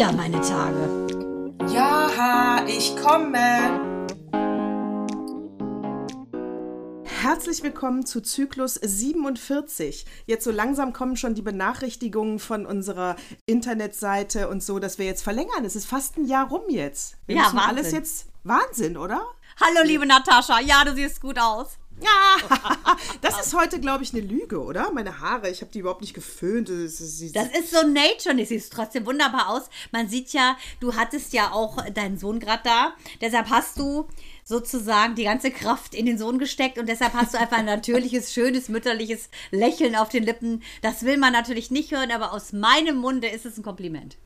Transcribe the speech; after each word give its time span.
wieder 0.00 0.12
meine 0.12 0.40
Tage. 0.40 1.06
Ja, 1.70 2.64
ich 2.66 2.96
komme. 2.96 4.08
Herzlich 7.04 7.62
willkommen 7.62 8.06
zu 8.06 8.22
Zyklus 8.22 8.76
47. 8.76 10.06
Jetzt 10.24 10.44
so 10.44 10.50
langsam 10.50 10.94
kommen 10.94 11.18
schon 11.18 11.34
die 11.34 11.42
Benachrichtigungen 11.42 12.38
von 12.38 12.64
unserer 12.64 13.16
Internetseite 13.44 14.48
und 14.48 14.62
so, 14.62 14.78
dass 14.78 14.96
wir 14.98 15.04
jetzt 15.04 15.20
verlängern. 15.22 15.66
Es 15.66 15.76
ist 15.76 15.84
fast 15.84 16.16
ein 16.16 16.24
Jahr 16.24 16.48
rum 16.48 16.62
jetzt. 16.70 17.18
Wir 17.26 17.36
Ja, 17.36 17.42
müssen 17.42 17.56
Wahnsinn. 17.58 17.76
alles 17.76 17.92
jetzt 17.92 18.26
Wahnsinn, 18.42 18.96
oder? 18.96 19.22
Hallo, 19.60 19.86
liebe 19.86 20.06
Natascha. 20.06 20.60
Ja, 20.60 20.82
du 20.82 20.94
siehst 20.94 21.20
gut 21.20 21.38
aus. 21.38 21.76
Ja, 22.02 22.96
das 23.20 23.46
ist 23.46 23.54
heute, 23.54 23.80
glaube 23.80 24.04
ich, 24.04 24.12
eine 24.12 24.22
Lüge, 24.22 24.62
oder? 24.62 24.90
Meine 24.92 25.20
Haare, 25.20 25.50
ich 25.50 25.60
habe 25.60 25.70
die 25.70 25.80
überhaupt 25.80 26.00
nicht 26.00 26.14
geföhnt. 26.14 26.68
Das 26.68 27.00
ist, 27.00 27.36
Das 27.36 27.48
ist 27.48 27.70
so 27.70 27.86
Nature 27.86 28.40
es 28.40 28.48
sieht 28.48 28.70
trotzdem 28.70 29.06
wunderbar 29.06 29.50
aus. 29.50 29.68
Man 29.92 30.08
sieht 30.08 30.32
ja, 30.32 30.56
du 30.80 30.94
hattest 30.94 31.32
ja 31.32 31.52
auch 31.52 31.84
deinen 31.90 32.18
Sohn 32.18 32.40
gerade 32.40 32.62
da. 32.64 32.92
Deshalb 33.20 33.50
hast 33.50 33.78
du 33.78 34.08
sozusagen 34.44 35.14
die 35.14 35.24
ganze 35.24 35.50
Kraft 35.50 35.94
in 35.94 36.06
den 36.06 36.18
Sohn 36.18 36.38
gesteckt 36.38 36.78
und 36.78 36.88
deshalb 36.88 37.12
hast 37.14 37.34
du 37.34 37.38
einfach 37.38 37.58
ein 37.58 37.66
natürliches, 37.66 38.32
schönes, 38.34 38.68
mütterliches 38.68 39.28
Lächeln 39.50 39.94
auf 39.94 40.08
den 40.08 40.24
Lippen. 40.24 40.62
Das 40.82 41.04
will 41.04 41.18
man 41.18 41.32
natürlich 41.32 41.70
nicht 41.70 41.92
hören, 41.92 42.10
aber 42.10 42.32
aus 42.32 42.52
meinem 42.52 42.96
Munde 42.96 43.28
ist 43.28 43.46
es 43.46 43.58
ein 43.58 43.62
Kompliment. 43.62 44.16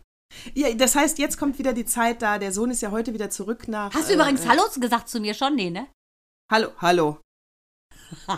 ja, 0.54 0.72
das 0.74 0.94
heißt, 0.94 1.18
jetzt 1.18 1.38
kommt 1.38 1.58
wieder 1.58 1.72
die 1.72 1.84
Zeit 1.84 2.22
da. 2.22 2.38
Der 2.38 2.52
Sohn 2.52 2.70
ist 2.70 2.82
ja 2.82 2.90
heute 2.90 3.12
wieder 3.14 3.30
zurück 3.30 3.68
nach. 3.68 3.92
Hast 3.92 4.08
du 4.08 4.12
äh, 4.12 4.16
übrigens 4.16 4.44
äh, 4.44 4.48
Hallo 4.48 4.62
gesagt 4.80 5.08
zu 5.08 5.20
mir 5.20 5.34
schon? 5.34 5.56
Nee, 5.56 5.70
ne? 5.70 5.88
Hallo, 6.50 6.68
hallo. 6.78 7.18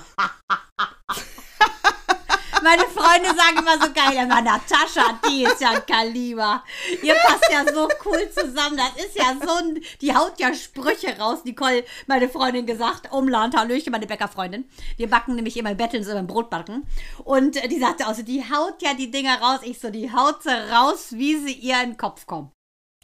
Meine 2.62 2.82
Freunde 2.82 3.28
sagen 3.28 3.58
immer 3.58 3.78
so 3.78 3.92
geil, 3.92 4.18
aber 4.18 4.40
Natascha, 4.40 5.20
die 5.28 5.44
ist 5.44 5.60
ja 5.60 5.70
ein 5.70 5.86
Kaliber. 5.86 6.64
Ihr 7.00 7.14
passt 7.14 7.44
ja 7.52 7.64
so 7.72 7.88
cool 8.04 8.28
zusammen. 8.30 8.76
Das 8.76 9.04
ist 9.04 9.16
ja 9.16 9.36
so 9.40 9.54
ein, 9.56 9.80
die 10.00 10.12
haut 10.12 10.40
ja 10.40 10.52
Sprüche 10.52 11.16
raus. 11.16 11.44
Nicole, 11.44 11.84
meine 12.08 12.28
Freundin 12.28 12.66
gesagt, 12.66 13.12
Umland, 13.12 13.56
Hallöchen, 13.56 13.92
meine 13.92 14.08
Bäckerfreundin. 14.08 14.64
Wir 14.96 15.08
backen 15.08 15.36
nämlich 15.36 15.56
immer 15.56 15.76
betteln 15.76 16.02
so 16.02 16.12
beim 16.12 16.26
Brotbacken. 16.26 16.84
Und 17.22 17.56
äh, 17.56 17.68
die 17.68 17.78
sagte 17.78 18.08
auch 18.08 18.14
so, 18.14 18.22
die 18.22 18.42
haut 18.42 18.82
ja 18.82 18.94
die 18.94 19.12
Dinger 19.12 19.40
raus. 19.40 19.60
Ich 19.62 19.78
so, 19.78 19.90
die 19.90 20.12
haut 20.12 20.42
sie 20.42 20.50
raus, 20.72 21.08
wie 21.12 21.36
sie 21.36 21.52
ihr 21.52 21.80
in 21.82 21.90
den 21.90 21.96
Kopf 21.96 22.26
kommt. 22.26 22.55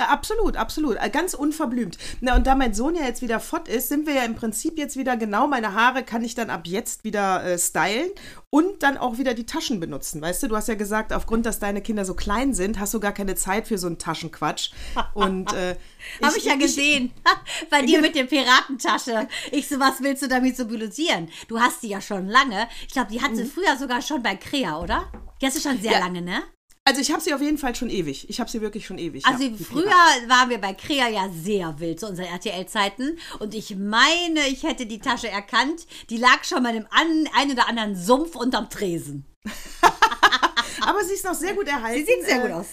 Ja, 0.03 0.09
absolut, 0.09 0.57
absolut. 0.57 0.97
Äh, 0.97 1.11
Ganz 1.11 1.35
unverblümt. 1.35 1.97
Na, 2.21 2.35
und 2.35 2.47
da 2.47 2.55
mein 2.55 2.75
Sohn 2.75 2.95
ja 2.97 3.05
jetzt 3.05 3.23
wieder 3.23 3.39
fort 3.41 3.69
ist, 3.69 3.89
sind 3.89 4.07
wir 4.07 4.15
ja 4.15 4.23
im 4.25 4.35
Prinzip 4.35 4.79
jetzt 4.79 4.97
wieder 4.97 5.17
genau, 5.17 5.47
meine 5.47 5.75
Haare 5.75 6.03
kann 6.03 6.25
ich 6.25 6.35
dann 6.35 6.51
ab 6.51 6.63
jetzt 6.65 7.05
wieder 7.05 7.45
äh, 7.45 7.59
stylen 7.59 8.11
und 8.51 8.83
dann 8.83 8.99
auch 8.99 9.19
wieder 9.19 9.35
die 9.35 9.47
Taschen 9.47 9.79
benutzen. 9.79 10.21
Weißt 10.21 10.43
du, 10.43 10.49
du 10.49 10.57
hast 10.57 10.69
ja 10.69 10.75
gesagt, 10.75 11.13
aufgrund, 11.13 11.47
dass 11.47 11.59
deine 11.59 11.83
Kinder 11.83 12.05
so 12.05 12.15
klein 12.15 12.53
sind, 12.55 12.81
hast 12.81 12.95
du 12.95 13.01
gar 13.01 13.13
keine 13.13 13.35
Zeit 13.37 13.69
für 13.69 13.79
so 13.79 13.87
einen 13.87 13.99
Taschenquatsch. 13.99 14.71
Und 15.15 15.53
äh, 15.53 15.77
Habe 16.23 16.37
ich, 16.37 16.45
ja 16.45 16.57
gesehen. 16.57 17.13
Bei 17.71 17.83
dir 17.83 18.01
mit 18.01 18.15
der 18.17 18.25
Piratentasche. 18.25 19.29
Ich 19.53 19.69
so, 19.69 19.79
was 19.79 20.03
willst 20.03 20.23
du 20.23 20.29
damit 20.29 20.57
symbolisieren? 20.57 21.29
Du 21.49 21.61
hast 21.61 21.83
die 21.83 21.89
ja 21.89 22.01
schon 22.01 22.27
lange. 22.27 22.69
Ich 22.87 22.93
glaube, 22.93 23.11
die 23.13 23.23
hat 23.23 23.37
sie 23.37 23.45
früher 23.45 23.77
sogar 23.79 24.03
schon 24.03 24.23
bei 24.23 24.35
Krea, 24.35 24.81
oder? 24.81 25.11
Die 25.41 25.47
hast 25.47 25.57
du 25.57 25.61
schon 25.61 25.81
sehr 25.81 25.93
Ja. 25.93 25.99
lange, 26.01 26.23
ne? 26.23 26.43
Also 26.85 27.01
ich 27.01 27.13
habe 27.13 27.21
sie 27.23 27.33
auf 27.33 27.41
jeden 27.41 27.59
Fall 27.59 27.77
schon 27.77 27.91
ewig. 27.91 28.29
Ich 28.29 28.41
habe 28.41 28.51
sie 28.51 28.61
wirklich 28.61 28.87
schon 28.87 28.99
ewig. 28.99 29.25
Also 29.25 29.45
ja, 29.45 29.51
früher 29.57 29.83
Piraten. 29.83 30.29
waren 30.29 30.51
wir 30.51 30.59
bei 30.59 30.75
Krea 30.75 31.09
ja 31.09 31.29
sehr 31.33 31.79
wild 31.79 32.01
zu 32.01 32.09
unseren 32.09 32.27
RTL-Zeiten. 32.27 33.19
Und 33.39 33.55
ich 33.55 33.77
meine, 33.77 34.49
ich 34.49 34.65
hätte 34.65 34.87
die 34.87 34.99
Tasche 34.99 35.29
erkannt. 35.29 35.87
Die 36.11 36.17
lag 36.17 36.43
schon 36.43 36.63
mal 36.63 36.75
im 36.75 36.87
an, 36.91 37.29
ein 37.37 37.53
oder 37.53 37.69
anderen 37.69 37.95
Sumpf 37.95 38.35
unterm 38.35 38.69
Tresen. 38.69 39.27
Aber 40.81 41.05
sie 41.05 41.15
ist 41.15 41.25
noch 41.25 41.35
sehr 41.35 41.55
gut 41.55 41.69
erhalten. 41.69 42.05
Sie 42.05 42.13
sieht 42.13 42.25
sehr 42.27 42.39
äh, 42.39 42.49
gut 42.49 42.51
aus. 42.51 42.67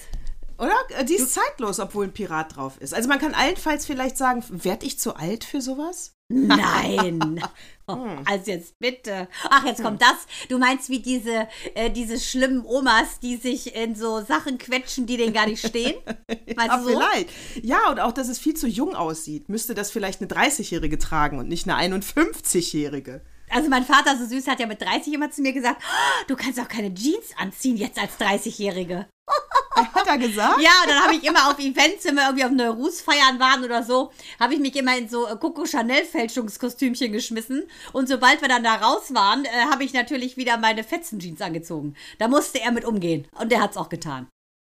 Oder? 0.57 0.73
Äh, 0.97 1.05
Die 1.05 1.13
ist 1.15 1.31
zeitlos, 1.33 1.79
obwohl 1.79 2.05
ein 2.05 2.13
Pirat 2.13 2.55
drauf 2.55 2.77
ist. 2.79 2.95
Also 2.95 3.07
man 3.09 3.19
kann 3.19 3.35
allenfalls 3.35 3.85
vielleicht 3.85 4.17
sagen, 4.17 4.43
werd 4.49 4.83
ich 4.83 4.99
zu 4.99 5.15
alt 5.15 5.43
für 5.43 5.61
sowas? 5.61 6.15
Nein. 6.29 7.43
Hm. 7.95 8.19
Also 8.25 8.51
jetzt 8.51 8.77
bitte. 8.79 9.27
Ach, 9.49 9.65
jetzt 9.65 9.81
kommt 9.83 10.01
das. 10.01 10.27
Du 10.49 10.57
meinst 10.57 10.89
wie 10.89 10.99
diese, 10.99 11.47
äh, 11.75 11.89
diese 11.89 12.19
schlimmen 12.19 12.63
Omas, 12.65 13.19
die 13.19 13.37
sich 13.37 13.75
in 13.75 13.95
so 13.95 14.21
Sachen 14.21 14.57
quetschen, 14.57 15.05
die 15.05 15.17
denen 15.17 15.33
gar 15.33 15.47
nicht 15.47 15.65
stehen? 15.65 15.95
Meinst 16.55 16.75
Ja, 16.75 16.81
so? 16.81 16.89
vielleicht. 16.89 17.29
Ja, 17.61 17.89
und 17.89 17.99
auch, 17.99 18.11
dass 18.11 18.27
es 18.29 18.39
viel 18.39 18.55
zu 18.55 18.67
jung 18.67 18.95
aussieht. 18.95 19.49
Müsste 19.49 19.73
das 19.73 19.91
vielleicht 19.91 20.21
eine 20.21 20.29
30-Jährige 20.29 20.97
tragen 20.97 21.39
und 21.39 21.47
nicht 21.47 21.67
eine 21.69 21.95
51-Jährige. 21.97 23.21
Also 23.49 23.69
mein 23.69 23.83
Vater, 23.83 24.17
so 24.17 24.25
süß, 24.25 24.47
hat 24.47 24.59
ja 24.59 24.67
mit 24.67 24.81
30 24.81 25.13
immer 25.13 25.31
zu 25.31 25.41
mir 25.41 25.53
gesagt, 25.53 25.81
"Oh, 25.83 26.23
du 26.27 26.35
kannst 26.35 26.59
auch 26.59 26.67
keine 26.67 26.93
Jeans 26.93 27.33
anziehen 27.37 27.77
jetzt 27.77 27.99
als 27.99 28.17
30-Jährige. 28.19 29.07
Hat 29.75 30.07
er 30.07 30.17
gesagt? 30.17 30.61
Ja, 30.61 30.71
dann 30.87 31.03
habe 31.03 31.15
ich 31.15 31.23
immer 31.23 31.49
auf 31.49 31.59
Events, 31.59 32.03
wenn 32.05 32.15
wir 32.15 32.23
irgendwie 32.23 32.45
auf 32.45 32.51
Neurus 32.51 33.01
feiern 33.01 33.39
waren 33.39 33.63
oder 33.63 33.83
so, 33.83 34.11
habe 34.39 34.53
ich 34.53 34.59
mich 34.59 34.75
immer 34.75 34.97
in 34.97 35.07
so 35.07 35.27
äh, 35.27 35.35
Coco 35.37 35.65
Chanel 35.65 36.03
Fälschungskostümchen 36.05 37.11
geschmissen. 37.11 37.63
Und 37.93 38.09
sobald 38.09 38.41
wir 38.41 38.49
dann 38.49 38.63
da 38.63 38.75
raus 38.75 39.13
waren, 39.13 39.45
äh, 39.45 39.49
habe 39.71 39.83
ich 39.83 39.93
natürlich 39.93 40.37
wieder 40.37 40.57
meine 40.57 40.83
Fetzenjeans 40.83 41.41
angezogen. 41.41 41.95
Da 42.17 42.27
musste 42.27 42.59
er 42.59 42.71
mit 42.71 42.85
umgehen. 42.85 43.27
Und 43.39 43.51
der 43.51 43.61
hat 43.61 43.71
es 43.71 43.77
auch 43.77 43.89
getan. 43.89 44.27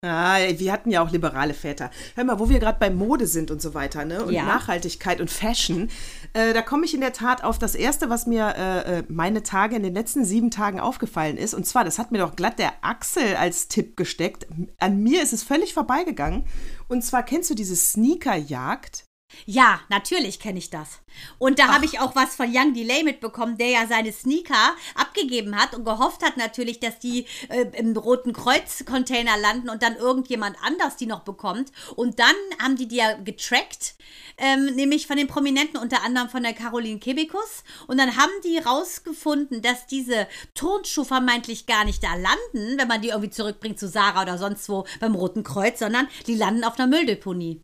Ah, 0.04 0.36
wir 0.56 0.72
hatten 0.72 0.90
ja 0.90 1.02
auch 1.02 1.10
liberale 1.10 1.54
Väter. 1.54 1.90
Hör 2.14 2.24
mal, 2.24 2.38
wo 2.38 2.48
wir 2.48 2.58
gerade 2.58 2.78
bei 2.78 2.90
Mode 2.90 3.26
sind 3.26 3.50
und 3.50 3.62
so 3.62 3.74
weiter, 3.74 4.04
ne? 4.04 4.22
Und 4.24 4.32
Ja. 4.32 4.44
Nachhaltigkeit 4.44 5.20
und 5.20 5.30
Fashion, 5.30 5.88
äh, 6.34 6.52
da 6.52 6.62
komme 6.62 6.84
ich 6.84 6.94
in 6.94 7.00
der 7.00 7.12
Tat 7.12 7.42
auf 7.42 7.58
das 7.58 7.74
Erste, 7.74 8.10
was 8.10 8.26
mir 8.26 8.54
äh, 8.56 8.98
äh, 8.98 9.04
meine 9.08 9.42
Tage 9.42 9.76
in 9.76 9.82
den 9.82 9.94
letzten 9.94 10.24
sieben 10.24 10.50
Tagen 10.50 10.80
aufgefallen 10.80 11.36
ist. 11.36 11.54
Und 11.54 11.66
zwar, 11.66 11.84
das 11.84 11.98
hat 11.98 12.12
mir 12.12 12.18
doch 12.18 12.36
glatt 12.36 12.58
der 12.58 12.72
Axel 12.82 13.36
als 13.36 13.68
Tipp 13.68 13.96
gesteckt. 13.96 14.46
An 14.78 15.02
mir 15.02 15.22
ist 15.22 15.32
es 15.32 15.42
völlig 15.42 15.74
vorbeigegangen. 15.74 16.44
Und 16.88 17.02
zwar, 17.02 17.22
kennst 17.22 17.50
du 17.50 17.54
diese 17.54 17.76
Sneakerjagd? 17.76 19.06
Ja, 19.46 19.80
natürlich 19.88 20.40
kenne 20.40 20.58
ich 20.58 20.70
das. 20.70 21.00
Und 21.38 21.58
da 21.58 21.68
habe 21.68 21.84
ich 21.84 22.00
auch 22.00 22.16
was 22.16 22.34
von 22.34 22.48
Young 22.52 22.74
Delay 22.74 23.02
mitbekommen, 23.02 23.56
der 23.56 23.68
ja 23.68 23.86
seine 23.86 24.12
Sneaker 24.12 24.74
abgegeben 24.94 25.56
hat 25.56 25.74
und 25.74 25.84
gehofft 25.84 26.24
hat 26.24 26.36
natürlich, 26.36 26.80
dass 26.80 26.98
die 26.98 27.26
äh, 27.48 27.66
im 27.76 27.96
Roten 27.96 28.32
Kreuz-Container 28.32 29.36
landen 29.36 29.68
und 29.68 29.82
dann 29.82 29.96
irgendjemand 29.96 30.56
anders 30.62 30.96
die 30.96 31.06
noch 31.06 31.20
bekommt. 31.20 31.70
Und 31.96 32.18
dann 32.18 32.34
haben 32.62 32.76
die 32.76 32.88
die 32.88 32.96
ja 32.96 33.14
getrackt, 33.14 33.94
ähm, 34.38 34.66
nämlich 34.74 35.06
von 35.06 35.16
den 35.16 35.28
Prominenten, 35.28 35.78
unter 35.78 36.02
anderem 36.02 36.28
von 36.28 36.42
der 36.42 36.52
Caroline 36.52 36.98
Kebekus. 36.98 37.64
Und 37.86 37.98
dann 37.98 38.16
haben 38.16 38.32
die 38.44 38.58
rausgefunden, 38.58 39.62
dass 39.62 39.86
diese 39.86 40.26
Turnschuhe 40.54 41.04
vermeintlich 41.04 41.66
gar 41.66 41.84
nicht 41.84 42.02
da 42.02 42.14
landen, 42.14 42.78
wenn 42.78 42.88
man 42.88 43.02
die 43.02 43.08
irgendwie 43.08 43.30
zurückbringt 43.30 43.78
zu 43.78 43.88
Sarah 43.88 44.22
oder 44.22 44.38
sonst 44.38 44.68
wo 44.68 44.86
beim 45.00 45.14
Roten 45.14 45.42
Kreuz, 45.44 45.78
sondern 45.78 46.08
die 46.26 46.34
landen 46.34 46.64
auf 46.64 46.78
einer 46.78 46.88
Mülldeponie. 46.88 47.62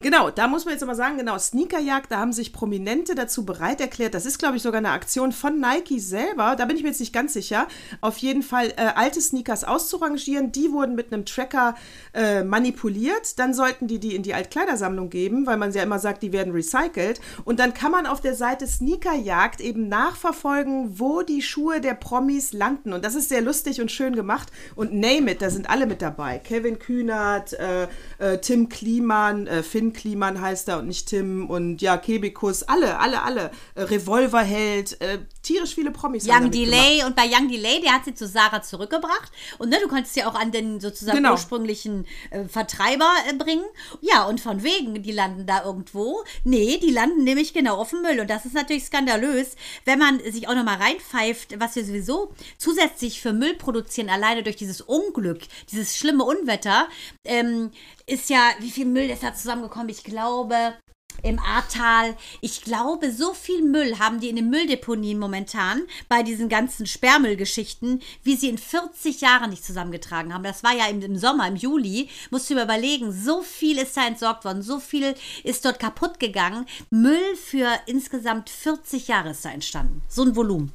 Genau, 0.00 0.30
da 0.30 0.46
muss 0.46 0.66
man 0.66 0.72
jetzt 0.72 0.82
aber 0.82 0.94
sagen, 0.94 1.16
genau, 1.16 1.38
Sneakerjagd, 1.38 2.12
da 2.12 2.18
haben 2.18 2.32
sich 2.32 2.52
Prominente 2.52 3.14
dazu 3.14 3.44
bereit 3.44 3.80
erklärt. 3.80 4.14
Das 4.14 4.26
ist, 4.26 4.38
glaube 4.38 4.56
ich, 4.56 4.62
sogar 4.62 4.78
eine 4.78 4.90
Aktion 4.90 5.32
von 5.32 5.58
Nike 5.58 5.98
selber. 5.98 6.54
Da 6.54 6.66
bin 6.66 6.76
ich 6.76 6.82
mir 6.82 6.90
jetzt 6.90 7.00
nicht 7.00 7.14
ganz 7.14 7.32
sicher. 7.32 7.66
Auf 8.00 8.18
jeden 8.18 8.42
Fall 8.42 8.74
äh, 8.76 8.92
alte 8.94 9.20
Sneakers 9.20 9.64
auszurangieren. 9.64 10.52
Die 10.52 10.70
wurden 10.70 10.94
mit 10.94 11.12
einem 11.12 11.24
Tracker 11.24 11.74
äh, 12.12 12.44
manipuliert. 12.44 13.38
Dann 13.38 13.54
sollten 13.54 13.86
die 13.86 13.98
die 13.98 14.14
in 14.14 14.22
die 14.22 14.34
Altkleidersammlung 14.34 15.10
geben, 15.10 15.46
weil 15.46 15.56
man 15.56 15.72
ja 15.72 15.82
immer 15.82 15.98
sagt, 15.98 16.22
die 16.22 16.32
werden 16.32 16.52
recycelt. 16.52 17.20
Und 17.44 17.58
dann 17.58 17.74
kann 17.74 17.90
man 17.90 18.06
auf 18.06 18.20
der 18.20 18.34
Seite 18.34 18.66
Sneakerjagd 18.66 19.60
eben 19.60 19.88
nachverfolgen, 19.88 21.00
wo 21.00 21.22
die 21.22 21.42
Schuhe 21.42 21.80
der 21.80 21.94
Promis 21.94 22.52
landen. 22.52 22.92
Und 22.92 23.04
das 23.04 23.14
ist 23.14 23.30
sehr 23.30 23.40
lustig 23.40 23.80
und 23.80 23.90
schön 23.90 24.14
gemacht. 24.14 24.52
Und 24.74 24.92
name 24.92 25.32
it, 25.32 25.42
da 25.42 25.50
sind 25.50 25.68
alle 25.68 25.86
mit 25.86 26.02
dabei. 26.02 26.38
Kevin 26.38 26.78
Kühnert, 26.78 27.54
äh, 27.54 27.88
äh, 28.18 28.38
Tim 28.38 28.68
Kliman, 28.68 29.46
äh, 29.46 29.62
Finn 29.66 29.92
Kliman 29.92 30.40
heißt 30.40 30.68
er 30.68 30.78
und 30.78 30.86
nicht 30.86 31.08
Tim 31.08 31.50
und 31.50 31.82
ja, 31.82 31.96
Kebikus, 31.98 32.62
alle, 32.62 32.98
alle, 32.98 33.22
alle. 33.22 33.50
Äh, 33.74 33.82
Revolverheld, 33.82 35.00
äh, 35.00 35.18
tierisch 35.42 35.74
viele 35.74 35.90
Promis. 35.90 36.26
Young. 36.26 36.50
Delay 36.50 37.04
und 37.04 37.14
bei 37.16 37.24
Young 37.26 37.48
Delay, 37.48 37.80
der 37.80 37.92
hat 37.92 38.04
sie 38.04 38.14
zu 38.14 38.26
Sarah 38.26 38.62
zurückgebracht 38.62 39.30
und 39.58 39.68
ne, 39.68 39.78
du 39.82 39.88
konntest 39.88 40.14
sie 40.14 40.24
auch 40.24 40.34
an 40.34 40.52
den 40.52 40.80
sozusagen 40.80 41.18
Genau. 41.18 41.32
ursprünglichen 41.32 42.06
äh, 42.30 42.44
Vertreiber 42.44 43.10
äh, 43.28 43.34
bringen. 43.34 43.64
Ja, 44.00 44.24
und 44.24 44.40
von 44.40 44.62
wegen, 44.62 45.02
die 45.02 45.12
landen 45.12 45.46
da 45.46 45.64
irgendwo. 45.64 46.22
Nee, 46.44 46.78
die 46.78 46.90
landen 46.90 47.24
nämlich 47.24 47.52
genau 47.52 47.76
auf 47.76 47.90
dem 47.90 48.02
Müll 48.02 48.20
und 48.20 48.30
das 48.30 48.46
ist 48.46 48.54
natürlich 48.54 48.84
skandalös, 48.84 49.56
wenn 49.84 49.98
man 49.98 50.20
sich 50.20 50.48
auch 50.48 50.54
noch 50.54 50.64
mal 50.64 50.76
reinpfeift, 50.76 51.58
was 51.60 51.76
wir 51.76 51.84
sowieso 51.84 52.32
zusätzlich 52.58 53.20
für 53.20 53.32
Müll 53.32 53.54
produzieren, 53.54 54.08
alleine 54.08 54.42
durch 54.42 54.56
dieses 54.56 54.80
Unglück, 54.80 55.40
dieses 55.70 55.96
schlimme 55.96 56.24
Unwetter, 56.24 56.88
ähm, 57.24 57.70
ist 58.08 58.30
ja, 58.30 58.50
wie 58.60 58.70
viel 58.70 58.86
Müll 58.86 59.10
ist 59.10 59.24
da 59.24 59.34
zusammengekommen? 59.56 59.88
Ich 59.88 60.04
glaube, 60.04 60.74
im 61.22 61.38
Ahrtal. 61.38 62.14
Ich 62.40 62.62
glaube, 62.62 63.10
so 63.10 63.32
viel 63.32 63.62
Müll 63.62 63.98
haben 63.98 64.20
die 64.20 64.28
in 64.28 64.36
den 64.36 64.50
Mülldeponien 64.50 65.18
momentan 65.18 65.82
bei 66.08 66.22
diesen 66.22 66.48
ganzen 66.48 66.86
Sperrmüllgeschichten, 66.86 68.02
wie 68.22 68.36
sie 68.36 68.48
in 68.50 68.58
40 68.58 69.22
Jahren 69.22 69.50
nicht 69.50 69.64
zusammengetragen 69.64 70.34
haben. 70.34 70.44
Das 70.44 70.62
war 70.62 70.74
ja 70.74 70.86
im, 70.88 71.00
im 71.00 71.16
Sommer, 71.16 71.48
im 71.48 71.56
Juli. 71.56 72.10
Musst 72.30 72.50
du 72.50 72.54
dir 72.54 72.62
überlegen, 72.64 73.12
so 73.12 73.42
viel 73.42 73.78
ist 73.78 73.96
da 73.96 74.06
entsorgt 74.06 74.44
worden, 74.44 74.62
so 74.62 74.78
viel 74.78 75.14
ist 75.42 75.64
dort 75.64 75.80
kaputt 75.80 76.20
gegangen. 76.20 76.66
Müll 76.90 77.36
für 77.36 77.68
insgesamt 77.86 78.50
40 78.50 79.08
Jahre 79.08 79.30
ist 79.30 79.44
da 79.44 79.50
entstanden. 79.50 80.02
So 80.08 80.22
ein 80.22 80.36
Volumen. 80.36 80.72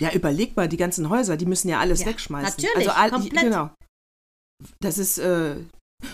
Ja, 0.00 0.12
überleg 0.12 0.56
mal, 0.56 0.68
die 0.68 0.76
ganzen 0.78 1.10
Häuser, 1.10 1.36
die 1.36 1.46
müssen 1.46 1.68
ja 1.68 1.80
alles 1.80 2.00
Ja, 2.00 2.06
wegschmeißen. 2.06 2.62
natürlich, 2.64 2.90
all- 2.90 3.10
komplett. 3.10 3.42
Genau. 3.42 3.70
Das 4.80 4.96
ist, 4.96 5.18
äh, 5.18 5.56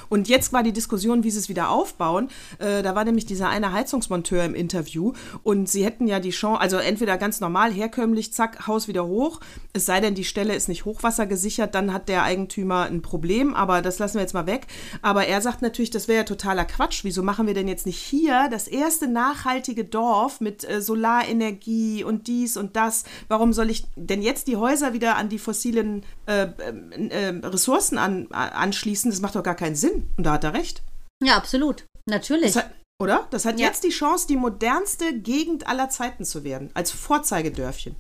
Und 0.09 0.29
jetzt 0.29 0.53
war 0.53 0.63
die 0.63 0.73
Diskussion, 0.73 1.25
wie 1.25 1.31
sie 1.31 1.39
es 1.39 1.49
wieder 1.49 1.71
aufbauen. 1.71 2.29
Äh, 2.59 2.83
da 2.83 2.95
war 2.95 3.05
nämlich 3.05 3.27
dieser 3.27 3.49
eine 3.49 3.73
Heizungsmonteur 3.73 4.45
im 4.45 4.55
Interview 4.55 5.13
und 5.43 5.69
sie 5.69 5.85
hätten 5.85 6.07
ja 6.07 6.21
die 6.21 6.31
Chance, 6.31 6.61
also 6.61 6.77
entweder 6.77 7.19
ganz 7.19 7.41
normal, 7.41 7.73
herkömmlich, 7.73 8.33
zack, 8.33 8.67
Haus 8.67 8.89
wieder 8.89 9.07
hoch. 9.07 9.41
Es 9.73 9.87
sei 9.87 10.01
denn, 10.01 10.15
die 10.15 10.25
Stelle 10.25 10.55
ist 10.55 10.69
nicht 10.69 10.85
hochwassergesichert, 10.85 11.75
dann 11.75 11.93
hat 11.93 12.09
der 12.09 12.23
Eigentümer 12.23 12.85
ein 12.85 13.03
Problem, 13.03 13.55
aber 13.55 13.83
das 13.83 13.99
lassen 13.99 14.15
wir 14.15 14.23
jetzt 14.23 14.35
mal 14.35 14.47
weg. 14.47 14.67
Aber 15.03 15.27
er 15.27 15.41
sagt 15.41 15.63
natürlich, 15.63 15.91
das 15.91 16.09
wäre 16.09 16.19
ja 16.19 16.25
totaler 16.25 16.65
Quatsch. 16.65 17.05
Wieso 17.05 17.23
machen 17.23 17.47
wir 17.47 17.55
denn 17.55 17.69
jetzt 17.69 17.87
nicht 17.87 17.99
hier 17.99 18.49
das 18.51 18.69
erste 18.69 19.09
nachhaltige 19.09 19.85
Dorf 19.85 20.41
mit 20.41 20.69
äh, 20.69 20.81
Solarenergie 20.81 22.05
und 22.05 22.27
dies 22.27 22.57
und 22.57 22.77
das? 22.77 23.05
Warum 23.29 23.53
soll 23.53 23.71
ich 23.71 23.85
denn 23.97 24.23
jetzt 24.23 24.49
die 24.49 24.57
Häuser 24.57 24.93
wieder 24.93 25.17
an 25.17 25.29
die 25.29 25.39
fossilen 25.39 26.05
äh, 26.27 26.49
äh, 27.09 27.47
Ressourcen 27.47 27.99
an, 27.99 28.29
anschließen? 28.31 29.11
Das 29.11 29.21
macht 29.21 29.37
doch 29.37 29.43
gar 29.43 29.55
keinen 29.55 29.77
Sinn. 29.77 29.78
Und 30.17 30.25
da 30.25 30.33
hat 30.33 30.45
er 30.45 30.55
recht. 30.55 30.83
Ja, 31.23 31.37
absolut. 31.37 31.85
Natürlich. 32.07 32.53
Das 32.53 32.65
hat, 32.65 32.75
oder? 33.01 33.27
Das 33.31 33.45
hat 33.45 33.59
ja. 33.59 33.67
jetzt 33.67 33.85
die 33.85 33.91
Chance, 33.91 34.27
die 34.27 34.37
modernste 34.37 35.19
Gegend 35.19 35.67
aller 35.67 35.89
Zeiten 35.91 36.25
zu 36.25 36.45
werden, 36.45 36.71
als 36.75 36.91
Vorzeigedörfchen. 36.91 37.97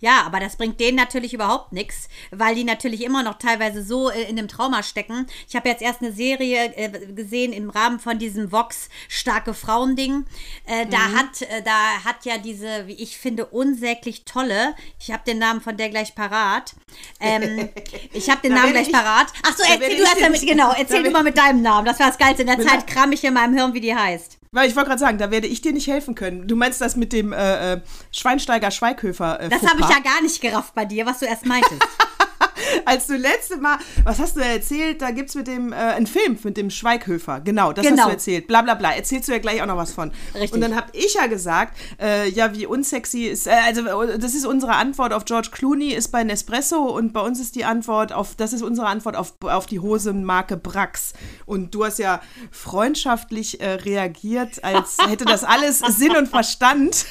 Ja, 0.00 0.22
aber 0.22 0.38
das 0.38 0.56
bringt 0.56 0.78
denen 0.78 0.96
natürlich 0.96 1.34
überhaupt 1.34 1.72
nichts, 1.72 2.08
weil 2.30 2.54
die 2.54 2.64
natürlich 2.64 3.02
immer 3.02 3.22
noch 3.22 3.38
teilweise 3.38 3.82
so 3.82 4.10
äh, 4.10 4.22
in 4.22 4.36
dem 4.36 4.46
Trauma 4.46 4.82
stecken. 4.82 5.26
Ich 5.48 5.56
habe 5.56 5.68
jetzt 5.68 5.82
erst 5.82 6.02
eine 6.02 6.12
Serie 6.12 6.72
äh, 6.76 7.12
gesehen 7.12 7.52
im 7.52 7.68
Rahmen 7.70 7.98
von 7.98 8.18
diesem 8.18 8.52
Vox 8.52 8.88
starke 9.08 9.54
Frauending. 9.54 10.24
Äh, 10.66 10.84
mhm. 10.84 10.90
Da 10.90 10.98
hat 11.12 11.42
äh, 11.42 11.62
da 11.62 12.04
hat 12.04 12.24
ja 12.24 12.38
diese, 12.38 12.86
wie 12.86 12.94
ich 12.94 13.18
finde, 13.18 13.46
unsäglich 13.46 14.24
tolle. 14.24 14.74
Ich 15.00 15.10
habe 15.10 15.24
den 15.26 15.38
Namen 15.38 15.60
von 15.60 15.76
der 15.76 15.88
gleich 15.90 16.14
parat. 16.14 16.74
Ähm, 17.20 17.68
ich 18.12 18.30
habe 18.30 18.40
den 18.42 18.54
Namen 18.54 18.72
gleich 18.72 18.88
ich, 18.88 18.92
parat. 18.92 19.28
Ach 19.42 19.56
so, 19.56 19.64
erzähl 19.64 19.96
du 19.96 20.02
erst 20.02 20.20
damit, 20.20 20.40
genau, 20.42 20.72
erzähl 20.78 21.02
du 21.02 21.10
mal 21.10 21.24
mit 21.24 21.36
deinem 21.36 21.62
Namen. 21.62 21.86
Das 21.86 21.98
war 21.98 22.06
das 22.06 22.18
Geilste. 22.18 22.42
In 22.42 22.48
der 22.48 22.60
Zeit 22.60 22.86
kram 22.86 23.10
ich 23.10 23.24
in 23.24 23.34
meinem 23.34 23.54
Hirn, 23.54 23.74
wie 23.74 23.80
die 23.80 23.94
heißt. 23.94 24.38
Weil 24.50 24.68
ich 24.68 24.76
wollte 24.76 24.88
gerade 24.88 25.00
sagen, 25.00 25.18
da 25.18 25.30
werde 25.30 25.46
ich 25.46 25.60
dir 25.60 25.72
nicht 25.72 25.86
helfen 25.88 26.14
können. 26.14 26.48
Du 26.48 26.56
meinst 26.56 26.80
das 26.80 26.96
mit 26.96 27.12
dem 27.12 27.32
äh, 27.32 27.74
äh 27.74 27.80
Schweinsteiger 28.12 28.70
Schweighöfer. 28.70 29.40
Äh, 29.40 29.48
das 29.48 29.62
habe 29.62 29.80
ich 29.80 29.88
ja 29.88 30.00
gar 30.00 30.22
nicht 30.22 30.40
gerafft 30.40 30.74
bei 30.74 30.84
dir, 30.84 31.06
was 31.06 31.18
du 31.20 31.26
erst 31.26 31.46
meintest. 31.46 31.82
als 32.84 33.06
du 33.06 33.16
letzte 33.16 33.56
Mal, 33.56 33.78
was 34.04 34.18
hast 34.18 34.36
du 34.36 34.40
erzählt? 34.40 35.02
Da 35.02 35.10
gibt 35.10 35.30
es 35.30 35.34
mit 35.34 35.46
dem, 35.46 35.72
äh, 35.72 35.76
einen 35.76 36.06
Film 36.06 36.38
mit 36.42 36.56
dem 36.56 36.70
Schweighöfer. 36.70 37.40
Genau, 37.40 37.72
das 37.72 37.84
genau. 37.84 38.02
hast 38.02 38.08
du 38.08 38.12
erzählt. 38.12 38.46
Bla 38.46 38.62
bla 38.62 38.74
bla. 38.74 38.92
Erzählst 38.92 39.28
du 39.28 39.32
ja 39.32 39.38
gleich 39.38 39.62
auch 39.62 39.66
noch 39.66 39.76
was 39.76 39.92
von. 39.92 40.10
Richtig. 40.34 40.52
Und 40.52 40.60
dann 40.60 40.76
habe 40.76 40.88
ich 40.92 41.14
ja 41.14 41.26
gesagt, 41.26 41.76
äh, 42.00 42.28
ja, 42.30 42.54
wie 42.54 42.66
unsexy 42.66 43.24
ist, 43.24 43.46
äh, 43.46 43.50
also 43.66 43.82
das 44.18 44.34
ist 44.34 44.46
unsere 44.46 44.74
Antwort 44.76 45.12
auf 45.12 45.24
George 45.24 45.48
Clooney, 45.52 45.92
ist 45.92 46.08
bei 46.08 46.24
Nespresso 46.24 46.84
und 46.84 47.12
bei 47.12 47.20
uns 47.20 47.40
ist 47.40 47.54
die 47.54 47.64
Antwort 47.64 48.12
auf, 48.12 48.34
das 48.34 48.52
ist 48.52 48.62
unsere 48.62 48.86
Antwort 48.86 49.16
auf, 49.16 49.34
auf 49.42 49.66
die 49.66 49.80
Hosenmarke 49.80 50.56
Brax. 50.56 51.12
Und 51.46 51.74
du 51.74 51.84
hast 51.84 51.98
ja 51.98 52.20
freundschaftlich 52.50 53.60
äh, 53.60 53.72
reagiert, 53.74 54.62
als 54.64 54.96
hätte 55.06 55.24
das 55.24 55.44
alles 55.44 55.78
Sinn 55.78 56.16
und 56.16 56.28
Verstand. 56.28 57.06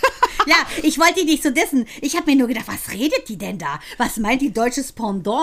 ja, 0.45 0.55
ich 0.83 0.99
wollte 0.99 1.15
dich 1.15 1.25
nicht 1.25 1.43
so 1.43 1.49
dessen. 1.49 1.85
Ich 2.01 2.15
habe 2.15 2.29
mir 2.31 2.37
nur 2.37 2.47
gedacht, 2.47 2.67
was 2.67 2.93
redet 2.93 3.27
die 3.29 3.37
denn 3.37 3.57
da? 3.57 3.79
Was 3.97 4.17
meint 4.17 4.41
die 4.41 4.53
deutsches 4.53 4.91
Pendant 4.91 5.36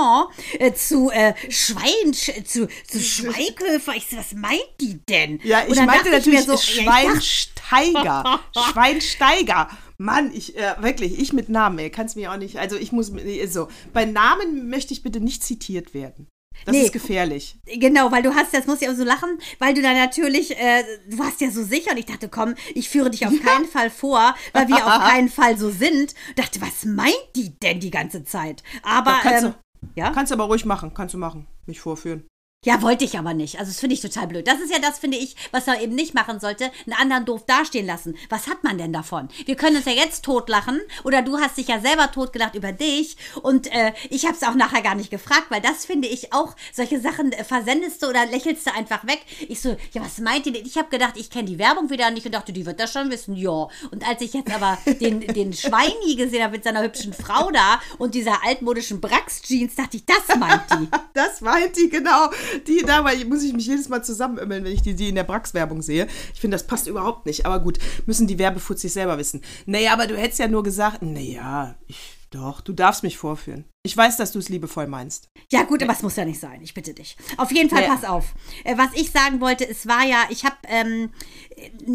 äh, 0.58 0.72
zu 0.72 1.10
äh, 1.10 1.34
Schwein, 1.50 2.12
zu, 2.12 2.68
zu 2.86 3.00
Schweighöfer? 3.00 3.94
Ich 3.96 4.08
so, 4.08 4.16
was 4.16 4.32
meint 4.32 4.60
die 4.80 5.00
denn? 5.08 5.40
Ja, 5.44 5.64
ich 5.66 5.80
meinte 5.80 6.10
natürlich 6.10 6.40
ich 6.40 6.46
so, 6.46 6.56
Schweinsteiger. 6.56 8.40
Schweinsteiger. 8.72 9.68
Mann, 9.96 10.32
ich, 10.34 10.56
äh, 10.56 10.74
wirklich, 10.80 11.18
ich 11.18 11.32
mit 11.32 11.48
Namen, 11.48 11.78
ey, 11.78 11.90
kannst 11.90 12.16
mir 12.16 12.32
auch 12.32 12.36
nicht, 12.36 12.58
also 12.58 12.76
ich 12.76 12.90
muss, 12.92 13.12
so, 13.48 13.68
bei 13.92 14.04
Namen 14.04 14.68
möchte 14.68 14.92
ich 14.92 15.02
bitte 15.02 15.20
nicht 15.20 15.44
zitiert 15.44 15.94
werden. 15.94 16.26
Das 16.64 16.74
nee, 16.74 16.84
ist 16.84 16.92
gefährlich. 16.92 17.56
Genau, 17.66 18.10
weil 18.10 18.22
du 18.22 18.34
hast, 18.34 18.54
das 18.54 18.66
muss 18.66 18.80
ich 18.80 18.88
auch 18.88 18.94
so 18.94 19.04
lachen, 19.04 19.38
weil 19.58 19.74
du 19.74 19.82
da 19.82 19.92
natürlich, 19.92 20.56
äh, 20.56 20.82
du 21.08 21.18
warst 21.18 21.40
ja 21.40 21.50
so 21.50 21.62
sicher 21.62 21.90
und 21.90 21.98
ich 21.98 22.06
dachte, 22.06 22.28
komm, 22.28 22.54
ich 22.74 22.88
führe 22.88 23.10
dich 23.10 23.26
auf 23.26 23.34
keinen 23.42 23.66
Fall 23.66 23.90
vor, 23.90 24.34
weil 24.52 24.68
wir 24.68 24.86
auf 24.86 25.04
keinen 25.10 25.28
Fall 25.28 25.58
so 25.58 25.70
sind. 25.70 26.14
dachte, 26.36 26.60
was 26.60 26.84
meint 26.84 27.14
die 27.36 27.58
denn 27.58 27.80
die 27.80 27.90
ganze 27.90 28.24
Zeit? 28.24 28.62
Aber, 28.82 29.18
ähm, 29.24 29.54
ja? 29.94 30.10
kannst 30.10 30.30
du 30.30 30.36
aber 30.36 30.44
ruhig 30.44 30.64
machen, 30.64 30.94
kannst 30.94 31.14
du 31.14 31.18
machen, 31.18 31.46
mich 31.66 31.80
vorführen. 31.80 32.24
Ja, 32.64 32.80
wollte 32.80 33.04
ich 33.04 33.18
aber 33.18 33.34
nicht. 33.34 33.58
Also, 33.58 33.70
das 33.70 33.78
finde 33.80 33.94
ich 33.94 34.00
total 34.00 34.26
blöd. 34.26 34.48
Das 34.48 34.58
ist 34.58 34.72
ja 34.72 34.78
das, 34.78 34.98
finde 34.98 35.18
ich, 35.18 35.36
was 35.52 35.68
er 35.68 35.80
eben 35.82 35.94
nicht 35.94 36.14
machen 36.14 36.40
sollte, 36.40 36.70
einen 36.86 36.98
anderen 36.98 37.26
doof 37.26 37.44
dastehen 37.46 37.86
lassen. 37.86 38.16
Was 38.30 38.46
hat 38.48 38.64
man 38.64 38.78
denn 38.78 38.92
davon? 38.92 39.28
Wir 39.44 39.54
können 39.54 39.76
uns 39.76 39.84
ja 39.84 39.92
jetzt 39.92 40.24
totlachen 40.24 40.80
oder 41.04 41.20
du 41.20 41.38
hast 41.38 41.58
dich 41.58 41.68
ja 41.68 41.78
selber 41.78 42.10
totgelacht 42.10 42.54
über 42.54 42.72
dich 42.72 43.16
und 43.42 43.70
äh, 43.70 43.92
ich 44.08 44.24
habe 44.24 44.34
es 44.34 44.42
auch 44.42 44.54
nachher 44.54 44.80
gar 44.80 44.94
nicht 44.94 45.10
gefragt, 45.10 45.46
weil 45.50 45.60
das 45.60 45.84
finde 45.84 46.08
ich 46.08 46.32
auch, 46.32 46.56
solche 46.72 47.00
Sachen 47.00 47.32
äh, 47.32 47.44
versendest 47.44 48.02
du 48.02 48.08
oder 48.08 48.24
lächelst 48.26 48.66
du 48.66 48.74
einfach 48.74 49.06
weg. 49.06 49.20
Ich 49.48 49.60
so, 49.60 49.76
ja, 49.92 50.02
was 50.02 50.18
meint 50.18 50.46
ihr 50.46 50.52
denn? 50.52 50.64
Ich 50.64 50.78
habe 50.78 50.88
gedacht, 50.88 51.16
ich 51.16 51.28
kenne 51.28 51.44
die 51.44 51.58
Werbung 51.58 51.90
wieder 51.90 52.10
nicht 52.10 52.24
und 52.24 52.32
dachte, 52.32 52.52
die 52.52 52.64
wird 52.64 52.80
das 52.80 52.92
schon 52.92 53.10
wissen. 53.10 53.36
Ja. 53.36 53.68
Und 53.90 54.08
als 54.08 54.22
ich 54.22 54.32
jetzt 54.32 54.52
aber 54.54 54.78
den, 54.86 55.20
den 55.34 55.52
Schweini 55.52 56.16
gesehen 56.16 56.42
habe 56.42 56.52
mit 56.52 56.64
seiner 56.64 56.82
hübschen 56.82 57.12
Frau 57.12 57.50
da 57.50 57.80
und 57.98 58.14
dieser 58.14 58.44
altmodischen 58.44 59.02
Brax-Jeans, 59.02 59.74
dachte 59.74 59.98
ich, 59.98 60.06
das 60.06 60.36
meint 60.38 60.62
die. 60.72 60.88
das 61.12 61.42
meint 61.42 61.76
die, 61.76 61.90
genau 61.90 62.30
die 62.66 62.82
dabei 62.86 63.24
muss 63.24 63.42
ich 63.42 63.52
mich 63.52 63.66
jedes 63.66 63.88
Mal 63.88 64.04
zusammenömmeln, 64.04 64.64
wenn 64.64 64.72
ich 64.72 64.82
die, 64.82 64.94
die 64.94 65.08
in 65.08 65.14
der 65.14 65.24
Brax-Werbung 65.24 65.82
sehe. 65.82 66.06
Ich 66.32 66.40
finde, 66.40 66.56
das 66.56 66.66
passt 66.66 66.86
überhaupt 66.86 67.26
nicht. 67.26 67.46
Aber 67.46 67.60
gut, 67.60 67.78
müssen 68.06 68.26
die 68.26 68.38
Werbefuzis 68.38 68.94
selber 68.94 69.18
wissen. 69.18 69.42
Naja, 69.66 69.92
aber 69.92 70.06
du 70.06 70.16
hättest 70.16 70.40
ja 70.40 70.48
nur 70.48 70.62
gesagt, 70.62 71.02
naja, 71.02 71.74
ich 71.86 72.14
doch, 72.34 72.60
du 72.60 72.72
darfst 72.72 73.04
mich 73.04 73.16
vorführen. 73.16 73.64
Ich 73.84 73.96
weiß, 73.96 74.16
dass 74.16 74.32
du 74.32 74.40
es 74.40 74.48
liebevoll 74.48 74.88
meinst. 74.88 75.28
Ja, 75.52 75.62
gut, 75.62 75.84
aber 75.84 75.92
es 75.92 76.02
muss 76.02 76.16
ja 76.16 76.24
nicht 76.24 76.40
sein. 76.40 76.60
Ich 76.62 76.74
bitte 76.74 76.92
dich. 76.92 77.16
Auf 77.36 77.52
jeden 77.52 77.70
Fall, 77.70 77.84
pass 77.86 78.04
auf. 78.04 78.34
Äh, 78.64 78.76
was 78.76 78.88
ich 78.94 79.12
sagen 79.12 79.40
wollte, 79.40 79.68
es 79.68 79.86
war 79.86 80.04
ja, 80.04 80.24
ich 80.30 80.44
habe 80.44 80.56
ähm, 80.66 81.10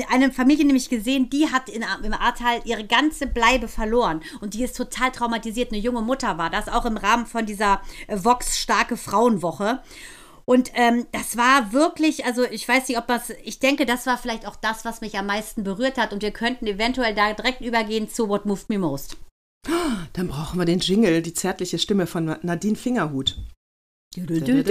eine 0.10 0.32
Familie 0.32 0.66
nämlich 0.66 0.88
gesehen, 0.88 1.30
die 1.30 1.52
hat 1.52 1.68
in, 1.68 1.84
im 2.04 2.14
Ahrtal 2.14 2.62
ihre 2.64 2.88
ganze 2.88 3.28
Bleibe 3.28 3.68
verloren. 3.68 4.22
Und 4.40 4.54
die 4.54 4.64
ist 4.64 4.78
total 4.78 5.12
traumatisiert. 5.12 5.74
Eine 5.74 5.82
junge 5.82 6.02
Mutter 6.02 6.38
war 6.38 6.50
das, 6.50 6.70
auch 6.70 6.86
im 6.86 6.96
Rahmen 6.96 7.26
von 7.26 7.46
dieser 7.46 7.82
äh, 8.08 8.18
Vox-starke 8.24 8.96
Frauenwoche. 8.96 9.82
Und 10.50 10.72
ähm, 10.74 11.06
das 11.12 11.38
war 11.38 11.74
wirklich, 11.74 12.26
also 12.26 12.44
ich 12.44 12.68
weiß 12.68 12.88
nicht, 12.88 12.98
ob 12.98 13.06
das, 13.06 13.30
ich 13.44 13.60
denke, 13.60 13.86
das 13.86 14.08
war 14.08 14.18
vielleicht 14.18 14.48
auch 14.48 14.56
das, 14.56 14.84
was 14.84 15.00
mich 15.00 15.16
am 15.16 15.28
meisten 15.28 15.64
berührt 15.64 16.00
hat. 16.00 16.12
Und 16.12 16.24
wir 16.24 16.32
könnten 16.32 16.66
eventuell 16.66 17.14
da 17.14 17.32
direkt 17.34 17.62
übergehen 17.62 18.10
zu 18.10 18.30
What 18.30 18.48
Moved 18.48 18.68
Me 18.68 18.80
Most. 18.80 19.18
Dann 20.14 20.28
brauchen 20.28 20.58
wir 20.58 20.66
den 20.66 20.80
Jingle, 20.80 21.22
die 21.22 21.36
zärtliche 21.36 21.78
Stimme 21.78 22.08
von 22.08 22.36
Nadine 22.42 22.76
Fingerhut. 22.76 23.38
Du, 24.16 24.26
du, 24.26 24.42
du, 24.42 24.64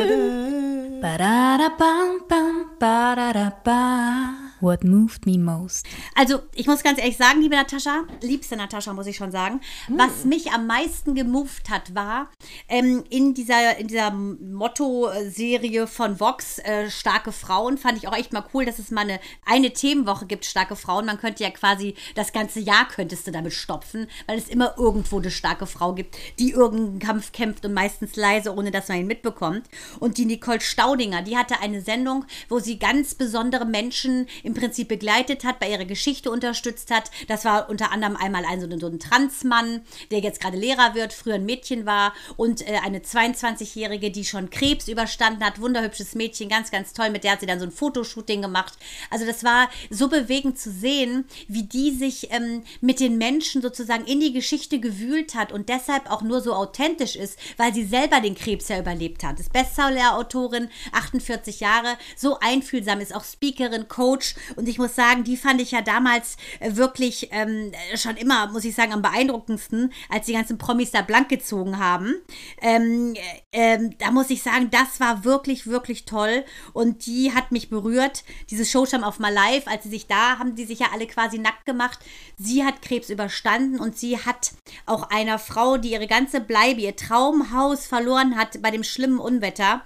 What 4.60 4.82
moved 4.82 5.26
me 5.26 5.38
most? 5.38 5.86
Also, 6.14 6.40
ich 6.54 6.66
muss 6.66 6.82
ganz 6.82 6.98
ehrlich 6.98 7.16
sagen, 7.16 7.40
liebe 7.40 7.54
Natascha, 7.54 8.04
liebste 8.22 8.56
Natascha, 8.56 8.92
muss 8.92 9.06
ich 9.06 9.16
schon 9.16 9.30
sagen, 9.30 9.60
hm. 9.86 9.98
was 9.98 10.24
mich 10.24 10.50
am 10.50 10.66
meisten 10.66 11.14
gemoved 11.14 11.70
hat, 11.70 11.94
war 11.94 12.28
ähm, 12.68 13.04
in 13.08 13.34
dieser, 13.34 13.76
in 13.78 13.88
dieser 13.88 14.10
Motto-Serie 14.10 15.86
von 15.86 16.18
Vox, 16.18 16.58
äh, 16.58 16.90
Starke 16.90 17.32
Frauen, 17.32 17.78
fand 17.78 17.98
ich 17.98 18.08
auch 18.08 18.16
echt 18.16 18.32
mal 18.32 18.44
cool, 18.52 18.64
dass 18.64 18.78
es 18.78 18.90
mal 18.90 19.02
eine, 19.02 19.20
eine 19.46 19.72
Themenwoche 19.72 20.26
gibt, 20.26 20.44
Starke 20.44 20.76
Frauen. 20.76 21.06
Man 21.06 21.18
könnte 21.18 21.44
ja 21.44 21.50
quasi 21.50 21.94
das 22.14 22.32
ganze 22.32 22.60
Jahr 22.60 22.88
könntest 22.88 23.26
du 23.26 23.30
damit 23.30 23.52
stopfen, 23.52 24.08
weil 24.26 24.38
es 24.38 24.48
immer 24.48 24.74
irgendwo 24.76 25.18
eine 25.18 25.30
starke 25.30 25.66
Frau 25.66 25.94
gibt, 25.94 26.16
die 26.38 26.50
irgendeinen 26.50 26.98
Kampf 26.98 27.32
kämpft 27.32 27.64
und 27.64 27.74
meistens 27.74 28.16
leise, 28.16 28.54
ohne 28.54 28.70
dass 28.70 28.88
man 28.88 28.98
ihn 28.98 29.06
mitbekommt. 29.06 29.66
Und 30.00 30.18
die 30.18 30.24
Nicole 30.24 30.60
Staudinger, 30.60 31.22
die 31.22 31.36
hatte 31.36 31.60
eine 31.60 31.80
Sendung, 31.80 32.24
wo 32.48 32.58
sie 32.58 32.78
ganz 32.78 33.14
besondere 33.14 33.64
Menschen 33.64 34.26
im 34.42 34.47
Prinzip 34.54 34.88
begleitet 34.88 35.44
hat, 35.44 35.58
bei 35.58 35.70
ihrer 35.70 35.84
Geschichte 35.84 36.30
unterstützt 36.30 36.90
hat. 36.90 37.10
Das 37.28 37.44
war 37.44 37.68
unter 37.68 37.92
anderem 37.92 38.16
einmal 38.16 38.44
ein 38.44 38.60
so 38.60 38.66
ein, 38.66 38.80
so 38.80 38.86
ein 38.86 38.98
Transmann, 38.98 39.82
der 40.10 40.20
jetzt 40.20 40.40
gerade 40.40 40.56
Lehrer 40.56 40.94
wird, 40.94 41.12
früher 41.12 41.34
ein 41.34 41.46
Mädchen 41.46 41.86
war 41.86 42.12
und 42.36 42.66
äh, 42.66 42.78
eine 42.84 43.00
22-Jährige, 43.00 44.10
die 44.10 44.24
schon 44.24 44.50
Krebs 44.50 44.88
überstanden 44.88 45.44
hat. 45.44 45.60
Wunderhübsches 45.60 46.14
Mädchen, 46.14 46.48
ganz, 46.48 46.70
ganz 46.70 46.92
toll. 46.92 47.10
Mit 47.10 47.24
der 47.24 47.32
hat 47.32 47.40
sie 47.40 47.46
dann 47.46 47.60
so 47.60 47.66
ein 47.66 47.72
Fotoshooting 47.72 48.42
gemacht. 48.42 48.74
Also 49.10 49.26
das 49.26 49.44
war 49.44 49.68
so 49.90 50.08
bewegend 50.08 50.58
zu 50.58 50.70
sehen, 50.70 51.24
wie 51.46 51.64
die 51.64 51.92
sich 51.92 52.30
ähm, 52.30 52.62
mit 52.80 53.00
den 53.00 53.18
Menschen 53.18 53.62
sozusagen 53.62 54.04
in 54.06 54.20
die 54.20 54.32
Geschichte 54.32 54.80
gewühlt 54.80 55.34
hat 55.34 55.52
und 55.52 55.68
deshalb 55.68 56.10
auch 56.10 56.22
nur 56.22 56.40
so 56.40 56.54
authentisch 56.54 57.16
ist, 57.16 57.38
weil 57.56 57.74
sie 57.74 57.84
selber 57.84 58.20
den 58.20 58.34
Krebs 58.34 58.68
ja 58.68 58.78
überlebt 58.78 59.24
hat. 59.24 59.40
Ist 59.40 59.52
Bestseller-Autorin, 59.52 60.68
48 60.92 61.60
Jahre, 61.60 61.96
so 62.16 62.38
einfühlsam, 62.40 63.00
ist 63.00 63.14
auch 63.14 63.24
Speakerin, 63.24 63.88
Coach 63.88 64.34
und 64.56 64.68
ich 64.68 64.78
muss 64.78 64.94
sagen, 64.94 65.24
die 65.24 65.36
fand 65.36 65.60
ich 65.60 65.72
ja 65.72 65.82
damals 65.82 66.36
äh, 66.60 66.76
wirklich 66.76 67.28
ähm, 67.32 67.72
schon 67.94 68.16
immer, 68.16 68.48
muss 68.48 68.64
ich 68.64 68.74
sagen, 68.74 68.92
am 68.92 69.02
beeindruckendsten, 69.02 69.92
als 70.08 70.26
die 70.26 70.32
ganzen 70.32 70.58
Promis 70.58 70.90
da 70.90 71.02
blank 71.02 71.28
gezogen 71.28 71.78
haben. 71.78 72.14
Ähm, 72.60 73.14
ähm, 73.52 73.96
da 73.98 74.10
muss 74.10 74.30
ich 74.30 74.42
sagen, 74.42 74.70
das 74.70 75.00
war 75.00 75.24
wirklich, 75.24 75.66
wirklich 75.66 76.04
toll. 76.04 76.44
Und 76.72 77.06
die 77.06 77.32
hat 77.34 77.52
mich 77.52 77.70
berührt. 77.70 78.24
Dieses 78.50 78.70
Showtime 78.70 79.06
auf 79.06 79.18
My 79.18 79.30
Life, 79.30 79.68
als 79.68 79.84
sie 79.84 79.90
sich 79.90 80.06
da, 80.06 80.38
haben 80.38 80.54
die 80.54 80.64
sich 80.64 80.80
ja 80.80 80.88
alle 80.92 81.06
quasi 81.06 81.38
nackt 81.38 81.66
gemacht. 81.66 81.98
Sie 82.36 82.64
hat 82.64 82.82
Krebs 82.82 83.10
überstanden 83.10 83.80
und 83.80 83.98
sie 83.98 84.18
hat 84.18 84.52
auch 84.86 85.10
einer 85.10 85.38
Frau, 85.38 85.76
die 85.76 85.92
ihre 85.92 86.06
ganze 86.06 86.40
Bleibe, 86.40 86.80
ihr 86.80 86.96
Traumhaus 86.96 87.86
verloren 87.86 88.36
hat 88.36 88.60
bei 88.62 88.70
dem 88.70 88.84
schlimmen 88.84 89.18
Unwetter, 89.18 89.82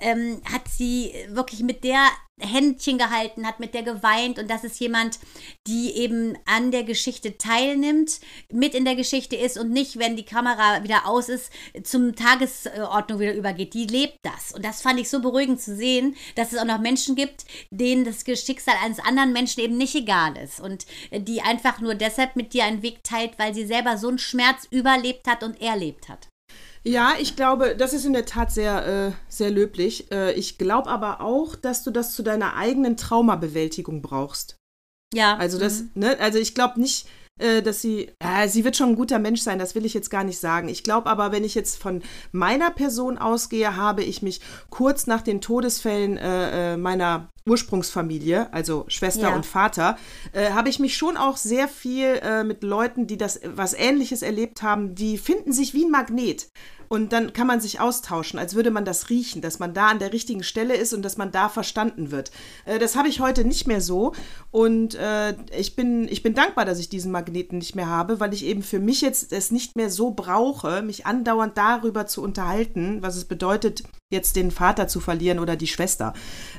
ähm, 0.00 0.40
hat 0.50 0.68
sie 0.68 1.12
wirklich 1.28 1.60
mit 1.60 1.84
der 1.84 2.08
Händchen 2.40 2.98
gehalten, 2.98 3.46
hat 3.46 3.60
mit 3.60 3.74
der 3.74 3.82
geweint 3.82 4.38
und 4.38 4.50
das 4.50 4.64
ist 4.64 4.80
jemand, 4.80 5.18
die 5.66 5.92
eben 5.96 6.36
an 6.46 6.70
der 6.70 6.84
Geschichte 6.84 7.38
teilnimmt, 7.38 8.20
mit 8.50 8.74
in 8.74 8.84
der 8.84 8.96
Geschichte 8.96 9.36
ist 9.36 9.58
und 9.58 9.70
nicht, 9.70 9.98
wenn 9.98 10.16
die 10.16 10.24
Kamera 10.24 10.82
wieder 10.82 11.06
aus 11.06 11.28
ist, 11.28 11.52
zum 11.84 12.14
Tagesordnung 12.16 13.20
wieder 13.20 13.34
übergeht. 13.34 13.74
Die 13.74 13.86
lebt 13.86 14.18
das 14.22 14.52
und 14.52 14.64
das 14.64 14.82
fand 14.82 14.98
ich 14.98 15.08
so 15.08 15.20
beruhigend 15.20 15.60
zu 15.60 15.76
sehen, 15.76 16.16
dass 16.34 16.52
es 16.52 16.58
auch 16.58 16.64
noch 16.64 16.80
Menschen 16.80 17.14
gibt, 17.14 17.44
denen 17.70 18.04
das 18.04 18.24
Schicksal 18.24 18.74
eines 18.82 19.00
anderen 19.00 19.32
Menschen 19.32 19.60
eben 19.60 19.76
nicht 19.76 19.94
egal 19.94 20.36
ist 20.36 20.60
und 20.60 20.86
die 21.12 21.42
einfach 21.42 21.80
nur 21.80 21.94
deshalb 21.94 22.36
mit 22.36 22.54
dir 22.54 22.64
einen 22.64 22.82
Weg 22.82 23.04
teilt, 23.04 23.38
weil 23.38 23.54
sie 23.54 23.66
selber 23.66 23.98
so 23.98 24.08
einen 24.08 24.18
Schmerz 24.18 24.66
überlebt 24.70 25.26
hat 25.28 25.42
und 25.42 25.60
erlebt 25.60 26.08
hat. 26.08 26.28
Ja, 26.82 27.14
ich 27.20 27.36
glaube, 27.36 27.76
das 27.76 27.92
ist 27.92 28.06
in 28.06 28.14
der 28.14 28.24
Tat 28.24 28.50
sehr, 28.52 28.86
äh, 28.86 29.12
sehr 29.28 29.50
löblich. 29.50 30.10
Äh, 30.10 30.32
ich 30.32 30.56
glaube 30.56 30.88
aber 30.88 31.20
auch, 31.20 31.54
dass 31.54 31.84
du 31.84 31.90
das 31.90 32.14
zu 32.14 32.22
deiner 32.22 32.56
eigenen 32.56 32.96
Traumabewältigung 32.96 34.00
brauchst. 34.00 34.56
Ja. 35.12 35.36
Also 35.36 35.58
das, 35.58 35.82
mhm. 35.82 35.90
ne, 35.94 36.18
also 36.20 36.38
ich 36.38 36.54
glaube 36.54 36.80
nicht, 36.80 37.06
äh, 37.40 37.62
dass 37.62 37.80
sie, 37.80 38.10
äh, 38.18 38.48
sie 38.48 38.64
wird 38.64 38.76
schon 38.76 38.90
ein 38.90 38.96
guter 38.96 39.18
Mensch 39.18 39.40
sein, 39.40 39.58
das 39.58 39.74
will 39.74 39.84
ich 39.84 39.94
jetzt 39.94 40.10
gar 40.10 40.24
nicht 40.24 40.38
sagen. 40.38 40.68
Ich 40.68 40.82
glaube 40.82 41.08
aber, 41.08 41.32
wenn 41.32 41.44
ich 41.44 41.54
jetzt 41.54 41.80
von 41.80 42.02
meiner 42.32 42.70
Person 42.70 43.18
ausgehe, 43.18 43.76
habe 43.76 44.02
ich 44.02 44.22
mich 44.22 44.40
kurz 44.70 45.06
nach 45.06 45.22
den 45.22 45.40
Todesfällen 45.40 46.16
äh, 46.16 46.74
äh 46.74 46.76
meiner 46.76 47.28
Ursprungsfamilie, 47.46 48.52
also 48.52 48.84
Schwester 48.88 49.30
ja. 49.30 49.34
und 49.34 49.46
Vater, 49.46 49.98
äh, 50.32 50.50
habe 50.50 50.68
ich 50.68 50.78
mich 50.78 50.96
schon 50.96 51.16
auch 51.16 51.36
sehr 51.36 51.68
viel 51.68 52.20
äh, 52.22 52.44
mit 52.44 52.62
Leuten, 52.62 53.06
die 53.06 53.16
das 53.16 53.40
was 53.44 53.74
Ähnliches 53.74 54.22
erlebt 54.22 54.62
haben, 54.62 54.94
die 54.94 55.18
finden 55.18 55.52
sich 55.52 55.74
wie 55.74 55.84
ein 55.84 55.90
Magnet. 55.90 56.48
Und 56.92 57.12
dann 57.12 57.32
kann 57.32 57.46
man 57.46 57.60
sich 57.60 57.78
austauschen, 57.78 58.40
als 58.40 58.56
würde 58.56 58.72
man 58.72 58.84
das 58.84 59.10
riechen, 59.10 59.40
dass 59.42 59.60
man 59.60 59.72
da 59.74 59.86
an 59.90 60.00
der 60.00 60.12
richtigen 60.12 60.42
Stelle 60.42 60.74
ist 60.74 60.92
und 60.92 61.02
dass 61.02 61.16
man 61.16 61.30
da 61.30 61.48
verstanden 61.48 62.10
wird. 62.10 62.32
Äh, 62.64 62.80
das 62.80 62.96
habe 62.96 63.08
ich 63.08 63.20
heute 63.20 63.44
nicht 63.44 63.68
mehr 63.68 63.80
so. 63.80 64.12
Und 64.50 64.96
äh, 64.96 65.36
ich, 65.56 65.76
bin, 65.76 66.08
ich 66.08 66.24
bin 66.24 66.34
dankbar, 66.34 66.64
dass 66.64 66.80
ich 66.80 66.88
diesen 66.88 67.12
Magneten 67.12 67.58
nicht 67.58 67.76
mehr 67.76 67.86
habe, 67.86 68.18
weil 68.18 68.34
ich 68.34 68.44
eben 68.44 68.64
für 68.64 68.80
mich 68.80 69.02
jetzt 69.02 69.32
es 69.32 69.52
nicht 69.52 69.76
mehr 69.76 69.88
so 69.88 70.10
brauche, 70.10 70.82
mich 70.82 71.06
andauernd 71.06 71.56
darüber 71.56 72.06
zu 72.06 72.24
unterhalten, 72.24 73.02
was 73.02 73.14
es 73.14 73.24
bedeutet, 73.24 73.84
jetzt 74.10 74.36
den 74.36 74.50
Vater 74.50 74.88
zu 74.88 75.00
verlieren 75.00 75.38
oder 75.38 75.56
die 75.56 75.68
Schwester. 75.68 76.12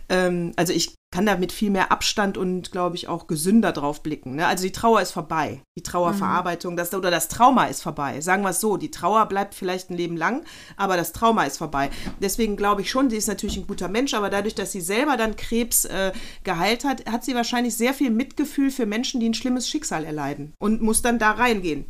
Ähm, 0.10 0.53
also 0.55 0.74
ich 0.74 0.96
kann 1.13 1.25
da 1.25 1.36
mit 1.36 1.51
viel 1.51 1.70
mehr 1.70 1.91
Abstand 1.91 2.38
und, 2.38 2.72
glaube 2.72 2.96
ich, 2.96 3.10
auch 3.10 3.27
gesünder 3.27 3.74
drauf 3.74 4.01
blicken. 4.01 4.38
Ne? 4.38 4.48
Also 4.48 4.63
die 4.63 4.72
Trauer 4.72 5.01
ist 5.01 5.12
vorbei. 5.12 5.62
Die 5.77 5.84
Trauerverarbeitung, 5.84 6.74
mhm. 6.74 6.77
das, 6.77 6.93
oder 6.93 7.12
das 7.12 7.27
Trauma 7.27 7.65
ist 7.65 7.84
vorbei. 7.84 8.22
Sagen 8.22 8.43
wir 8.43 8.51
es 8.51 8.62
so, 8.62 8.77
die 8.77 8.91
Trauer 8.91 9.25
bleibt 9.25 9.53
vielleicht 9.53 9.89
ein 9.89 9.98
Leben 9.98 10.15
lang, 10.15 10.46
aber 10.77 10.96
das 10.96 11.12
Trauma 11.12 11.43
ist 11.43 11.58
vorbei. 11.58 11.89
Deswegen 12.22 12.55
glaube 12.55 12.81
ich 12.81 12.89
schon, 12.89 13.10
sie 13.10 13.17
ist 13.17 13.27
natürlich 13.27 13.58
ein 13.58 13.67
guter 13.67 13.89
Mensch, 13.89 14.13
aber 14.13 14.29
dadurch, 14.29 14.55
dass 14.55 14.72
sie 14.72 14.81
selber 14.81 15.17
dann 15.17 15.36
Krebs 15.36 15.84
äh, 15.84 16.13
geheilt 16.46 16.86
hat, 16.86 17.05
hat 17.12 17.25
sie 17.25 17.36
wahrscheinlich 17.36 17.75
sehr 17.75 17.93
viel 17.93 18.10
Mitgefühl 18.10 18.72
für 18.72 18.86
Menschen, 18.86 19.20
die 19.20 19.27
ein 19.27 19.34
schlimmes 19.34 19.67
Schicksal 19.67 20.05
erleiden 20.05 20.53
und 20.60 20.81
muss 20.81 21.01
dann 21.01 21.20
da 21.20 21.31
reingehen. 21.31 21.86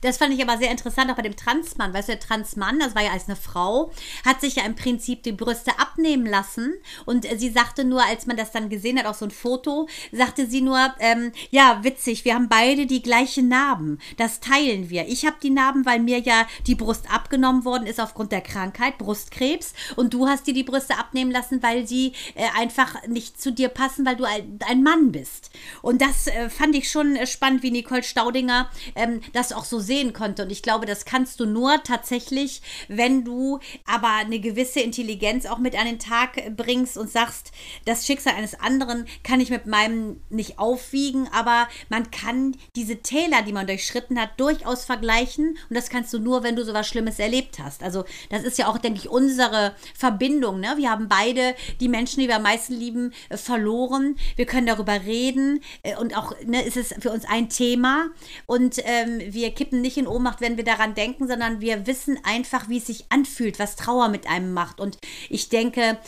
Das 0.00 0.18
fand 0.18 0.32
ich 0.32 0.42
aber 0.42 0.58
sehr 0.58 0.70
interessant, 0.70 1.10
auch 1.10 1.16
bei 1.16 1.22
dem 1.22 1.36
Transmann. 1.36 1.92
Weißt 1.92 2.08
du, 2.08 2.12
der 2.12 2.20
Transmann, 2.20 2.78
das 2.78 2.94
war 2.94 3.02
ja 3.02 3.12
als 3.12 3.26
eine 3.26 3.36
Frau, 3.36 3.90
hat 4.24 4.40
sich 4.40 4.56
ja 4.56 4.64
im 4.64 4.74
Prinzip 4.74 5.22
die 5.22 5.32
Brüste 5.32 5.78
abnehmen 5.78 6.26
lassen. 6.26 6.74
Und 7.04 7.26
sie 7.36 7.50
sagte 7.50 7.84
nur, 7.84 8.04
als 8.04 8.26
man 8.26 8.36
das 8.36 8.52
dann 8.52 8.68
gesehen 8.68 8.98
hat, 8.98 9.06
auch 9.06 9.14
so 9.14 9.24
ein 9.24 9.30
Foto, 9.30 9.88
sagte 10.12 10.46
sie 10.46 10.60
nur, 10.60 10.94
ähm, 11.00 11.32
ja, 11.50 11.82
witzig, 11.82 12.24
wir 12.24 12.34
haben 12.34 12.48
beide 12.48 12.86
die 12.86 13.02
gleichen 13.02 13.48
Narben. 13.48 13.98
Das 14.16 14.40
teilen 14.40 14.90
wir. 14.90 15.08
Ich 15.08 15.26
habe 15.26 15.36
die 15.42 15.50
Narben, 15.50 15.84
weil 15.84 16.00
mir 16.00 16.20
ja 16.20 16.46
die 16.66 16.74
Brust 16.74 17.10
abgenommen 17.12 17.64
worden 17.64 17.86
ist 17.86 18.00
aufgrund 18.00 18.32
der 18.32 18.40
Krankheit, 18.40 18.98
Brustkrebs. 18.98 19.74
Und 19.96 20.14
du 20.14 20.28
hast 20.28 20.46
dir 20.46 20.54
die 20.54 20.64
Brüste 20.64 20.96
abnehmen 20.96 21.30
lassen, 21.30 21.62
weil 21.62 21.86
sie 21.86 22.12
äh, 22.34 22.46
einfach 22.56 23.06
nicht 23.06 23.40
zu 23.40 23.52
dir 23.52 23.68
passen, 23.68 24.06
weil 24.06 24.16
du 24.16 24.24
ein, 24.24 24.82
Mann 24.82 25.10
bist. 25.10 25.50
Und 25.82 26.00
das 26.00 26.28
äh, 26.28 26.48
fand 26.50 26.76
ich 26.76 26.88
schon 26.90 27.16
äh, 27.16 27.26
spannend, 27.26 27.64
wie 27.64 27.72
Nicole 27.72 28.04
Staudinger 28.04 28.70
ähm, 28.94 29.20
das 29.32 29.52
auch 29.52 29.64
so 29.64 29.80
sehen 29.88 30.12
konnte. 30.12 30.44
Und 30.44 30.52
ich 30.52 30.62
glaube, 30.62 30.86
das 30.86 31.04
kannst 31.04 31.40
du 31.40 31.46
nur 31.46 31.82
tatsächlich, 31.82 32.62
wenn 32.86 33.24
du 33.24 33.58
aber 33.84 34.12
eine 34.12 34.38
gewisse 34.38 34.78
Intelligenz 34.78 35.46
auch 35.46 35.58
mit 35.58 35.76
an 35.76 35.86
den 35.86 35.98
Tag 35.98 36.56
bringst 36.56 36.96
und 36.96 37.10
sagst, 37.10 37.50
das 37.84 38.06
Schicksal 38.06 38.34
eines 38.34 38.58
anderen 38.60 39.06
kann 39.24 39.40
ich 39.40 39.50
mit 39.50 39.66
meinem 39.66 40.20
nicht 40.30 40.60
aufwiegen, 40.60 41.28
aber 41.32 41.66
man 41.88 42.12
kann 42.12 42.56
diese 42.76 43.02
Täler, 43.02 43.42
die 43.42 43.52
man 43.52 43.66
durchschritten 43.66 44.20
hat, 44.20 44.38
durchaus 44.38 44.84
vergleichen. 44.84 45.58
Und 45.68 45.76
das 45.76 45.90
kannst 45.90 46.12
du 46.12 46.20
nur, 46.20 46.44
wenn 46.44 46.54
du 46.54 46.64
sowas 46.64 46.86
Schlimmes 46.86 47.18
erlebt 47.18 47.58
hast. 47.58 47.82
Also 47.82 48.04
das 48.30 48.44
ist 48.44 48.58
ja 48.58 48.68
auch, 48.68 48.78
denke 48.78 49.00
ich, 49.00 49.08
unsere 49.08 49.74
Verbindung. 49.94 50.60
Ne? 50.60 50.74
Wir 50.76 50.90
haben 50.90 51.08
beide 51.08 51.54
die 51.80 51.88
Menschen, 51.88 52.20
die 52.20 52.28
wir 52.28 52.36
am 52.36 52.42
meisten 52.42 52.74
lieben, 52.74 53.12
äh, 53.30 53.36
verloren. 53.36 54.16
Wir 54.36 54.46
können 54.46 54.66
darüber 54.66 55.04
reden 55.04 55.60
äh, 55.82 55.96
und 55.96 56.16
auch 56.16 56.32
ne, 56.44 56.62
ist 56.62 56.76
es 56.76 56.94
für 57.00 57.10
uns 57.10 57.24
ein 57.24 57.48
Thema. 57.48 58.08
Und 58.46 58.76
ähm, 58.84 59.22
wir 59.32 59.50
kippen 59.52 59.77
nicht 59.80 59.96
in 59.96 60.06
Ohnmacht, 60.06 60.40
wenn 60.40 60.56
wir 60.56 60.64
daran 60.64 60.94
denken, 60.94 61.28
sondern 61.28 61.60
wir 61.60 61.86
wissen 61.86 62.18
einfach, 62.24 62.68
wie 62.68 62.78
es 62.78 62.86
sich 62.86 63.06
anfühlt, 63.10 63.58
was 63.58 63.76
Trauer 63.76 64.08
mit 64.08 64.28
einem 64.28 64.52
macht. 64.52 64.80
Und 64.80 64.98
ich 65.28 65.48
denke, 65.48 65.98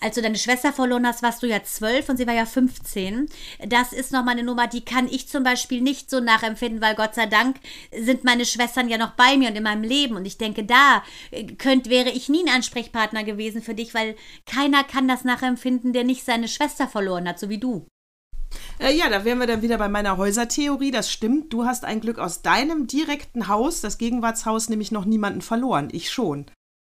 als 0.00 0.14
du 0.14 0.22
deine 0.22 0.38
Schwester 0.38 0.72
verloren 0.72 1.06
hast, 1.06 1.22
warst 1.22 1.42
du 1.42 1.46
ja 1.46 1.62
zwölf 1.62 2.08
und 2.08 2.16
sie 2.16 2.26
war 2.26 2.34
ja 2.34 2.46
15. 2.46 3.28
Das 3.66 3.92
ist 3.92 4.12
nochmal 4.12 4.34
eine 4.34 4.44
Nummer, 4.44 4.66
die 4.66 4.84
kann 4.84 5.08
ich 5.08 5.28
zum 5.28 5.42
Beispiel 5.42 5.80
nicht 5.80 6.10
so 6.10 6.20
nachempfinden, 6.20 6.80
weil 6.80 6.94
Gott 6.94 7.14
sei 7.14 7.26
Dank 7.26 7.56
sind 7.96 8.24
meine 8.24 8.44
Schwestern 8.44 8.88
ja 8.88 8.98
noch 8.98 9.12
bei 9.12 9.36
mir 9.36 9.48
und 9.48 9.56
in 9.56 9.62
meinem 9.62 9.82
Leben. 9.82 10.16
Und 10.16 10.26
ich 10.26 10.38
denke, 10.38 10.64
da 10.64 11.02
äh, 11.30 11.44
könnt, 11.44 11.88
wäre 11.88 12.10
ich 12.10 12.28
nie 12.28 12.44
ein 12.44 12.54
Ansprechpartner 12.54 13.24
gewesen 13.24 13.62
für 13.62 13.74
dich, 13.74 13.94
weil 13.94 14.16
keiner 14.46 14.84
kann 14.84 15.08
das 15.08 15.24
nachempfinden, 15.24 15.92
der 15.92 16.04
nicht 16.04 16.24
seine 16.24 16.48
Schwester 16.48 16.88
verloren 16.88 17.28
hat, 17.28 17.38
so 17.38 17.48
wie 17.48 17.58
du. 17.58 17.86
Äh, 18.78 18.96
ja, 18.96 19.08
da 19.08 19.24
wären 19.24 19.38
wir 19.38 19.46
dann 19.46 19.62
wieder 19.62 19.78
bei 19.78 19.88
meiner 19.88 20.16
Häusertheorie. 20.16 20.90
Das 20.90 21.10
stimmt. 21.10 21.52
Du 21.52 21.64
hast 21.64 21.84
ein 21.84 22.00
Glück 22.00 22.18
aus 22.18 22.42
deinem 22.42 22.86
direkten 22.86 23.48
Haus, 23.48 23.80
das 23.80 23.98
Gegenwartshaus, 23.98 24.68
nämlich 24.68 24.92
noch 24.92 25.04
niemanden 25.04 25.42
verloren. 25.42 25.88
Ich 25.92 26.10
schon. 26.10 26.46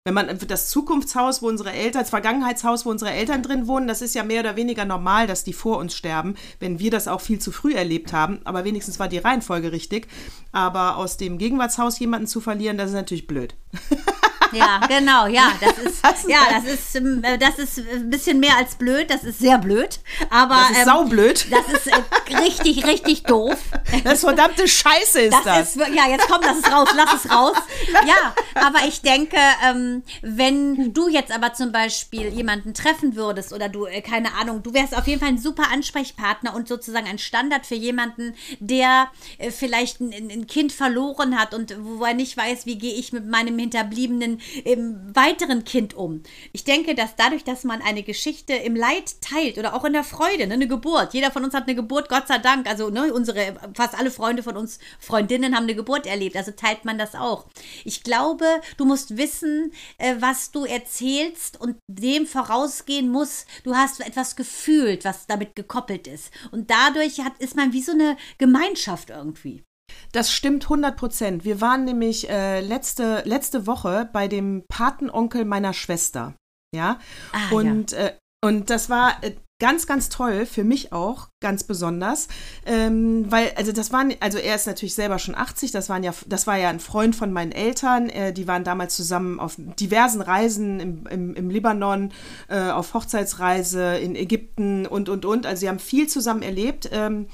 Wenn 0.08 0.14
man 0.14 0.38
das 0.48 0.70
Zukunftshaus, 0.70 1.42
wo 1.42 1.48
unsere 1.48 1.72
Eltern, 1.72 2.04
das 2.04 2.12
Vergangenheitshaus, 2.12 2.86
wo 2.86 2.92
unsere 2.92 3.10
Eltern 3.10 3.42
drin 3.42 3.66
wohnen, 3.66 3.88
das 3.88 4.04
ist 4.04 4.14
ja 4.14 4.24
mehr 4.24 4.42
oder 4.42 4.56
weniger 4.56 4.86
normal, 4.86 5.26
dass 5.26 5.44
die 5.44 5.54
vor 5.54 5.80
uns 5.80 5.96
sterben, 5.96 6.36
wenn 6.60 6.78
wir 6.78 6.92
das 6.92 7.08
auch 7.08 7.22
viel 7.22 7.40
zu 7.40 7.52
früh 7.52 7.74
erlebt 7.74 8.14
haben. 8.14 8.40
Aber 8.44 8.66
wenigstens 8.66 9.00
war 9.00 9.08
die 9.08 9.18
Reihenfolge 9.18 9.72
richtig. 9.72 10.08
Aber 10.52 10.98
aus 10.98 11.18
dem 11.18 11.40
Gegenwartshaus 11.40 11.98
jemanden 11.98 12.28
zu 12.28 12.40
verlieren, 12.40 12.78
das 12.78 12.90
ist 12.90 12.96
natürlich 12.96 13.26
blöd. 13.26 13.56
Ja, 14.52 14.80
genau, 14.88 15.28
ja, 15.28 15.52
das 15.62 15.78
ist, 15.78 16.30
ja, 16.30 16.40
das 16.50 16.72
ist, 16.72 16.96
ähm, 16.96 17.24
äh, 17.24 17.38
das 17.38 17.58
ist 17.58 17.80
ein 17.80 18.10
bisschen 18.10 18.40
mehr 18.40 18.58
als 18.58 18.75
blöd, 18.75 19.10
das 19.10 19.24
ist 19.24 19.40
sehr 19.40 19.58
blöd, 19.58 20.00
aber. 20.30 20.56
Das 20.56 20.72
ist 20.72 20.78
ähm, 20.80 20.86
saublöd. 20.86 21.48
Das 21.52 21.68
ist 21.74 21.88
äh, 21.88 22.36
richtig, 22.38 22.86
richtig 22.86 23.24
doof. 23.24 23.58
Das 24.04 24.22
verdammte 24.22 24.68
Scheiße 24.68 25.22
ist 25.22 25.34
das. 25.34 25.44
das. 25.44 25.75
Ist, 25.75 25.96
ja, 25.96 26.10
jetzt 26.10 26.28
komm, 26.28 26.42
lass 26.44 26.58
es 26.60 26.72
raus, 26.72 26.90
lass 26.96 27.24
es 27.24 27.32
raus. 27.32 27.58
Ja, 28.06 28.36
aber 28.56 28.86
ich 28.88 29.02
denke, 29.02 29.38
ähm, 29.66 30.04
wenn 30.22 30.94
du 30.94 31.08
jetzt 31.08 31.32
aber 31.32 31.54
zum 31.54 31.72
Beispiel 31.72 32.28
jemanden 32.28 32.74
treffen 32.74 33.16
würdest 33.16 33.54
oder 33.54 33.70
du, 33.70 33.86
äh, 33.86 34.02
keine 34.02 34.34
Ahnung, 34.36 34.64
du 34.64 34.74
wärst 34.74 34.96
auf 34.96 35.08
jeden 35.08 35.20
Fall 35.20 35.30
ein 35.30 35.38
super 35.38 35.72
Ansprechpartner 35.72 36.54
und 36.54 36.68
sozusagen 36.68 37.08
ein 37.08 37.18
Standard 37.20 37.66
für 37.66 37.75
jemanden, 37.75 38.36
der 38.60 39.08
äh, 39.38 39.50
vielleicht 39.50 40.02
ein, 40.02 40.12
ein 40.14 40.46
Kind 40.48 40.72
verloren 40.72 41.40
hat 41.40 41.54
und 41.54 41.75
wo 41.80 42.04
er 42.04 42.14
nicht 42.14 42.36
weiß, 42.36 42.66
wie 42.66 42.78
gehe 42.78 42.94
ich 42.94 43.14
mit 43.14 43.25
meinem 43.25 43.58
hinterbliebenen 43.58 44.35
im 44.63 45.15
weiteren 45.15 45.63
Kind 45.63 45.94
um. 45.94 46.24
Ich 46.54 46.63
denke, 46.63 46.96
dass 46.96 47.15
dadurch, 47.15 47.44
dass 47.44 47.63
man 47.63 47.82
eine 47.82 48.04
Geschichte 48.04 48.54
im 48.54 48.75
Leid 48.75 49.22
teilt 49.22 49.58
oder 49.58 49.74
auch 49.74 49.86
in 49.86 49.94
der 49.94 50.04
Freude, 50.04 50.48
ne, 50.48 50.54
eine 50.54 50.68
Geburt, 50.68 51.13
jeder 51.13 51.32
von 51.32 51.44
uns 51.44 51.54
hat 51.54 51.63
eine 51.63 51.75
Geburt, 51.75 52.10
Gott 52.10 52.27
sei 52.27 52.38
Dank, 52.38 52.68
also 52.68 52.89
ne, 52.89 53.13
unsere, 53.13 53.56
fast 53.74 53.98
alle 53.98 54.12
Freunde 54.12 54.44
von 54.44 54.58
uns, 54.58 54.80
Freundinnen 55.00 55.56
haben 55.56 55.63
eine 55.63 55.75
Geburt 55.75 56.06
erlebt, 56.08 56.36
also 56.36 56.51
teilt 56.51 56.86
man 56.86 56.98
das 56.98 57.15
auch. 57.15 57.46
Ich 57.84 58.04
glaube, 58.04 58.46
du 58.77 58.86
musst 58.86 59.18
wissen, 59.18 59.72
äh, 59.98 60.15
was 60.20 60.51
du 60.51 60.65
erzählst 60.65 61.60
und 61.60 61.77
dem 61.88 62.25
vorausgehen 62.25 63.10
muss, 63.10 63.46
du 63.63 63.75
hast 63.75 64.06
etwas 64.06 64.36
gefühlt, 64.36 65.06
was 65.06 65.27
damit 65.27 65.56
gekoppelt 65.56 66.08
ist. 66.08 66.32
Und 66.51 66.70
dadurch 66.70 67.20
hat, 67.20 67.38
ist 67.39 67.56
man 67.56 67.74
wie 67.74 67.82
so 67.82 67.92
eine 67.92 68.18
Gemeinschaft 68.38 69.10
irgendwie. 69.10 69.63
Das 70.12 70.32
stimmt 70.32 70.64
100 70.64 70.96
Prozent. 70.96 71.46
Wir 71.46 71.62
waren 71.62 71.84
nämlich 71.86 72.30
äh, 72.30 72.62
letzte, 72.62 73.24
letzte 73.25 73.68
Woche 73.68 74.10
bei 74.12 74.28
dem 74.28 74.64
Patenonkel 74.70 75.46
meiner 75.46 75.74
Schwester. 75.74 76.34
Ja. 76.74 77.00
Ah, 77.32 77.56
und, 77.56 77.92
ja. 77.92 77.98
Äh, 78.08 78.14
und 78.44 78.70
das 78.70 78.90
war 78.90 79.24
äh, 79.24 79.36
ganz, 79.60 79.88
ganz 79.88 80.10
toll, 80.10 80.46
für 80.46 80.64
mich 80.64 80.92
auch, 80.92 81.30
ganz 81.42 81.64
besonders. 81.64 82.28
Ähm, 82.66 83.25
weil, 83.32 83.54
also 83.56 83.72
das 83.72 83.92
waren, 83.94 84.14
also 84.20 84.38
er 84.38 84.56
ist 84.56 84.68
natürlich 84.68 84.96
selber 84.96 85.18
schon 85.18 85.36
80, 85.36 85.72
das 85.72 85.90
waren 85.90 86.04
ja, 86.04 86.14
das 86.28 86.46
war 86.46 86.58
ja 86.58 86.70
ein 86.70 86.80
Freund 86.80 87.16
von 87.16 87.32
meinen 87.32 87.52
Eltern. 87.52 88.10
Äh, 88.10 88.34
die 88.34 88.48
waren 88.48 88.64
damals 88.64 88.96
zusammen 88.96 89.40
auf 89.40 89.56
diversen 89.58 90.22
Reisen 90.22 90.80
im, 90.80 91.08
im, 91.08 91.36
im 91.36 91.50
Libanon, 91.50 92.12
äh, 92.50 92.70
auf 92.70 92.94
Hochzeitsreise 92.94 93.98
in 93.98 94.16
Ägypten 94.16 94.86
und 94.86 95.10
und 95.10 95.25
und. 95.25 95.46
Also 95.46 95.62
sie 95.62 95.70
haben 95.70 95.80
viel 95.80 96.08
zusammen 96.08 96.42
erlebt. 96.42 96.90
Ähm, 96.92 97.28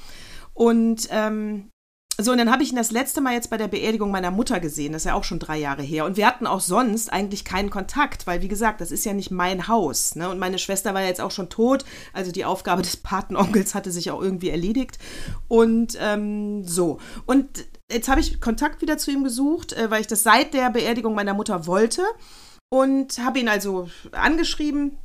und 0.54 1.08
ähm, 1.10 1.70
so, 2.20 2.30
und 2.30 2.38
dann 2.38 2.50
habe 2.50 2.62
ich 2.62 2.70
ihn 2.70 2.76
das 2.76 2.90
letzte 2.90 3.22
Mal 3.22 3.32
jetzt 3.32 3.48
bei 3.48 3.56
der 3.56 3.68
Beerdigung 3.68 4.10
meiner 4.10 4.30
Mutter 4.30 4.60
gesehen. 4.60 4.92
Das 4.92 5.02
ist 5.02 5.06
ja 5.06 5.14
auch 5.14 5.24
schon 5.24 5.38
drei 5.38 5.58
Jahre 5.58 5.82
her. 5.82 6.04
Und 6.04 6.18
wir 6.18 6.26
hatten 6.26 6.46
auch 6.46 6.60
sonst 6.60 7.10
eigentlich 7.10 7.44
keinen 7.44 7.70
Kontakt, 7.70 8.26
weil, 8.26 8.42
wie 8.42 8.48
gesagt, 8.48 8.82
das 8.82 8.90
ist 8.90 9.06
ja 9.06 9.14
nicht 9.14 9.30
mein 9.30 9.66
Haus. 9.66 10.14
Ne? 10.14 10.28
Und 10.28 10.38
meine 10.38 10.58
Schwester 10.58 10.92
war 10.92 11.00
ja 11.00 11.08
jetzt 11.08 11.22
auch 11.22 11.30
schon 11.30 11.48
tot. 11.48 11.86
Also 12.12 12.30
die 12.30 12.44
Aufgabe 12.44 12.82
des 12.82 12.98
Patenonkels 12.98 13.74
hatte 13.74 13.90
sich 13.90 14.10
auch 14.10 14.20
irgendwie 14.20 14.50
erledigt. 14.50 14.98
Und 15.48 15.96
ähm, 16.00 16.64
so. 16.64 16.98
Und 17.24 17.64
jetzt 17.90 18.08
habe 18.08 18.20
ich 18.20 18.42
Kontakt 18.42 18.82
wieder 18.82 18.98
zu 18.98 19.10
ihm 19.10 19.24
gesucht, 19.24 19.72
äh, 19.72 19.90
weil 19.90 20.02
ich 20.02 20.06
das 20.06 20.22
seit 20.22 20.52
der 20.52 20.68
Beerdigung 20.68 21.14
meiner 21.14 21.34
Mutter 21.34 21.66
wollte. 21.66 22.02
Und 22.70 23.18
habe 23.18 23.38
ihn 23.38 23.48
also 23.48 23.88
angeschrieben 24.12 24.98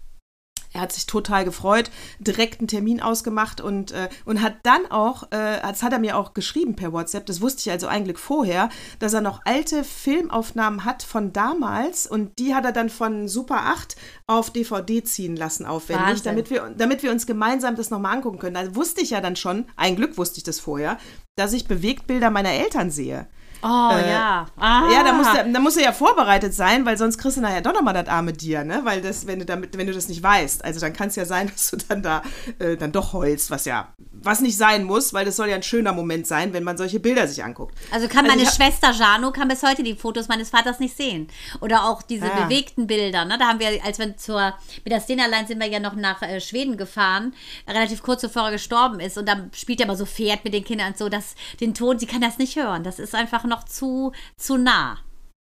er 0.74 0.82
hat 0.82 0.92
sich 0.92 1.06
total 1.06 1.46
gefreut, 1.46 1.90
direkt 2.20 2.60
einen 2.60 2.68
Termin 2.68 3.02
ausgemacht 3.02 3.62
und, 3.62 3.92
äh, 3.92 4.10
und 4.26 4.42
hat 4.42 4.58
dann 4.64 4.86
auch, 4.90 5.24
äh, 5.32 5.62
das 5.62 5.84
hat 5.84 5.94
er 5.94 6.00
mir 6.00 6.18
auch 6.18 6.34
geschrieben 6.34 6.76
per 6.76 6.94
WhatsApp, 6.94 7.26
das 7.26 7.42
wusste 7.42 7.62
ich 7.62 7.72
also 7.72 7.88
eigentlich 7.88 8.18
vorher, 8.18 8.70
dass 9.00 9.14
er 9.14 9.22
noch 9.22 9.42
alte 9.46 9.84
Filmaufnahmen 9.84 10.86
hat 10.86 11.04
von 11.04 11.34
damals 11.34 12.08
und 12.08 12.38
die 12.40 12.54
hat 12.54 12.66
er 12.66 12.72
dann 12.72 12.90
von 12.90 13.28
Super 13.28 13.66
8 13.66 13.96
auf 14.28 14.52
DVD 14.52 15.04
ziehen 15.04 15.36
lassen, 15.36 15.66
aufwendig, 15.66 16.22
damit 16.24 16.50
wir, 16.50 16.74
damit 16.78 17.04
wir 17.04 17.12
uns 17.12 17.26
gemeinsam 17.26 17.76
das 17.76 17.90
nochmal 17.90 18.16
angucken 18.16 18.40
können. 18.40 18.56
Da 18.56 18.76
wusste 18.76 19.02
ich 19.02 19.12
ja 19.12 19.22
dann 19.22 19.36
schon, 19.36 19.66
ein 19.76 19.96
Glück 19.96 20.18
wusste 20.18 20.38
ich 20.38 20.44
das 20.44 20.60
vorher, 20.60 20.98
dass 21.36 21.54
ich 21.54 21.68
Bewegtbilder 21.68 22.30
meiner 22.30 22.52
Eltern 22.52 22.92
sehe. 22.92 23.28
Oh 23.62 23.92
äh, 23.94 24.12
ja. 24.12 24.46
Ah. 24.58 24.90
Ja, 24.92 25.04
da 25.04 25.14
musst, 25.14 25.32
du, 25.34 25.52
da 25.52 25.60
musst 25.60 25.78
du 25.78 25.82
ja 25.82 25.92
vorbereitet 25.92 26.54
sein, 26.54 26.86
weil 26.86 26.98
sonst 26.98 27.18
kriegst 27.18 27.38
du 27.38 27.42
nachher 27.42 27.62
doch 27.62 27.74
nochmal 27.74 27.94
das 27.94 28.08
arme 28.08 28.34
Dir, 28.34 28.64
ne? 28.64 28.82
Weil 28.84 29.02
das, 29.02 29.26
wenn 29.26 29.40
du 29.40 29.46
damit, 29.46 29.78
wenn 29.78 29.88
du 29.88 29.94
das 29.94 30.08
nicht 30.08 30.22
weißt, 30.22 30.64
also 30.64 30.80
dann 30.80 30.94
kann 30.94 31.08
es 31.08 31.16
ja 31.16 31.26
sein, 31.26 31.48
dass 31.52 31.72
du 31.72 31.78
dann 31.78 32.04
da 32.04 32.22
äh, 32.60 32.78
dann 32.78 32.92
doch 32.92 33.14
heulst, 33.14 33.50
was 33.50 33.66
ja, 33.66 33.90
was 34.12 34.42
nicht 34.42 34.58
sein 34.58 34.84
muss, 34.84 35.14
weil 35.14 35.26
das 35.26 35.36
soll 35.36 35.50
ja 35.50 35.56
ein 35.56 35.64
schöner 35.64 35.94
Moment 35.94 36.28
sein, 36.28 36.54
wenn 36.54 36.64
man 36.64 36.78
solche 36.78 37.00
Bilder 37.00 37.28
sich 37.28 37.44
anguckt. 37.44 37.76
Also 37.92 38.08
kann 38.08 38.28
meine 38.28 38.42
also 38.42 38.56
Schwester 38.56 38.92
Jano 38.92 39.32
kann 39.32 39.48
bis 39.48 39.64
heute 39.64 39.84
die 39.84 39.96
Fotos 39.96 40.28
meines 40.28 40.50
Vaters 40.50 40.80
nicht 40.80 40.96
sehen. 40.96 41.28
Oder 41.62 41.86
auch 41.86 42.02
diese 42.02 42.32
ah. 42.32 42.44
bewegten 42.44 42.88
Bilder, 42.88 43.26
ne? 43.26 43.38
Da 43.38 43.48
haben 43.48 43.60
wir, 43.60 43.84
als 43.84 44.00
wir 44.00 44.16
zur, 44.18 44.54
mit 44.84 44.94
der 44.94 45.02
Stenerlein 45.02 45.48
sind 45.48 45.60
wir 45.60 45.68
ja 45.68 45.80
noch 45.80 45.96
nach 45.96 46.22
äh, 46.22 46.40
Schweden 46.40 46.78
gefahren, 46.78 47.34
relativ 47.68 48.04
kurz 48.04 48.22
bevor 48.22 48.44
er 48.44 48.52
gestorben 48.52 49.00
ist. 49.00 49.18
Und 49.18 49.28
dann 49.28 49.50
spielt 49.54 49.80
er 49.80 49.86
immer 49.86 49.96
so 49.96 50.06
Pferd 50.06 50.44
mit 50.44 50.54
den 50.54 50.64
Kindern 50.64 50.90
und 50.90 50.98
so, 50.98 51.10
dass 51.10 51.36
den 51.60 51.74
Ton, 51.74 51.98
sie 52.00 52.06
kann 52.06 52.22
das 52.22 52.38
nicht 52.38 52.56
hören. 52.56 52.84
Das 52.84 53.00
ist 53.00 53.16
einfach 53.16 53.44
noch 53.48 53.63
zu, 53.63 54.12
zu 54.38 54.58
nah 54.58 55.00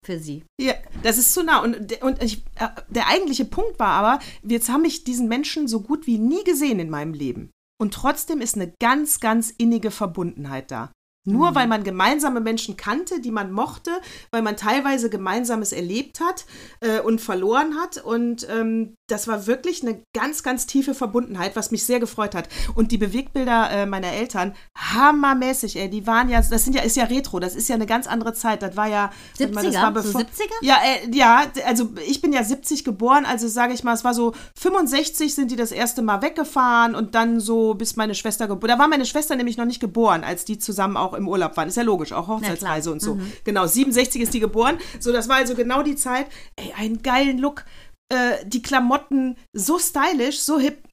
für 0.05 0.17
sie. 0.17 0.46
Ja, 0.60 0.75
das 1.03 1.17
ist 1.17 1.34
zu 1.34 1.43
nah. 1.43 1.62
Und, 1.62 2.01
und 2.01 2.24
ich, 2.24 2.43
äh, 2.55 2.69
der 2.88 3.08
eigentliche 3.08 3.46
Punkt 3.46 3.79
war 3.79 3.89
aber, 3.89 4.19
jetzt 4.43 4.69
habe 4.69 4.88
ich 4.88 5.03
diesen 5.03 5.27
Menschen 5.27 5.67
so 5.67 5.81
gut 5.81 6.08
wie 6.08 6.17
nie 6.17 6.43
gesehen 6.43 6.79
in 6.79 6.89
meinem 6.89 7.13
Leben. 7.13 7.51
Und 7.81 7.93
trotzdem 7.93 8.41
ist 8.41 8.55
eine 8.55 8.74
ganz, 8.79 9.19
ganz 9.19 9.51
innige 9.51 9.91
Verbundenheit 9.91 10.72
da. 10.72 10.91
Nur 11.25 11.51
mhm. 11.51 11.55
weil 11.55 11.67
man 11.67 11.84
gemeinsame 11.84 12.39
Menschen 12.39 12.77
kannte, 12.77 13.19
die 13.22 13.31
man 13.31 13.51
mochte, 13.51 13.91
weil 14.31 14.41
man 14.41 14.58
teilweise 14.58 15.10
Gemeinsames 15.10 15.72
erlebt 15.72 16.22
hat 16.22 16.46
äh, 16.79 17.01
und 17.01 17.19
verloren 17.19 17.75
hat. 17.75 17.98
Und 17.98 18.48
ähm, 18.50 18.95
das 19.12 19.28
war 19.28 19.48
wirklich 19.48 19.84
eine 19.84 20.02
ganz, 20.13 20.43
ganz 20.43 20.67
tiefe 20.67 20.93
Verbundenheit, 20.93 21.56
was 21.56 21.72
mich 21.72 21.86
sehr 21.86 22.00
gefreut 22.00 22.36
hat. 22.36 22.50
Und 22.76 22.91
die 22.91 22.98
Bewegtbilder 22.98 23.69
äh, 23.72 23.86
meiner 23.86 24.12
Eltern, 24.13 24.54
hammermäßig, 24.78 25.78
ey. 25.78 25.89
Die 25.89 26.08
waren 26.08 26.30
ja, 26.30 26.41
das 26.41 26.63
sind 26.63 26.76
ja, 26.76 26.82
ist 26.84 26.95
ja 26.95 27.06
Retro, 27.06 27.39
das 27.39 27.56
ist 27.56 27.69
ja 27.69 27.76
eine 27.76 27.86
ganz 27.86 28.08
andere 28.08 28.34
Zeit. 28.34 28.62
Das 28.62 28.76
war 28.78 28.88
ja. 28.88 29.12
70er? 29.38 29.54
Mal, 29.54 29.63
das 29.63 29.76
war 29.76 29.91
bevor, 29.91 30.12
so 30.12 30.19
70er? 30.19 30.54
Ja, 30.62 30.78
äh, 30.84 31.15
ja, 31.15 31.43
also 31.65 31.89
ich 32.08 32.22
bin 32.22 32.34
ja 32.34 32.43
70 32.43 32.84
geboren, 32.84 33.26
also 33.26 33.48
sage 33.48 33.74
ich 33.74 33.84
mal, 33.84 33.93
es 33.93 34.04
war 34.04 34.13
so 34.13 34.34
65 34.60 35.34
sind 35.34 35.52
die 35.52 35.56
das 35.56 35.72
erste 35.72 36.02
Mal 36.02 36.22
weggefahren 36.22 36.95
und 36.95 37.15
dann 37.15 37.39
so 37.39 37.74
bis 37.74 37.95
meine 37.95 38.15
Schwester 38.15 38.48
geboren. 38.48 38.69
Da 38.69 38.80
war 38.80 38.88
meine 38.88 39.06
Schwester 39.06 39.36
nämlich 39.36 39.58
noch 39.58 39.65
nicht 39.65 39.80
geboren, 39.80 40.24
als 40.24 40.45
die 40.45 40.58
zusammen 40.58 40.98
auch 40.98 41.13
im 41.13 41.28
Urlaub 41.28 41.58
waren. 41.58 41.67
Ist 41.67 41.78
ja 41.78 41.84
logisch, 41.84 42.13
auch 42.13 42.28
Hochzeitsreise 42.28 42.91
und 42.91 43.02
so. 43.02 43.15
Mhm. 43.15 43.32
Genau, 43.43 43.65
67 43.65 44.22
ist 44.22 44.34
die 44.34 44.39
geboren. 44.39 44.78
So, 45.00 45.12
das 45.12 45.28
war 45.28 45.38
also 45.38 45.56
genau 45.56 45.84
die 45.84 45.95
Zeit. 45.95 46.28
Ey, 46.56 46.74
einen 46.78 47.02
geilen 47.02 47.38
Look 47.38 47.65
äh, 48.10 48.45
die 48.45 48.62
Klamotten 48.62 49.38
so 49.54 49.80
stylisch, 49.80 50.39
so 50.39 50.60
hip. 50.60 50.84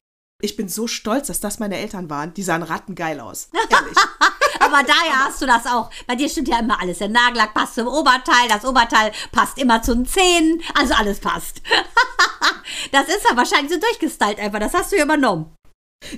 Ich 0.41 0.55
bin 0.55 0.69
so 0.69 0.87
stolz, 0.87 1.27
dass 1.27 1.39
das 1.39 1.59
meine 1.59 1.77
Eltern 1.77 2.09
waren. 2.09 2.33
Die 2.33 2.43
sahen 2.43 2.61
rattengeil 2.63 3.19
aus. 3.19 3.49
Ehrlich. 3.53 3.97
Aber 4.59 4.83
daher 4.83 5.25
hast 5.25 5.41
du 5.41 5.45
das 5.45 5.65
auch. 5.65 5.89
Bei 6.05 6.15
dir 6.15 6.29
stimmt 6.29 6.47
ja 6.47 6.59
immer 6.59 6.79
alles. 6.79 6.99
Der 6.99 7.09
Nagellack 7.09 7.53
passt 7.53 7.75
zum 7.75 7.87
Oberteil, 7.87 8.47
das 8.49 8.65
Oberteil 8.65 9.11
passt 9.31 9.57
immer 9.57 9.81
zu 9.81 9.95
den 9.95 10.05
Zähnen. 10.05 10.61
Also 10.75 10.93
alles 10.93 11.19
passt. 11.19 11.61
das 12.91 13.07
ist 13.07 13.25
ja 13.29 13.35
wahrscheinlich 13.35 13.71
so 13.71 13.79
durchgestylt 13.79 14.39
einfach. 14.39 14.59
Das 14.59 14.73
hast 14.73 14.91
du 14.91 14.97
ja 14.97 15.03
übernommen. 15.03 15.55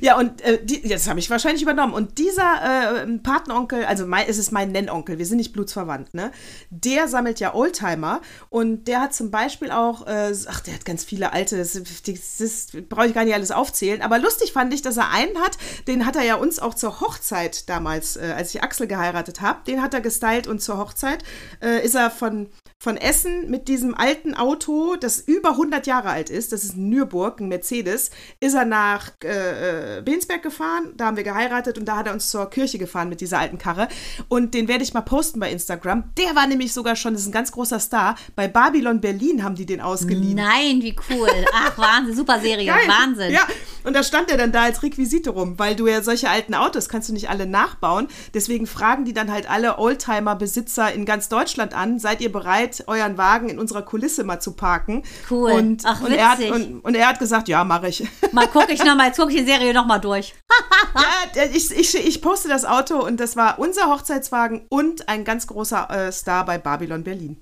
Ja, 0.01 0.17
und 0.17 0.41
äh, 0.41 0.63
die, 0.63 0.87
das 0.87 1.07
habe 1.07 1.19
ich 1.19 1.29
wahrscheinlich 1.29 1.63
übernommen. 1.63 1.93
Und 1.93 2.17
dieser 2.17 3.03
äh, 3.03 3.17
Patenonkel, 3.19 3.85
also 3.85 4.05
mein, 4.05 4.27
es 4.27 4.37
ist 4.37 4.51
mein 4.51 4.71
Nennonkel, 4.71 5.17
wir 5.17 5.25
sind 5.25 5.37
nicht 5.37 5.53
blutsverwandt, 5.53 6.13
ne? 6.13 6.31
Der 6.69 7.07
sammelt 7.07 7.39
ja 7.39 7.53
Oldtimer 7.55 8.21
und 8.49 8.87
der 8.89 9.01
hat 9.01 9.13
zum 9.13 9.31
Beispiel 9.31 9.71
auch, 9.71 10.05
äh, 10.05 10.33
ach, 10.47 10.59
der 10.61 10.73
hat 10.73 10.85
ganz 10.85 11.05
viele 11.05 11.31
alte, 11.31 11.57
das, 11.57 11.73
das 11.73 12.67
brauche 12.89 13.07
ich 13.07 13.13
gar 13.13 13.23
nicht 13.23 13.33
alles 13.33 13.51
aufzählen, 13.51 14.01
aber 14.01 14.19
lustig 14.19 14.51
fand 14.51 14.73
ich, 14.73 14.81
dass 14.81 14.97
er 14.97 15.11
einen 15.11 15.37
hat, 15.39 15.57
den 15.87 16.05
hat 16.05 16.17
er 16.17 16.23
ja 16.23 16.35
uns 16.35 16.59
auch 16.59 16.73
zur 16.73 16.99
Hochzeit 16.99 17.69
damals, 17.69 18.17
äh, 18.17 18.33
als 18.35 18.53
ich 18.53 18.61
Axel 18.61 18.85
geheiratet 18.85 19.39
habe, 19.39 19.61
den 19.65 19.81
hat 19.81 19.93
er 19.93 20.01
gestylt 20.01 20.47
und 20.47 20.61
zur 20.61 20.77
Hochzeit 20.77 21.23
äh, 21.61 21.83
ist 21.83 21.95
er 21.95 22.11
von 22.11 22.49
von 22.81 22.95
Essen 22.95 23.49
mit 23.49 23.67
diesem 23.67 23.93
alten 23.93 24.33
Auto, 24.33 24.95
das 24.95 25.19
über 25.19 25.49
100 25.51 25.85
Jahre 25.85 26.11
alt 26.11 26.29
ist, 26.29 26.53
das 26.53 26.63
ist 26.63 26.77
ein 26.77 26.87
Nürburg, 26.87 27.41
ein 27.41 27.49
Mercedes, 27.49 28.09
ist 28.39 28.53
er 28.53 28.63
nach 28.63 29.11
äh, 29.21 29.97
äh, 29.97 30.01
Bensberg 30.01 30.41
gefahren, 30.41 30.93
da 30.95 31.07
haben 31.07 31.17
wir 31.17 31.25
geheiratet 31.25 31.77
und 31.77 31.83
da 31.83 31.97
hat 31.97 32.07
er 32.07 32.13
uns 32.13 32.29
zur 32.29 32.49
Kirche 32.49 32.77
gefahren 32.77 33.09
mit 33.09 33.19
dieser 33.19 33.37
alten 33.37 33.57
Karre 33.57 33.89
und 34.29 34.53
den 34.53 34.69
werde 34.69 34.85
ich 34.85 34.93
mal 34.93 35.01
posten 35.01 35.41
bei 35.41 35.51
Instagram. 35.51 36.05
Der 36.17 36.37
war 36.37 36.47
nämlich 36.47 36.71
sogar 36.71 36.95
schon, 36.95 37.11
das 37.11 37.23
ist 37.23 37.27
ein 37.27 37.33
ganz 37.33 37.51
großer 37.51 37.81
Star, 37.81 38.15
bei 38.37 38.47
Babylon 38.47 39.01
Berlin 39.01 39.43
haben 39.43 39.55
die 39.55 39.65
den 39.65 39.81
ausgeliehen. 39.81 40.35
Nein, 40.35 40.81
wie 40.81 40.95
cool. 41.09 41.27
Ach, 41.53 41.77
Wahnsinn, 41.77 42.15
super 42.15 42.39
Serie, 42.39 42.65
Geil. 42.71 42.87
Wahnsinn. 42.87 43.33
Ja, 43.33 43.45
und 43.83 43.93
da 43.93 44.03
stand 44.03 44.31
er 44.31 44.37
dann 44.37 44.53
da 44.53 44.61
als 44.61 44.83
Requisite 44.83 45.31
rum, 45.31 45.59
weil 45.59 45.75
du 45.75 45.85
ja 45.85 46.01
solche 46.01 46.29
alten 46.29 46.53
Autos 46.53 46.87
kannst 46.87 47.09
du 47.09 47.13
nicht 47.13 47.29
alle 47.29 47.45
nachbauen, 47.45 48.07
deswegen 48.33 48.67
fragen 48.67 49.03
die 49.03 49.13
dann 49.13 49.29
halt 49.29 49.49
alle 49.49 49.79
Oldtimer-Besitzer 49.79 50.93
in 50.93 51.03
ganz 51.03 51.27
Deutschland 51.27 51.73
an, 51.73 51.99
seid 51.99 52.21
ihr 52.21 52.31
bereit, 52.31 52.68
bereit, 52.69 52.83
euren 52.87 53.17
Wagen 53.17 53.49
in 53.49 53.59
unserer 53.59 53.81
Kulisse 53.81 54.23
mal 54.23 54.39
zu 54.39 54.53
parken. 54.53 55.03
Cool. 55.29 55.51
Und, 55.51 55.83
Ach, 55.85 56.01
und, 56.01 56.11
er, 56.11 56.31
hat, 56.31 56.39
und, 56.39 56.79
und 56.81 56.95
er 56.95 57.07
hat 57.07 57.19
gesagt, 57.19 57.47
ja, 57.47 57.63
mache 57.63 57.89
ich. 57.89 58.07
Mal 58.31 58.47
gucke 58.47 58.71
ich 58.71 58.83
nochmal, 58.83 59.07
jetzt 59.07 59.19
gucke 59.19 59.31
ich 59.31 59.39
die 59.39 59.45
Serie 59.45 59.73
nochmal 59.73 59.99
durch. 59.99 60.35
ja, 61.35 61.43
ich, 61.53 61.71
ich, 61.71 61.95
ich 61.95 62.21
poste 62.21 62.47
das 62.47 62.65
Auto 62.65 63.03
und 63.03 63.19
das 63.19 63.35
war 63.35 63.59
unser 63.59 63.89
Hochzeitswagen 63.89 64.65
und 64.69 65.09
ein 65.09 65.23
ganz 65.23 65.47
großer 65.47 65.89
äh, 65.89 66.11
Star 66.11 66.45
bei 66.45 66.57
Babylon 66.57 67.03
Berlin. 67.03 67.41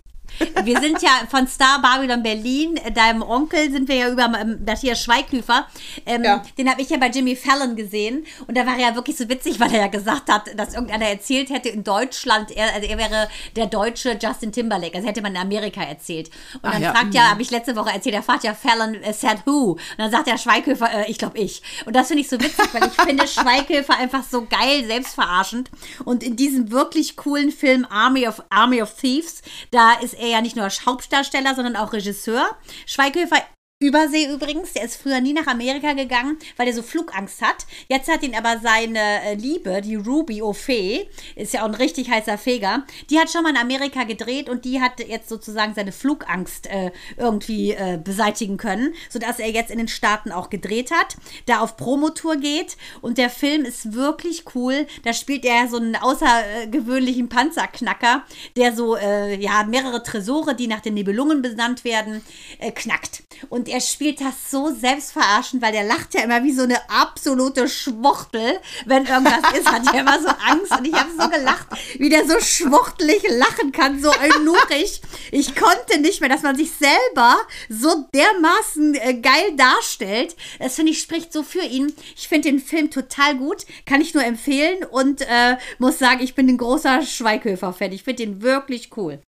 Wir 0.64 0.80
sind 0.80 1.02
ja 1.02 1.10
von 1.30 1.48
Star 1.48 1.82
Babylon 1.82 2.24
Berlin, 2.24 2.80
deinem 2.94 3.22
Onkel 3.22 3.72
sind 3.72 3.88
wir 3.88 3.96
ja 3.96 4.10
über 4.10 4.32
ähm, 4.40 4.60
Matthias 4.66 5.02
Schweighöfer. 5.02 5.68
Ähm, 6.06 6.24
ja. 6.24 6.44
Den 6.58 6.70
habe 6.70 6.82
ich 6.82 6.90
ja 6.90 6.98
bei 6.98 7.10
Jimmy 7.10 7.36
Fallon 7.36 7.76
gesehen. 7.76 8.26
Und 8.48 8.58
da 8.58 8.66
war 8.66 8.74
er 8.74 8.90
ja 8.90 8.96
wirklich 8.96 9.18
so 9.18 9.28
witzig, 9.30 9.60
weil 9.60 9.74
er 9.74 9.82
ja 9.82 9.88
gesagt 9.88 10.32
hat, 10.32 10.58
dass 10.58 10.74
irgendeiner 10.74 11.08
erzählt 11.08 11.50
hätte 11.50 11.70
in 11.70 11.84
Deutschland, 11.84 12.52
er, 12.52 12.74
also 12.74 12.88
er 12.88 12.98
wäre 12.98 13.30
der 13.56 13.68
deutsche 13.68 14.18
Justin 14.22 14.52
Timberlake. 14.52 14.96
Also 14.96 15.08
hätte 15.08 15.22
man 15.22 15.34
in 15.34 15.42
Amerika 15.42 15.82
erzählt. 15.82 16.30
Und 16.62 16.66
dann 16.66 16.82
ja. 16.82 16.94
fragt 16.94 17.14
ja, 17.14 17.24
mhm. 17.24 17.30
habe 17.32 17.42
ich 17.42 17.52
letzte 17.52 17.76
Woche 17.76 17.92
erzählt, 17.92 18.16
der 18.16 18.24
fragt 18.24 18.44
ja 18.44 18.54
Fallon, 18.54 18.96
uh, 18.96 19.14
said 19.14 19.40
who? 19.46 19.72
Und 19.72 19.80
dann 19.98 20.12
sagt 20.12 20.28
der 20.28 20.38
Schweighöfer, 20.38 20.92
äh, 20.92 21.10
ich 21.10 21.18
glaube 21.18 21.38
ich. 21.40 21.62
Und 21.86 21.96
das 21.96 22.08
finde 22.08 22.22
ich 22.22 22.30
so 22.30 22.40
witzig, 22.40 22.74
weil 22.74 22.88
ich 22.88 22.94
finde 22.94 23.28
Schweighöfer 23.28 23.98
einfach 23.98 24.24
so 24.24 24.46
geil, 24.46 24.86
selbstverarschend. 24.86 25.72
Und 26.06 26.24
in 26.24 26.36
diesem 26.36 26.72
wirklich 26.72 27.16
coolen 27.16 27.52
Film 27.52 27.86
Army 27.90 28.28
of, 28.28 28.44
Army 28.50 28.82
of 28.82 28.94
Thieves, 28.96 29.42
da 29.72 29.94
ist 29.94 30.17
er 30.20 30.28
ja 30.28 30.42
nicht 30.42 30.56
nur 30.56 30.66
Hauptdarsteller, 30.66 31.56
sondern 31.56 31.76
auch 31.76 31.94
Regisseur. 31.94 32.56
Schweighöfer 32.86 33.42
Übersee 33.80 34.26
übrigens, 34.34 34.74
der 34.74 34.86
ist 34.86 35.00
früher 35.00 35.22
nie 35.22 35.34
nach 35.34 35.46
Amerika 35.46 35.94
gegangen, 35.94 36.40
weil 36.56 36.68
er 36.68 36.74
so 36.74 36.82
Flugangst 36.82 37.44
hat. 37.44 37.68
Jetzt 37.88 38.12
hat 38.12 38.24
ihn 38.24 38.34
aber 38.34 38.58
seine 38.58 39.22
äh, 39.22 39.36
Liebe, 39.36 39.82
die 39.82 39.94
Ruby 39.94 40.42
O'Fee, 40.42 41.06
ist 41.36 41.54
ja 41.54 41.62
auch 41.62 41.68
ein 41.68 41.76
richtig 41.76 42.10
heißer 42.10 42.40
Feger, 42.40 42.88
die 43.12 43.20
hat 43.20 43.30
schon 43.30 43.44
mal 43.44 43.52
in 43.52 43.58
Amerika 43.58 44.04
gedreht 44.04 44.50
und 44.50 44.66
die 44.66 44.82
hat 44.82 45.00
jetzt 45.00 45.30
sozusagen 45.30 45.76
seine 45.76 45.92
Flugangst 45.92 46.66
äh, 46.66 46.90
irgendwie 47.18 47.74
äh, 47.74 48.00
beseitigen 48.04 48.58
können, 48.58 48.96
sodass 49.10 49.38
er 49.38 49.52
jetzt 49.52 49.70
in 49.70 49.78
den 49.78 49.88
Staaten 49.88 50.32
auch 50.32 50.50
gedreht 50.50 50.90
hat, 50.90 51.16
da 51.46 51.60
auf 51.60 51.78
Promotour 51.78 52.38
geht 52.38 52.78
und 53.02 53.20
der 53.20 53.30
Film 53.30 53.64
ist 53.64 53.94
wirklich 53.94 54.56
cool. 54.56 54.88
Da 55.04 55.14
spielt 55.14 55.46
er 55.46 55.68
so 55.68 55.78
einen 55.78 55.96
außergewöhnlichen 55.96 57.30
Panzerknacker, 57.30 58.24
der 58.56 58.76
so, 58.76 58.96
äh, 58.96 59.36
ja, 59.36 59.66
mehrere 59.66 60.02
Tresore, 60.02 60.56
die 60.56 60.66
nach 60.66 60.82
den 60.82 60.96
Nibelungen 60.96 61.44
benannt 61.44 61.84
werden, 61.84 62.24
äh, 62.58 62.72
knackt. 62.72 63.22
Und 63.50 63.67
Und 63.68 63.74
er 63.74 63.82
spielt 63.82 64.22
das 64.22 64.50
so 64.50 64.74
selbstverarschend, 64.74 65.62
weil 65.62 65.74
der 65.74 65.84
lacht 65.84 66.14
ja 66.14 66.22
immer 66.22 66.42
wie 66.44 66.54
so 66.54 66.64
eine 66.64 66.90
absolute 66.90 67.68
Schwuchtel. 67.68 68.60
Wenn 68.86 69.06
irgendwas 69.06 69.52
ist, 69.60 69.70
hat 69.70 69.94
er 69.94 70.00
immer 70.00 70.22
so 70.22 70.30
Angst. 70.30 70.72
Und 70.72 70.88
ich 70.88 70.94
habe 70.94 71.10
so 71.12 71.28
gelacht, 71.28 71.68
wie 71.98 72.10
der 72.10 72.26
so 72.26 72.40
schwuchtelig 72.40 73.24
lachen 73.30 73.74
kann, 73.74 74.02
so 74.02 74.10
eunuchisch. 74.10 75.02
Ich 75.32 75.54
konnte 75.54 76.00
nicht 76.00 76.22
mehr, 76.22 76.30
dass 76.30 76.44
man 76.44 76.56
sich 76.56 76.72
selber 76.72 77.36
so 77.68 78.08
dermaßen 78.14 78.96
äh, 78.96 79.16
geil 79.16 79.58
darstellt. 79.58 80.38
Das 80.60 80.76
finde 80.76 80.94
ich 80.94 81.02
spricht 81.02 81.34
so 81.34 81.44
für 81.44 81.64
ihn. 81.64 81.92
Ich 82.16 82.30
finde 82.30 82.50
den 82.50 82.60
Film 82.60 82.90
total 82.90 83.36
gut, 83.36 83.66
kann 83.86 84.00
ich 84.00 84.14
nur 84.14 84.24
empfehlen 84.24 84.86
und 84.86 85.24
äh, 85.24 85.58
muss 85.78 86.00
sagen, 86.00 86.24
ich 86.24 86.36
bin 86.36 86.48
ein 86.48 86.58
großer 86.58 87.02
Schweighöfer-Fan. 87.02 87.92
Ich 87.92 88.04
finde 88.04 88.26
den 88.26 88.42
wirklich 88.42 88.92
cool. 88.96 89.20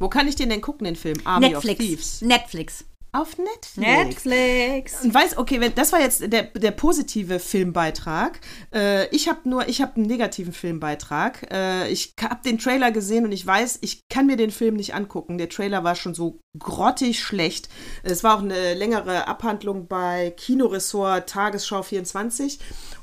Wo 0.00 0.08
kann 0.08 0.26
ich 0.26 0.34
den 0.34 0.48
denn 0.48 0.60
gucken, 0.60 0.86
den 0.86 0.96
Film? 0.96 1.18
Army 1.24 1.54
of 1.54 1.62
Netflix. 1.62 1.78
Thieves. 1.78 2.22
Netflix. 2.22 2.84
Auf 3.12 3.38
Netflix. 3.38 3.76
Netflix. 3.76 5.02
Und 5.02 5.14
weiß, 5.14 5.38
okay, 5.38 5.60
wenn, 5.60 5.74
das 5.74 5.92
war 5.92 6.00
jetzt 6.00 6.30
der, 6.30 6.44
der 6.44 6.70
positive 6.70 7.38
Filmbeitrag. 7.38 8.40
Äh, 8.74 9.08
ich 9.08 9.28
habe 9.28 9.48
nur, 9.48 9.68
ich 9.68 9.80
habe 9.80 9.96
einen 9.96 10.06
negativen 10.06 10.52
Filmbeitrag. 10.52 11.50
Äh, 11.50 11.88
ich 11.90 12.14
habe 12.20 12.42
den 12.44 12.58
Trailer 12.58 12.90
gesehen 12.90 13.24
und 13.24 13.32
ich 13.32 13.46
weiß, 13.46 13.78
ich 13.80 14.08
kann 14.08 14.26
mir 14.26 14.36
den 14.36 14.50
Film 14.50 14.76
nicht 14.76 14.94
angucken. 14.94 15.38
Der 15.38 15.48
Trailer 15.48 15.82
war 15.82 15.94
schon 15.94 16.14
so 16.14 16.40
grottig 16.58 17.20
schlecht. 17.20 17.70
Es 18.02 18.22
war 18.22 18.36
auch 18.36 18.42
eine 18.42 18.74
längere 18.74 19.26
Abhandlung 19.28 19.88
bei 19.88 20.34
Kinoressort 20.36 21.28
Tagesschau 21.28 21.82
24. 21.82 22.58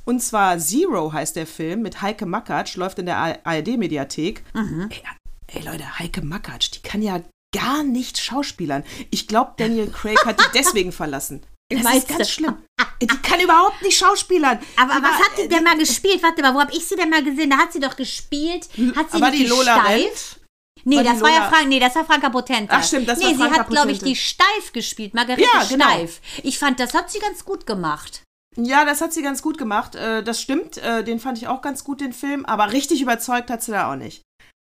Und 0.06 0.22
zwar 0.22 0.60
Zero 0.60 1.14
heißt 1.14 1.36
der 1.36 1.48
Film 1.48 1.82
mit 1.82 2.02
Heike 2.02 2.26
Makatsch, 2.26 2.76
läuft 2.76 3.00
in 3.00 3.06
der 3.06 3.18
ARD-Mediathek. 3.44 4.44
Ey, 4.90 5.02
ey 5.48 5.66
Leute, 5.66 6.00
Heike 6.00 6.22
Makatsch, 6.22 6.72
die 6.76 6.82
kann 6.82 7.02
ja 7.02 7.22
gar 7.54 7.84
nicht 7.84 8.18
schauspielern. 8.20 8.84
Ich 9.12 9.28
glaube, 9.28 9.54
Daniel 9.58 9.90
Craig 9.90 10.26
hat 10.26 10.40
die 10.40 10.46
deswegen 10.54 10.92
verlassen. 11.04 11.46
Das 11.70 11.84
Meinst 11.84 12.10
ist 12.10 12.18
ganz 12.18 12.28
du? 12.28 12.34
schlimm. 12.34 12.58
Die 13.02 13.08
kann 13.08 13.40
überhaupt 13.40 13.82
nicht 13.82 13.98
schauspielern. 13.98 14.60
Aber 14.76 14.96
Die 14.96 15.02
was 15.04 15.12
war- 15.12 15.20
hat 15.20 15.38
die 15.44 15.48
denn 15.48 15.64
mal 15.64 15.78
gespielt? 15.78 16.22
Warte 16.22 16.42
mal, 16.42 16.54
wo 16.54 16.60
habe 16.60 16.74
ich 16.76 16.86
sie 16.86 16.96
denn 16.96 17.10
mal 17.10 17.24
gesehen? 17.24 17.50
Da 17.50 17.58
hat 17.58 17.74
sie 17.74 17.80
doch 17.80 17.96
gespielt. 17.96 18.68
Hat 18.96 19.12
sie 19.12 19.20
nicht 19.20 19.34
die 19.34 19.46
Lola 19.48 19.82
steif? 19.82 20.40
Nee, 20.86 20.98
War 20.98 21.04
das 21.06 21.22
war 21.22 21.30
ja 21.30 21.50
Frank, 21.50 21.70
nee, 21.70 21.80
das 21.80 21.96
war 21.96 22.04
Franka 22.06 22.30
Potente. 22.30 22.72
Ach, 22.74 22.84
stimmt, 22.84 23.08
das 23.08 23.18
nee, 23.20 23.26
war 23.26 23.32
sie 23.32 23.38
Franka 23.38 23.60
hat, 23.60 23.70
glaube 23.70 23.92
ich, 23.94 24.00
die 24.00 24.16
steif 24.18 24.74
gespielt, 24.74 25.14
Margarete 25.14 25.48
Ja, 25.54 25.64
genau. 25.64 25.86
Steif. 25.86 26.20
Ich 26.44 26.60
fand, 26.60 26.80
das 26.80 26.94
hat 26.94 27.10
sie 27.10 27.20
ganz 27.20 27.46
gut 27.46 27.66
gemacht. 27.66 28.22
Ja, 28.58 28.84
das 28.86 29.00
hat 29.02 29.14
sie 29.14 29.22
ganz 29.22 29.42
gut 29.42 29.58
gemacht. 29.58 29.96
Äh, 29.96 30.24
Das 30.24 30.42
stimmt. 30.42 30.78
Äh, 30.78 31.04
Den 31.04 31.20
fand 31.20 31.38
ich 31.38 31.48
auch 31.48 31.62
ganz 31.62 31.84
gut, 31.86 32.02
den 32.02 32.12
Film. 32.14 32.46
Aber 32.46 32.72
richtig 32.74 33.02
überzeugt 33.02 33.50
hat 33.50 33.64
sie 33.64 33.72
da 33.72 33.92
auch 33.92 33.96
nicht. 33.96 34.22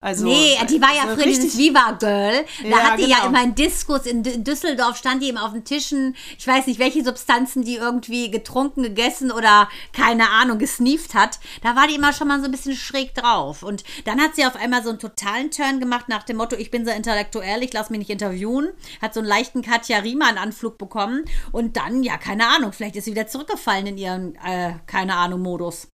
Also, 0.00 0.26
nee, 0.26 0.56
die 0.70 0.80
war 0.80 0.94
ja 0.94 1.12
früher 1.12 1.24
dieses 1.24 1.58
Viva 1.58 1.90
Girl. 1.98 2.44
Da 2.62 2.68
Ja, 2.68 2.76
hat 2.84 3.00
die 3.00 3.06
ja 3.06 3.16
genau. 3.16 3.28
immer 3.30 3.42
in 3.42 3.56
Diskus 3.56 4.06
in 4.06 4.22
Düsseldorf, 4.22 4.96
stand 4.96 5.22
die 5.22 5.26
eben 5.26 5.38
auf 5.38 5.52
den 5.52 5.64
Tischen. 5.64 6.14
Ich 6.38 6.46
weiß 6.46 6.68
nicht, 6.68 6.78
welche 6.78 7.02
Substanzen 7.02 7.64
die 7.64 7.74
irgendwie 7.74 8.30
getrunken, 8.30 8.84
gegessen 8.84 9.32
oder 9.32 9.68
keine 9.92 10.30
Ahnung, 10.30 10.58
gesneeft 10.58 11.14
hat. 11.14 11.40
Da 11.62 11.74
war 11.74 11.88
die 11.88 11.96
immer 11.96 12.12
schon 12.12 12.28
mal 12.28 12.38
so 12.38 12.44
ein 12.44 12.52
bisschen 12.52 12.76
schräg 12.76 13.12
drauf. 13.14 13.64
Und 13.64 13.82
dann 14.04 14.20
hat 14.20 14.36
sie 14.36 14.46
auf 14.46 14.54
einmal 14.54 14.84
so 14.84 14.90
einen 14.90 15.00
totalen 15.00 15.50
Turn 15.50 15.80
gemacht 15.80 16.08
nach 16.08 16.22
dem 16.22 16.36
Motto, 16.36 16.54
ich 16.54 16.70
bin 16.70 16.84
so 16.84 16.92
intellektuell, 16.92 17.64
ich 17.64 17.72
lasse 17.72 17.90
mich 17.90 17.98
nicht 17.98 18.10
interviewen. 18.10 18.68
Hat 19.02 19.14
so 19.14 19.20
einen 19.20 19.28
leichten 19.28 19.62
Katja 19.62 19.98
Riemann-Anflug 19.98 20.78
bekommen. 20.78 21.24
Und 21.50 21.76
dann, 21.76 22.04
ja, 22.04 22.18
keine 22.18 22.46
Ahnung, 22.46 22.72
vielleicht 22.72 22.94
ist 22.94 23.06
sie 23.06 23.10
wieder 23.10 23.26
zurückgefallen 23.26 23.88
in 23.88 23.98
ihren, 23.98 24.36
äh, 24.36 24.74
keine 24.86 25.16
Ahnung, 25.16 25.42
Modus. 25.42 25.88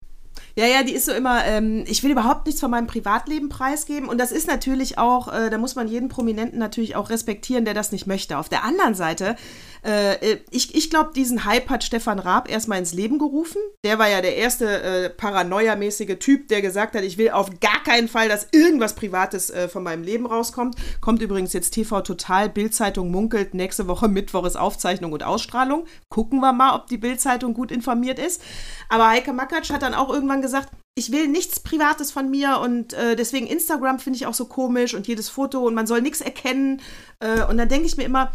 Ja, 0.56 0.67
ja, 0.67 0.84
die 0.84 0.93
ist 0.93 1.06
so 1.06 1.12
immer, 1.12 1.43
ähm, 1.46 1.84
ich 1.88 2.04
will 2.04 2.12
überhaupt 2.12 2.46
nichts 2.46 2.62
von 2.62 2.69
meinem 2.69 2.88
Privatleben 2.88 3.50
preisgeben. 3.50 4.08
Und 4.08 4.19
das 4.19 4.32
ist 4.32 4.48
natürlich 4.48 4.98
auch, 4.98 5.34
äh, 5.34 5.50
da 5.50 5.58
muss 5.58 5.76
man 5.76 5.88
jeden 5.88 6.10
Prominenten 6.10 6.60
natürlich 6.60 6.96
auch 6.96 7.10
respektieren, 7.10 7.65
der 7.65 7.74
das 7.74 7.91
nicht 7.91 8.06
möchte. 8.06 8.38
Auf 8.38 8.50
der 8.50 8.63
anderen 8.63 8.93
Seite, 8.93 9.36
äh, 9.84 10.38
ich, 10.52 10.76
ich 10.76 10.89
glaube, 10.89 11.12
diesen 11.15 11.46
Hype 11.46 11.69
hat 11.69 11.84
Stefan 11.84 12.19
Raab 12.19 12.50
erstmal 12.50 12.80
ins 12.80 12.93
Leben 12.93 13.19
gerufen. 13.19 13.60
Der 13.84 14.00
war 14.00 14.10
ja 14.10 14.22
der 14.22 14.38
erste 14.38 14.82
äh, 14.82 15.10
paranoiamäßige 15.10 16.17
Typ, 16.19 16.48
der 16.48 16.62
gesagt 16.62 16.96
hat, 16.96 17.04
ich 17.04 17.17
will 17.17 17.32
auf 17.32 17.50
gar 17.60 17.84
keinen 17.84 18.08
Fall, 18.08 18.30
dass 18.30 18.48
irgendwas 18.52 18.96
Privates 18.96 19.50
äh, 19.50 19.67
von 19.67 19.84
meinem 19.84 20.04
Leben 20.04 20.26
rauskommt. 20.26 20.76
Kommt 21.02 21.22
übrigens 21.22 21.54
jetzt 21.54 21.72
TV 21.72 22.02
Total, 22.02 22.50
Bildzeitung 22.50 23.12
munkelt, 23.12 23.54
nächste 23.54 23.88
Woche 23.88 24.08
Mittwoch 24.13 24.46
ist 24.46 24.56
Aufzeichnung 24.56 25.12
und 25.12 25.24
Ausstrahlung. 25.24 25.86
Gucken 26.10 26.39
wir 26.39 26.54
mal, 26.54 26.76
ob 26.76 26.88
die 26.88 26.98
Bildzeitung 26.98 27.54
gut 27.54 27.72
informiert 27.72 28.19
ist. 28.19 28.41
Aber 28.89 29.10
Heike 29.10 29.34
Makatsch 29.34 29.72
hat 29.72 29.82
dann 29.82 29.93
auch 29.93 30.10
irgendwann 30.24 30.42
gesagt, 30.42 30.70
ich 30.96 31.12
will 31.12 31.28
nichts 31.28 31.60
Privates 31.60 32.12
von 32.12 32.30
mir 32.30 32.60
und 32.60 32.94
äh, 32.94 33.16
deswegen 33.16 33.48
Instagram 33.48 34.00
finde 34.00 34.18
ich 34.18 34.26
auch 34.28 34.34
so 34.34 34.46
komisch 34.46 34.94
und 34.94 35.08
jedes 35.08 35.28
Foto 35.30 35.60
und 35.66 35.74
man 35.74 35.88
soll 35.88 36.02
nichts 36.02 36.22
erkennen. 36.22 36.82
Äh, 37.20 37.44
und 37.46 37.58
dann 37.58 37.68
denke 37.70 37.88
ich 37.88 37.98
mir 37.98 38.04
immer, 38.04 38.32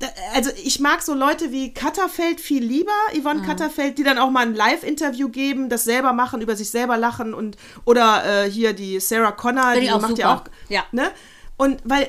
da, 0.00 0.08
also 0.34 0.50
ich 0.62 0.80
mag 0.80 1.00
so 1.02 1.14
Leute 1.14 1.52
wie 1.52 1.72
Katterfeld 1.72 2.40
viel 2.40 2.62
lieber, 2.62 2.92
Yvonne 3.14 3.40
Mhm. 3.40 3.46
Katterfeld, 3.46 3.98
die 3.98 4.02
dann 4.02 4.18
auch 4.18 4.30
mal 4.30 4.44
ein 4.46 4.54
Live-Interview 4.54 5.28
geben, 5.28 5.68
das 5.68 5.84
selber 5.84 6.12
machen, 6.12 6.42
über 6.42 6.56
sich 6.56 6.70
selber 6.70 6.96
lachen 6.98 7.32
und 7.34 7.56
oder 7.84 8.44
äh, 8.44 8.50
hier 8.50 8.72
die 8.72 8.98
Sarah 9.00 9.32
Connor, 9.32 9.72
Finde 9.72 9.86
die 9.86 9.92
macht 9.92 10.18
ja 10.18 10.30
super. 10.36 10.50
auch, 10.50 10.70
Ja. 10.70 10.84
ne? 10.92 11.10
Und 11.56 11.80
weil 11.84 12.02
äh, 12.02 12.08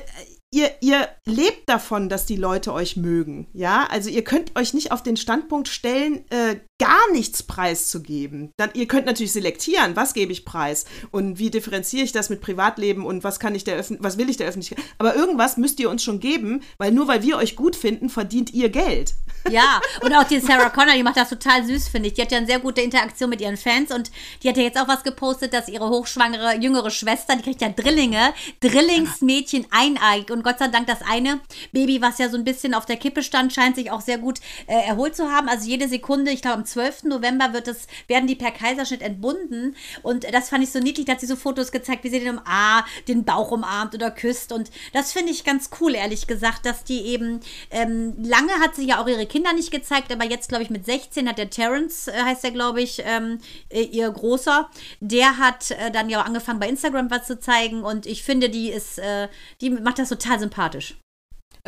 ihr, 0.50 0.70
ihr 0.80 1.08
lebt 1.24 1.68
davon, 1.68 2.08
dass 2.08 2.26
die 2.26 2.36
Leute 2.36 2.72
euch 2.74 2.96
mögen, 2.96 3.46
ja? 3.54 3.86
Also 3.90 4.10
ihr 4.10 4.24
könnt 4.24 4.58
euch 4.58 4.74
nicht 4.74 4.92
auf 4.92 5.02
den 5.02 5.16
Standpunkt 5.16 5.68
stellen, 5.68 6.24
äh, 6.30 6.56
gar 6.78 7.10
nichts 7.12 7.42
preiszugeben. 7.42 8.52
Dann, 8.56 8.70
ihr 8.74 8.86
könnt 8.86 9.06
natürlich 9.06 9.32
selektieren, 9.32 9.96
was 9.96 10.14
gebe 10.14 10.32
ich 10.32 10.44
preis 10.44 10.84
und 11.10 11.38
wie 11.38 11.50
differenziere 11.50 12.04
ich 12.04 12.12
das 12.12 12.30
mit 12.30 12.40
Privatleben 12.40 13.04
und 13.04 13.24
was 13.24 13.40
kann 13.40 13.54
ich 13.54 13.64
der 13.64 13.76
Öffn 13.76 13.98
was 14.00 14.16
will 14.16 14.30
ich 14.30 14.36
der 14.36 14.46
Öffentlichkeit. 14.46 14.84
Aber 14.98 15.16
irgendwas 15.16 15.56
müsst 15.56 15.80
ihr 15.80 15.90
uns 15.90 16.04
schon 16.04 16.20
geben, 16.20 16.62
weil 16.78 16.92
nur 16.92 17.08
weil 17.08 17.22
wir 17.22 17.36
euch 17.36 17.56
gut 17.56 17.74
finden, 17.74 18.08
verdient 18.08 18.54
ihr 18.54 18.68
Geld. 18.68 19.14
Ja, 19.50 19.80
und 20.02 20.14
auch 20.14 20.24
die 20.24 20.38
Sarah 20.38 20.70
Connor, 20.70 20.94
die 20.94 21.02
macht 21.02 21.16
das 21.16 21.30
total 21.30 21.64
süß, 21.64 21.88
finde 21.88 22.08
ich. 22.08 22.14
Die 22.14 22.22
hat 22.22 22.30
ja 22.30 22.38
eine 22.38 22.46
sehr 22.46 22.60
gute 22.60 22.80
Interaktion 22.80 23.30
mit 23.30 23.40
ihren 23.40 23.56
Fans 23.56 23.90
und 23.90 24.10
die 24.42 24.48
hat 24.48 24.56
ja 24.56 24.62
jetzt 24.62 24.78
auch 24.78 24.88
was 24.88 25.02
gepostet, 25.02 25.52
dass 25.52 25.68
ihre 25.68 25.88
hochschwangere 25.88 26.56
jüngere 26.60 26.90
Schwester, 26.90 27.34
die 27.34 27.42
kriegt 27.42 27.60
ja 27.60 27.70
Drillinge, 27.70 28.32
Drillingsmädchen 28.60 29.66
eineig 29.70 30.30
und 30.30 30.44
Gott 30.44 30.60
sei 30.60 30.68
Dank 30.68 30.86
das 30.86 31.00
eine 31.08 31.40
Baby, 31.72 32.00
was 32.00 32.18
ja 32.18 32.28
so 32.28 32.36
ein 32.36 32.44
bisschen 32.44 32.74
auf 32.74 32.86
der 32.86 32.96
Kippe 32.96 33.22
stand, 33.22 33.52
scheint 33.52 33.76
sich 33.76 33.90
auch 33.90 34.00
sehr 34.00 34.18
gut 34.18 34.38
äh, 34.66 34.86
erholt 34.86 35.16
zu 35.16 35.30
haben. 35.30 35.48
Also 35.48 35.68
jede 35.68 35.88
Sekunde, 35.88 36.30
ich 36.30 36.42
glaube 36.42 36.58
am 36.58 36.64
12. 36.70 37.04
November 37.04 37.52
wird 37.52 37.68
es, 37.68 37.86
werden 38.06 38.26
die 38.26 38.36
per 38.36 38.50
Kaiserschnitt 38.50 39.02
entbunden 39.02 39.76
und 40.02 40.24
das 40.32 40.48
fand 40.48 40.64
ich 40.64 40.70
so 40.70 40.78
niedlich, 40.78 41.06
da 41.06 41.12
hat 41.12 41.20
sie 41.20 41.26
so 41.26 41.36
Fotos 41.36 41.72
gezeigt, 41.72 42.04
wie 42.04 42.10
sie 42.10 42.20
den, 42.20 42.40
ah, 42.44 42.84
den 43.06 43.24
Bauch 43.24 43.50
umarmt 43.50 43.94
oder 43.94 44.10
küsst 44.10 44.52
und 44.52 44.70
das 44.92 45.12
finde 45.12 45.32
ich 45.32 45.44
ganz 45.44 45.70
cool, 45.80 45.94
ehrlich 45.94 46.26
gesagt, 46.26 46.66
dass 46.66 46.84
die 46.84 47.00
eben, 47.06 47.40
ähm, 47.70 48.14
lange 48.22 48.52
hat 48.60 48.74
sie 48.74 48.86
ja 48.86 49.02
auch 49.02 49.08
ihre 49.08 49.26
Kinder 49.26 49.52
nicht 49.52 49.70
gezeigt, 49.70 50.12
aber 50.12 50.24
jetzt, 50.24 50.48
glaube 50.48 50.64
ich, 50.64 50.70
mit 50.70 50.84
16 50.84 51.28
hat 51.28 51.38
der 51.38 51.50
Terrence, 51.50 52.08
äh, 52.08 52.22
heißt 52.22 52.44
der, 52.44 52.50
glaube 52.50 52.80
ich, 52.80 53.02
ähm, 53.04 53.38
äh, 53.68 53.82
ihr 53.82 54.10
Großer, 54.10 54.70
der 55.00 55.38
hat 55.38 55.70
äh, 55.70 55.90
dann 55.90 56.08
ja 56.10 56.20
auch 56.20 56.26
angefangen 56.26 56.60
bei 56.60 56.68
Instagram 56.68 57.10
was 57.10 57.26
zu 57.26 57.38
zeigen 57.38 57.82
und 57.82 58.06
ich 58.06 58.22
finde, 58.22 58.48
die 58.50 58.70
ist, 58.70 58.98
äh, 58.98 59.28
die 59.60 59.70
macht 59.70 59.98
das 59.98 60.08
total 60.08 60.38
sympathisch. 60.40 60.96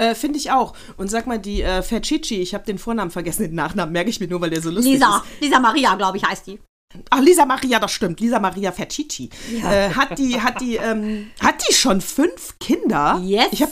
Äh, 0.00 0.14
Finde 0.14 0.38
ich 0.38 0.50
auch. 0.50 0.72
Und 0.96 1.10
sag 1.10 1.26
mal, 1.26 1.38
die 1.38 1.60
äh, 1.60 1.82
Ferchichi, 1.82 2.40
ich 2.40 2.54
habe 2.54 2.64
den 2.64 2.78
Vornamen 2.78 3.10
vergessen, 3.10 3.42
den 3.42 3.54
Nachnamen 3.54 3.92
merke 3.92 4.08
ich 4.08 4.18
mir 4.18 4.28
nur, 4.28 4.40
weil 4.40 4.48
der 4.48 4.62
so 4.62 4.70
lustig 4.70 4.94
Lisa, 4.94 5.18
ist. 5.18 5.42
Lisa 5.42 5.60
Maria, 5.60 5.94
glaube 5.94 6.16
ich, 6.16 6.24
heißt 6.24 6.46
die. 6.46 6.58
Ach, 7.10 7.20
Lisa 7.20 7.44
Maria, 7.44 7.78
das 7.78 7.92
stimmt. 7.92 8.18
Lisa 8.18 8.38
Maria 8.38 8.72
Ferchichi. 8.72 9.28
Äh, 9.62 9.90
hat 9.90 10.18
die, 10.18 10.40
hat 10.40 10.60
die, 10.60 10.76
ähm, 10.76 11.30
hat 11.38 11.62
die 11.68 11.74
schon 11.74 12.00
fünf 12.00 12.58
Kinder? 12.58 13.20
Yes. 13.22 13.48
Ich 13.52 13.62
hab, 13.62 13.70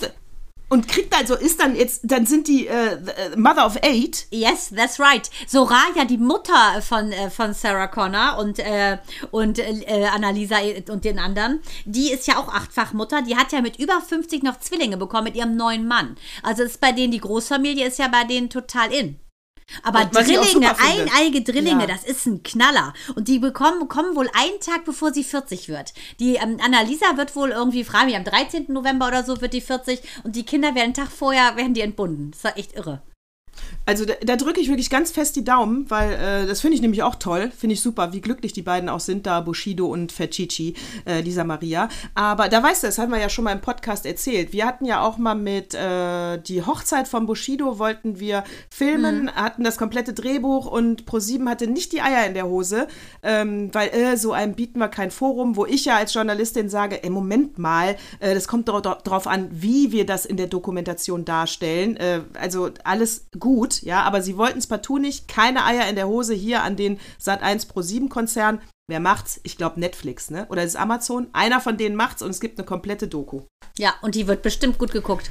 und 0.69 0.89
kriegt 0.89 1.17
also, 1.17 1.35
ist 1.35 1.61
dann 1.61 1.75
jetzt, 1.75 2.03
dann 2.05 2.27
sind 2.27 2.49
die 2.49 2.67
äh, 2.67 2.95
äh, 2.95 3.37
Mother 3.37 3.67
of 3.67 3.77
Eight. 3.83 4.27
Yes, 4.31 4.71
that's 4.75 5.01
right. 5.01 5.31
Soraya, 5.47 6.05
die 6.09 6.19
Mutter 6.19 6.83
von, 6.83 7.11
äh, 7.13 7.31
von 7.31 7.55
Sarah 7.55 7.87
Connor 7.87 8.39
und, 8.39 8.59
äh, 8.59 8.99
und 9.31 9.59
äh, 9.59 10.07
Annalisa 10.13 10.59
und 10.91 11.05
den 11.05 11.19
anderen, 11.19 11.61
die 11.85 12.11
ist 12.11 12.27
ja 12.27 12.39
auch 12.39 12.49
achtfach 12.49 12.93
Mutter. 12.93 13.23
Die 13.23 13.37
hat 13.37 13.53
ja 13.53 13.63
mit 13.63 13.79
über 13.79 14.01
50 14.01 14.43
noch 14.43 14.59
Zwillinge 14.59 14.97
bekommen 14.97 15.25
mit 15.25 15.37
ihrem 15.37 15.57
neuen 15.57 15.89
Mann. 15.89 16.17
Also 16.43 16.63
ist 16.63 16.81
bei 16.81 16.93
denen, 16.93 17.13
die 17.13 17.21
Großfamilie 17.21 17.87
ist 17.87 17.99
ja 17.99 18.09
bei 18.09 18.25
denen 18.25 18.51
total 18.51 18.93
in. 18.93 19.19
Aber 19.83 20.07
Drillinge, 20.07 20.75
eineige 20.79 21.43
Drillinge, 21.43 21.83
Ja. 21.83 21.87
das 21.87 22.05
ist 22.05 22.27
ein 22.27 22.43
Knaller. 22.43 22.95
Und 23.15 23.29
die 23.29 23.39
bekommen, 23.39 23.89
kommen 23.89 24.17
wohl 24.17 24.31
einen 24.33 24.61
Tag, 24.61 24.85
bevor 24.85 25.13
sie 25.13 25.25
40 25.25 25.69
wird. 25.69 25.93
Die 26.21 26.37
ähm, 26.37 26.59
Annalisa 26.63 27.17
wird 27.17 27.37
wohl 27.37 27.51
irgendwie, 27.51 27.85
frage 27.85 28.07
mich, 28.07 28.17
am 28.17 28.25
13. 28.25 28.67
November 28.69 29.09
oder 29.09 29.25
so 29.25 29.41
wird 29.41 29.53
die 29.53 29.61
40 29.61 30.01
und 30.25 30.37
die 30.37 30.45
Kinder 30.45 30.75
werden 30.75 30.89
einen 30.89 30.95
Tag 30.95 31.11
vorher, 31.11 31.57
werden 31.57 31.75
die 31.75 31.83
entbunden. 31.83 32.31
Das 32.31 32.45
war 32.45 32.57
echt 32.57 32.75
irre. 32.75 33.03
Also 33.89 34.05
da, 34.05 34.13
da 34.23 34.37
drücke 34.37 34.61
ich 34.61 34.69
wirklich 34.69 34.91
ganz 34.91 35.11
fest 35.11 35.35
die 35.35 35.45
Daumen, 35.45 35.87
weil 35.89 36.13
äh, 36.13 36.47
das 36.47 36.61
finde 36.61 36.75
ich 36.75 36.83
nämlich 36.83 37.03
auch 37.03 37.15
toll. 37.15 37.51
Finde 37.57 37.73
ich 37.73 37.81
super, 37.81 38.13
wie 38.13 38.21
glücklich 38.21 38.53
die 38.53 38.61
beiden 38.61 38.91
auch 38.91 39.01
sind, 39.01 39.25
da 39.25 39.41
Bushido 39.41 39.87
und 39.87 40.13
Fecici, 40.13 40.75
äh, 41.07 41.23
Lisa 41.23 41.43
Maria. 41.43 41.89
Aber 42.15 42.51
da 42.51 42.63
weißt 42.63 42.83
du, 42.83 42.87
das 42.87 42.99
haben 42.99 43.11
wir 43.13 43.19
ja 43.19 43.31
schon 43.31 43.45
mal 43.45 43.53
im 43.53 43.63
Podcast 43.63 44.05
erzählt. 44.05 44.53
Wir 44.53 44.67
hatten 44.67 44.85
ja 44.85 45.01
auch 45.01 45.17
mal 45.17 45.35
mit 45.35 45.73
äh, 45.73 46.37
die 46.37 46.67
Hochzeit 46.67 47.09
von 47.09 47.25
Bushido 47.25 47.79
wollten 47.79 48.21
wir 48.21 48.45
filmen, 48.69 49.23
mhm. 49.23 49.31
hatten 49.31 49.65
das 49.65 49.79
komplette 49.79 50.13
Drehbuch 50.13 50.67
und 50.67 51.07
ProSieben 51.07 51.49
hatte 51.49 51.67
nicht 51.67 51.93
die 51.93 52.03
Eier 52.03 52.27
in 52.27 52.35
der 52.35 52.47
Hose, 52.47 52.89
ähm, 53.23 53.71
weil 53.73 53.89
äh, 53.89 54.19
so 54.19 54.33
einem 54.33 54.53
bieten 54.53 54.81
wir 54.81 54.89
kein 54.89 55.11
Forum, 55.11 55.57
wo 55.57 55.65
ich 55.65 55.87
ja 55.87 55.97
als 55.97 56.13
Journalistin 56.13 56.69
sage, 56.69 57.03
ey, 57.03 57.09
Moment 57.09 57.57
mal, 57.57 57.97
äh, 58.21 58.35
das 58.35 58.49
kommt 58.49 58.69
darauf 58.69 59.27
an, 59.27 59.49
wie 59.51 59.93
wir 59.93 60.05
das 60.05 60.27
in 60.27 60.37
der 60.37 60.49
Dokumentation 60.49 61.25
darstellen. 61.25 61.97
Äh, 61.97 62.21
also 62.39 62.69
alles 62.85 63.29
gut 63.41 63.78
ja, 63.83 64.03
aber 64.03 64.23
sie 64.23 64.37
wollten 64.37 64.59
es 64.59 64.67
partout 64.67 64.99
nicht. 64.99 65.29
Keine 65.29 65.65
Eier 65.65 65.89
in 65.89 65.97
der 65.97 66.09
Hose 66.09 66.35
hier 66.35 66.63
an 66.63 66.77
den 66.77 66.99
Sat1 67.21 67.69
Pro 67.69 67.83
7 67.83 68.09
Konzern. 68.09 68.61
Wer 68.91 69.01
macht's? 69.01 69.41
Ich 69.43 69.57
glaube 69.57 69.81
Netflix, 69.81 70.31
ne? 70.31 70.47
Oder 70.49 70.63
ist 70.63 70.71
es 70.71 70.77
Amazon? 70.77 71.29
Einer 71.33 71.61
von 71.61 71.77
denen 71.77 71.97
macht's 71.97 72.23
und 72.23 72.31
es 72.31 72.41
gibt 72.41 72.59
eine 72.59 72.67
komplette 72.67 73.07
Doku. 73.07 73.43
Ja, 73.77 73.95
und 74.01 74.15
die 74.15 74.27
wird 74.27 74.43
bestimmt 74.43 74.79
gut 74.79 74.93
geguckt. 74.93 75.31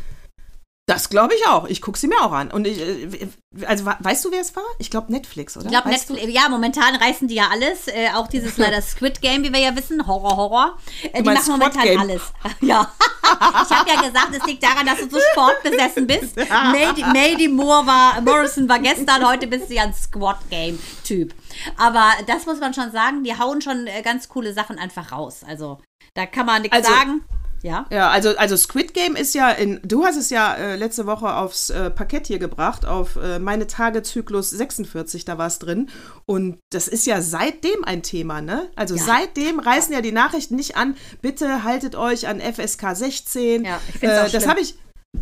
Das 0.90 1.10
glaube 1.10 1.36
ich 1.36 1.46
auch. 1.46 1.68
Ich 1.68 1.82
gucke 1.82 2.00
sie 2.00 2.08
mir 2.08 2.22
auch 2.22 2.32
an. 2.32 2.50
Und 2.50 2.66
ich, 2.66 2.80
äh, 2.80 3.28
also 3.66 3.86
weißt 3.86 4.24
du, 4.24 4.32
wer 4.32 4.40
es 4.40 4.56
war? 4.56 4.64
Ich 4.80 4.90
glaube 4.90 5.12
Netflix, 5.12 5.58
oder? 5.58 5.66
Ich 5.66 5.72
glaube 5.72 5.90
Netflix. 5.90 6.24
Du? 6.24 6.30
Ja, 6.30 6.48
momentan 6.48 6.96
reißen 6.96 7.28
die 7.28 7.36
ja 7.36 7.50
alles. 7.52 7.90
Äh, 7.90 8.12
auch 8.16 8.30
dieses 8.30 8.58
leider 8.58 8.82
Squid 8.82 9.22
Game, 9.22 9.44
wie 9.44 9.52
wir 9.52 9.60
ja 9.60 9.76
wissen, 9.76 10.08
Horror, 10.08 10.38
Horror. 10.38 10.78
Äh, 11.12 11.22
die 11.22 11.30
machen 11.30 11.52
momentan 11.52 11.84
Game. 11.84 12.00
alles. 12.00 12.22
ja. 12.62 12.90
ich 13.22 13.76
habe 13.76 13.90
ja 13.90 14.02
gesagt, 14.02 14.30
es 14.32 14.46
liegt 14.46 14.64
daran, 14.64 14.86
dass 14.86 15.00
du 15.00 15.10
so 15.10 15.20
sportbesessen 15.34 16.08
bist. 16.08 16.38
Mady 16.50 17.50
Moore 17.50 17.86
war, 17.86 18.22
Morrison 18.22 18.70
war 18.70 18.80
gestern, 18.80 19.28
heute 19.28 19.48
bist 19.48 19.70
du 19.70 19.74
ja 19.74 19.84
ein 19.84 19.94
Squad 19.94 20.38
Game 20.50 20.80
Typ. 21.04 21.36
Aber 21.76 22.14
das 22.28 22.46
muss 22.46 22.62
man 22.62 22.74
schon 22.74 22.94
sagen, 22.94 23.26
die 23.26 23.38
hauen 23.38 23.62
schon 23.62 23.88
äh, 23.88 24.02
ganz 24.04 24.30
coole 24.30 24.54
Sachen 24.54 24.80
einfach 24.80 25.12
raus. 25.12 25.42
Also 25.46 25.82
da 26.14 26.26
kann 26.26 26.46
man 26.46 26.62
nichts 26.62 26.78
also, 26.78 26.94
sagen. 26.94 27.26
Ja. 27.64 27.86
Ja, 27.92 28.10
also, 28.10 28.36
also 28.38 28.56
Squid 28.56 28.94
Game 28.94 29.16
ist 29.16 29.34
ja 29.34 29.50
in, 29.50 29.80
du 29.84 30.06
hast 30.06 30.18
es 30.18 30.30
ja 30.30 30.54
äh, 30.54 30.76
letzte 30.76 31.06
Woche 31.06 31.34
aufs 31.34 31.70
äh, 31.70 31.90
Parkett 31.90 32.28
hier 32.28 32.40
gebracht, 32.40 32.86
auf 32.86 33.16
äh, 33.16 33.40
meine 33.40 33.68
Tagezyklus 33.68 34.50
46, 34.52 35.26
da 35.26 35.38
war 35.38 35.48
es 35.48 35.60
drin. 35.60 35.90
Und 36.26 36.60
das 36.72 36.88
ist 36.88 37.06
ja 37.06 37.22
seitdem 37.22 37.84
ein 37.84 38.04
Thema, 38.04 38.42
ne? 38.42 38.70
Also 38.76 38.96
ja. 38.96 39.04
seitdem 39.04 39.60
reißen 39.60 39.94
ja 39.94 40.02
die 40.02 40.12
Nachrichten 40.12 40.56
nicht 40.56 40.78
an, 40.78 40.96
bitte 41.22 41.64
haltet 41.64 41.96
euch 41.96 42.28
an 42.28 42.40
FSK 42.40 42.96
16. 42.96 43.66
Ja, 43.66 43.80
ich 43.88 44.00
finde 44.00 44.16
äh, 44.16 44.30
Das 44.30 44.48
habe 44.48 44.60
ich, 44.60 44.76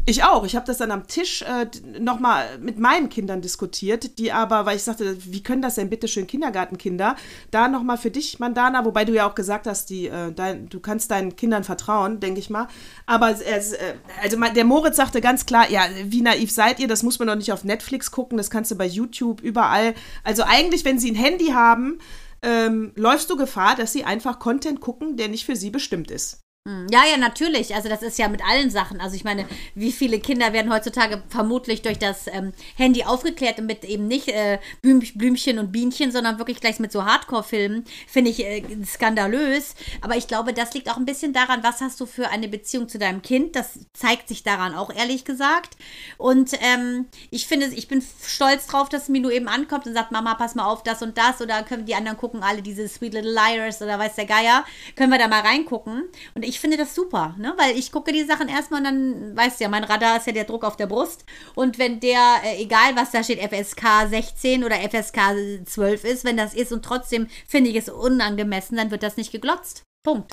ich 0.05 0.23
auch. 0.23 0.45
Ich 0.45 0.55
habe 0.55 0.65
das 0.65 0.77
dann 0.77 0.91
am 0.91 1.07
Tisch 1.07 1.41
äh, 1.41 1.67
nochmal 1.99 2.57
mit 2.59 2.79
meinen 2.79 3.09
Kindern 3.09 3.41
diskutiert, 3.41 4.17
die 4.17 4.31
aber, 4.31 4.65
weil 4.65 4.77
ich 4.77 4.83
sagte, 4.83 5.17
wie 5.25 5.43
können 5.43 5.61
das 5.61 5.75
denn 5.75 5.89
bitte 5.89 6.07
schön 6.07 6.27
Kindergartenkinder, 6.27 7.15
da 7.51 7.67
nochmal 7.67 7.97
für 7.97 8.11
dich, 8.11 8.39
Mandana, 8.39 8.85
wobei 8.85 9.05
du 9.05 9.13
ja 9.13 9.27
auch 9.29 9.35
gesagt 9.35 9.67
hast, 9.67 9.89
die, 9.89 10.07
äh, 10.07 10.31
dein, 10.31 10.69
du 10.69 10.79
kannst 10.79 11.11
deinen 11.11 11.35
Kindern 11.35 11.63
vertrauen, 11.63 12.19
denke 12.19 12.39
ich 12.39 12.49
mal. 12.49 12.67
Aber 13.05 13.31
es, 13.31 13.73
äh, 13.73 13.95
also 14.21 14.37
der 14.37 14.65
Moritz 14.65 14.97
sagte 14.97 15.21
ganz 15.21 15.45
klar, 15.45 15.69
ja, 15.69 15.85
wie 16.03 16.21
naiv 16.21 16.51
seid 16.51 16.79
ihr, 16.79 16.87
das 16.87 17.03
muss 17.03 17.19
man 17.19 17.27
doch 17.27 17.35
nicht 17.35 17.51
auf 17.51 17.63
Netflix 17.63 18.11
gucken, 18.11 18.37
das 18.37 18.49
kannst 18.49 18.71
du 18.71 18.75
bei 18.75 18.87
YouTube, 18.87 19.41
überall. 19.41 19.93
Also 20.23 20.43
eigentlich, 20.43 20.85
wenn 20.85 20.99
sie 20.99 21.11
ein 21.11 21.15
Handy 21.15 21.47
haben, 21.47 21.99
ähm, 22.41 22.91
läufst 22.95 23.29
du 23.29 23.35
Gefahr, 23.37 23.75
dass 23.75 23.91
sie 23.91 24.03
einfach 24.03 24.39
Content 24.39 24.79
gucken, 24.79 25.17
der 25.17 25.29
nicht 25.29 25.45
für 25.45 25.55
sie 25.55 25.71
bestimmt 25.71 26.11
ist. 26.11 26.44
Hm. 26.67 26.87
Ja, 26.91 27.03
ja, 27.05 27.17
natürlich. 27.17 27.75
Also 27.75 27.89
das 27.89 28.01
ist 28.01 28.17
ja 28.17 28.27
mit 28.27 28.41
allen 28.43 28.71
Sachen. 28.71 28.99
Also 28.99 29.15
ich 29.15 29.23
meine, 29.23 29.45
wie 29.75 29.91
viele 29.91 30.19
Kinder 30.19 30.51
werden 30.51 30.73
heutzutage 30.73 31.21
vermutlich 31.29 31.83
durch 31.83 31.99
das 31.99 32.25
ähm, 32.25 32.53
Handy 32.75 33.03
aufgeklärt 33.03 33.59
und 33.59 33.67
mit 33.67 33.85
eben 33.85 34.07
nicht 34.07 34.29
äh, 34.29 34.57
Blümchen 34.81 35.59
und 35.59 35.71
Bienchen, 35.71 36.11
sondern 36.11 36.39
wirklich 36.39 36.59
gleich 36.59 36.79
mit 36.79 36.91
so 36.91 37.05
Hardcore-Filmen, 37.05 37.85
finde 38.07 38.31
ich 38.31 38.43
äh, 38.43 38.63
skandalös. 38.83 39.75
Aber 40.01 40.17
ich 40.17 40.27
glaube, 40.27 40.53
das 40.53 40.73
liegt 40.73 40.89
auch 40.89 40.97
ein 40.97 41.05
bisschen 41.05 41.33
daran, 41.33 41.61
was 41.61 41.81
hast 41.81 41.99
du 41.99 42.07
für 42.07 42.29
eine 42.29 42.47
Beziehung 42.47 42.89
zu 42.89 42.97
deinem 42.97 43.21
Kind. 43.21 43.55
Das 43.55 43.77
zeigt 43.93 44.27
sich 44.27 44.41
daran 44.41 44.73
auch, 44.73 44.91
ehrlich 44.91 45.23
gesagt. 45.23 45.77
Und 46.17 46.49
ähm, 46.61 47.05
ich 47.29 47.45
finde, 47.45 47.67
ich 47.67 47.87
bin 47.87 48.03
stolz 48.23 48.65
drauf, 48.65 48.89
dass 48.89 49.07
Minu 49.07 49.29
eben 49.29 49.47
ankommt 49.47 49.85
und 49.85 49.93
sagt, 49.93 50.11
Mama, 50.11 50.33
pass 50.33 50.55
mal 50.55 50.65
auf, 50.65 50.81
das 50.81 51.03
und 51.03 51.15
das. 51.15 51.41
Oder 51.41 51.61
können 51.61 51.85
die 51.85 51.93
anderen 51.93 52.17
gucken 52.17 52.41
alle 52.41 52.63
diese 52.63 52.87
Sweet 52.87 53.13
Little 53.13 53.33
Liars 53.33 53.83
oder 53.83 53.99
weiß 53.99 54.15
der 54.15 54.25
Geier. 54.25 54.65
Können 54.95 55.11
wir 55.11 55.19
da 55.19 55.27
mal 55.27 55.41
reingucken. 55.41 56.05
Und 56.33 56.43
ich 56.43 56.54
ich 56.55 56.61
finde 56.61 56.77
das 56.77 56.95
super, 56.95 57.35
ne? 57.37 57.53
weil 57.57 57.77
ich 57.77 57.91
gucke 57.91 58.13
die 58.13 58.23
Sachen 58.23 58.47
erstmal 58.47 58.79
und 58.79 58.85
dann, 58.85 59.35
weißt 59.35 59.59
ja, 59.59 59.67
mein 59.67 59.83
Radar 59.83 60.15
ist 60.15 60.27
ja 60.27 60.31
der 60.31 60.45
Druck 60.45 60.63
auf 60.63 60.77
der 60.77 60.87
Brust. 60.87 61.25
Und 61.53 61.77
wenn 61.77 61.99
der, 61.99 62.37
äh, 62.45 62.63
egal 62.63 62.95
was 62.95 63.11
da 63.11 63.23
steht, 63.23 63.41
FSK 63.41 64.07
16 64.09 64.63
oder 64.63 64.77
FSK 64.77 65.65
12 65.65 66.05
ist, 66.05 66.23
wenn 66.23 66.37
das 66.37 66.53
ist 66.53 66.71
und 66.71 66.85
trotzdem 66.85 67.27
finde 67.45 67.71
ich 67.71 67.75
es 67.75 67.89
unangemessen, 67.89 68.77
dann 68.77 68.89
wird 68.89 69.03
das 69.03 69.17
nicht 69.17 69.33
geglotzt. 69.33 69.83
Punkt. 70.05 70.31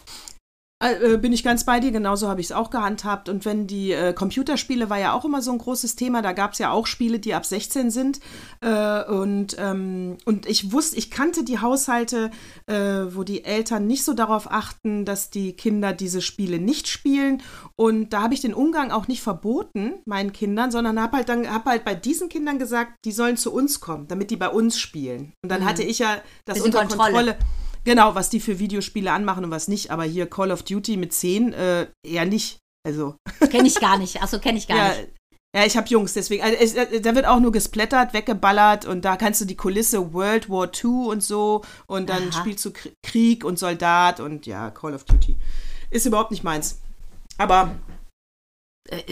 Äh, 0.83 1.15
äh, 1.15 1.17
bin 1.17 1.33
ich 1.33 1.45
ganz 1.45 1.65
bei 1.65 1.79
dir, 1.79 1.93
genauso 1.93 2.29
habe 2.29 2.41
ich 2.41 2.49
es 2.49 2.53
auch 2.53 2.71
gehandhabt. 2.71 3.29
Und 3.29 3.45
wenn 3.45 3.67
die 3.67 3.93
äh, 3.93 4.13
Computerspiele 4.13 4.91
war 4.91 4.99
ja 4.99 5.13
auch 5.13 5.25
immer 5.25 5.41
so 5.41 5.53
ein 5.53 5.59
großes 5.59 5.95
Thema, 5.95 6.23
da 6.23 6.33
gab 6.33 6.53
es 6.53 6.59
ja 6.59 6.73
auch 6.73 6.87
Spiele, 6.87 7.21
die 7.21 7.35
ab 7.35 7.47
16 7.47 7.91
sind. 7.91 8.19
Äh, 8.61 9.05
und, 9.05 9.57
ähm, 9.59 10.17
und 10.25 10.47
ich 10.47 10.73
wusste, 10.73 10.97
ich 10.97 11.11
kannte 11.11 11.45
die 11.45 11.61
Haushalte, 11.61 12.33
äh, 12.67 12.75
wo 12.75 13.23
die 13.23 13.45
Eltern 13.45 13.87
nicht 13.87 14.05
so 14.05 14.13
darauf 14.13 14.51
achten, 14.51 15.05
dass 15.05 15.31
die 15.31 15.53
Kinder 15.53 15.93
diese 15.93 16.21
Spiele 16.21 16.59
nicht 16.59 16.89
spielen. 16.89 17.43
Und 17.77 18.13
da 18.13 18.23
habe 18.23 18.35
ich 18.35 18.41
den 18.41 18.55
Umgang 18.55 18.91
auch 18.91 19.07
nicht 19.07 19.23
verboten, 19.23 19.95
meinen 20.05 20.33
Kindern, 20.33 20.73
sondern 20.73 21.01
habe 21.01 21.19
halt 21.19 21.29
dann 21.29 21.49
hab 21.49 21.67
halt 21.67 21.85
bei 21.85 21.95
diesen 21.95 22.29
Kindern 22.29 22.59
gesagt, 22.59 23.05
die 23.05 23.13
sollen 23.13 23.37
zu 23.37 23.53
uns 23.53 23.79
kommen, 23.79 24.09
damit 24.09 24.31
die 24.33 24.37
bei 24.37 24.49
uns 24.49 24.81
spielen. 24.81 25.33
Und 25.43 25.51
dann 25.51 25.61
mhm. 25.61 25.67
hatte 25.67 25.85
ich 25.85 26.01
ja 26.01 26.17
das 26.45 26.61
unter 26.61 26.81
Kontrolle. 26.81 27.35
Kontrolle 27.35 27.62
Genau, 27.85 28.15
was 28.15 28.31
die 28.31 28.41
für 28.41 28.59
Videospiele 28.59 29.11
anmachen 29.11 29.45
und 29.45 29.51
was 29.51 29.69
nicht. 29.69 29.91
Aber 29.91 30.05
hier 30.05 30.29
Call 30.29 30.51
of 30.51 30.63
Duty 30.63 30.97
mit 30.97 31.13
10 31.13 31.53
äh, 31.53 31.87
eher 32.07 32.25
nicht. 32.25 32.59
Also. 32.85 33.17
Kenne 33.51 33.69
ich 33.69 33.81
gar 33.81 33.99
nicht. 33.99 34.23
Achso, 34.23 34.39
kenne 34.39 34.59
ich 34.59 34.69
gar 34.69 34.77
ja, 34.77 34.89
nicht. 34.89 35.09
Ja, 35.55 35.67
ich 35.67 35.77
habe 35.77 35.89
Jungs, 35.89 36.15
deswegen. 36.15 36.43
Also 36.43 36.57
es, 36.59 36.75
äh, 36.75 37.01
da 37.01 37.15
wird 37.15 37.27
auch 37.27 37.39
nur 37.39 37.53
gesplättert, 37.53 38.15
weggeballert 38.15 38.87
und 38.87 39.05
da 39.05 39.17
kannst 39.17 39.41
du 39.41 39.45
die 39.45 39.57
Kulisse 39.57 40.13
World 40.15 40.49
War 40.49 40.71
II 40.73 41.09
und 41.09 41.23
so 41.23 41.63
und 41.87 42.09
dann 42.09 42.31
Aha. 42.31 42.41
spielst 42.41 42.65
du 42.65 42.73
Krieg 43.03 43.45
und 43.45 43.59
Soldat 43.59 44.21
und 44.21 44.47
ja, 44.47 44.71
Call 44.71 44.95
of 44.95 45.05
Duty. 45.05 45.37
Ist 45.91 46.07
überhaupt 46.07 46.31
nicht 46.31 46.43
meins. 46.43 46.81
Aber 47.37 47.75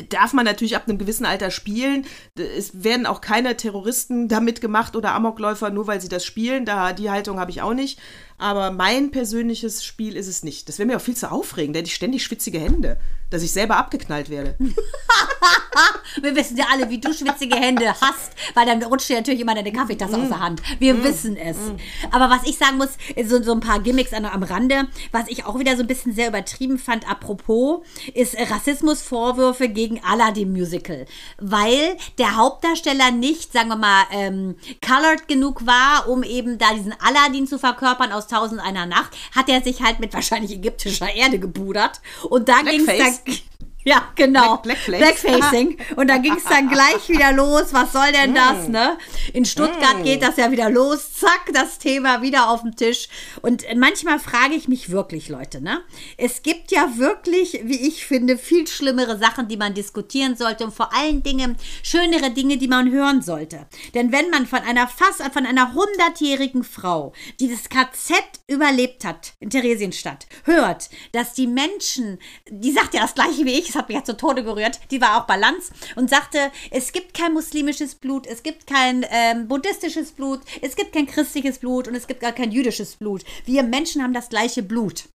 darf 0.08 0.32
man 0.32 0.44
natürlich 0.44 0.76
ab 0.76 0.88
einem 0.88 0.98
gewissen 0.98 1.24
Alter 1.24 1.50
spielen. 1.50 2.04
Es 2.36 2.82
werden 2.82 3.06
auch 3.06 3.20
keine 3.20 3.56
Terroristen 3.56 4.28
damit 4.28 4.60
gemacht 4.60 4.96
oder 4.96 5.14
Amokläufer, 5.14 5.70
nur 5.70 5.86
weil 5.86 6.00
sie 6.00 6.08
das 6.08 6.24
spielen. 6.24 6.64
Da, 6.64 6.92
die 6.92 7.10
Haltung 7.10 7.38
habe 7.38 7.50
ich 7.50 7.62
auch 7.62 7.74
nicht. 7.74 7.98
Aber 8.36 8.72
mein 8.72 9.10
persönliches 9.10 9.84
Spiel 9.84 10.16
ist 10.16 10.26
es 10.26 10.42
nicht. 10.42 10.68
Das 10.68 10.78
wäre 10.78 10.86
mir 10.86 10.96
auch 10.96 11.02
viel 11.02 11.16
zu 11.16 11.30
aufregend. 11.30 11.76
Da 11.76 11.78
hätte 11.78 11.88
ich 11.88 11.94
ständig 11.94 12.24
schwitzige 12.24 12.58
Hände, 12.58 12.98
dass 13.30 13.42
ich 13.42 13.52
selber 13.52 13.76
abgeknallt 13.76 14.28
werde. 14.28 14.56
Wir 16.20 16.34
wissen 16.34 16.56
ja 16.56 16.66
alle, 16.72 16.90
wie 16.90 16.98
du 16.98 17.12
schwitzige 17.12 17.56
Hände 17.56 17.88
hast, 18.00 18.32
weil 18.54 18.66
dann 18.66 18.82
rutscht 18.82 19.08
dir 19.08 19.16
natürlich 19.16 19.40
immer 19.40 19.54
deine 19.54 19.72
Kaffeetasse 19.72 20.16
mm. 20.16 20.22
aus 20.22 20.28
der 20.28 20.40
Hand. 20.40 20.62
Wir 20.78 20.94
mm. 20.94 21.04
wissen 21.04 21.36
es. 21.36 21.56
Mm. 21.56 21.76
Aber 22.10 22.28
was 22.28 22.42
ich 22.44 22.58
sagen 22.58 22.78
muss, 22.78 22.90
so, 23.24 23.42
so 23.42 23.52
ein 23.52 23.60
paar 23.60 23.80
Gimmicks 23.80 24.12
an, 24.12 24.24
am 24.24 24.42
Rande, 24.42 24.88
was 25.12 25.28
ich 25.28 25.44
auch 25.46 25.58
wieder 25.58 25.76
so 25.76 25.82
ein 25.82 25.86
bisschen 25.86 26.12
sehr 26.12 26.28
übertrieben 26.28 26.78
fand, 26.78 27.08
apropos, 27.08 27.84
ist 28.14 28.36
Rassismusvorwürfe 28.36 29.68
gegen 29.68 30.02
Aladdin 30.04 30.52
Musical. 30.52 31.06
Weil 31.38 31.96
der 32.18 32.36
Hauptdarsteller 32.36 33.12
nicht, 33.12 33.52
sagen 33.52 33.68
wir 33.68 33.76
mal, 33.76 34.04
ähm, 34.12 34.56
colored 34.86 35.28
genug 35.28 35.66
war, 35.66 36.08
um 36.08 36.22
eben 36.22 36.58
da 36.58 36.74
diesen 36.74 36.94
Aladdin 37.00 37.46
zu 37.46 37.58
verkörpern 37.58 38.12
aus 38.12 38.26
Tausend 38.26 38.60
einer 38.60 38.86
Nacht, 38.86 39.16
hat 39.34 39.48
er 39.48 39.62
sich 39.62 39.82
halt 39.82 40.00
mit 40.00 40.12
wahrscheinlich 40.12 40.52
ägyptischer 40.52 41.14
Erde 41.14 41.38
gebudert. 41.38 42.00
Und 42.28 42.48
da 42.48 42.62
ging 42.62 42.86
es 42.86 43.19
dann. 43.26 43.49
Ja, 43.84 44.08
genau. 44.14 44.58
Black, 44.58 44.84
Blackfacing. 44.86 45.78
Und 45.96 46.08
da 46.08 46.18
ging 46.18 46.34
es 46.36 46.44
dann 46.44 46.68
gleich 46.68 47.08
wieder 47.08 47.32
los. 47.32 47.72
Was 47.72 47.92
soll 47.92 48.12
denn 48.12 48.34
das, 48.34 48.68
mm. 48.68 48.72
ne? 48.72 48.98
In 49.32 49.46
Stuttgart 49.46 50.00
mm. 50.00 50.04
geht 50.04 50.22
das 50.22 50.36
ja 50.36 50.50
wieder 50.50 50.68
los. 50.68 51.14
Zack, 51.14 51.50
das 51.54 51.78
Thema 51.78 52.20
wieder 52.20 52.50
auf 52.50 52.60
dem 52.60 52.76
Tisch. 52.76 53.08
Und 53.40 53.64
manchmal 53.76 54.18
frage 54.18 54.54
ich 54.54 54.68
mich 54.68 54.90
wirklich, 54.90 55.30
Leute, 55.30 55.62
ne? 55.62 55.80
Es 56.18 56.42
gibt 56.42 56.72
ja 56.72 56.98
wirklich, 56.98 57.60
wie 57.64 57.88
ich 57.88 58.04
finde, 58.04 58.36
viel 58.36 58.66
schlimmere 58.66 59.18
Sachen, 59.18 59.48
die 59.48 59.56
man 59.56 59.72
diskutieren 59.72 60.36
sollte 60.36 60.64
und 60.64 60.74
vor 60.74 60.94
allen 60.94 61.22
Dingen 61.22 61.56
schönere 61.82 62.30
Dinge, 62.30 62.58
die 62.58 62.68
man 62.68 62.90
hören 62.90 63.22
sollte. 63.22 63.66
Denn 63.94 64.12
wenn 64.12 64.28
man 64.28 64.46
von 64.46 64.60
einer 64.60 64.88
fast, 64.88 65.22
von 65.32 65.46
einer 65.46 65.72
hundertjährigen 65.72 66.64
Frau, 66.64 67.14
die 67.40 67.48
das 67.48 67.70
KZ 67.70 68.14
überlebt 68.46 69.06
hat 69.06 69.32
in 69.40 69.48
Theresienstadt, 69.48 70.26
hört, 70.44 70.90
dass 71.12 71.32
die 71.32 71.46
Menschen, 71.46 72.18
die 72.50 72.72
sagt 72.72 72.92
ja 72.92 73.00
das 73.00 73.14
gleiche 73.14 73.46
wie 73.46 73.58
ich, 73.58 73.69
das 73.70 73.80
hat 73.80 73.88
mich 73.88 73.96
ja 73.96 74.04
zu 74.04 74.16
Tode 74.16 74.42
gerührt, 74.42 74.80
die 74.90 75.00
war 75.00 75.20
auch 75.20 75.26
Balance 75.26 75.72
und 75.96 76.10
sagte, 76.10 76.50
es 76.70 76.92
gibt 76.92 77.14
kein 77.14 77.32
muslimisches 77.32 77.94
Blut, 77.94 78.26
es 78.26 78.42
gibt 78.42 78.66
kein 78.66 79.04
ähm, 79.10 79.48
buddhistisches 79.48 80.12
Blut, 80.12 80.40
es 80.62 80.76
gibt 80.76 80.92
kein 80.92 81.06
christliches 81.06 81.58
Blut 81.58 81.88
und 81.88 81.94
es 81.94 82.06
gibt 82.06 82.20
gar 82.20 82.32
kein 82.32 82.50
jüdisches 82.50 82.96
Blut. 82.96 83.24
Wir 83.44 83.62
Menschen 83.62 84.02
haben 84.02 84.14
das 84.14 84.28
gleiche 84.28 84.62
Blut. 84.62 85.08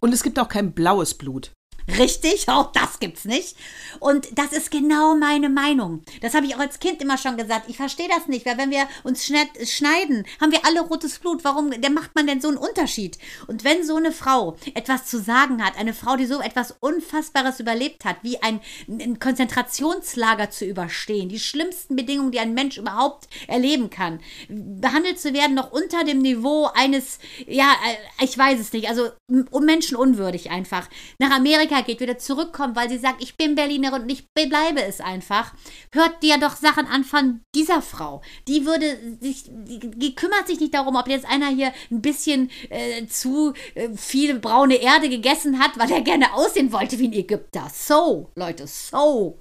Und 0.00 0.12
es 0.12 0.22
gibt 0.22 0.38
auch 0.38 0.48
kein 0.48 0.72
blaues 0.72 1.14
Blut. 1.14 1.52
Richtig, 1.88 2.48
auch 2.48 2.72
das 2.72 2.98
gibt's 2.98 3.24
nicht. 3.24 3.56
Und 4.00 4.28
das 4.38 4.52
ist 4.52 4.70
genau 4.70 5.16
meine 5.16 5.48
Meinung. 5.48 6.02
Das 6.20 6.34
habe 6.34 6.46
ich 6.46 6.54
auch 6.54 6.60
als 6.60 6.80
Kind 6.80 7.00
immer 7.00 7.18
schon 7.18 7.36
gesagt. 7.36 7.68
Ich 7.68 7.76
verstehe 7.76 8.08
das 8.08 8.28
nicht, 8.28 8.44
weil 8.46 8.58
wenn 8.58 8.70
wir 8.70 8.86
uns 9.04 9.24
schneiden, 9.24 10.24
haben 10.40 10.52
wir 10.52 10.64
alle 10.64 10.80
rotes 10.80 11.18
Blut. 11.18 11.44
Warum 11.44 11.70
der 11.70 11.90
macht 11.90 12.14
man 12.14 12.26
denn 12.26 12.40
so 12.40 12.48
einen 12.48 12.56
Unterschied? 12.56 13.18
Und 13.46 13.64
wenn 13.64 13.84
so 13.84 13.96
eine 13.96 14.12
Frau 14.12 14.56
etwas 14.74 15.06
zu 15.06 15.20
sagen 15.20 15.64
hat, 15.64 15.78
eine 15.78 15.94
Frau, 15.94 16.16
die 16.16 16.26
so 16.26 16.40
etwas 16.40 16.74
Unfassbares 16.80 17.60
überlebt 17.60 18.04
hat, 18.04 18.16
wie 18.22 18.42
ein, 18.42 18.60
ein 18.88 19.18
Konzentrationslager 19.18 20.50
zu 20.50 20.64
überstehen, 20.64 21.28
die 21.28 21.38
schlimmsten 21.38 21.96
Bedingungen, 21.96 22.32
die 22.32 22.40
ein 22.40 22.54
Mensch 22.54 22.78
überhaupt 22.78 23.28
erleben 23.46 23.90
kann, 23.90 24.20
behandelt 24.48 25.20
zu 25.20 25.32
werden 25.32 25.54
noch 25.54 25.72
unter 25.72 26.04
dem 26.04 26.18
Niveau 26.18 26.68
eines, 26.74 27.18
ja, 27.46 27.72
äh, 27.86 28.24
ich 28.24 28.36
weiß 28.36 28.60
es 28.60 28.72
nicht, 28.72 28.88
also 28.88 29.10
menschenunwürdig 29.28 30.50
einfach, 30.50 30.88
nach 31.18 31.30
Amerika 31.30 31.75
geht, 31.82 32.00
wieder 32.00 32.18
zurückkommt, 32.18 32.76
weil 32.76 32.88
sie 32.88 32.98
sagt, 32.98 33.22
ich 33.22 33.36
bin 33.36 33.54
Berlinerin 33.54 34.02
und 34.02 34.10
ich 34.10 34.26
bleibe 34.32 34.82
es 34.82 35.00
einfach, 35.00 35.54
hört 35.92 36.22
dir 36.22 36.38
doch 36.38 36.56
Sachen 36.56 36.86
an 36.86 37.04
von 37.04 37.40
dieser 37.54 37.82
Frau. 37.82 38.22
Die 38.48 38.66
würde 38.66 38.96
sich, 39.20 39.44
die, 39.48 39.78
die 39.78 40.14
kümmert 40.14 40.46
sich 40.46 40.60
nicht 40.60 40.74
darum, 40.74 40.96
ob 40.96 41.08
jetzt 41.08 41.26
einer 41.26 41.48
hier 41.48 41.72
ein 41.90 42.02
bisschen 42.02 42.50
äh, 42.70 43.06
zu 43.06 43.54
äh, 43.74 43.90
viel 43.94 44.38
braune 44.38 44.76
Erde 44.76 45.08
gegessen 45.08 45.58
hat, 45.58 45.78
weil 45.78 45.90
er 45.90 46.02
gerne 46.02 46.34
aussehen 46.34 46.72
wollte 46.72 46.98
wie 46.98 47.08
ein 47.08 47.12
Ägypter. 47.12 47.68
So, 47.72 48.30
Leute, 48.34 48.66
so. 48.66 49.38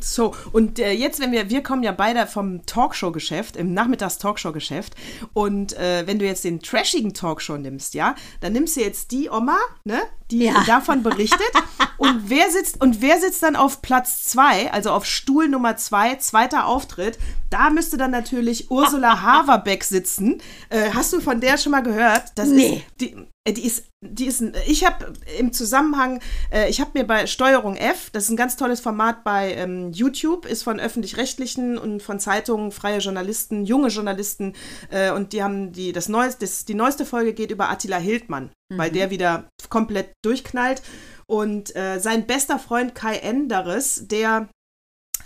So, 0.00 0.32
und 0.52 0.78
äh, 0.78 0.92
jetzt, 0.92 1.18
wenn 1.18 1.32
wir, 1.32 1.50
wir 1.50 1.62
kommen 1.62 1.82
ja 1.82 1.90
beide 1.90 2.26
vom 2.28 2.64
Talkshow-Geschäft, 2.66 3.56
im 3.56 3.74
Nachmittags-Talkshow-Geschäft. 3.74 4.94
Und 5.32 5.76
äh, 5.76 6.06
wenn 6.06 6.20
du 6.20 6.24
jetzt 6.24 6.44
den 6.44 6.60
trashigen 6.60 7.14
Talkshow 7.14 7.56
nimmst, 7.56 7.94
ja, 7.94 8.14
dann 8.40 8.52
nimmst 8.52 8.76
du 8.76 8.80
jetzt 8.80 9.10
die 9.10 9.28
Oma, 9.28 9.58
ne, 9.82 10.00
die 10.30 10.44
ja. 10.44 10.62
davon 10.66 11.02
berichtet. 11.02 11.40
und 11.98 12.28
wer 12.28 12.50
sitzt, 12.50 12.80
und 12.80 13.00
wer 13.00 13.20
sitzt 13.20 13.42
dann 13.42 13.56
auf 13.56 13.82
Platz 13.82 14.24
zwei, 14.24 14.72
also 14.72 14.90
auf 14.90 15.04
Stuhl 15.04 15.48
Nummer 15.48 15.76
zwei, 15.76 16.16
zweiter 16.16 16.66
Auftritt? 16.66 17.18
Da 17.50 17.70
müsste 17.70 17.96
dann 17.96 18.10
natürlich 18.10 18.70
Ursula 18.70 19.22
Haverbeck 19.22 19.84
sitzen. 19.84 20.40
Äh, 20.68 20.90
hast 20.92 21.12
du 21.12 21.20
von 21.20 21.40
der 21.40 21.58
schon 21.58 21.72
mal 21.72 21.82
gehört? 21.82 22.32
Das 22.34 22.48
nee. 22.48 22.76
Ist, 22.76 23.00
die, 23.00 23.16
äh, 23.48 23.52
die 23.52 23.64
ist, 23.64 23.84
die 24.00 24.26
ist, 24.26 24.42
ich 24.66 24.84
habe 24.84 25.12
im 25.38 25.52
Zusammenhang, 25.52 26.20
äh, 26.52 26.68
ich 26.68 26.80
habe 26.80 26.90
mir 26.94 27.04
bei 27.04 27.26
Steuerung 27.26 27.76
F, 27.76 28.10
das 28.10 28.24
ist 28.24 28.30
ein 28.30 28.36
ganz 28.36 28.56
tolles 28.56 28.80
Format 28.80 29.24
bei 29.24 29.54
ähm, 29.54 29.92
YouTube, 29.92 30.46
ist 30.46 30.62
von 30.62 30.78
öffentlich-rechtlichen 30.78 31.78
und 31.78 32.02
von 32.02 32.20
Zeitungen, 32.20 32.70
freie 32.70 32.98
Journalisten, 32.98 33.64
junge 33.64 33.88
Journalisten 33.88 34.54
äh, 34.90 35.10
und 35.10 35.32
die 35.32 35.42
haben 35.42 35.72
die, 35.72 35.92
das 35.92 36.08
neueste, 36.08 36.40
das, 36.40 36.64
die 36.64 36.74
neueste 36.74 37.06
Folge 37.06 37.32
geht 37.32 37.50
über 37.50 37.70
Attila 37.70 37.96
Hildmann, 37.96 38.50
mhm. 38.68 38.78
weil 38.78 38.90
der 38.90 39.10
wieder 39.10 39.48
komplett 39.68 40.12
durchknallt 40.24 40.82
und 41.26 41.76
äh, 41.76 41.98
sein 41.98 42.26
bester 42.26 42.58
Freund 42.58 42.94
Kai 42.94 43.16
Enderes, 43.16 44.08
der 44.08 44.48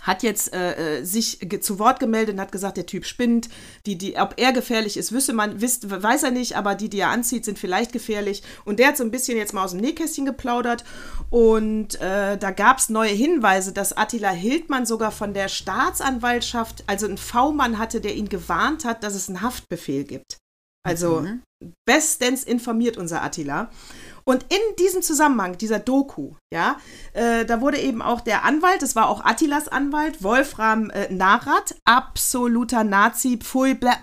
hat 0.01 0.21
jetzt 0.21 0.53
äh, 0.53 0.99
äh 0.99 1.05
sich 1.05 1.39
zu 1.61 1.79
Wort 1.79 2.01
gemeldet 2.01 2.35
und 2.35 2.41
hat 2.41 2.51
gesagt, 2.51 2.75
der 2.75 2.85
Typ 2.85 3.05
spinnt. 3.05 3.47
Die, 3.85 3.97
die, 3.97 4.17
ob 4.17 4.33
er 4.35 4.51
gefährlich 4.51 4.97
ist, 4.97 5.13
wüsste 5.13 5.31
man, 5.31 5.61
wisst, 5.61 5.89
weiß 5.89 6.23
er 6.23 6.31
nicht, 6.31 6.57
aber 6.57 6.75
die, 6.75 6.89
die 6.89 6.99
er 6.99 7.09
anzieht, 7.09 7.45
sind 7.45 7.57
vielleicht 7.57 7.93
gefährlich. 7.93 8.43
Und 8.65 8.79
der 8.79 8.89
hat 8.89 8.97
so 8.97 9.05
ein 9.05 9.11
bisschen 9.11 9.37
jetzt 9.37 9.53
mal 9.53 9.63
aus 9.63 9.71
dem 9.71 9.79
Nähkästchen 9.79 10.25
geplaudert. 10.25 10.83
Und 11.29 12.01
äh, 12.01 12.37
da 12.37 12.51
gab 12.51 12.79
es 12.79 12.89
neue 12.89 13.13
Hinweise, 13.13 13.71
dass 13.71 13.95
Attila 13.95 14.31
Hildmann 14.31 14.85
sogar 14.85 15.11
von 15.11 15.33
der 15.33 15.47
Staatsanwaltschaft, 15.47 16.83
also 16.87 17.05
einen 17.05 17.17
V-Mann 17.17 17.77
hatte, 17.77 18.01
der 18.01 18.15
ihn 18.15 18.27
gewarnt 18.27 18.83
hat, 18.83 19.03
dass 19.03 19.15
es 19.15 19.29
einen 19.29 19.41
Haftbefehl 19.41 20.03
gibt. 20.03 20.37
Also 20.85 21.21
mhm. 21.21 21.43
Bestens 21.85 22.43
informiert 22.43 22.97
unser 22.97 23.23
Attila. 23.23 23.69
Und 24.25 24.43
in 24.43 24.75
diesem 24.79 25.01
Zusammenhang, 25.01 25.57
dieser 25.57 25.79
Doku, 25.79 26.35
ja, 26.53 26.77
äh, 27.13 27.45
da 27.45 27.59
wurde 27.59 27.79
eben 27.79 28.01
auch 28.01 28.21
der 28.21 28.45
Anwalt, 28.45 28.81
das 28.81 28.95
war 28.95 29.09
auch 29.09 29.25
Attilas 29.25 29.67
Anwalt, 29.67 30.23
Wolfram 30.23 30.89
äh, 30.91 31.11
Narat, 31.11 31.75
absoluter 31.83 32.83
Nazi, 32.85 33.37
pfui, 33.37 33.73
bla, 33.73 33.97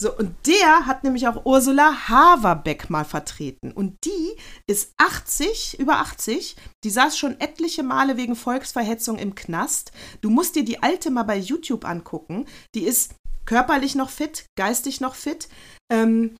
so, 0.00 0.16
und 0.16 0.36
der 0.46 0.86
hat 0.86 1.02
nämlich 1.02 1.26
auch 1.26 1.44
Ursula 1.44 2.08
Haverbeck 2.08 2.88
mal 2.88 3.04
vertreten. 3.04 3.72
Und 3.72 4.04
die 4.04 4.36
ist 4.68 4.92
80, 4.96 5.80
über 5.80 5.96
80. 5.96 6.54
Die 6.84 6.90
saß 6.90 7.18
schon 7.18 7.40
etliche 7.40 7.82
Male 7.82 8.16
wegen 8.16 8.36
Volksverhetzung 8.36 9.18
im 9.18 9.34
Knast. 9.34 9.90
Du 10.20 10.30
musst 10.30 10.54
dir 10.54 10.64
die 10.64 10.84
alte 10.84 11.10
mal 11.10 11.24
bei 11.24 11.36
YouTube 11.36 11.84
angucken. 11.84 12.46
Die 12.76 12.84
ist 12.84 13.16
körperlich 13.48 13.94
noch 13.94 14.10
fit, 14.10 14.44
geistig 14.58 15.00
noch 15.00 15.14
fit. 15.14 15.48
Ähm, 15.90 16.36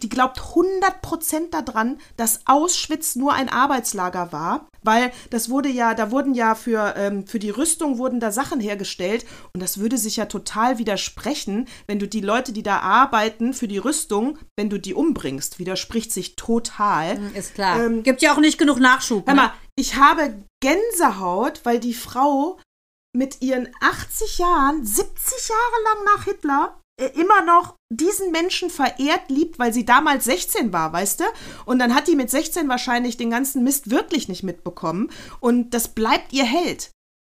die 0.00 0.08
glaubt 0.08 0.38
100% 0.38 1.50
daran, 1.50 1.98
dass 2.16 2.42
Auschwitz 2.44 3.16
nur 3.16 3.32
ein 3.32 3.48
Arbeitslager 3.48 4.30
war, 4.30 4.68
weil 4.82 5.10
das 5.30 5.48
wurde 5.48 5.70
ja, 5.70 5.94
da 5.94 6.12
wurden 6.12 6.34
ja 6.34 6.54
für, 6.54 6.94
ähm, 6.96 7.26
für 7.26 7.40
die 7.40 7.50
Rüstung 7.50 7.98
wurden 7.98 8.20
da 8.20 8.30
Sachen 8.30 8.60
hergestellt 8.60 9.24
und 9.54 9.60
das 9.60 9.78
würde 9.78 9.98
sich 9.98 10.16
ja 10.16 10.26
total 10.26 10.78
widersprechen, 10.78 11.66
wenn 11.88 11.98
du 11.98 12.06
die 12.06 12.20
Leute, 12.20 12.52
die 12.52 12.62
da 12.62 12.78
arbeiten 12.80 13.54
für 13.54 13.66
die 13.66 13.78
Rüstung, 13.78 14.38
wenn 14.56 14.70
du 14.70 14.78
die 14.78 14.94
umbringst, 14.94 15.58
widerspricht 15.58 16.12
sich 16.12 16.36
total. 16.36 17.16
Hm, 17.16 17.34
ist 17.34 17.54
klar. 17.54 17.82
Ähm, 17.82 18.02
Gibt 18.04 18.22
ja 18.22 18.34
auch 18.34 18.40
nicht 18.40 18.58
genug 18.58 18.78
Nachschub. 18.78 19.26
Hör 19.26 19.34
ne? 19.34 19.40
mal, 19.40 19.52
ich 19.74 19.96
habe 19.96 20.34
Gänsehaut, 20.60 21.62
weil 21.64 21.80
die 21.80 21.94
Frau 21.94 22.58
mit 23.14 23.42
ihren 23.42 23.68
80 23.80 24.38
Jahren, 24.38 24.84
70 24.84 25.48
Jahre 25.48 25.82
lang 25.84 26.04
nach 26.04 26.24
Hitler, 26.24 26.80
äh, 27.00 27.06
immer 27.18 27.42
noch 27.42 27.74
diesen 27.90 28.30
Menschen 28.30 28.70
verehrt, 28.70 29.28
liebt, 29.28 29.58
weil 29.58 29.72
sie 29.72 29.84
damals 29.84 30.24
16 30.24 30.72
war, 30.72 30.92
weißt 30.92 31.20
du? 31.20 31.24
Und 31.64 31.78
dann 31.78 31.94
hat 31.94 32.08
die 32.08 32.16
mit 32.16 32.30
16 32.30 32.68
wahrscheinlich 32.68 33.16
den 33.16 33.30
ganzen 33.30 33.64
Mist 33.64 33.90
wirklich 33.90 34.28
nicht 34.28 34.42
mitbekommen. 34.42 35.10
Und 35.40 35.70
das 35.70 35.88
bleibt 35.88 36.32
ihr 36.32 36.44
Held. 36.44 36.90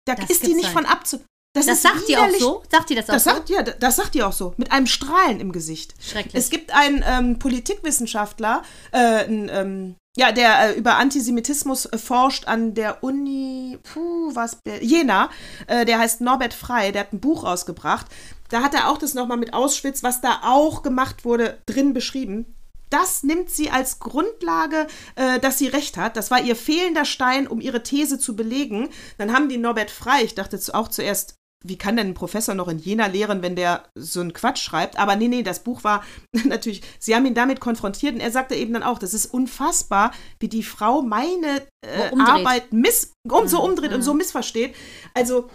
Da 0.06 0.14
das 0.14 0.30
ist 0.30 0.46
die 0.46 0.54
nicht 0.54 0.72
sein. 0.72 0.72
von 0.72 0.86
abzu. 0.86 1.20
Das, 1.52 1.66
das 1.66 1.82
sagt 1.82 2.08
die 2.08 2.16
auch 2.16 2.30
so? 2.30 2.62
Sagt 2.70 2.90
die 2.90 2.94
das 2.94 3.08
auch 3.08 3.14
das 3.14 3.24
so? 3.24 3.30
Sagt, 3.30 3.50
ja, 3.50 3.62
das 3.62 3.96
sagt 3.96 4.14
die 4.14 4.22
auch 4.22 4.32
so. 4.32 4.54
Mit 4.56 4.70
einem 4.70 4.86
Strahlen 4.86 5.40
im 5.40 5.50
Gesicht. 5.50 5.94
Schrecklich. 6.00 6.34
Es 6.34 6.48
gibt 6.48 6.72
einen 6.72 7.04
ähm, 7.04 7.38
Politikwissenschaftler, 7.40 8.62
äh, 8.92 9.24
ein, 9.24 9.50
ähm, 9.52 9.96
ja, 10.16 10.30
der 10.30 10.70
äh, 10.70 10.78
über 10.78 10.96
Antisemitismus 10.96 11.86
äh, 11.86 11.98
forscht 11.98 12.46
an 12.46 12.74
der 12.74 13.02
Uni, 13.02 13.78
puh, 13.82 14.30
was, 14.34 14.58
Jena. 14.80 15.30
Äh, 15.66 15.84
der 15.84 15.98
heißt 15.98 16.20
Norbert 16.20 16.54
Frei, 16.54 16.92
der 16.92 17.02
hat 17.02 17.12
ein 17.12 17.20
Buch 17.20 17.42
rausgebracht. 17.42 18.06
Da 18.48 18.62
hat 18.62 18.74
er 18.74 18.88
auch 18.88 18.98
das 18.98 19.14
nochmal 19.14 19.36
mit 19.36 19.52
Auschwitz, 19.52 20.04
was 20.04 20.20
da 20.20 20.42
auch 20.44 20.82
gemacht 20.82 21.24
wurde, 21.24 21.58
drin 21.66 21.94
beschrieben. 21.94 22.54
Das 22.90 23.22
nimmt 23.22 23.50
sie 23.50 23.70
als 23.70 24.00
Grundlage, 24.00 24.88
äh, 25.14 25.38
dass 25.38 25.58
sie 25.58 25.68
recht 25.68 25.96
hat. 25.96 26.16
Das 26.16 26.30
war 26.30 26.40
ihr 26.42 26.56
fehlender 26.56 27.04
Stein, 27.04 27.46
um 27.46 27.60
ihre 27.60 27.82
These 27.82 28.18
zu 28.18 28.34
belegen. 28.34 28.88
Dann 29.18 29.32
haben 29.32 29.48
die 29.48 29.58
Norbert 29.58 29.92
Frei, 29.92 30.22
ich 30.24 30.34
dachte 30.34 30.58
auch 30.72 30.88
zuerst, 30.88 31.39
wie 31.62 31.76
kann 31.76 31.96
denn 31.96 32.08
ein 32.08 32.14
Professor 32.14 32.54
noch 32.54 32.68
in 32.68 32.78
Jena 32.78 33.06
lehren, 33.06 33.42
wenn 33.42 33.54
der 33.54 33.84
so 33.94 34.20
einen 34.20 34.32
Quatsch 34.32 34.62
schreibt? 34.62 34.98
Aber 34.98 35.16
nee, 35.16 35.28
nee, 35.28 35.42
das 35.42 35.62
Buch 35.62 35.84
war 35.84 36.02
natürlich, 36.44 36.82
sie 36.98 37.14
haben 37.14 37.26
ihn 37.26 37.34
damit 37.34 37.60
konfrontiert 37.60 38.14
und 38.14 38.20
er 38.20 38.30
sagte 38.30 38.54
eben 38.54 38.72
dann 38.72 38.82
auch, 38.82 38.98
das 38.98 39.14
ist 39.14 39.26
unfassbar, 39.26 40.12
wie 40.38 40.48
die 40.48 40.62
Frau 40.62 41.02
meine 41.02 41.62
äh, 41.82 42.10
Arbeit 42.18 42.72
miss, 42.72 43.12
um, 43.28 43.46
so 43.46 43.58
mhm, 43.58 43.70
umdreht 43.70 43.90
mhm. 43.90 43.96
und 43.96 44.02
so 44.02 44.14
missversteht. 44.14 44.74
Also, 45.14 45.50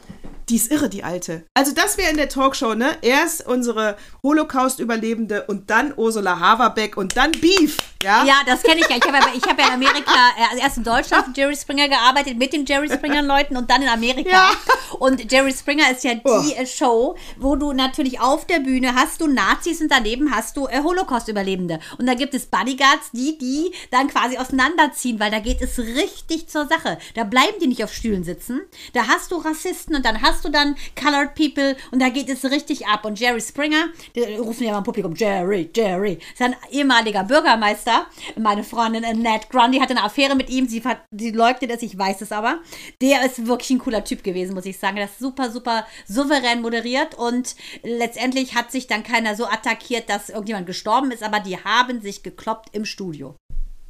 die 0.49 0.58
ist 0.58 0.71
irre, 0.71 0.89
die 0.89 1.03
Alte. 1.03 1.45
Also, 1.53 1.73
das 1.73 1.97
wäre 1.97 2.12
in 2.12 2.17
der 2.17 2.29
Talkshow, 2.29 2.75
ne? 2.75 2.97
Erst 3.01 3.47
unsere 3.47 3.97
Holocaust-Überlebende 4.23 5.45
und 5.47 5.69
dann 5.69 5.93
Ursula 5.95 6.39
Haverbeck 6.39 6.97
und 6.97 7.17
dann 7.17 7.31
Beef. 7.31 7.77
Ja, 8.03 8.23
ja 8.23 8.36
das 8.45 8.62
kenne 8.62 8.81
ich 8.81 8.89
ja. 8.89 8.97
Ich 8.97 9.03
habe 9.03 9.17
ja, 9.17 9.25
hab 9.25 9.60
ja 9.60 9.67
in 9.67 9.73
Amerika, 9.73 10.12
äh, 10.38 10.60
erst 10.60 10.77
in 10.77 10.84
Deutschland 10.84 11.27
mit 11.27 11.38
Jerry 11.38 11.55
Springer 11.55 11.88
gearbeitet, 11.88 12.38
mit 12.38 12.53
den 12.53 12.65
Jerry 12.65 12.89
Springer-Leuten 12.89 13.58
und 13.58 13.69
dann 13.69 13.81
in 13.81 13.88
Amerika. 13.88 14.29
Ja. 14.29 14.51
Und 14.99 15.31
Jerry 15.31 15.53
Springer 15.53 15.91
ist 15.91 16.03
ja 16.03 16.13
die 16.13 16.21
oh. 16.23 16.65
Show, 16.65 17.15
wo 17.38 17.55
du 17.55 17.73
natürlich 17.73 18.19
auf 18.19 18.45
der 18.45 18.60
Bühne 18.60 18.95
hast 18.95 19.21
du 19.21 19.27
Nazis 19.27 19.81
und 19.81 19.91
daneben 19.91 20.34
hast 20.34 20.58
du 20.58 20.67
äh, 20.67 20.81
Holocaust-Überlebende. 20.84 21.79
Und 21.97 22.05
da 22.05 22.13
gibt 22.13 22.34
es 22.34 22.45
Bodyguards, 22.45 23.12
die 23.13 23.38
die 23.38 23.71
dann 23.91 24.08
quasi 24.08 24.38
auseinanderziehen, 24.38 25.19
weil 25.19 25.31
da 25.31 25.39
geht 25.39 25.62
es 25.62 25.79
richtig 25.79 26.47
zur 26.47 26.67
Sache. 26.67 26.97
Da 27.15 27.23
bleiben 27.23 27.58
die 27.62 27.67
nicht 27.67 27.84
auf 27.84 27.93
Stühlen 27.93 28.23
sitzen. 28.23 28.62
Da 28.93 29.08
hast 29.08 29.31
du 29.31 29.38
Rassisten 29.38 29.95
und 29.95 30.05
dann 30.05 30.21
hast 30.21 30.35
du 30.43 30.50
dann 30.50 30.76
Colored 31.02 31.36
People 31.36 31.76
und 31.91 32.02
da 32.02 32.10
geht 32.10 32.30
es 32.30 32.43
richtig 32.45 32.88
ab. 32.88 33.06
Und 33.06 33.19
Jerry 33.19 33.41
Springer, 33.41 33.88
die 34.15 34.21
rufen 34.36 34.65
ja 34.65 34.71
mal 34.71 34.80
im 34.80 34.84
Publikum, 34.84 35.15
Jerry, 35.15 35.69
Jerry, 35.74 36.19
ist 36.34 36.41
ein 36.41 36.56
ehemaliger 36.71 37.24
Bürgermeister 37.24 38.08
meine 38.38 38.63
Freundin 38.63 39.06
Annette 39.06 39.48
Grundy, 39.50 39.80
hatte 39.80 39.91
eine 39.91 40.04
Affäre 40.04 40.36
mit 40.36 40.50
ihm. 40.50 40.67
Sie, 40.67 40.82
sie 41.12 41.32
leugnet 41.32 41.71
es, 41.71 41.82
ich 41.82 41.98
weiß 41.98 42.21
es 42.21 42.32
aber. 42.32 42.60
Der 43.02 43.26
ist 43.26 43.45
wirklich 43.45 43.71
ein 43.71 43.80
cooler 43.80 44.04
Typ 44.04 44.24
gewesen, 44.24 44.54
muss 44.54 44.65
ich 44.65 44.78
sagen. 44.78 44.98
Das 44.98 45.12
ist 45.12 45.19
super, 45.19 45.52
super 45.52 45.86
souverän 46.08 46.62
moderiert 46.62 47.15
und 47.15 47.56
letztendlich 47.84 48.56
hat 48.56 48.71
sich 48.71 48.88
dann 48.88 49.04
keiner 49.04 49.36
so 49.36 49.45
attackiert, 49.45 50.10
dass 50.10 50.30
irgendjemand 50.30 50.68
gestorben 50.68 51.12
ist, 51.12 51.24
aber 51.24 51.39
die 51.39 51.57
haben 51.57 52.01
sich 52.01 52.24
gekloppt 52.24 52.70
im 52.74 52.86
Studio. 52.86 53.36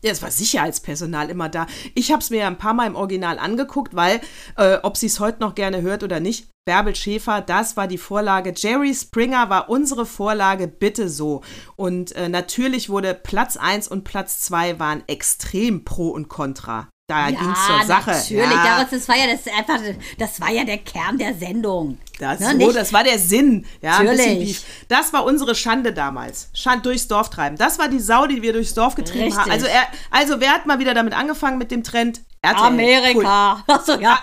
Ja, 0.06 0.12
es 0.12 0.22
war 0.22 0.30
Sicherheitspersonal 0.30 1.32
immer 1.32 1.50
da. 1.50 1.66
Ich 1.96 2.12
habe 2.12 2.22
es 2.22 2.30
mir 2.30 2.42
ja 2.42 2.48
ein 2.48 2.60
paar 2.60 2.76
Mal 2.76 2.86
im 2.86 2.96
Original 2.96 3.40
angeguckt, 3.40 3.96
weil, 3.96 4.22
äh, 4.56 4.78
ob 4.84 4.98
sie 4.98 5.08
es 5.08 5.20
heute 5.20 5.40
noch 5.40 5.56
gerne 5.56 5.82
hört 5.82 6.04
oder 6.04 6.20
nicht, 6.20 6.48
Bärbel 6.64 6.96
Schäfer, 6.96 7.42
das 7.42 7.76
war 7.76 7.88
die 7.88 7.98
Vorlage. 7.98 8.54
Jerry 8.56 8.94
Springer 8.94 9.50
war 9.50 9.68
unsere 9.68 10.06
Vorlage, 10.06 10.68
bitte 10.68 11.10
so. 11.10 11.42
Und 11.76 12.12
äh, 12.12 12.30
natürlich 12.30 12.88
wurde 12.88 13.16
Platz 13.16 13.58
1 13.58 13.88
und 13.88 14.04
Platz 14.04 14.42
2 14.42 14.78
waren 14.78 15.02
extrem 15.08 15.86
pro 15.86 16.10
und 16.10 16.28
contra. 16.28 16.88
Da 17.08 17.30
ja, 17.30 17.38
ging 17.38 17.52
es 17.52 17.66
zur 17.68 17.86
Sache. 17.86 18.12
Natürlich, 18.12 18.52
ja. 18.52 18.64
daraus, 18.64 18.90
das 18.90 19.08
war 19.08 19.16
ja 19.16 19.28
das 19.28 19.54
einfach, 19.54 19.80
das 20.18 20.42
war 20.42 20.50
ja 20.50 20.64
der 20.64 20.80
Kern 20.80 21.20
der 21.20 21.36
Sendung. 21.36 22.00
Das, 22.18 22.40
Ne, 22.40 22.66
so, 22.66 22.72
das 22.72 22.94
war 22.94 23.04
der 23.04 23.20
Sinn. 23.20 23.64
Ja, 23.80 24.02
Natürlich. 24.02 24.66
Das 24.88 25.14
war 25.14 25.24
unsere 25.24 25.54
Schande 25.54 25.94
damals. 25.94 26.50
Schand 26.54 26.84
durchs 26.84 27.08
Dorf 27.08 27.30
treiben. 27.30 27.58
Das 27.58 27.78
war 27.78 27.90
die 27.90 28.00
Sau, 28.00 28.26
die 28.26 28.42
wir 28.42 28.54
durchs 28.54 28.74
Dorf 28.74 28.96
getrieben 28.96 29.26
Richtig. 29.26 29.40
haben. 29.40 29.52
Also, 29.52 29.68
er, 29.68 29.86
also 30.10 30.40
wer 30.40 30.52
hat 30.52 30.66
mal 30.66 30.80
wieder 30.80 30.96
damit 30.96 31.14
angefangen 31.14 31.60
mit 31.60 31.70
dem 31.70 31.84
Trend? 31.84 32.22
RTL. 32.42 32.58
Cool. 32.58 32.66
Amerika. 32.74 33.64
Achso, 33.68 33.94
ja. 34.00 34.18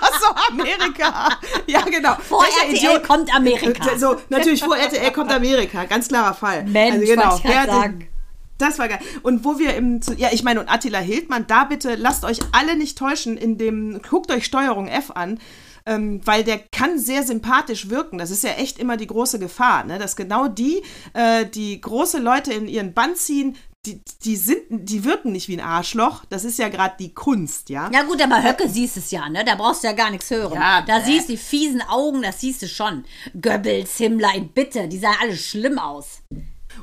Achso, 0.00 0.34
Amerika. 0.50 1.38
Ja, 1.68 1.82
genau. 1.82 2.16
Vor 2.16 2.42
Welcher 2.42 2.66
RTL 2.66 2.96
Idiot- 2.96 3.06
kommt 3.06 3.32
Amerika. 3.32 3.96
So, 3.96 4.16
natürlich 4.28 4.64
vor 4.64 4.76
RTL 4.76 5.12
kommt 5.12 5.30
Amerika. 5.32 5.84
Ganz 5.84 6.08
klarer 6.08 6.34
Fall. 6.34 6.64
Mensch, 6.64 6.94
also 6.94 7.06
genau. 7.06 7.36
ich 7.36 7.44
wer 7.44 7.66
sagen. 7.66 8.08
Das 8.58 8.78
war 8.78 8.88
geil. 8.88 9.00
Und 9.22 9.44
wo 9.44 9.58
wir 9.58 9.74
im, 9.74 10.00
ja, 10.16 10.28
ich 10.32 10.42
meine, 10.42 10.60
und 10.60 10.68
Attila 10.68 10.98
Hildmann, 10.98 11.46
da 11.46 11.64
bitte 11.64 11.94
lasst 11.94 12.24
euch 12.24 12.40
alle 12.52 12.76
nicht 12.76 12.98
täuschen, 12.98 13.36
in 13.36 13.56
dem, 13.56 14.00
guckt 14.02 14.30
euch 14.32 14.44
Steuerung 14.44 14.88
F 14.88 15.12
an, 15.12 15.38
ähm, 15.86 16.20
weil 16.24 16.44
der 16.44 16.58
kann 16.58 16.98
sehr 16.98 17.22
sympathisch 17.22 17.88
wirken. 17.88 18.18
Das 18.18 18.30
ist 18.30 18.44
ja 18.44 18.50
echt 18.50 18.78
immer 18.78 18.96
die 18.96 19.06
große 19.06 19.38
Gefahr, 19.38 19.84
ne? 19.84 19.98
dass 19.98 20.16
genau 20.16 20.48
die, 20.48 20.82
äh, 21.14 21.46
die 21.46 21.80
große 21.80 22.18
Leute 22.18 22.52
in 22.52 22.68
ihren 22.68 22.92
Bann 22.92 23.14
ziehen, 23.16 23.56
die, 23.86 24.02
die 24.24 24.36
sind, 24.36 24.58
die 24.70 25.04
wirken 25.04 25.32
nicht 25.32 25.48
wie 25.48 25.56
ein 25.56 25.64
Arschloch. 25.64 26.24
Das 26.28 26.44
ist 26.44 26.58
ja 26.58 26.68
gerade 26.68 26.96
die 26.98 27.14
Kunst, 27.14 27.70
ja. 27.70 27.90
Ja 27.94 28.02
gut, 28.02 28.20
aber 28.20 28.42
Höcke 28.42 28.68
siehst 28.68 28.96
es 28.96 29.10
ja, 29.10 29.28
ne? 29.28 29.44
Da 29.44 29.54
brauchst 29.54 29.82
du 29.82 29.86
ja 29.86 29.94
gar 29.94 30.10
nichts 30.10 30.30
hören. 30.30 30.54
Ja, 30.54 30.82
da 30.82 30.98
bäh. 30.98 31.04
siehst 31.06 31.28
du 31.28 31.32
die 31.32 31.38
fiesen 31.38 31.80
Augen, 31.82 32.22
das 32.22 32.40
siehst 32.40 32.60
du 32.60 32.68
schon. 32.68 33.04
Goebbels, 33.40 33.96
Himmler, 33.96 34.32
Bitte, 34.52 34.88
die 34.88 34.98
sahen 34.98 35.16
alle 35.22 35.36
schlimm 35.36 35.78
aus. 35.78 36.22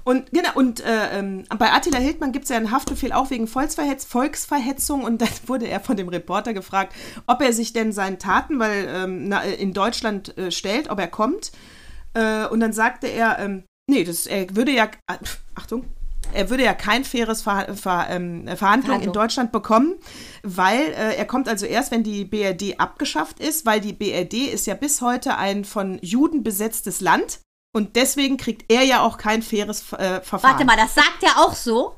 Und 0.06 0.32
genau, 0.32 0.50
und 0.54 0.82
äh, 0.82 1.18
ähm, 1.18 1.46
bei 1.58 1.72
Attila 1.72 1.98
Hildmann 1.98 2.32
gibt 2.32 2.46
es 2.46 2.50
ja 2.50 2.58
einen 2.58 2.72
Haftbefehl 2.72 3.12
auch 3.12 3.32
wegen 3.32 3.48
Volksverhetz 3.48 4.06
Volksverhetzung 4.06 5.04
und 5.04 5.20
dann 5.20 5.30
wurde 5.48 5.68
er 5.68 5.80
von 5.80 5.98
dem 5.98 6.08
Reporter 6.10 6.54
gefragt, 6.54 6.94
ob 7.26 7.42
er 7.42 7.52
sich 7.52 7.74
denn 7.74 7.92
seinen 7.92 8.20
Taten, 8.20 8.60
weil 8.60 8.88
ähm, 8.88 9.28
na, 9.28 9.42
in 9.42 9.74
Deutschland 9.74 10.38
äh, 10.38 10.52
stellt, 10.52 10.92
ob 10.92 11.00
er 11.00 11.08
kommt. 11.08 11.52
Äh, 12.14 12.46
und 12.46 12.60
dann 12.60 12.72
sagte 12.72 13.08
er, 13.08 13.40
ähm, 13.40 13.64
nee, 13.90 14.04
das, 14.04 14.28
er 14.28 14.56
würde 14.56 14.72
ja, 14.72 14.86
äh, 15.08 15.18
Achtung, 15.56 15.86
er 16.34 16.50
würde 16.52 16.64
ja 16.64 16.74
kein 16.74 17.04
faires 17.04 17.42
Ver, 17.42 17.76
Ver, 17.76 18.08
ähm, 18.10 18.48
Verhandlung 18.56 19.02
in. 19.02 19.14
Deutschland 19.14 19.52
bekommen, 19.52 19.96
weil 20.44 20.82
äh, 20.82 21.16
er 21.16 21.26
kommt 21.26 21.48
also 21.48 21.66
erst, 21.66 21.92
wenn 21.92 22.04
die 22.04 22.26
BRD 22.26 22.80
abgeschafft 22.80 23.40
ist, 23.40 23.66
weil 23.66 23.82
die 23.82 23.94
BRD 23.94 24.52
ist 24.54 24.68
ja 24.68 24.76
bis 24.76 25.02
heute 25.02 25.38
ein 25.38 25.66
von 25.66 25.98
Juden 26.02 26.44
besetztes 26.44 27.02
Land. 27.02 27.40
Und 27.76 27.98
deswegen 27.98 28.38
kriegt 28.38 28.72
er 28.72 28.84
ja 28.84 29.02
auch 29.02 29.18
kein 29.18 29.42
faires 29.42 29.92
äh, 29.92 30.22
Verfahren. 30.22 30.54
Warte 30.54 30.64
mal, 30.64 30.78
das 30.78 30.96
sagt 30.96 31.22
er 31.24 31.44
auch 31.44 31.54
so? 31.54 31.94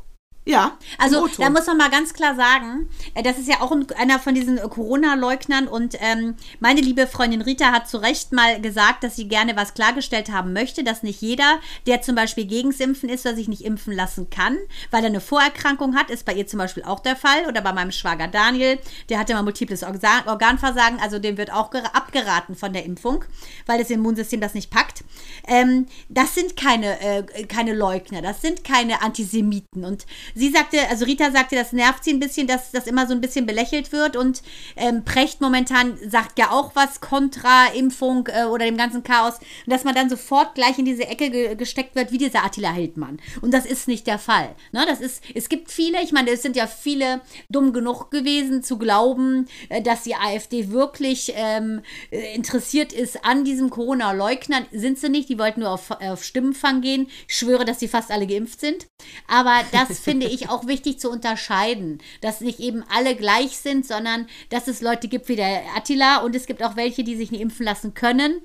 Ja. 0.48 0.78
Also 0.98 1.28
da 1.38 1.50
muss 1.50 1.68
man 1.68 1.78
mal 1.78 1.90
ganz 1.90 2.14
klar 2.14 2.36
sagen, 2.36 2.88
äh, 3.14 3.24
das 3.24 3.38
ist 3.38 3.48
ja 3.48 3.62
auch 3.62 3.72
ein, 3.72 3.86
einer 3.98 4.20
von 4.20 4.34
diesen 4.34 4.58
äh, 4.58 4.62
Corona-Leugnern 4.62 5.68
und 5.68 5.96
ähm, 6.00 6.36
meine 6.60 6.82
liebe 6.82 7.06
Freundin 7.08 7.42
Rita 7.42 7.72
hat 7.72 7.90
zu 7.90 7.98
Recht 7.98 8.32
mal 8.32 8.62
gesagt, 8.62 9.04
dass 9.04 9.16
sie 9.16 9.28
gerne 9.28 9.56
was 9.56 9.74
klargestellt 9.74 10.32
haben 10.32 10.54
möchte, 10.54 10.84
dass 10.84 11.04
nicht 11.04 11.22
jeder, 11.22 11.60
der 11.86 12.02
zum 12.02 12.16
Beispiel 12.16 12.46
gegens 12.46 12.80
Impfen 12.80 13.10
ist 13.10 13.26
oder 13.26 13.36
sich 13.36 13.48
nicht 13.48 13.64
impfen 13.64 13.94
lassen 13.94 14.30
kann, 14.30 14.58
weil 14.92 15.04
er 15.04 15.10
eine 15.10 15.22
Vorerkrankung 15.22 15.96
hat, 15.96 16.10
ist 16.10 16.26
bei 16.26 16.34
ihr 16.34 16.48
zum 16.48 16.60
Beispiel 16.60 16.84
auch 16.84 17.00
der 17.02 17.16
Fall 17.16 17.46
oder 17.48 17.62
bei 17.62 17.74
meinem 17.74 17.92
Schwager 17.92 18.28
Daniel, 18.28 18.80
der 19.10 19.20
hatte 19.20 19.34
mal 19.34 19.44
multiples 19.44 19.84
Organ 19.84 20.26
Organversagen, 20.28 21.00
also 21.00 21.20
dem 21.20 21.38
wird 21.38 21.52
auch 21.52 21.72
gera- 21.72 21.94
abgeraten 21.94 22.56
von 22.56 22.74
der 22.74 22.86
Impfung, 22.86 23.26
weil 23.66 23.80
das 23.80 23.90
Immunsystem 23.90 24.40
das 24.42 24.54
nicht 24.54 24.72
packt. 24.72 25.04
Ähm, 25.48 25.88
das 26.10 26.36
sind 26.36 26.56
keine, 26.56 27.00
äh, 27.02 27.24
keine 27.48 27.74
Leugner, 27.74 28.22
das 28.22 28.42
sind 28.42 28.64
keine 28.64 29.02
Antisemiten 29.02 29.84
und 29.84 30.06
sie 30.38 30.50
sagte, 30.50 30.78
also 30.90 31.06
Rita 31.06 31.32
sagte, 31.32 31.56
das 31.56 31.74
nervt 31.74 32.04
sie 32.04 32.14
ein 32.14 32.20
bisschen, 32.20 32.48
dass 32.48 32.72
das 32.72 32.88
immer 32.88 33.08
so 33.08 33.14
ein 33.14 33.22
bisschen 33.22 33.46
belächelt 33.46 33.92
wird 33.92 34.16
und 34.16 34.44
ähm, 34.76 35.04
Precht 35.04 35.42
momentan 35.42 35.98
sagt 36.08 36.38
ja 36.38 36.52
auch 36.52 36.76
was 36.76 37.02
kontra 37.02 37.68
Impfung 37.74 38.28
äh, 38.28 38.46
oder 38.46 38.66
dem 38.66 38.78
ganzen 38.78 39.04
Chaos 39.04 39.36
und 39.66 39.74
dass 39.74 39.84
man 39.84 39.96
dann 39.96 40.10
sofort 40.10 40.56
gleich 40.56 40.78
in 40.78 40.86
diese 40.86 41.08
Ecke 41.08 41.30
ge 41.30 41.56
gesteckt 41.56 41.96
wird, 41.96 42.12
wie 42.12 42.18
dieser 42.18 42.46
Attila 42.46 42.72
Hildmann. 42.72 43.20
Und 43.42 43.54
das 43.54 43.66
ist 43.66 43.88
nicht 43.88 44.06
der 44.06 44.20
Fall. 44.20 44.56
Ne? 44.72 44.86
Das 44.88 45.02
ist, 45.02 45.24
es 45.34 45.50
gibt 45.50 45.72
viele, 45.72 46.02
ich 46.04 46.12
meine, 46.12 46.30
es 46.32 46.42
sind 46.42 46.56
ja 46.56 46.68
viele 46.68 47.22
dumm 47.50 47.74
genug 47.74 48.12
gewesen 48.12 48.64
zu 48.64 48.78
glauben, 48.78 49.48
äh, 49.70 49.82
dass 49.82 50.04
die 50.04 50.16
AfD 50.16 50.70
wirklich 50.70 51.34
ähm, 51.36 51.82
äh, 52.12 52.36
interessiert 52.36 52.94
ist 52.94 53.26
an 53.26 53.44
diesem 53.44 53.70
Corona-Leugnern. 53.70 54.68
Sind 54.72 55.00
sie 55.00 55.10
nicht, 55.10 55.30
die 55.30 55.40
wollten 55.40 55.62
nur 55.62 55.72
auf, 55.72 55.92
auf 55.92 56.24
Stimmenfang 56.24 56.82
gehen. 56.82 57.08
Ich 57.28 57.38
schwöre, 57.38 57.66
dass 57.66 57.80
sie 57.80 57.88
fast 57.88 58.12
alle 58.12 58.28
geimpft 58.28 58.60
sind. 58.60 58.88
Aber 59.28 59.62
das 59.72 60.00
finde 60.08 60.27
ich 60.28 60.50
auch 60.50 60.68
wichtig 60.68 61.00
zu 61.00 61.10
unterscheiden, 61.10 62.00
dass 62.22 62.42
nicht 62.42 62.60
eben 62.60 62.84
alle 62.94 63.16
gleich 63.16 63.58
sind, 63.58 63.86
sondern 63.86 64.28
dass 64.50 64.68
es 64.68 64.82
Leute 64.82 65.08
gibt 65.08 65.30
wie 65.30 65.36
der 65.36 65.64
Attila 65.76 66.18
und 66.18 66.36
es 66.36 66.46
gibt 66.46 66.64
auch 66.64 66.76
welche, 66.76 67.04
die 67.04 67.16
sich 67.16 67.32
nicht 67.32 67.42
impfen 67.42 67.66
lassen 67.66 67.94
können, 67.94 68.42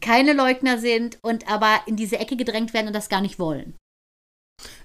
keine 0.00 0.32
Leugner 0.32 0.78
sind 0.78 1.18
und 1.22 1.50
aber 1.50 1.80
in 1.86 1.96
diese 1.96 2.18
Ecke 2.18 2.36
gedrängt 2.36 2.74
werden 2.74 2.88
und 2.88 2.96
das 2.96 3.08
gar 3.08 3.20
nicht 3.20 3.38
wollen. 3.38 3.74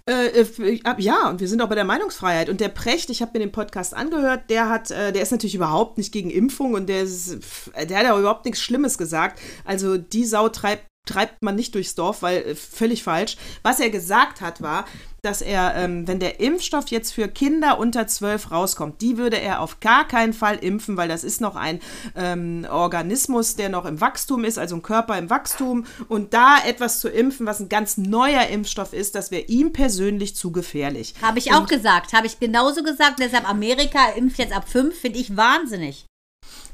Äh, 0.10 0.42
äh, 0.42 0.80
ja, 0.98 1.30
und 1.30 1.40
wir 1.40 1.48
sind 1.48 1.62
auch 1.62 1.70
bei 1.70 1.76
der 1.76 1.86
Meinungsfreiheit. 1.86 2.50
Und 2.50 2.60
der 2.60 2.70
Precht, 2.70 3.10
ich 3.10 3.22
habe 3.22 3.32
mir 3.34 3.46
den 3.46 3.52
Podcast 3.52 3.94
angehört, 3.94 4.50
der 4.50 4.70
hat, 4.70 4.92
äh, 4.92 5.12
der 5.12 5.22
ist 5.22 5.32
natürlich 5.32 5.56
überhaupt 5.56 5.98
nicht 5.98 6.12
gegen 6.12 6.30
Impfung 6.30 6.74
und 6.74 6.88
der 6.88 7.04
ist, 7.04 7.40
der 7.76 7.98
hat 7.98 8.06
ja 8.06 8.18
überhaupt 8.18 8.46
nichts 8.46 8.62
Schlimmes 8.62 8.98
gesagt. 8.98 9.40
Also 9.64 9.98
die 9.98 10.26
Sau 10.26 10.50
treibt 10.50 10.91
treibt 11.06 11.42
man 11.42 11.56
nicht 11.56 11.74
durchs 11.76 11.96
Dorf, 11.96 12.22
weil 12.22 12.38
äh, 12.42 12.56
völlig 12.56 13.04
falsch. 13.04 13.38
Was 13.64 13.80
er 13.80 13.90
gesagt 13.90 14.42
hat, 14.42 14.62
war, 14.62 14.86
dass 15.22 15.42
er, 15.42 15.76
ähm, 15.76 16.08
wenn 16.08 16.20
der 16.20 16.40
Impfstoff 16.40 16.88
jetzt 16.88 17.14
für 17.14 17.28
Kinder 17.28 17.80
unter 17.80 18.08
12 18.08 18.52
rauskommt, 18.52 19.02
die 19.02 19.18
würde 19.18 19.40
er 19.40 19.62
auf 19.62 19.80
gar 19.80 20.08
keinen 20.08 20.34
Fall 20.34 20.58
impfen, 20.58 20.98
weil 20.98 21.08
das 21.08 21.24
ist 21.24 21.42
noch 21.42 21.56
ein 21.56 21.80
ähm, 22.16 22.66
Organismus, 22.70 23.56
der 23.56 23.70
noch 23.70 23.86
im 23.86 24.02
Wachstum 24.02 24.44
ist, 24.44 24.58
also 24.58 24.76
ein 24.76 24.82
Körper 24.82 25.18
im 25.18 25.30
Wachstum. 25.30 25.86
Und 26.08 26.34
da 26.34 26.58
etwas 26.66 27.00
zu 27.00 27.10
impfen, 27.10 27.46
was 27.46 27.60
ein 27.60 27.70
ganz 27.70 27.98
neuer 27.98 28.48
Impfstoff 28.48 28.94
ist, 28.94 29.16
das 29.16 29.32
wäre 29.32 29.44
ihm 29.44 29.74
persönlich 29.74 30.36
zu 30.36 30.52
gefährlich. 30.52 31.14
Habe 31.22 31.40
ich 31.40 31.54
auch 31.54 31.68
gesagt, 31.68 32.14
habe 32.14 32.28
ich 32.28 32.40
genauso 32.40 32.84
gesagt. 32.84 33.20
Deshalb 33.20 33.48
Amerika 33.48 34.10
impft 34.16 34.40
jetzt 34.40 34.54
ab 34.54 34.68
5, 34.68 35.00
finde 35.00 35.20
ich 35.20 35.36
wahnsinnig. 35.38 36.06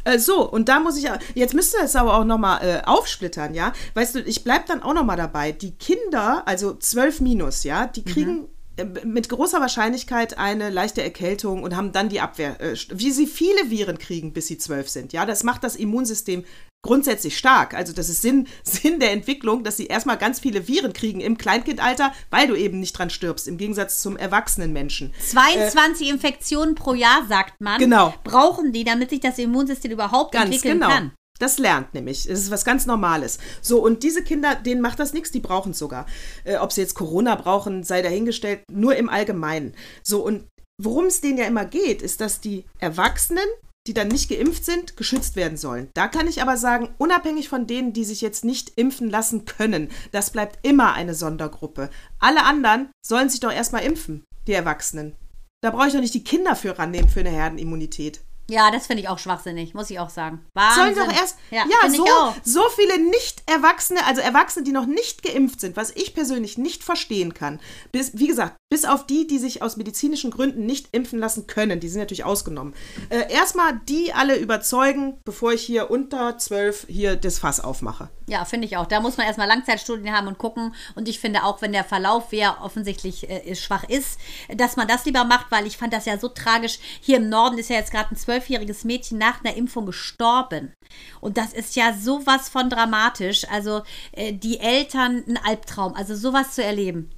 Äh, 0.03 0.19
so, 0.19 0.49
und 0.49 0.69
da 0.69 0.80
muss 0.80 0.97
ich, 0.97 1.09
jetzt 1.36 1.53
müsst 1.53 1.75
ihr 1.75 1.84
es 1.84 1.95
aber 1.95 2.17
auch 2.17 2.23
nochmal 2.23 2.65
äh, 2.65 2.86
aufsplittern, 2.86 3.53
ja. 3.53 3.73
Weißt 3.93 4.15
du, 4.15 4.21
ich 4.21 4.43
bleib 4.43 4.65
dann 4.67 4.82
auch 4.82 4.93
nochmal 4.93 5.17
dabei. 5.17 5.51
Die 5.51 5.71
Kinder, 5.71 6.43
also 6.45 6.73
12 6.73 7.21
minus, 7.21 7.63
ja, 7.63 7.88
die 7.88 8.03
kriegen 8.03 8.47
äh, 8.78 8.86
mit 9.05 9.30
großer 9.30 9.59
Wahrscheinlichkeit 9.59 10.38
eine 10.38 10.69
leichte 10.69 11.03
Erkältung 11.03 11.63
und 11.63 11.75
haben 11.75 11.91
dann 11.91 12.09
die 12.09 12.21
Abwehr, 12.21 12.61
äh, 12.61 12.75
wie 12.91 13.11
sie 13.11 13.28
viele 13.28 13.69
Viren 13.69 13.97
kriegen, 13.97 14.34
bis 14.34 14.47
sie 14.47 14.57
12 14.57 14.89
sind, 14.89 15.13
ja. 15.13 15.25
Das 15.25 15.43
macht 15.43 15.63
das 15.63 15.75
Immunsystem 15.75 16.45
grundsätzlich 16.84 17.38
stark. 17.38 17.73
Also 17.73 17.93
das 17.93 18.09
ist 18.09 18.21
Sinn, 18.21 18.47
Sinn 18.63 18.99
der 18.99 19.11
Entwicklung, 19.11 19.63
dass 19.63 19.78
sie 19.78 19.88
erstmal 19.88 20.17
ganz 20.17 20.39
viele 20.39 20.67
Viren 20.67 20.93
kriegen 20.93 21.21
im 21.21 21.38
Kleinkindalter, 21.38 22.13
weil 22.30 22.47
du 22.47 22.55
eben 22.55 22.80
nicht 22.80 22.97
dran 22.97 23.09
stirbst, 23.09 23.47
im 23.47 23.57
Gegensatz 23.57 24.01
zum 24.01 24.17
erwachsenen 24.17 24.73
Menschen. 24.73 25.13
22 25.30 26.09
Infektionen 26.09 26.75
pro 26.75 26.93
Jahr, 26.93 27.25
sagt 27.28 27.59
man. 27.59 27.80
Genau. 27.80 28.13
Brauchen 28.23 28.71
die, 28.71 28.84
damit 28.84 29.09
sich 29.09 29.19
das 29.19 29.38
Immunsystem 29.38 29.91
überhaupt 29.91 30.34
Ganz 30.34 30.45
entwickeln 30.45 30.80
genau. 30.80 30.89
kann. 30.89 31.11
Das 31.39 31.59
lernt 31.59 31.93
nämlich. 31.93 32.28
Es 32.28 32.39
ist 32.39 32.51
was 32.51 32.65
ganz 32.65 32.86
Normales. 32.86 33.38
So, 33.61 33.84
und 33.84 34.03
diese 34.03 34.23
Kinder, 34.23 34.55
denen 34.55 34.82
macht 34.82 34.99
das 34.99 35.13
nichts, 35.13 35.32
die 35.32 35.39
brauchen 35.39 35.71
es 35.71 35.80
sogar. 35.80 36.05
Äh, 36.43 36.57
ob 36.57 36.71
sie 36.71 36.82
jetzt 36.82 36.95
Corona 36.95 37.36
brauchen, 37.36 37.84
sei 37.84 38.01
dahingestellt, 38.01 38.61
nur 38.71 38.95
im 38.95 39.09
Allgemeinen. 39.09 39.75
So, 40.03 40.23
und 40.25 40.45
worum 40.82 41.05
es 41.05 41.21
denen 41.21 41.38
ja 41.38 41.45
immer 41.45 41.65
geht, 41.65 42.01
ist, 42.01 42.21
dass 42.21 42.41
die 42.41 42.65
Erwachsenen, 42.80 43.47
die 43.88 43.94
dann 43.94 44.10
nicht 44.10 44.30
geimpft 44.30 44.66
sind, 44.66 44.98
geschützt 44.98 45.36
werden 45.36 45.58
sollen. 45.58 45.90
Da 45.94 46.08
kann 46.08 46.28
ich 46.28 46.42
aber 46.42 46.58
sagen, 46.58 46.90
unabhängig 46.98 47.50
von 47.50 47.68
denen, 47.68 47.94
die 47.94 48.04
sich 48.04 48.22
jetzt 48.22 48.44
nicht 48.44 48.74
impfen 48.76 49.10
lassen 49.10 49.46
können, 49.46 49.90
das 50.12 50.32
bleibt 50.32 50.66
immer 50.66 50.94
eine 50.94 51.16
Sondergruppe. 51.16 51.90
Alle 52.20 52.44
anderen 52.44 52.90
sollen 53.02 53.30
sich 53.30 53.40
doch 53.40 53.52
erstmal 53.52 53.84
impfen, 53.84 54.24
die 54.46 54.54
Erwachsenen. 54.54 55.16
Da 55.62 55.72
brauche 55.72 55.88
ich 55.88 55.94
doch 55.94 56.02
nicht 56.02 56.14
die 56.14 56.24
Kinder 56.24 56.56
für 56.56 56.78
rannehmen 56.78 57.10
für 57.10 57.22
eine 57.22 57.32
Herdenimmunität. 57.32 58.22
Ja, 58.50 58.72
das 58.72 58.88
finde 58.88 59.04
ich 59.04 59.10
auch 59.10 59.20
schwachsinnig, 59.20 59.74
muss 59.74 59.89
ich 59.89 60.00
auch 60.00 60.10
sagen. 60.10 60.45
Sollen 60.56 60.95
Wahnsinn. 60.95 61.04
doch 61.04 61.14
erst, 61.14 61.38
Ja, 61.52 61.66
ja, 61.66 61.89
so, 61.89 62.06
so 62.43 62.70
viele 62.70 62.98
Nicht-Erwachsene, 63.10 64.06
also 64.06 64.22
Erwachsene, 64.22 64.64
die 64.64 64.72
noch 64.72 64.86
nicht 64.86 65.22
geimpft 65.22 65.60
sind, 65.60 65.76
was 65.76 65.91
ich 65.91 66.14
persönlich 66.14 66.58
nicht 66.58 66.84
verstehen 66.84 67.34
kann. 67.34 67.60
Bis, 67.91 68.12
wie 68.18 68.28
gesagt, 68.28 68.56
Bis 68.70 68.84
auf 68.84 69.08
die, 69.08 69.28
die 69.28 69.38
sich 69.38 69.62
aus 69.62 69.78
medizinischen 69.78 70.30
Gründen 70.30 70.66
nicht 70.66 70.89
impfen 70.91 71.20
lassen 71.20 71.48
können. 71.48 71.80
Die 71.80 71.88
sind 71.88 72.02
natürlich 72.02 72.26
ausgenommen. 72.26 72.74
Äh, 73.10 73.32
erstmal 73.32 73.80
die 73.88 74.12
alle 74.12 74.36
überzeugen, 74.36 75.18
bevor 75.24 75.54
ich 75.54 75.62
hier 75.62 75.89
unter 75.89 76.38
zwölf 76.38 76.86
hier 76.89 77.16
das 77.16 77.39
Fass 77.39 77.62
aufmache. 77.62 78.10
Ja, 78.28 78.43
finde 78.43 78.68
ich 78.68 78.76
auch. 78.76 78.86
Da 78.86 79.00
muss 79.00 79.16
man 79.16 79.26
erstmal 79.26 79.48
Langzeitstudien 79.48 80.14
haben 80.14 80.28
und 80.28 80.38
gucken. 80.38 80.76
Und 80.95 81.08
ich 81.08 81.22
finde 81.22 81.45
auch, 81.45 81.62
wenn 81.62 81.72
der 81.72 81.86
Verlauf, 81.86 82.26
wer 82.32 82.62
offensichtlich 82.62 83.30
äh, 83.30 83.56
schwach 83.56 83.86
ist, 83.86 84.20
dass 84.54 84.76
man 84.76 84.86
das 84.89 85.06
lieber 85.06 85.24
macht, 85.24 85.50
weil 85.50 85.66
ich 85.66 85.78
fand 85.78 85.93
das 85.93 86.04
ja 86.04 86.20
so 86.20 86.28
tragisch. 86.28 86.80
Hier 87.00 87.18
im 87.18 87.30
Norden 87.30 87.58
ist 87.58 87.70
ja 87.70 87.78
jetzt 87.78 87.91
gerade 87.91 88.14
ein 88.14 88.18
zwölfjähriges 88.38 88.84
Mädchen 88.84 89.18
nach 89.18 89.44
einer 89.44 89.56
Impfung 89.56 89.86
gestorben. 89.86 90.74
Und 91.22 91.38
das 91.38 91.54
ist 91.54 91.76
ja 91.76 91.94
sowas 91.94 92.50
von 92.50 92.70
dramatisch. 92.70 93.46
Also 93.50 93.82
äh, 94.12 94.34
die 94.34 94.60
Eltern 94.60 95.24
ein 95.28 95.40
Albtraum. 95.44 95.94
Also 95.96 96.16
sowas 96.16 96.54
zu 96.54 96.64
erleben. 96.64 97.10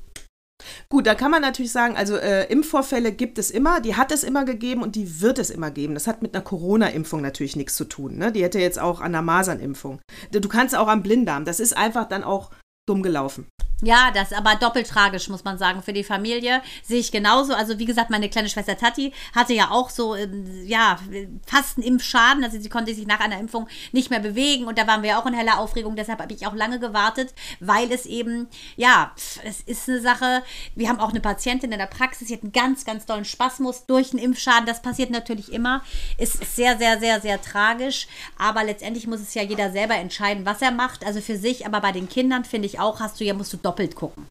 Gut, 0.89 1.07
da 1.07 1.15
kann 1.15 1.31
man 1.31 1.41
natürlich 1.41 1.71
sagen, 1.71 1.95
also 1.95 2.17
äh, 2.17 2.51
Impfvorfälle 2.51 3.13
gibt 3.13 3.37
es 3.37 3.49
immer, 3.49 3.79
die 3.79 3.95
hat 3.95 4.11
es 4.11 4.23
immer 4.23 4.43
gegeben 4.43 4.81
und 4.81 4.95
die 4.95 5.21
wird 5.21 5.39
es 5.39 5.49
immer 5.49 5.71
geben. 5.71 5.93
Das 5.93 6.05
hat 6.05 6.21
mit 6.21 6.35
einer 6.35 6.43
Corona-Impfung 6.43 7.21
natürlich 7.21 7.55
nichts 7.55 7.75
zu 7.75 7.85
tun. 7.85 8.17
Ne? 8.17 8.31
Die 8.31 8.43
hätte 8.43 8.59
jetzt 8.59 8.79
auch 8.79 8.99
an 8.99 9.13
der 9.13 9.21
Masernimpfung. 9.21 10.01
Du 10.31 10.49
kannst 10.49 10.75
auch 10.75 10.87
am 10.87 11.01
Blinddarm. 11.01 11.45
Das 11.45 11.61
ist 11.61 11.77
einfach 11.77 12.09
dann 12.09 12.23
auch 12.23 12.51
dumm 12.87 13.03
gelaufen. 13.03 13.47
Ja, 13.81 14.11
das 14.11 14.31
ist 14.31 14.37
aber 14.37 14.55
doppelt 14.55 14.87
tragisch, 14.89 15.29
muss 15.29 15.45
man 15.45 15.57
sagen, 15.57 15.81
für 15.81 15.93
die 15.93 16.03
Familie. 16.03 16.61
Sehe 16.83 16.99
ich 16.99 17.13
genauso. 17.13 17.53
Also, 17.53 17.79
wie 17.79 17.85
gesagt, 17.85 18.09
meine 18.09 18.29
kleine 18.29 18.49
Schwester 18.49 18.77
Tati 18.77 19.13
hatte 19.33 19.53
ja 19.53 19.71
auch 19.71 19.89
so, 19.89 20.15
ähm, 20.15 20.65
ja, 20.65 20.99
fast 21.45 21.77
einen 21.77 21.87
Impfschaden. 21.87 22.43
Also, 22.43 22.59
sie 22.59 22.67
konnte 22.67 22.93
sich 22.93 23.07
nach 23.07 23.21
einer 23.21 23.39
Impfung 23.39 23.69
nicht 23.93 24.09
mehr 24.09 24.19
bewegen. 24.19 24.65
Und 24.65 24.77
da 24.77 24.85
waren 24.85 25.01
wir 25.01 25.17
auch 25.17 25.25
in 25.25 25.33
heller 25.33 25.59
Aufregung. 25.59 25.95
Deshalb 25.95 26.19
habe 26.19 26.33
ich 26.33 26.45
auch 26.45 26.55
lange 26.55 26.79
gewartet, 26.79 27.33
weil 27.61 27.89
es 27.91 28.05
eben, 28.05 28.47
ja, 28.75 29.13
es 29.45 29.61
ist 29.61 29.87
eine 29.87 30.01
Sache. 30.01 30.43
Wir 30.75 30.89
haben 30.89 30.99
auch 30.99 31.11
eine 31.11 31.21
Patientin 31.21 31.71
in 31.71 31.79
der 31.79 31.85
Praxis, 31.85 32.27
die 32.27 32.33
hat 32.33 32.43
einen 32.43 32.51
ganz, 32.51 32.83
ganz 32.83 33.05
tollen 33.05 33.25
Spasmus 33.25 33.85
durch 33.85 34.11
einen 34.11 34.21
Impfschaden. 34.21 34.65
Das 34.65 34.81
passiert 34.81 35.09
natürlich 35.09 35.53
immer. 35.53 35.83
Ist 36.17 36.53
sehr, 36.53 36.77
sehr, 36.77 36.99
sehr, 36.99 37.21
sehr 37.21 37.41
tragisch. 37.41 38.07
Aber 38.37 38.65
letztendlich 38.65 39.07
muss 39.07 39.21
es 39.21 39.33
ja 39.35 39.41
jeder 39.41 39.71
selber 39.71 39.95
entscheiden, 39.95 40.45
was 40.45 40.61
er 40.61 40.71
macht. 40.71 41.05
Also 41.05 41.21
für 41.21 41.37
sich. 41.37 41.65
Aber 41.65 41.79
bei 41.79 41.93
den 41.93 42.09
Kindern, 42.09 42.43
finde 42.43 42.67
ich 42.67 42.81
auch, 42.81 42.99
hast 42.99 43.21
du 43.21 43.23
ja, 43.23 43.33
musst 43.33 43.53
du 43.53 43.68
doppelt 43.69 43.95
gucken. 43.95 44.27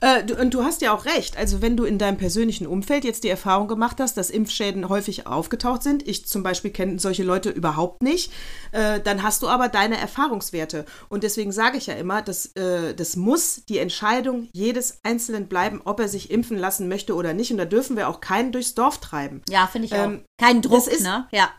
Äh, 0.00 0.24
du, 0.24 0.36
und 0.36 0.54
du 0.54 0.62
hast 0.62 0.80
ja 0.82 0.94
auch 0.94 1.04
recht. 1.04 1.36
Also 1.36 1.62
wenn 1.62 1.76
du 1.76 1.84
in 1.84 1.98
deinem 1.98 2.16
persönlichen 2.16 2.66
Umfeld 2.66 3.04
jetzt 3.04 3.24
die 3.24 3.28
Erfahrung 3.28 3.66
gemacht 3.66 3.96
hast, 3.98 4.16
dass 4.16 4.30
Impfschäden 4.30 4.88
häufig 4.88 5.26
aufgetaucht 5.26 5.82
sind, 5.82 6.06
ich 6.06 6.26
zum 6.26 6.44
Beispiel 6.44 6.70
kenne 6.70 7.00
solche 7.00 7.24
Leute 7.24 7.50
überhaupt 7.50 8.02
nicht, 8.02 8.32
äh, 8.72 9.00
dann 9.00 9.22
hast 9.24 9.42
du 9.42 9.48
aber 9.48 9.68
deine 9.68 9.98
Erfahrungswerte. 9.98 10.84
Und 11.08 11.24
deswegen 11.24 11.50
sage 11.50 11.76
ich 11.76 11.88
ja 11.88 11.94
immer, 11.94 12.22
dass, 12.22 12.46
äh, 12.54 12.94
das 12.94 13.16
muss 13.16 13.64
die 13.68 13.78
Entscheidung 13.78 14.48
jedes 14.52 15.00
Einzelnen 15.02 15.48
bleiben, 15.48 15.80
ob 15.84 15.98
er 15.98 16.08
sich 16.08 16.30
impfen 16.30 16.56
lassen 16.56 16.88
möchte 16.88 17.14
oder 17.16 17.34
nicht. 17.34 17.50
Und 17.50 17.58
da 17.58 17.64
dürfen 17.64 17.96
wir 17.96 18.08
auch 18.08 18.20
keinen 18.20 18.52
durchs 18.52 18.74
Dorf 18.74 18.98
treiben. 18.98 19.42
Ja, 19.48 19.66
finde 19.66 19.86
ich 19.86 19.92
ähm, 19.92 20.22
auch. 20.22 20.44
Kein 20.44 20.62
Druck, 20.62 20.86
ist, 20.86 21.02
ne? 21.02 21.26
Ja. 21.32 21.50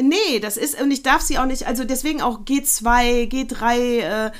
Nee, 0.00 0.40
das 0.40 0.56
ist, 0.56 0.80
und 0.80 0.90
ich 0.90 1.02
darf 1.02 1.20
sie 1.20 1.38
auch 1.38 1.44
nicht, 1.44 1.66
also 1.66 1.84
deswegen 1.84 2.22
auch 2.22 2.40
G2, 2.40 3.30
G3, 3.30 3.98
äh, 4.00 4.30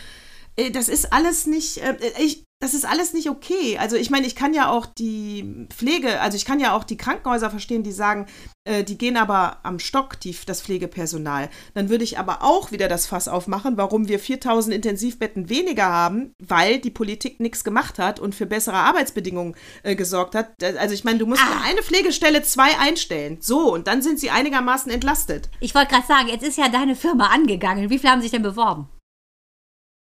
das 0.73 0.89
ist 0.89 1.13
alles 1.13 1.47
nicht, 1.47 1.79
äh, 1.79 1.97
ich, 2.19 2.45
das 2.61 2.75
ist 2.75 2.85
alles 2.85 3.13
nicht 3.13 3.29
okay. 3.29 3.79
Also 3.79 3.97
ich 3.97 4.11
meine, 4.11 4.27
ich 4.27 4.37
kann 4.37 4.55
ja 4.55 4.71
auch 4.71 4.87
die 4.87 5.67
Pflege, 5.71 6.21
also 6.21 6.37
ich 6.37 6.45
kann 6.45 6.61
ja 6.61 6.77
auch 6.77 6.85
die 6.85 6.97
Krankenhäuser 6.97 7.51
verstehen, 7.51 7.83
die 7.83 7.93
sagen, 7.93 8.27
äh, 8.65 8.85
die 8.85 8.99
gehen 8.99 9.17
aber 9.17 9.59
am 9.65 9.79
Stock, 9.79 10.21
die, 10.21 10.37
das 10.47 10.63
Pflegepersonal. 10.63 11.49
Dann 11.75 11.89
würde 11.89 12.05
ich 12.05 12.19
aber 12.19 12.43
auch 12.43 12.71
wieder 12.71 12.89
das 12.89 13.07
Fass 13.07 13.27
aufmachen, 13.27 13.79
warum 13.79 14.07
wir 14.07 14.19
4000 14.19 14.75
Intensivbetten 14.77 15.49
weniger 15.49 15.87
haben, 15.87 16.35
weil 16.39 16.79
die 16.79 16.91
Politik 16.91 17.41
nichts 17.41 17.65
gemacht 17.65 17.99
hat 17.99 18.21
und 18.21 18.35
für 18.35 18.47
bessere 18.47 18.77
Arbeitsbedingungen 18.77 19.57
äh, 19.83 19.97
gesorgt 19.97 20.35
hat. 20.35 20.63
Also 20.63 20.95
ich 20.95 21.03
meine, 21.03 21.19
du 21.19 21.27
musst 21.27 21.43
ah. 21.43 21.63
eine 21.65 21.83
Pflegestelle 21.83 22.43
zwei 22.43 22.79
einstellen. 22.79 23.39
So, 23.41 23.73
und 23.73 23.87
dann 23.87 24.03
sind 24.03 24.21
sie 24.21 24.31
einigermaßen 24.31 24.93
entlastet. 24.93 25.49
Ich 25.61 25.75
wollte 25.75 25.95
gerade 25.95 26.07
sagen, 26.07 26.29
jetzt 26.29 26.47
ist 26.47 26.59
ja 26.59 26.69
deine 26.69 26.95
Firma 26.95 27.29
angegangen. 27.29 27.91
Wie 27.91 27.99
viele 27.99 28.13
haben 28.13 28.23
sich 28.23 28.31
denn 28.31 28.43
beworben? 28.43 28.89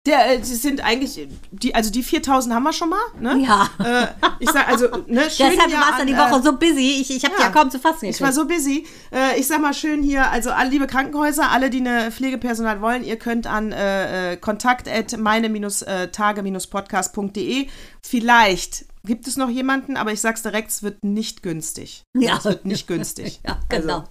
Der, 0.05 0.39
äh, 0.39 0.43
sind 0.43 0.81
eigentlich, 0.81 1.27
die, 1.51 1.75
also 1.75 1.91
die 1.91 2.03
4000 2.03 2.55
haben 2.55 2.63
wir 2.63 2.71
schon 2.71 2.87
mal, 2.89 3.01
ne? 3.19 3.43
Ja. 3.45 3.69
Äh, 3.83 4.07
ich 4.39 4.49
sag, 4.49 4.69
also, 4.69 4.85
ne, 5.07 5.29
schön 5.35 5.51
Deshalb 5.51 5.73
warst 5.73 5.99
du 6.01 6.05
die 6.05 6.15
Woche 6.15 6.39
äh, 6.39 6.41
so 6.41 6.53
busy, 6.53 7.01
ich, 7.01 7.11
ich 7.11 7.25
habe 7.25 7.35
ja, 7.37 7.47
ja 7.47 7.51
kaum 7.51 7.69
zu 7.69 7.79
fassen 7.79 7.99
gekriegt. 8.01 8.15
Ich 8.15 8.21
war 8.21 8.31
so 8.31 8.47
busy. 8.47 8.87
Äh, 9.11 9.37
ich 9.37 9.47
sag 9.47 9.59
mal 9.61 9.73
schön 9.73 10.01
hier, 10.01 10.31
also 10.31 10.51
alle 10.51 10.69
liebe 10.69 10.87
Krankenhäuser, 10.87 11.51
alle, 11.51 11.69
die 11.69 11.79
eine 11.79 12.11
Pflegepersonal 12.11 12.79
wollen, 12.81 13.03
ihr 13.03 13.17
könnt 13.17 13.45
an 13.45 13.73
äh, 13.73 14.33
äh 14.33 14.37
kontakt 14.37 14.87
at 14.87 15.17
meine-tage-podcast.de 15.17 17.67
vielleicht 18.01 18.85
gibt 19.05 19.27
es 19.27 19.37
noch 19.37 19.49
jemanden, 19.49 19.97
aber 19.97 20.11
ich 20.11 20.21
sag's 20.21 20.43
direkt, 20.43 20.69
es 20.69 20.83
wird 20.83 21.03
nicht 21.03 21.43
günstig. 21.43 22.03
Ja. 22.13 22.37
Es 22.37 22.45
wird 22.45 22.65
nicht 22.65 22.87
günstig. 22.87 23.39
ja, 23.45 23.59
genau. 23.69 23.99
Also, 23.99 24.09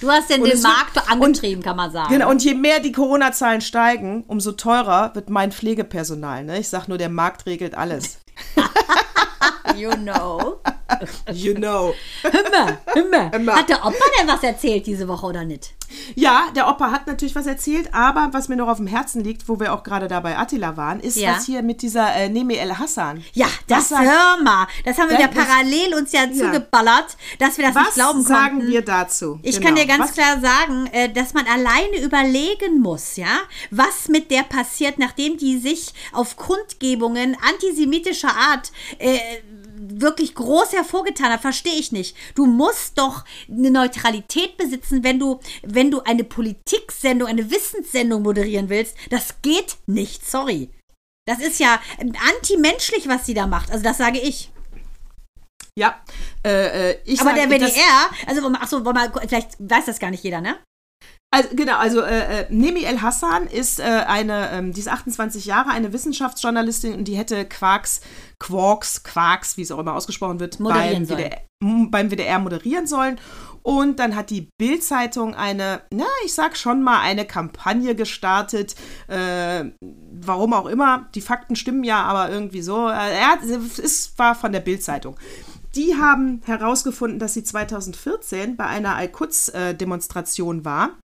Du 0.00 0.10
hast 0.10 0.30
denn 0.30 0.42
den 0.44 0.60
Markt 0.62 0.96
wird, 0.96 1.10
angetrieben, 1.10 1.56
und, 1.58 1.64
kann 1.64 1.76
man 1.76 1.90
sagen. 1.90 2.12
Genau, 2.12 2.30
und 2.30 2.44
je 2.44 2.54
mehr 2.54 2.80
die 2.80 2.92
Corona-Zahlen 2.92 3.60
steigen, 3.60 4.24
umso 4.26 4.52
teurer 4.52 5.14
wird 5.14 5.30
mein 5.30 5.52
Pflegepersonal. 5.52 6.44
Ne? 6.44 6.58
Ich 6.58 6.68
sag 6.68 6.88
nur, 6.88 6.98
der 6.98 7.08
Markt 7.08 7.46
regelt 7.46 7.74
alles. 7.74 8.18
you 9.76 9.90
know. 9.90 10.60
You 11.32 11.54
know. 11.54 11.94
Himmer, 12.22 12.78
himmer. 12.94 13.30
himmer. 13.30 13.54
Hat 13.56 13.68
der 13.68 13.84
Opa 13.84 14.04
denn 14.18 14.28
was 14.28 14.42
erzählt 14.42 14.86
diese 14.86 15.06
Woche 15.08 15.26
oder 15.26 15.44
nicht? 15.44 15.74
Ja, 16.14 16.48
der 16.54 16.68
Opa 16.68 16.90
hat 16.90 17.06
natürlich 17.06 17.34
was 17.34 17.46
erzählt, 17.46 17.92
aber 17.92 18.28
was 18.32 18.48
mir 18.48 18.56
noch 18.56 18.68
auf 18.68 18.76
dem 18.76 18.86
Herzen 18.86 19.24
liegt, 19.24 19.48
wo 19.48 19.58
wir 19.58 19.72
auch 19.72 19.82
gerade 19.82 20.08
da 20.08 20.20
bei 20.20 20.36
Attila 20.36 20.76
waren, 20.76 21.00
ist 21.00 21.16
ja. 21.16 21.34
was 21.34 21.46
hier 21.46 21.62
mit 21.62 21.82
dieser 21.82 22.14
äh, 22.14 22.28
Nemi 22.28 22.54
El 22.54 22.78
Hassan. 22.78 23.24
Ja, 23.32 23.46
das 23.66 23.90
hör 23.90 24.42
mal. 24.42 24.66
Das 24.84 24.98
haben 24.98 25.10
wir 25.10 25.20
ja 25.20 25.28
parallel 25.28 25.94
uns 25.94 26.12
ja, 26.12 26.24
ja, 26.24 26.32
zugeballert, 26.32 27.16
dass 27.38 27.58
wir 27.58 27.66
das 27.66 27.74
was 27.74 27.84
nicht 27.84 27.94
glauben 27.94 28.24
konnten. 28.24 28.30
Was 28.30 28.38
sagen 28.38 28.66
wir 28.68 28.84
dazu? 28.84 29.40
Ich 29.42 29.56
genau. 29.56 29.66
kann 29.66 29.76
dir 29.76 29.86
ganz 29.86 30.04
was? 30.04 30.12
klar 30.12 30.40
sagen, 30.40 30.86
äh, 30.92 31.12
dass 31.12 31.34
man 31.34 31.46
alleine 31.46 32.02
überlegen 32.02 32.80
muss, 32.80 33.16
ja, 33.16 33.40
was 33.70 34.08
mit 34.08 34.30
der 34.30 34.42
passiert, 34.42 34.98
nachdem 34.98 35.36
die 35.36 35.58
sich 35.58 35.92
auf 36.12 36.36
Kundgebungen 36.36 37.36
antisemitischer 37.48 38.34
Art 38.34 38.70
äh, 38.98 39.18
wirklich 39.92 40.34
groß 40.34 40.72
hervorgetan 40.72 41.32
hat, 41.32 41.40
verstehe 41.40 41.74
ich 41.74 41.92
nicht. 41.92 42.16
Du 42.34 42.46
musst 42.46 42.98
doch 42.98 43.24
eine 43.48 43.70
Neutralität 43.70 44.56
besitzen, 44.56 45.04
wenn 45.04 45.18
du, 45.18 45.40
wenn 45.62 45.90
du 45.90 46.00
eine 46.02 46.24
Politiksendung, 46.24 47.28
eine 47.28 47.50
Wissenssendung 47.50 48.22
moderieren 48.22 48.68
willst. 48.68 48.96
Das 49.10 49.42
geht 49.42 49.76
nicht, 49.86 50.28
sorry. 50.28 50.70
Das 51.26 51.40
ist 51.40 51.60
ja 51.60 51.80
antimenschlich, 52.34 53.08
was 53.08 53.26
sie 53.26 53.34
da 53.34 53.46
macht. 53.46 53.70
Also 53.70 53.84
das 53.84 53.98
sage 53.98 54.18
ich. 54.18 54.50
Ja, 55.76 56.00
äh, 56.44 56.90
äh 56.90 56.98
ich 57.04 57.20
Aber 57.20 57.30
sag, 57.30 57.36
der 57.36 57.48
WDR, 57.48 58.10
also 58.26 58.46
achso, 58.52 58.82
vielleicht 59.26 59.56
weiß 59.58 59.86
das 59.86 59.98
gar 59.98 60.10
nicht 60.10 60.24
jeder, 60.24 60.40
ne? 60.40 60.58
Also, 61.32 61.50
genau, 61.54 61.76
also 61.76 62.00
äh, 62.00 62.40
äh, 62.40 62.46
Nemi 62.50 62.82
El 62.82 63.02
Hassan 63.02 63.46
ist 63.46 63.78
äh, 63.78 63.84
eine, 63.84 64.50
ähm, 64.50 64.72
die 64.72 64.80
ist 64.80 64.88
28 64.88 65.44
Jahre, 65.44 65.70
eine 65.70 65.92
Wissenschaftsjournalistin 65.92 66.94
und 66.94 67.04
die 67.04 67.16
hätte 67.16 67.44
Quarks, 67.44 68.00
Quarks, 68.40 69.04
Quarks, 69.04 69.56
wie 69.56 69.62
es 69.62 69.70
auch 69.70 69.78
immer 69.78 69.94
ausgesprochen 69.94 70.40
wird, 70.40 70.58
beim 70.58 71.06
WDR, 71.06 71.42
beim 71.60 72.10
WDR, 72.10 72.40
moderieren 72.40 72.88
sollen. 72.88 73.20
Und 73.62 74.00
dann 74.00 74.16
hat 74.16 74.30
die 74.30 74.48
Bild-Zeitung 74.58 75.36
eine, 75.36 75.82
na, 75.92 76.06
ich 76.24 76.34
sag 76.34 76.56
schon 76.56 76.82
mal, 76.82 77.00
eine 77.00 77.26
Kampagne 77.26 77.94
gestartet. 77.94 78.74
Äh, 79.06 79.66
warum 80.10 80.52
auch 80.52 80.66
immer. 80.66 81.10
Die 81.14 81.20
Fakten 81.20 81.54
stimmen 81.54 81.84
ja, 81.84 82.02
aber 82.02 82.30
irgendwie 82.30 82.62
so. 82.62 82.88
Äh, 82.88 83.20
ja, 83.20 83.38
es 83.44 84.14
war 84.16 84.34
von 84.34 84.50
der 84.50 84.60
Bild-Zeitung. 84.60 85.16
Die 85.76 85.94
haben 85.94 86.40
herausgefunden, 86.46 87.20
dass 87.20 87.34
sie 87.34 87.44
2014 87.44 88.56
bei 88.56 88.66
einer 88.66 88.96
Al-Quds-Demonstration 88.96 90.64
war 90.64 90.96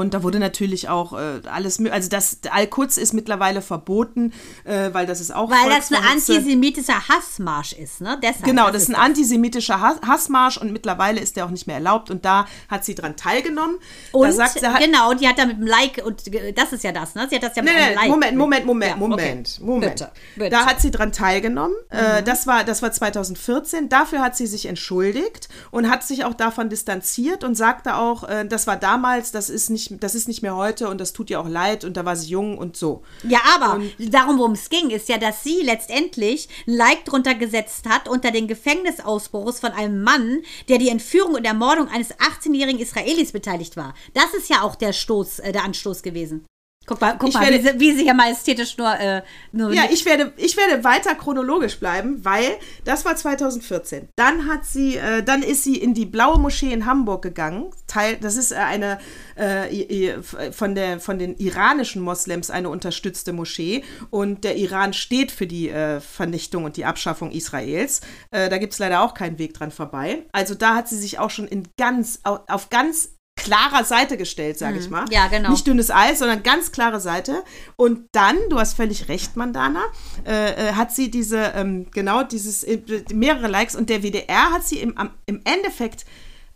und 0.00 0.14
da 0.14 0.22
wurde 0.22 0.38
natürlich 0.38 0.88
auch 0.88 1.12
äh, 1.12 1.40
alles, 1.50 1.80
also 1.90 2.08
das 2.08 2.38
Al-Quds 2.50 2.98
ist 2.98 3.12
mittlerweile 3.14 3.62
verboten, 3.62 4.32
äh, 4.64 4.90
weil 4.92 5.06
das 5.06 5.20
ist 5.20 5.34
auch 5.34 5.50
Weil 5.50 5.68
das 5.70 5.92
ein 5.92 6.02
antisemitischer 6.02 7.08
Hassmarsch 7.08 7.72
ist, 7.72 8.00
ne? 8.00 8.18
Deshalb, 8.22 8.44
genau, 8.44 8.70
das 8.70 8.82
ist 8.82 8.88
ein 8.88 8.94
antisemitischer 8.94 9.80
Hassmarsch 9.80 10.58
und 10.58 10.72
mittlerweile 10.72 11.20
ist 11.20 11.36
der 11.36 11.46
auch 11.46 11.50
nicht 11.50 11.66
mehr 11.66 11.76
erlaubt 11.76 12.10
und 12.10 12.24
da 12.24 12.46
hat 12.68 12.84
sie 12.84 12.94
dran 12.94 13.16
teilgenommen. 13.16 13.76
Und 14.12 14.32
sagt, 14.32 14.62
hat, 14.62 14.82
genau, 14.82 15.14
die 15.14 15.28
hat 15.28 15.38
da 15.38 15.46
mit 15.46 15.58
dem 15.58 15.66
Like 15.66 16.02
und 16.04 16.22
das 16.56 16.72
ist 16.72 16.84
ja 16.84 16.92
das, 16.92 17.14
ne? 17.14 17.26
Sie 17.28 17.36
hat 17.36 17.42
das 17.42 17.56
ja 17.56 17.62
mit 17.62 17.72
nee, 17.72 17.80
einem 17.80 17.94
Like. 17.94 18.08
Moment, 18.08 18.36
Moment, 18.36 18.66
Moment, 18.66 18.90
ja, 18.90 18.96
Moment, 18.96 19.48
okay. 19.56 19.64
Moment. 19.64 19.92
Bitte, 19.94 20.12
bitte. 20.36 20.50
Da 20.50 20.66
hat 20.66 20.80
sie 20.80 20.90
dran 20.90 21.12
teilgenommen. 21.12 21.76
Äh, 21.90 21.96
mhm. 21.96 22.18
Äh, 22.18 22.22
das 22.22 22.46
war 22.46 22.64
das 22.64 22.82
war 22.82 22.92
2014. 22.92 23.88
Dafür 23.88 24.20
hat 24.20 24.36
sie 24.36 24.46
sich 24.46 24.66
entschuldigt 24.66 25.48
und 25.70 25.90
hat 25.90 26.02
sich 26.02 26.24
auch 26.24 26.34
davon 26.34 26.68
distanziert 26.68 27.44
und 27.44 27.54
sagte 27.54 27.96
auch, 27.96 28.28
äh, 28.28 28.46
das 28.46 28.66
war 28.66 28.76
damals, 28.76 29.32
das 29.32 29.50
ist 29.50 29.70
nicht 29.70 29.85
nicht, 29.90 30.02
das 30.02 30.14
ist 30.14 30.28
nicht 30.28 30.42
mehr 30.42 30.56
heute 30.56 30.88
und 30.88 31.00
das 31.00 31.12
tut 31.12 31.30
ihr 31.30 31.40
auch 31.40 31.48
leid 31.48 31.84
und 31.84 31.96
da 31.96 32.04
war 32.04 32.16
sie 32.16 32.28
jung 32.28 32.58
und 32.58 32.76
so. 32.76 33.02
Ja, 33.22 33.40
aber 33.54 33.74
und, 33.76 34.14
darum, 34.14 34.38
worum 34.38 34.52
es 34.52 34.68
ging, 34.68 34.90
ist 34.90 35.08
ja, 35.08 35.18
dass 35.18 35.42
sie 35.42 35.60
letztendlich 35.62 36.48
ein 36.66 36.74
Like 36.74 37.04
drunter 37.04 37.34
gesetzt 37.34 37.88
hat 37.88 38.08
unter 38.08 38.30
den 38.30 38.48
Gefängnisausbruchs 38.48 39.60
von 39.60 39.72
einem 39.72 40.02
Mann, 40.02 40.42
der 40.68 40.78
die 40.78 40.88
Entführung 40.88 41.34
und 41.34 41.44
Ermordung 41.44 41.88
eines 41.88 42.14
18-jährigen 42.14 42.80
Israelis 42.80 43.32
beteiligt 43.32 43.76
war. 43.76 43.94
Das 44.14 44.34
ist 44.34 44.50
ja 44.50 44.62
auch 44.62 44.74
der 44.74 44.92
Stoß, 44.92 45.40
äh, 45.40 45.52
der 45.52 45.64
Anstoß 45.64 46.02
gewesen. 46.02 46.46
Guck 46.86 47.00
mal, 47.00 47.16
guck 47.18 47.28
Ich 47.28 47.34
mal 47.34 47.42
werde- 47.50 47.58
wie, 47.64 47.68
sie, 47.68 47.80
wie 47.80 47.96
sie 47.96 48.02
hier 48.04 48.14
majestätisch 48.14 48.76
nur, 48.78 48.92
äh, 48.98 49.22
nur 49.52 49.72
Ja, 49.72 49.82
ich 49.90 50.04
werde, 50.06 50.32
ich 50.36 50.56
werde 50.56 50.84
weiter 50.84 51.14
chronologisch 51.16 51.78
bleiben, 51.80 52.24
weil 52.24 52.56
das 52.84 53.04
war 53.04 53.16
2014. 53.16 54.08
Dann 54.16 54.46
hat 54.48 54.64
sie, 54.64 54.96
äh, 54.96 55.22
dann 55.22 55.42
ist 55.42 55.64
sie 55.64 55.76
in 55.76 55.94
die 55.94 56.06
Blaue 56.06 56.38
Moschee 56.38 56.72
in 56.72 56.86
Hamburg 56.86 57.22
gegangen. 57.22 57.70
Teil, 57.86 58.16
das 58.20 58.36
ist 58.36 58.52
äh, 58.52 58.56
eine 58.56 58.98
äh, 59.36 60.22
von 60.52 60.74
der 60.74 61.00
von 61.00 61.18
den 61.18 61.36
iranischen 61.36 62.02
Moslems 62.02 62.50
eine 62.50 62.68
unterstützte 62.70 63.32
Moschee 63.32 63.82
und 64.10 64.44
der 64.44 64.56
Iran 64.56 64.92
steht 64.92 65.32
für 65.32 65.46
die 65.46 65.68
äh, 65.68 66.00
Vernichtung 66.00 66.64
und 66.64 66.76
die 66.76 66.84
Abschaffung 66.84 67.30
Israels. 67.32 68.00
Äh, 68.30 68.48
da 68.48 68.58
gibt 68.58 68.72
es 68.72 68.78
leider 68.78 69.00
auch 69.02 69.14
keinen 69.14 69.38
Weg 69.38 69.54
dran 69.54 69.70
vorbei. 69.70 70.24
Also 70.32 70.54
da 70.54 70.74
hat 70.76 70.88
sie 70.88 70.96
sich 70.98 71.18
auch 71.18 71.30
schon 71.30 71.48
in 71.48 71.64
ganz 71.76 72.20
auf 72.24 72.70
ganz 72.70 73.10
klarer 73.36 73.84
Seite 73.84 74.16
gestellt, 74.16 74.58
sage 74.58 74.78
ich 74.78 74.88
mal. 74.90 75.04
Ja, 75.10 75.28
genau. 75.28 75.50
Nicht 75.50 75.66
dünnes 75.66 75.90
Eis, 75.90 76.18
sondern 76.18 76.42
ganz 76.42 76.72
klare 76.72 77.00
Seite. 77.00 77.42
Und 77.76 78.08
dann, 78.12 78.36
du 78.50 78.58
hast 78.58 78.74
völlig 78.74 79.08
recht, 79.08 79.36
Mandana, 79.36 79.84
äh, 80.26 80.70
äh, 80.70 80.72
hat 80.72 80.92
sie 80.92 81.10
diese, 81.10 81.52
ähm, 81.54 81.86
genau, 81.92 82.22
dieses, 82.22 82.64
äh, 82.64 82.80
mehrere 83.12 83.48
Likes 83.48 83.76
und 83.76 83.90
der 83.90 84.02
WDR 84.02 84.50
hat 84.52 84.66
sie 84.66 84.78
im, 84.80 84.96
am, 84.98 85.10
im 85.26 85.40
Endeffekt 85.44 86.04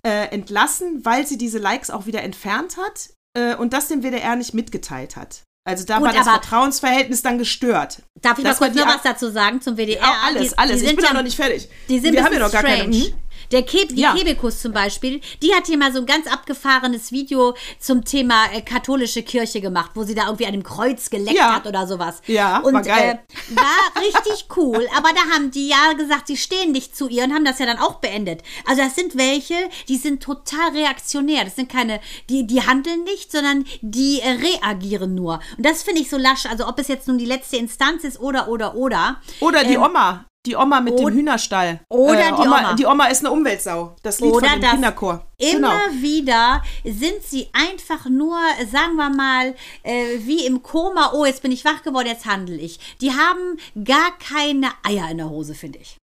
äh, 0.06 0.26
entlassen, 0.28 1.04
weil 1.04 1.26
sie 1.26 1.36
diese 1.38 1.58
Likes 1.58 1.90
auch 1.90 2.06
wieder 2.06 2.22
entfernt 2.22 2.76
hat 2.76 3.10
und 3.58 3.72
das 3.72 3.86
dem 3.86 4.02
WDR 4.02 4.34
nicht 4.34 4.54
mitgeteilt 4.54 5.14
hat. 5.14 5.44
Also 5.64 5.84
da 5.84 5.98
Gut, 5.98 6.08
war 6.08 6.12
das 6.12 6.26
Vertrauensverhältnis 6.26 7.22
dann 7.22 7.38
gestört. 7.38 8.02
Darf 8.20 8.38
ich 8.38 8.42
mal 8.42 8.50
Das 8.50 8.58
kurz 8.58 8.74
noch 8.74 8.86
was 8.88 9.02
dazu 9.02 9.30
sagen 9.30 9.60
zum 9.60 9.76
WDR? 9.76 10.00
Ja, 10.02 10.14
alles, 10.26 10.50
Die- 10.50 10.58
alles. 10.58 10.80
Die 10.80 10.86
ich 10.86 10.96
bin 10.96 11.04
ja 11.04 11.12
noch 11.12 11.22
nicht 11.22 11.36
fertig. 11.36 11.68
Die 11.88 12.00
sind 12.00 12.14
Wir 12.14 12.24
haben 12.24 12.32
ja 12.32 12.40
noch 12.40 12.50
gar 12.50 12.64
keine. 12.64 12.92
strange. 12.92 13.14
Der 13.52 13.62
Ke 13.64 13.86
die 13.86 14.00
Ja. 14.00 14.14
Kebekus 14.14 14.60
zum 14.60 14.72
Beispiel, 14.72 15.20
die 15.42 15.54
hat 15.54 15.66
hier 15.66 15.76
mal 15.78 15.92
so 15.92 15.98
ein 15.98 16.06
ganz 16.06 16.26
abgefahrenes 16.26 17.12
Video 17.12 17.54
zum 17.78 18.04
Thema 18.04 18.46
äh, 18.52 18.60
katholische 18.62 19.22
Kirche 19.22 19.60
gemacht, 19.60 19.90
wo 19.94 20.04
sie 20.04 20.14
da 20.14 20.26
irgendwie 20.26 20.46
an 20.46 20.52
dem 20.52 20.62
Kreuz 20.62 21.10
geleckt 21.10 21.36
Ja. 21.36 21.54
hat 21.56 21.66
oder 21.66 21.86
sowas. 21.86 22.22
Ja, 22.26 22.58
und, 22.58 22.74
war 22.74 22.82
geil. 22.82 23.20
Äh, 23.50 23.56
war 23.56 24.02
richtig 24.02 24.46
cool, 24.56 24.86
aber 24.96 25.08
da 25.14 25.34
haben 25.34 25.50
die 25.50 25.68
ja 25.68 25.92
gesagt, 25.96 26.28
sie 26.28 26.36
stehen 26.36 26.72
nicht 26.72 26.96
zu 26.96 27.08
ihr 27.08 27.24
und 27.24 27.32
haben 27.34 27.44
das 27.44 27.58
ja 27.58 27.66
dann 27.66 27.78
auch 27.78 27.94
beendet. 27.96 28.42
Also 28.66 28.82
das 28.82 28.94
sind 28.94 29.16
welche, 29.16 29.54
die 29.88 29.96
sind 29.96 30.22
total 30.22 30.70
reaktionär. 30.70 31.44
Das 31.44 31.56
sind 31.56 31.68
keine, 31.70 32.00
die, 32.28 32.46
die 32.46 32.62
handeln 32.66 33.04
nicht, 33.04 33.32
sondern 33.32 33.64
die 33.80 34.20
äh, 34.20 34.30
reagieren 34.30 35.14
nur. 35.14 35.40
Und 35.56 35.66
das 35.66 35.82
finde 35.82 36.00
ich 36.02 36.10
so 36.10 36.16
lasch. 36.18 36.46
Also 36.46 36.66
ob 36.68 36.78
es 36.78 36.88
jetzt 36.88 37.08
nun 37.08 37.18
die 37.18 37.26
letzte 37.26 37.56
Instanz 37.56 38.04
ist 38.04 38.20
oder, 38.20 38.48
oder, 38.48 38.74
oder. 38.74 39.20
Oder 39.40 39.64
die 39.64 39.74
Ähm, 39.74 39.82
Oma. 39.82 40.24
Die 40.46 40.56
Oma 40.56 40.80
mit 40.80 40.94
od- 40.94 41.00
dem 41.00 41.14
Hühnerstall. 41.18 41.80
oder 41.90 42.28
die 42.28 42.32
Oma, 42.32 42.42
Oma. 42.42 42.72
Die 42.74 42.86
Oma 42.86 43.06
ist 43.08 43.20
eine 43.20 43.30
Umweltsau. 43.30 43.94
Das 44.02 44.20
Lied 44.20 44.32
Oder 44.32 44.48
von 44.48 44.60
dem 44.60 44.70
Kinderchor. 44.70 45.26
Immer 45.36 45.80
Genau. 45.88 46.02
wieder 46.02 46.62
sind 46.82 47.22
sie 47.22 47.48
einfach 47.52 48.06
nur, 48.08 48.38
sagen 48.72 48.96
wir 48.96 49.10
mal, 49.10 49.54
äh, 49.82 50.18
wie 50.20 50.46
im 50.46 50.62
Koma, 50.62 51.12
oh, 51.12 51.26
jetzt 51.26 51.42
bin 51.42 51.52
ich 51.52 51.64
wach 51.66 51.82
geworden, 51.82 52.06
jetzt 52.06 52.24
handle 52.24 52.56
ich. 52.56 52.78
Die 53.02 53.10
haben 53.12 53.58
gar 53.84 54.16
keine 54.18 54.70
Eier 54.82 55.10
in 55.10 55.18
der 55.18 55.28
Hose, 55.28 55.54
finde 55.54 55.78
ich. 55.78 55.96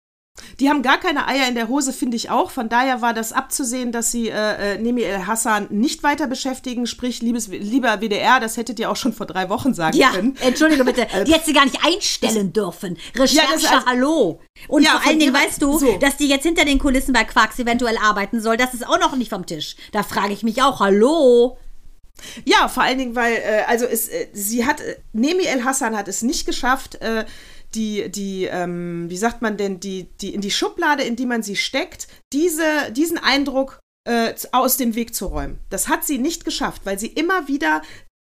Die 0.61 0.69
haben 0.69 0.83
gar 0.83 0.99
keine 0.99 1.27
Eier 1.29 1.49
in 1.49 1.55
der 1.55 1.69
Hose, 1.69 1.93
finde 1.93 2.17
ich 2.17 2.31
auch. 2.31 2.51
Von 2.51 2.69
daher 2.69 3.03
war 3.03 3.13
das 3.15 3.33
abzusehen, 3.33 3.93
dass 3.93 4.11
sie 4.13 4.29
äh, 4.29 4.75
äh, 4.75 4.79
Nemi 4.79 5.03
El 5.03 5.27
Hassan 5.27 5.67
nicht 5.71 6.03
weiter 6.03 6.27
beschäftigen. 6.27 6.87
Sprich, 6.87 7.23
liebes, 7.23 7.49
lieber 7.49 8.01
WDR, 8.01 8.41
das 8.41 8.57
hättet 8.57 8.79
ihr 8.79 8.91
auch 8.91 8.97
schon 8.97 9.13
vor 9.13 9.27
drei 9.27 9.49
Wochen 9.49 9.75
sagen 9.75 9.97
Ja, 9.97 10.11
können. 10.11 10.37
entschuldige 10.41 10.85
bitte, 10.85 11.07
die 11.27 11.33
hätte 11.33 11.47
sie 11.47 11.53
gar 11.53 11.65
nicht 11.65 11.85
einstellen 11.85 12.53
dürfen. 12.53 12.97
Recherche, 13.17 13.63
Ja, 13.65 13.71
also- 13.71 13.87
hallo. 13.87 14.41
Und 14.69 14.83
Ja, 14.83 14.99
vor 15.01 15.09
allen 15.11 15.19
Dingen 15.19 15.35
weißt 15.35 15.61
du, 15.63 15.79
so. 15.79 15.99
dass 15.99 16.17
die 16.17 16.29
jetzt 16.29 16.45
hinter 16.45 16.65
den 16.65 16.79
Kulissen 16.79 17.13
bei 17.13 17.25
Quarks 17.25 17.59
eventuell 17.59 17.97
arbeiten 17.99 18.41
soll. 18.41 18.57
Das 18.57 18.73
ist 18.75 18.87
auch 18.87 19.01
noch 19.01 19.17
nicht 19.17 19.31
vom 19.31 19.47
Tisch. 19.47 19.77
Da 19.93 20.03
frage 20.03 20.33
ich 20.33 20.43
mich 20.43 20.63
auch, 20.63 20.81
hallo. 20.81 21.59
Ja, 22.45 22.69
vor 22.69 22.85
allen 22.85 22.99
Dingen, 22.99 23.17
weil, 23.17 23.35
äh, 23.35 23.63
also 23.67 23.87
es, 23.87 24.09
äh, 24.09 24.29
sie 24.33 24.65
hat, 24.65 24.81
äh, 24.81 24.97
Nemi 25.13 25.45
El 25.45 25.65
Hassan 25.65 25.97
hat 25.97 26.07
es 26.07 26.23
nicht 26.23 26.47
geschafft, 26.47 26.95
äh, 27.03 27.25
die, 27.75 28.11
die, 28.11 28.45
ähm, 28.45 29.09
wie 29.09 29.17
sagt 29.17 29.43
man 29.43 29.57
denn, 29.57 29.81
die, 29.81 30.09
die, 30.21 30.35
in 30.35 30.41
die 30.41 30.51
Schublade, 30.51 31.03
in 31.03 31.17
die 31.17 31.27
man 31.27 31.43
sie 31.43 31.57
steckt, 31.57 32.09
diese, 32.33 32.93
diesen 32.93 33.19
Eindruck 33.19 33.81
äh, 34.07 34.35
aus 34.53 34.77
dem 34.77 34.95
Weg 34.95 35.15
zu 35.15 35.27
räumen. 35.27 35.59
Das 35.71 35.89
hat 35.89 36.05
sie 36.05 36.19
nicht 36.19 36.45
geschafft, 36.45 36.83
weil 36.85 36.99
sie 36.99 37.09
immer 37.09 37.49
wieder 37.49 37.83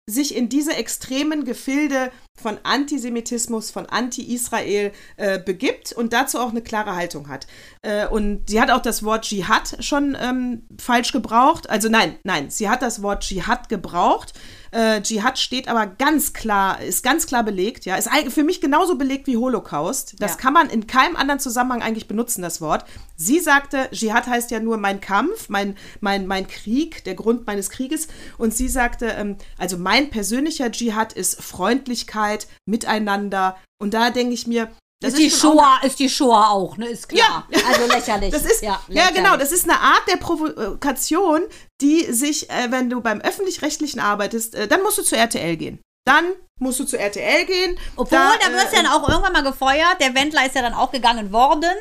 sich 0.07 0.37
in 0.37 0.51
diese 0.51 0.75
extremen 0.77 1.45
Gefilde 1.45 2.11
von 2.39 2.59
Antisemitismus, 2.63 3.71
von 3.71 3.87
Anti-Israel 3.87 4.93
äh, 5.17 5.39
begibt 5.39 5.93
und 5.93 6.13
dazu 6.13 6.39
auch 6.41 6.51
eine 6.51 6.63
klare 6.63 6.95
Haltung 6.95 7.29
hat. 7.29 7.47
Äh, 7.81 8.07
und 8.09 8.51
sie 8.51 8.61
hat 8.61 8.71
auch 8.71 8.83
das 8.83 9.03
Wort 9.03 9.25
Dschihad 9.25 9.83
schon 9.83 10.17
ähm, 10.21 10.67
falsch 10.79 11.13
gebraucht. 11.13 11.71
Also 11.71 11.89
nein, 11.89 12.17
nein, 12.23 12.51
sie 12.51 12.69
hat 12.69 12.83
das 12.83 13.03
Wort 13.03 13.23
Dschihad 13.23 13.71
gebraucht. 13.71 14.35
Äh, 14.75 15.03
Dschihad 15.03 15.39
steht 15.39 15.69
aber 15.69 15.87
ganz 15.87 16.33
klar, 16.33 16.81
ist 16.81 17.05
ganz 17.05 17.27
klar 17.29 17.45
belegt, 17.45 17.85
ja, 17.85 17.95
ist 17.95 18.11
für 18.31 18.43
mich 18.43 18.61
genauso 18.61 18.99
belegt 18.99 19.29
wie 19.29 19.37
Holocaust. 19.37 20.17
Das 20.19 20.33
Ja. 20.33 20.37
kann 20.39 20.53
man 20.53 20.69
in 20.69 20.89
keinem 20.89 21.15
anderen 21.15 21.39
Zusammenhang 21.39 21.81
eigentlich 21.81 22.09
benutzen, 22.09 22.43
das 22.43 22.61
Wort. 22.61 22.85
Sie 23.17 23.39
sagte, 23.39 23.89
Dschihad 23.93 24.27
heißt 24.27 24.51
ja 24.51 24.59
nur 24.59 24.77
mein 24.77 25.01
Kampf, 25.01 25.49
mein, 25.49 25.77
mein, 26.01 26.27
mein 26.27 26.49
Krieg, 26.49 27.05
der 27.05 27.15
Grund 27.15 27.47
meines 27.47 27.71
Krieges. 27.71 28.09
Und 28.37 28.53
sie 28.53 28.69
sagte, 28.69 29.07
ähm, 29.07 29.37
also 29.59 29.79
mein 29.79 30.11
persönlicher 30.11 30.73
Dschihad 30.73 31.13
ist 31.13 31.41
Freundlichkeit, 31.41 32.49
Miteinander. 32.67 33.57
Und 33.81 33.95
da 33.95 34.11
denke 34.11 34.35
ich 34.35 34.49
mir, 34.49 34.71
das 35.05 35.15
ist 35.15 35.19
die 35.43 35.47
auch 35.47 35.51
eine- 35.53 35.61
Shoah, 35.61 35.79
ist 35.85 35.99
die 35.99 36.09
Shoah 36.09 36.51
auch, 36.51 36.77
ne? 36.77 36.87
Ist 36.89 37.09
klar. 37.09 37.47
Also 37.69 37.87
lächerlich. 37.93 38.33
das 38.33 38.45
ist, 38.45 38.63
ja, 38.63 38.81
lächerlich. 38.89 39.15
genau, 39.17 39.37
das 39.37 39.53
ist 39.53 39.69
eine 39.69 39.79
Art 39.81 40.03
der 40.09 40.17
Provokation, 40.17 41.43
die 41.81 42.13
sich, 42.13 42.51
äh, 42.51 42.71
wenn 42.71 42.91
du 42.91 43.01
beim 43.01 43.21
Öffentlich-Rechtlichen 43.21 44.01
arbeitest, 44.01 44.55
äh, 44.55 44.69
dann 44.69 44.83
musst 44.83 44.99
du 44.99 45.03
zu 45.03 45.17
RTL 45.17 45.57
gehen. 45.57 45.81
Dann 46.07 46.25
musst 46.61 46.79
du 46.81 46.85
zu 46.85 46.99
RTL 46.99 47.47
gehen. 47.47 47.79
Obwohl, 47.97 48.19
da, 48.19 48.53
wirst 48.53 48.73
du 48.75 48.77
äh, 48.77 48.83
dann 48.83 48.87
auch 48.93 49.09
irgendwann 49.09 49.33
mal 49.33 49.43
gefeuert. 49.43 49.97
Der 50.01 50.15
Wendler 50.15 50.45
ist 50.45 50.55
ja 50.55 50.61
dann 50.61 50.75
auch 50.75 50.93
gegangen 50.93 51.33
worden. 51.33 51.73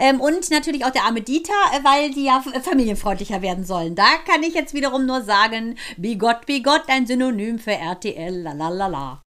Ähm, 0.00 0.20
und 0.20 0.50
natürlich 0.50 0.84
auch 0.84 0.90
der 0.90 1.04
arme 1.04 1.20
Dieter, 1.20 1.52
äh, 1.72 1.84
weil 1.84 2.10
die 2.10 2.24
ja 2.24 2.42
f- 2.44 2.64
familienfreundlicher 2.64 3.42
werden 3.42 3.64
sollen. 3.64 3.94
Da 3.94 4.08
kann 4.28 4.42
ich 4.42 4.54
jetzt 4.54 4.74
wiederum 4.74 5.06
nur 5.06 5.22
sagen, 5.22 5.78
Bigott, 5.96 6.46
Bigott, 6.46 6.82
ein 6.88 7.06
Synonym 7.06 7.60
für 7.60 7.70
RTL, 7.72 8.42
la 8.42 9.29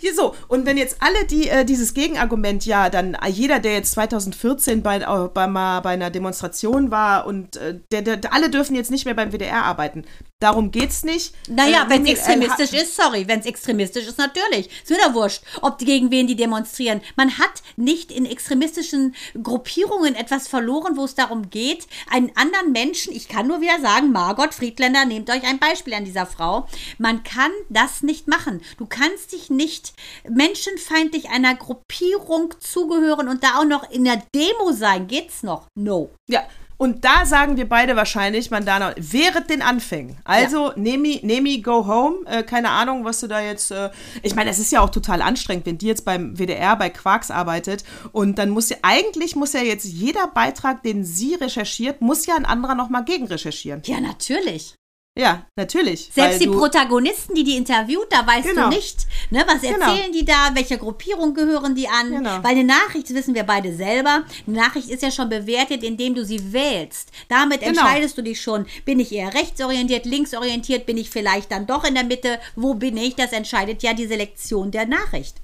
Hier 0.00 0.14
so, 0.14 0.34
und 0.48 0.66
wenn 0.66 0.76
jetzt 0.76 0.98
alle 1.00 1.26
die 1.26 1.48
äh, 1.48 1.64
dieses 1.64 1.94
Gegenargument, 1.94 2.66
ja, 2.66 2.90
dann 2.90 3.16
jeder, 3.28 3.58
der 3.58 3.72
jetzt 3.72 3.92
2014 3.92 4.82
bei, 4.82 4.98
äh, 4.98 5.28
bei, 5.32 5.46
mal 5.46 5.80
bei 5.80 5.90
einer 5.90 6.10
Demonstration 6.10 6.90
war 6.90 7.26
und 7.26 7.56
äh, 7.56 7.80
der, 7.90 8.02
der, 8.02 8.32
alle 8.32 8.50
dürfen 8.50 8.76
jetzt 8.76 8.90
nicht 8.90 9.06
mehr 9.06 9.14
beim 9.14 9.32
WDR 9.32 9.64
arbeiten. 9.64 10.04
Darum 10.40 10.70
geht's 10.70 11.02
nicht. 11.02 11.34
Naja, 11.48 11.84
Äh, 11.84 11.90
wenn 11.90 12.02
es 12.02 12.08
El 12.08 12.14
extremistisch 12.14 12.72
ist, 12.72 12.94
sorry, 12.94 13.26
wenn 13.26 13.40
es 13.40 13.46
extremistisch 13.46 14.06
ist, 14.06 14.18
natürlich. 14.18 14.68
Ist 14.68 14.88
mir 14.88 14.98
doch 14.98 15.12
wurscht, 15.12 15.42
ob 15.62 15.78
die 15.78 15.84
gegen 15.84 16.12
wen 16.12 16.28
die 16.28 16.36
demonstrieren. 16.36 17.00
Man 17.16 17.38
hat 17.38 17.62
nicht 17.76 18.12
in 18.12 18.24
extremistischen 18.24 19.16
Gruppierungen 19.42 20.14
etwas 20.14 20.46
verloren, 20.46 20.96
wo 20.96 21.04
es 21.04 21.16
darum 21.16 21.50
geht, 21.50 21.88
einen 22.08 22.30
anderen 22.36 22.70
Menschen, 22.70 23.12
ich 23.12 23.26
kann 23.26 23.48
nur 23.48 23.60
wieder 23.60 23.80
sagen, 23.80 24.12
Margot 24.12 24.54
Friedländer, 24.54 25.04
nehmt 25.06 25.28
euch 25.28 25.42
ein 25.42 25.58
Beispiel 25.58 25.94
an 25.94 26.04
dieser 26.04 26.26
Frau. 26.26 26.68
Man 26.98 27.24
kann 27.24 27.50
das 27.68 28.02
nicht 28.04 28.28
machen. 28.28 28.62
Du 28.78 28.86
kannst 28.86 29.32
dich 29.32 29.50
nicht 29.50 29.92
menschenfeindlich 30.28 31.30
einer 31.30 31.56
Gruppierung 31.56 32.54
zugehören 32.60 33.26
und 33.26 33.42
da 33.42 33.58
auch 33.58 33.64
noch 33.64 33.90
in 33.90 34.04
der 34.04 34.22
Demo 34.32 34.70
sein. 34.70 35.08
Geht's 35.08 35.42
noch? 35.42 35.66
No. 35.74 36.10
Ja, 36.28 36.46
und 36.78 37.04
da 37.04 37.26
sagen 37.26 37.56
wir 37.56 37.68
beide 37.68 37.96
wahrscheinlich, 37.96 38.52
Mandana, 38.52 38.94
während 38.96 39.50
den 39.50 39.62
Anfängen. 39.62 40.16
Also, 40.22 40.72
Nemi, 40.76 41.18
Nemi, 41.24 41.60
go 41.60 41.88
home. 41.88 42.24
Äh, 42.26 42.44
keine 42.44 42.70
Ahnung, 42.70 43.04
was 43.04 43.18
du 43.18 43.26
da 43.26 43.40
jetzt. 43.40 43.72
Äh, 43.72 43.90
ich 44.22 44.36
meine, 44.36 44.48
das 44.48 44.60
ist 44.60 44.70
ja 44.70 44.80
auch 44.80 44.90
total 44.90 45.20
anstrengend, 45.20 45.66
wenn 45.66 45.76
die 45.76 45.88
jetzt 45.88 46.04
beim 46.04 46.38
WDR 46.38 46.76
bei 46.76 46.88
Quarks 46.88 47.32
arbeitet. 47.32 47.82
Und 48.12 48.38
dann 48.38 48.50
muss 48.50 48.68
ja, 48.68 48.76
eigentlich 48.82 49.34
muss 49.34 49.54
ja 49.54 49.60
jetzt 49.60 49.86
jeder 49.86 50.28
Beitrag, 50.28 50.84
den 50.84 51.04
sie 51.04 51.34
recherchiert, 51.34 52.00
muss 52.00 52.26
ja 52.26 52.36
ein 52.36 52.46
anderer 52.46 52.76
nochmal 52.76 53.04
gegen 53.04 53.26
recherchieren. 53.26 53.82
Ja, 53.84 54.00
natürlich. 54.00 54.76
Ja, 55.18 55.46
natürlich. 55.56 56.10
Selbst 56.14 56.40
die 56.40 56.46
Protagonisten, 56.46 57.34
die 57.34 57.42
die 57.42 57.56
interviewt, 57.56 58.06
da 58.10 58.24
weißt 58.24 58.46
Genau. 58.48 58.68
du 58.70 58.76
nicht, 58.76 59.04
ne, 59.30 59.42
was 59.48 59.62
Genau. 59.62 59.90
erzählen 59.90 60.12
die 60.12 60.24
da, 60.24 60.50
welcher 60.54 60.76
Gruppierung 60.76 61.34
gehören 61.34 61.74
die 61.74 61.88
an. 61.88 62.10
Genau. 62.10 62.36
Weil 62.44 62.52
eine 62.52 62.62
Nachricht, 62.64 63.12
wissen 63.12 63.34
wir 63.34 63.42
beide 63.42 63.74
selber, 63.74 64.22
eine 64.46 64.56
Nachricht 64.56 64.88
ist 64.88 65.02
ja 65.02 65.10
schon 65.10 65.28
bewertet, 65.28 65.82
indem 65.82 66.14
du 66.14 66.24
sie 66.24 66.52
wählst. 66.52 67.10
Damit 67.28 67.60
Genau. 67.60 67.70
entscheidest 67.80 68.16
du 68.16 68.22
dich 68.22 68.40
schon, 68.40 68.66
bin 68.84 69.00
ich 69.00 69.10
eher 69.12 69.34
rechtsorientiert, 69.34 70.06
linksorientiert, 70.06 70.86
bin 70.86 70.96
ich 70.96 71.10
vielleicht 71.10 71.50
dann 71.50 71.66
doch 71.66 71.82
in 71.82 71.94
der 71.96 72.04
Mitte, 72.04 72.38
wo 72.54 72.74
bin 72.74 72.96
ich? 72.96 73.16
Das 73.16 73.32
entscheidet 73.32 73.82
ja 73.82 73.94
die 73.94 74.06
Selektion 74.06 74.70
der 74.70 74.86
Nachricht. 74.86 75.38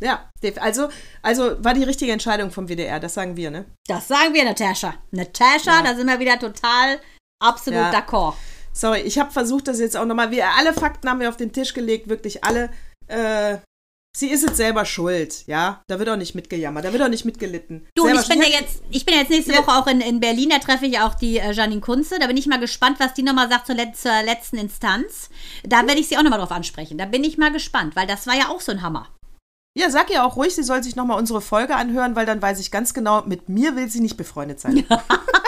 Ja, 0.00 0.30
also, 0.60 0.88
also 1.22 1.62
war 1.62 1.74
die 1.74 1.84
richtige 1.84 2.10
Entscheidung 2.12 2.50
vom 2.50 2.68
WDR, 2.68 3.00
das 3.00 3.14
sagen 3.14 3.36
wir, 3.36 3.50
ne? 3.50 3.66
Das 3.86 4.08
sagen 4.08 4.32
wir, 4.32 4.44
Natascha. 4.44 4.94
Natascha, 5.10 5.82
da 5.82 5.94
sind 5.94 6.06
wir 6.06 6.18
wieder 6.18 6.38
total 6.38 6.98
absolut 7.38 7.80
Ja. 7.80 7.90
d'accord. 7.92 8.34
Sorry, 8.76 9.00
ich 9.00 9.18
habe 9.18 9.30
versucht, 9.30 9.68
das 9.68 9.78
jetzt 9.78 9.96
auch 9.96 10.04
nochmal. 10.04 10.30
Wir 10.30 10.46
alle 10.58 10.72
Fakten 10.72 11.08
haben 11.08 11.20
wir 11.20 11.28
auf 11.28 11.36
den 11.36 11.52
Tisch 11.52 11.74
gelegt, 11.74 12.08
wirklich 12.08 12.42
alle. 12.42 12.70
Äh, 13.06 13.58
sie 14.16 14.28
ist 14.28 14.42
jetzt 14.42 14.56
selber 14.56 14.84
schuld, 14.84 15.46
ja. 15.46 15.82
Da 15.86 16.00
wird 16.00 16.08
auch 16.08 16.16
nicht 16.16 16.34
mitgejammert, 16.34 16.84
da 16.84 16.92
wird 16.92 17.02
auch 17.02 17.08
nicht 17.08 17.24
mitgelitten. 17.24 17.86
Du, 17.94 18.04
selber 18.04 18.20
ich 18.20 18.28
bin 18.28 18.38
ja 18.40 18.48
jetzt, 18.48 18.82
ich 18.90 19.06
bin 19.06 19.14
jetzt 19.14 19.30
nächste 19.30 19.52
Ja. 19.52 19.60
Woche 19.60 19.78
auch 19.78 19.86
in, 19.86 20.00
in 20.00 20.18
Berlin, 20.18 20.50
da 20.50 20.58
treffe 20.58 20.86
ich 20.86 20.98
auch 20.98 21.14
die 21.14 21.38
äh, 21.38 21.52
Janine 21.52 21.80
Kunze. 21.80 22.18
Da 22.18 22.26
bin 22.26 22.36
ich 22.36 22.46
mal 22.48 22.58
gespannt, 22.58 22.98
was 22.98 23.14
die 23.14 23.22
nochmal 23.22 23.48
sagt 23.48 23.66
zur, 23.66 23.76
Let 23.76 23.96
zur 23.96 24.22
letzten 24.24 24.56
Instanz. 24.56 25.30
Da 25.62 25.86
werde 25.86 26.00
ich 26.00 26.08
sie 26.08 26.18
auch 26.18 26.22
nochmal 26.22 26.40
drauf 26.40 26.52
ansprechen. 26.52 26.98
Da 26.98 27.04
bin 27.04 27.22
ich 27.22 27.38
mal 27.38 27.52
gespannt, 27.52 27.94
weil 27.94 28.08
das 28.08 28.26
war 28.26 28.34
ja 28.34 28.48
auch 28.48 28.60
so 28.60 28.72
ein 28.72 28.82
Hammer. 28.82 29.08
Ja, 29.76 29.90
sag 29.90 30.10
ihr 30.10 30.24
auch 30.24 30.36
ruhig, 30.36 30.54
sie 30.54 30.62
soll 30.62 30.82
sich 30.84 30.94
nochmal 30.94 31.18
unsere 31.18 31.40
Folge 31.40 31.74
anhören, 31.74 32.14
weil 32.14 32.26
dann 32.26 32.40
weiß 32.40 32.60
ich 32.60 32.70
ganz 32.70 32.94
genau, 32.94 33.22
mit 33.22 33.48
mir 33.48 33.74
will 33.74 33.88
sie 33.88 34.00
nicht 34.00 34.16
befreundet 34.16 34.60
sein. 34.60 34.86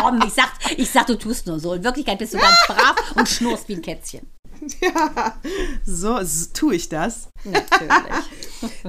Komm, 0.00 0.22
ich 0.26 0.32
sag, 0.32 0.50
ich 0.76 0.90
sag, 0.90 1.06
du 1.06 1.16
tust 1.16 1.46
nur 1.46 1.60
so. 1.60 1.74
In 1.74 1.84
Wirklichkeit 1.84 2.18
bist 2.18 2.34
du 2.34 2.38
ganz 2.38 2.56
brav 2.66 2.96
und 3.16 3.28
schnurst 3.28 3.68
wie 3.68 3.74
ein 3.74 3.82
Kätzchen. 3.82 4.26
ja, 4.80 5.40
so, 5.84 6.22
so 6.22 6.46
tue 6.52 6.74
ich 6.74 6.88
das. 6.88 7.28
Natürlich. 7.44 7.90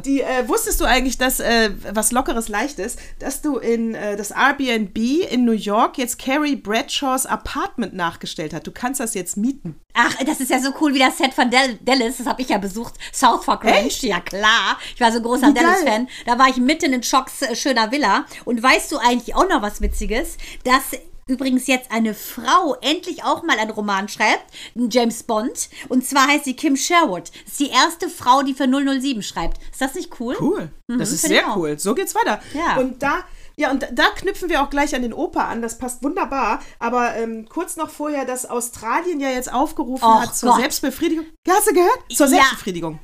Die, 0.05 0.21
äh, 0.21 0.47
wusstest 0.47 0.81
du 0.81 0.85
eigentlich, 0.85 1.17
dass 1.17 1.39
äh, 1.39 1.71
was 1.91 2.11
Lockeres, 2.11 2.47
Leichtes, 2.47 2.97
dass 3.19 3.41
du 3.41 3.57
in 3.57 3.95
äh, 3.95 4.15
das 4.15 4.31
Airbnb 4.31 4.97
in 4.97 5.45
New 5.45 5.51
York 5.51 5.97
jetzt 5.97 6.19
Carrie 6.19 6.55
Bradshaws 6.55 7.25
Apartment 7.25 7.93
nachgestellt 7.93 8.53
hast? 8.53 8.67
Du 8.67 8.71
kannst 8.71 8.99
das 8.99 9.13
jetzt 9.13 9.37
mieten. 9.37 9.79
Ach, 9.93 10.15
das 10.25 10.39
ist 10.39 10.51
ja 10.51 10.59
so 10.59 10.71
cool 10.79 10.93
wie 10.93 10.99
das 10.99 11.17
Set 11.17 11.33
von 11.33 11.49
Dal 11.49 11.75
Dallas. 11.81 12.17
Das 12.17 12.27
habe 12.27 12.41
ich 12.41 12.49
ja 12.49 12.57
besucht. 12.57 12.95
South 13.13 13.43
Fork 13.43 13.65
Ranch. 13.65 14.03
Ja, 14.03 14.19
klar. 14.19 14.77
Ich 14.95 15.01
war 15.01 15.11
so 15.11 15.17
ein 15.17 15.23
großer. 15.23 15.51
Dallas-Fan. 15.51 16.07
Da 16.25 16.39
war 16.39 16.47
ich 16.49 16.57
mitten 16.57 16.93
in 16.93 17.03
Schocks 17.03 17.41
äh, 17.41 17.55
schöner 17.55 17.91
Villa. 17.91 18.25
Und 18.45 18.61
weißt 18.61 18.91
du 18.91 18.97
eigentlich 18.97 19.35
auch 19.35 19.47
noch 19.47 19.61
was 19.61 19.81
Witziges? 19.81 20.37
Dass 20.63 20.99
übrigens 21.31 21.67
jetzt 21.67 21.91
eine 21.91 22.13
Frau 22.13 22.75
endlich 22.81 23.23
auch 23.23 23.43
mal 23.43 23.57
einen 23.57 23.71
Roman 23.71 24.07
schreibt, 24.07 24.45
einen 24.75 24.89
James 24.89 25.23
Bond. 25.23 25.69
Und 25.89 26.05
zwar 26.05 26.27
heißt 26.27 26.45
sie 26.45 26.55
Kim 26.55 26.75
Sherwood. 26.75 27.29
Das 27.29 27.53
ist 27.53 27.59
die 27.59 27.69
erste 27.69 28.09
Frau, 28.09 28.43
die 28.43 28.53
für 28.53 28.67
007 28.67 29.23
schreibt. 29.23 29.61
Ist 29.71 29.81
das 29.81 29.95
nicht 29.95 30.19
cool? 30.19 30.35
Cool. 30.39 30.71
das 30.87 31.11
ist 31.11 31.21
sehr 31.23 31.55
cool. 31.55 31.79
So 31.79 31.95
geht's 31.95 32.13
weiter. 32.15 32.41
Ja. 32.53 32.77
Und 32.77 33.01
da. 33.01 33.23
Ja, 33.57 33.69
und 33.69 33.85
da 33.91 34.05
knüpfen 34.15 34.49
wir 34.49 34.63
auch 34.63 34.69
gleich 34.69 34.95
an 34.95 35.01
den 35.01 35.13
Opa 35.13 35.45
an. 35.45 35.61
Das 35.61 35.77
passt 35.77 36.01
wunderbar. 36.03 36.61
Aber 36.79 37.15
ähm, 37.15 37.47
kurz 37.47 37.75
noch 37.75 37.89
vorher, 37.89 38.25
dass 38.25 38.45
Australien 38.49 39.19
ja 39.19 39.29
jetzt 39.29 39.53
aufgerufen 39.53 40.03
Och 40.03 40.21
hat 40.21 40.35
zur 40.35 40.49
Gott. 40.49 40.61
Selbstbefriedigung. 40.61 41.25
Ja, 41.45 41.55
hast 41.55 41.67
du 41.67 41.73
gehört? 41.73 41.99
Zur. 42.09 42.27
Selbstbefriedigung. 42.27 42.93
Ja, 42.93 42.99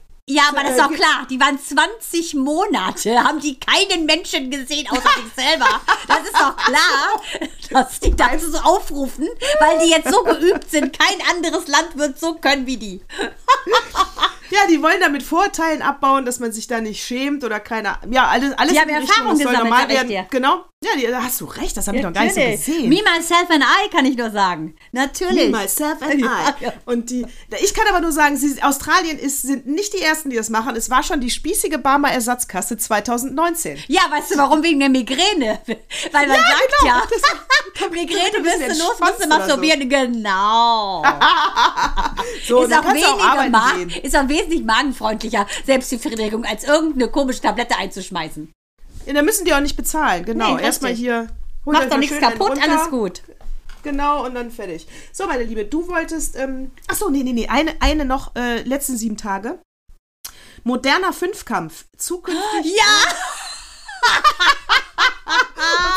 aber 0.49 0.61
das 0.63 0.71
ist 0.71 0.77
äh, 0.77 0.81
doch 0.81 0.89
ge- 0.89 0.97
klar. 0.97 1.25
Die 1.29 1.39
waren 1.39 1.57
20 1.59 2.33
Monate, 2.35 3.23
haben 3.23 3.39
die 3.39 3.57
keinen 3.57 4.05
Menschen 4.05 4.51
gesehen, 4.51 4.85
außer 4.89 5.09
sich 5.15 5.33
selber. 5.45 5.67
Das 6.07 6.19
ist 6.19 6.33
doch 6.33 6.55
klar, 6.57 7.21
dass 7.69 7.99
die 8.01 8.13
dazu 8.15 8.51
so 8.51 8.57
aufrufen, 8.57 9.27
weil 9.59 9.79
die 9.79 9.89
jetzt 9.89 10.11
so 10.11 10.23
geübt 10.23 10.69
sind. 10.69 10.97
Kein 10.97 11.17
anderes 11.33 11.67
Land 11.67 11.97
wird 11.97 12.19
so 12.19 12.33
können 12.35 12.65
wie 12.65 12.75
die. 12.77 13.01
Ja, 14.49 14.59
die 14.69 14.81
wollen 14.81 14.99
damit 15.01 15.23
Vorteilen 15.23 15.81
abbauen, 15.81 16.25
dass 16.25 16.39
man 16.39 16.51
sich 16.51 16.67
da 16.67 16.79
nicht 16.81 17.03
schämt 17.05 17.43
oder 17.43 17.59
keine. 17.59 17.97
Ja, 18.09 18.27
alles, 18.27 18.53
alles 18.57 18.73
Die 18.73 18.79
haben 18.79 18.89
in 18.89 18.95
ja 18.95 19.01
Richtung, 19.01 19.17
Erfahrung 19.17 19.35
soll 19.37 19.45
gesammelt, 19.47 19.63
normal 19.71 19.89
werden. 19.89 20.07
dir. 20.09 20.25
Genau. 20.29 20.63
Ja, 20.83 20.91
die, 20.95 21.07
da 21.07 21.23
hast 21.23 21.41
du 21.41 21.45
recht, 21.45 21.75
das 21.75 21.87
habe 21.87 21.97
ich 21.97 22.03
noch 22.03 22.13
gar 22.13 22.23
nicht 22.23 22.35
so 22.35 22.41
gesehen. 22.41 22.87
Me, 22.89 22.97
myself 23.01 23.49
and 23.49 23.63
I 23.63 23.89
kann 23.89 24.05
ich 24.05 24.15
nur 24.15 24.29
sagen. 24.29 24.75
Natürlich. 24.91 25.49
Me, 25.51 25.57
myself 25.61 25.99
and 26.03 26.13
Ja, 26.21 26.55
I. 26.61 26.65
ja. 26.65 26.73
Und 26.85 27.09
die, 27.09 27.25
ich 27.63 27.73
kann 27.73 27.87
aber 27.89 27.99
nur 27.99 28.11
sagen, 28.11 28.37
sie, 28.37 28.61
Australien 28.61 29.17
ist, 29.17 29.41
sind 29.41 29.65
nicht 29.65 29.93
die 29.93 30.01
ersten, 30.03 30.29
die 30.29 30.35
das 30.35 30.51
machen. 30.51 30.75
Es 30.75 30.91
war 30.91 31.01
schon 31.01 31.19
die 31.19 31.31
spießige 31.31 31.79
Barmer 31.79 32.11
Ersatzkasse 32.11 32.77
2019. 32.77 33.79
Ja, 33.87 34.01
weißt 34.09 34.35
du 34.35 34.37
warum? 34.37 34.61
Wegen 34.61 34.79
der 34.79 34.89
Migräne. 34.89 35.59
Weil 36.11 36.27
man 36.27 36.37
sagt 36.37 36.73
genau. 36.81 36.93
ja, 36.93 37.01
Das- 37.09 37.89
Migräne 37.91 38.43
wirst 38.43 38.61
du 38.61 38.83
los, 38.83 38.99
musst 38.99 39.23
du 39.23 39.27
masturbieren. 39.27 39.87
Genau. 39.89 41.03
So, 42.47 42.63
ist, 42.63 42.73
auch 42.73 42.85
auch 42.85 42.93
weniger 42.93 43.85
gehen. 43.85 44.03
ist 44.03 44.15
auch 44.15 44.27
wesentlich 44.37 44.63
magenfreundlicher, 44.63 45.47
Selbstbefriedigung, 45.65 46.45
als 46.45 46.63
irgendeine 46.63 47.09
komische 47.09 47.41
Tablette 47.41 47.77
einzuschmeißen. 47.77 48.51
Ja, 49.05 49.13
da 49.13 49.21
müssen 49.21 49.45
die 49.45 49.53
auch 49.53 49.61
nicht 49.61 49.77
bezahlen. 49.77 50.25
Genau. 50.25 50.55
Nee, 50.55 50.63
Erstmal 50.63 50.93
hier. 50.93 51.27
Macht 51.65 51.91
doch 51.91 51.97
nichts 51.97 52.19
kaputt, 52.19 52.51
runter. 52.51 52.63
alles 52.63 52.89
gut. 52.89 53.21
Genau, 53.83 54.25
und 54.25 54.35
dann 54.35 54.51
fertig. 54.51 54.87
So, 55.13 55.27
meine 55.27 55.43
Liebe, 55.43 55.65
du 55.65 55.87
wolltest. 55.87 56.35
Ähm, 56.35 56.71
achso, 56.87 57.09
nee, 57.09 57.23
nee, 57.23 57.33
nee. 57.33 57.47
Eine, 57.47 57.73
eine 57.79 58.05
noch, 58.05 58.35
äh, 58.35 58.61
letzten 58.63 58.97
sieben 58.97 59.17
Tage. 59.17 59.59
Moderner 60.63 61.13
Fünfkampf. 61.13 61.85
Zukünftig. 61.97 62.75
Ja! 62.75 63.13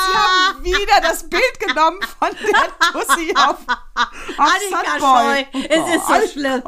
Wieder 0.63 1.01
das 1.03 1.29
Bild 1.29 1.61
genommen 1.61 2.01
von 2.19 2.29
der 2.31 2.93
Tussi 2.93 3.33
auf, 3.37 3.57
auf 3.95 4.59
Sandboy. 4.71 5.47
Scheu, 5.53 5.61
es 5.69 5.95
ist 5.97 6.07
so 6.07 6.15
Oh 6.15 6.29
schlimm. 6.33 6.63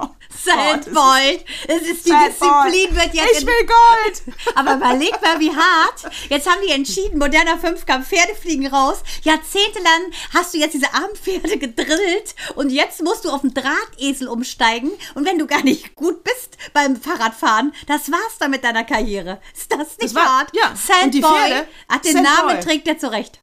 Sandboy, 0.45 1.45
es 1.69 1.83
ist 1.83 2.07
die 2.07 2.11
Sandboy. 2.11 2.71
Disziplin 2.71 2.97
wird 2.97 3.15
jetzt. 3.15 3.41
Ich 3.41 3.47
will 3.47 3.67
Gold! 3.67 4.23
aber 4.57 4.75
überleg 4.77 5.13
mal, 5.23 5.39
wie 5.41 5.51
hart. 5.55 6.05
Jetzt 6.29 6.49
haben 6.51 6.61
die 6.67 6.73
entschieden, 6.73 7.19
moderner 7.19 7.59
Fünfkampf, 7.59 8.09
Pferde 8.09 8.35
fliegen 8.35 8.67
raus. 8.67 9.03
Jahrzehntelang 9.23 10.11
hast 10.35 10.55
du 10.55 10.59
jetzt 10.59 10.73
diese 10.75 10.93
armen 10.95 11.15
Pferde 11.15 11.59
gedrillt 11.59 12.35
und 12.57 12.71
jetzt 12.71 13.03
musst 13.03 13.25
du 13.25 13.31
auf 13.31 13.43
den 13.43 13.55
Drahtesel 13.55 14.29
umsteigen. 14.29 14.91
Und 15.15 15.27
wenn 15.27 15.39
du 15.39 15.47
gar 15.47 15.63
nicht 15.63 15.95
gut 15.95 16.25
bist 16.25 16.57
beim 16.73 16.97
Fahrradfahren, 17.01 17.73
das 17.87 18.11
war's 18.11 18.39
dann 18.39 18.51
mit 18.51 18.65
deiner 18.65 18.85
Karriere. 18.85 19.41
Ist 19.55 19.71
das 19.73 19.99
nicht 19.99 20.03
Das 20.03 20.15
war- 20.15 20.39
hart? 20.39 20.51
ja. 20.55 20.69
Und 21.05 21.13
die 21.15 21.21
Sandboy 21.21 21.41
Pferde? 21.49 21.69
hat 21.89 22.05
den 22.05 22.13
Sandboy. 22.13 22.35
Namen, 22.55 22.61
trägt 22.63 22.89
er 22.89 22.99
zurecht. 22.99 23.41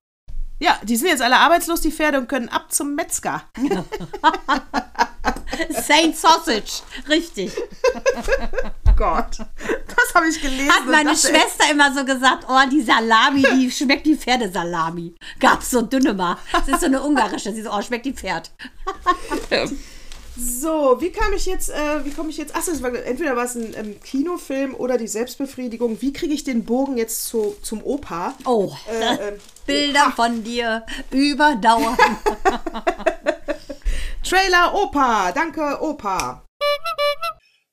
Ja, 0.60 0.78
die 0.84 0.98
sind 0.98 1.08
jetzt 1.08 1.22
alle 1.22 1.38
arbeitslos, 1.38 1.82
die 1.82 1.92
Pferde, 1.92 2.18
und 2.18 2.28
können 2.28 2.50
ab 2.50 2.72
zum 2.72 2.96
Metzger. 2.96 3.44
Saint 5.70 6.16
Sausage, 6.16 6.84
richtig. 7.08 7.52
Gott. 8.96 9.38
Das 9.40 10.14
habe 10.14 10.28
ich 10.28 10.42
gelesen. 10.42 10.72
Hat 10.72 10.86
meine 10.86 11.16
Schwester 11.16 11.72
immer 11.72 11.94
so 11.94 12.04
gesagt, 12.04 12.46
oh, 12.50 12.60
die 12.70 12.82
Salami, 12.82 13.44
die 13.56 13.72
schmeckt 13.72 14.06
wie 14.06 14.16
Pferdesalami. 14.16 15.16
Gab's 15.40 15.72
so 15.72 15.82
dünne 15.82 16.14
mal. 16.14 16.38
Das 16.52 16.68
ist 16.68 16.82
so 16.82 16.86
eine 16.88 17.02
ungarische. 17.02 17.54
Sie 17.54 17.62
so, 17.62 17.72
oh, 17.72 17.82
schmeckt 17.82 18.06
wie 18.06 18.14
Pferd. 18.14 18.52
So, 20.40 21.02
wie 21.02 21.12
kam 21.12 21.34
ich 21.34 21.46
jetzt, 21.46 21.70
äh, 21.70 22.06
wie 22.06 22.12
komme 22.12 22.30
ich 22.30 22.38
jetzt, 22.38 22.56
achso, 22.56 22.72
es 22.72 22.82
war, 22.82 22.94
entweder 22.94 23.36
war 23.36 23.44
es 23.44 23.56
ein 23.56 23.74
ähm, 23.76 24.00
Kinofilm 24.02 24.74
oder 24.74 24.98
die 24.98 25.08
Selbstbefriedigung. 25.08 26.02
Wie 26.02 26.14
kriege 26.14 26.34
ich 26.34 26.46
den 26.46 26.64
Bogen 26.64 26.98
jetzt 26.98 27.26
zu, 27.26 27.58
zum 27.62 27.84
Opa? 27.84 28.34
Oh, 28.46 28.74
Äh, 28.90 29.30
ähm, 29.30 29.40
Bilder 29.66 30.14
von 30.16 30.42
dir 30.42 30.86
überdauern. 31.12 31.98
Trailer 34.24 34.74
Opa, 34.74 35.34
danke 35.34 35.82
Opa. 35.82 36.46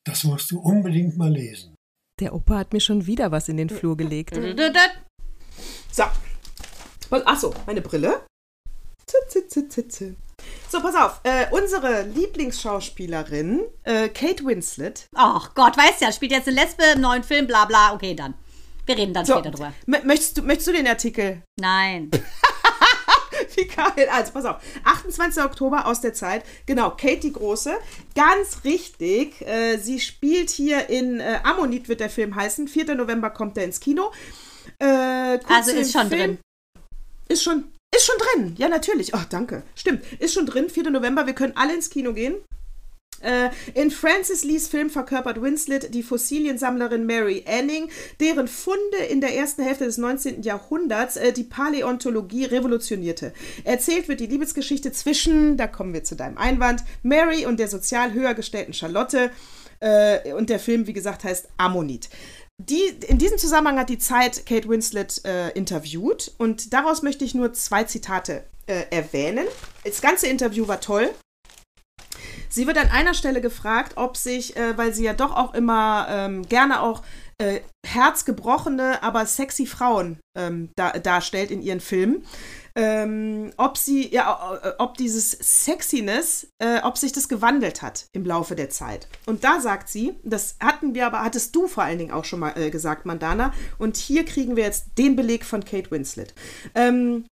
Das 0.04 0.24
musst 0.24 0.50
du 0.50 0.58
unbedingt 0.58 1.16
mal 1.16 1.30
lesen. 1.30 1.74
Der 2.18 2.34
Opa 2.34 2.58
hat 2.58 2.72
mir 2.72 2.80
schon 2.80 3.06
wieder 3.06 3.30
was 3.30 3.48
in 3.48 3.58
den 3.58 3.70
Flur 3.70 3.96
gelegt. 3.96 4.34
So. 5.92 6.04
Achso, 7.10 7.54
meine 7.66 7.80
Brille. 7.80 8.26
Zit, 9.06 9.30
zit, 9.30 9.50
zit, 9.52 9.72
zit, 9.72 9.92
zit. 9.92 10.16
So, 10.68 10.80
pass 10.80 10.94
auf. 10.96 11.20
Äh, 11.22 11.46
unsere 11.52 12.02
Lieblingsschauspielerin, 12.02 13.62
äh, 13.84 14.08
Kate 14.08 14.44
Winslet. 14.44 15.06
Ach 15.14 15.54
Gott, 15.54 15.76
weißt 15.76 16.00
ja, 16.02 16.12
spielt 16.12 16.32
jetzt 16.32 16.48
eine 16.48 16.60
Lesbe 16.60 16.82
im 16.94 17.00
neuen 17.00 17.22
Film, 17.22 17.46
bla 17.46 17.64
bla. 17.64 17.94
Okay, 17.94 18.14
dann. 18.14 18.34
Wir 18.84 18.96
reden 18.96 19.14
dann 19.14 19.24
So, 19.24 19.34
später 19.34 19.50
drüber. 19.50 19.72
möchtest, 19.86 20.38
du, 20.38 20.42
möchtest 20.42 20.68
du 20.68 20.72
den 20.72 20.86
Artikel? 20.86 21.42
Nein. 21.58 22.10
Wie 23.56 23.66
geil. 23.66 24.08
Also, 24.12 24.32
pass 24.32 24.44
auf. 24.44 24.56
28. 24.84 25.42
Oktober 25.42 25.86
aus 25.86 26.00
der 26.00 26.12
Zeit. 26.14 26.44
Genau, 26.66 26.90
Kate 26.90 27.20
die 27.20 27.32
Große. 27.32 27.74
Ganz 28.14 28.64
richtig. 28.64 29.40
Äh, 29.42 29.78
sie 29.78 29.98
spielt 30.00 30.50
hier 30.50 30.88
in 30.90 31.20
äh, 31.20 31.40
Ammonit, 31.42 31.88
wird 31.88 32.00
der 32.00 32.10
Film 32.10 32.34
heißen. 32.34 32.68
4. 32.68 32.94
November 32.94 33.30
kommt 33.30 33.56
er 33.58 33.64
ins 33.64 33.80
Kino. 33.80 34.12
Äh, 34.78 35.38
Also 35.48 35.72
ist 35.72 35.92
schon 35.92 36.08
Film. 36.08 36.20
drin. 36.20 36.38
Ist 37.28 37.42
schon, 37.42 37.64
ist 37.96 38.06
schon 38.06 38.18
drin. 38.18 38.54
Ja, 38.58 38.68
natürlich. 38.68 39.14
Ach, 39.14 39.24
danke. 39.24 39.62
Stimmt. 39.74 40.02
Ist 40.18 40.34
schon 40.34 40.46
drin. 40.46 40.68
4. 40.70 40.90
November. 40.90 41.26
Wir 41.26 41.34
können 41.34 41.54
alle 41.56 41.74
ins 41.74 41.90
Kino 41.90 42.12
gehen. 42.12 42.36
Äh, 43.20 43.48
in 43.74 43.90
Francis 43.90 44.44
Lees 44.44 44.68
Film 44.68 44.90
verkörpert 44.90 45.40
Winslet 45.40 45.94
die 45.94 46.02
Fossiliensammlerin 46.02 47.06
Mary 47.06 47.44
Anning, 47.46 47.90
deren 48.20 48.46
Funde 48.46 48.98
in 49.10 49.20
der 49.20 49.34
ersten 49.34 49.62
Hälfte 49.62 49.84
des 49.84 49.96
19. 49.96 50.42
Jahrhunderts 50.42 51.16
äh, 51.16 51.32
die 51.32 51.44
Paläontologie 51.44 52.44
revolutionierte. 52.44 53.32
Erzählt 53.64 54.08
wird 54.08 54.20
die 54.20 54.26
Liebesgeschichte 54.26 54.92
zwischen, 54.92 55.56
da 55.56 55.66
kommen 55.66 55.94
wir 55.94 56.04
zu 56.04 56.14
deinem 56.14 56.36
Einwand, 56.36 56.84
Mary 57.02 57.46
und 57.46 57.58
der 57.58 57.68
sozial 57.68 58.12
höher 58.12 58.34
gestellten 58.34 58.74
Charlotte. 58.74 59.30
Äh, 59.80 60.32
und 60.32 60.50
der 60.50 60.58
Film, 60.58 60.86
wie 60.86 60.92
gesagt, 60.92 61.24
heißt 61.24 61.48
Ammonit. 61.56 62.08
Die, 62.58 62.82
in 63.06 63.18
diesem 63.18 63.38
Zusammenhang 63.38 63.78
hat 63.78 63.90
die 63.90 63.98
Zeit 63.98 64.46
Kate 64.46 64.68
Winslet 64.68 65.24
äh, 65.24 65.50
interviewt 65.50 66.32
und 66.38 66.72
daraus 66.72 67.02
möchte 67.02 67.24
ich 67.24 67.34
nur 67.34 67.52
zwei 67.52 67.84
Zitate 67.84 68.44
äh, 68.66 68.84
erwähnen. 68.90 69.46
Das 69.84 70.00
ganze 70.00 70.26
Interview 70.26 70.66
war 70.66 70.80
toll. 70.80 71.10
Sie 72.48 72.66
wird 72.66 72.78
an 72.78 72.88
einer 72.88 73.12
Stelle 73.12 73.42
gefragt, 73.42 73.92
ob 73.96 74.16
sich, 74.16 74.56
äh, 74.56 74.78
weil 74.78 74.94
sie 74.94 75.04
ja 75.04 75.12
doch 75.12 75.36
auch 75.36 75.52
immer 75.52 76.06
ähm, 76.08 76.48
gerne 76.48 76.80
auch 76.80 77.02
äh, 77.38 77.60
herzgebrochene, 77.86 79.02
aber 79.02 79.26
sexy 79.26 79.66
Frauen 79.66 80.18
ähm, 80.34 80.70
da, 80.76 80.92
darstellt 80.92 81.50
in 81.50 81.60
ihren 81.60 81.80
Filmen, 81.80 82.24
ähm, 82.76 83.50
ob 83.56 83.78
sie, 83.78 84.12
ja, 84.12 84.60
äh, 84.62 84.72
ob 84.78 84.96
dieses 84.96 85.30
Sexiness, 85.30 86.48
äh, 86.58 86.80
ob 86.82 86.98
sich 86.98 87.12
das 87.12 87.28
gewandelt 87.28 87.82
hat 87.82 88.06
im 88.12 88.24
Laufe 88.24 88.54
der 88.54 88.70
Zeit. 88.70 89.08
Und 89.24 89.42
da 89.44 89.60
sagt 89.60 89.88
sie, 89.88 90.14
das 90.22 90.56
hatten 90.60 90.94
wir 90.94 91.06
aber, 91.06 91.22
hattest 91.22 91.56
du 91.56 91.66
vor 91.66 91.84
allen 91.84 91.98
Dingen 91.98 92.12
auch 92.12 92.24
schon 92.24 92.40
mal 92.40 92.52
äh, 92.56 92.70
gesagt, 92.70 93.06
Mandana, 93.06 93.52
und 93.78 93.96
hier 93.96 94.24
kriegen 94.24 94.56
wir 94.56 94.64
jetzt 94.64 94.98
den 94.98 95.16
Beleg 95.16 95.44
von 95.44 95.64
Kate 95.64 95.90
Winslet. 95.90 96.34
Ähm, 96.74 97.24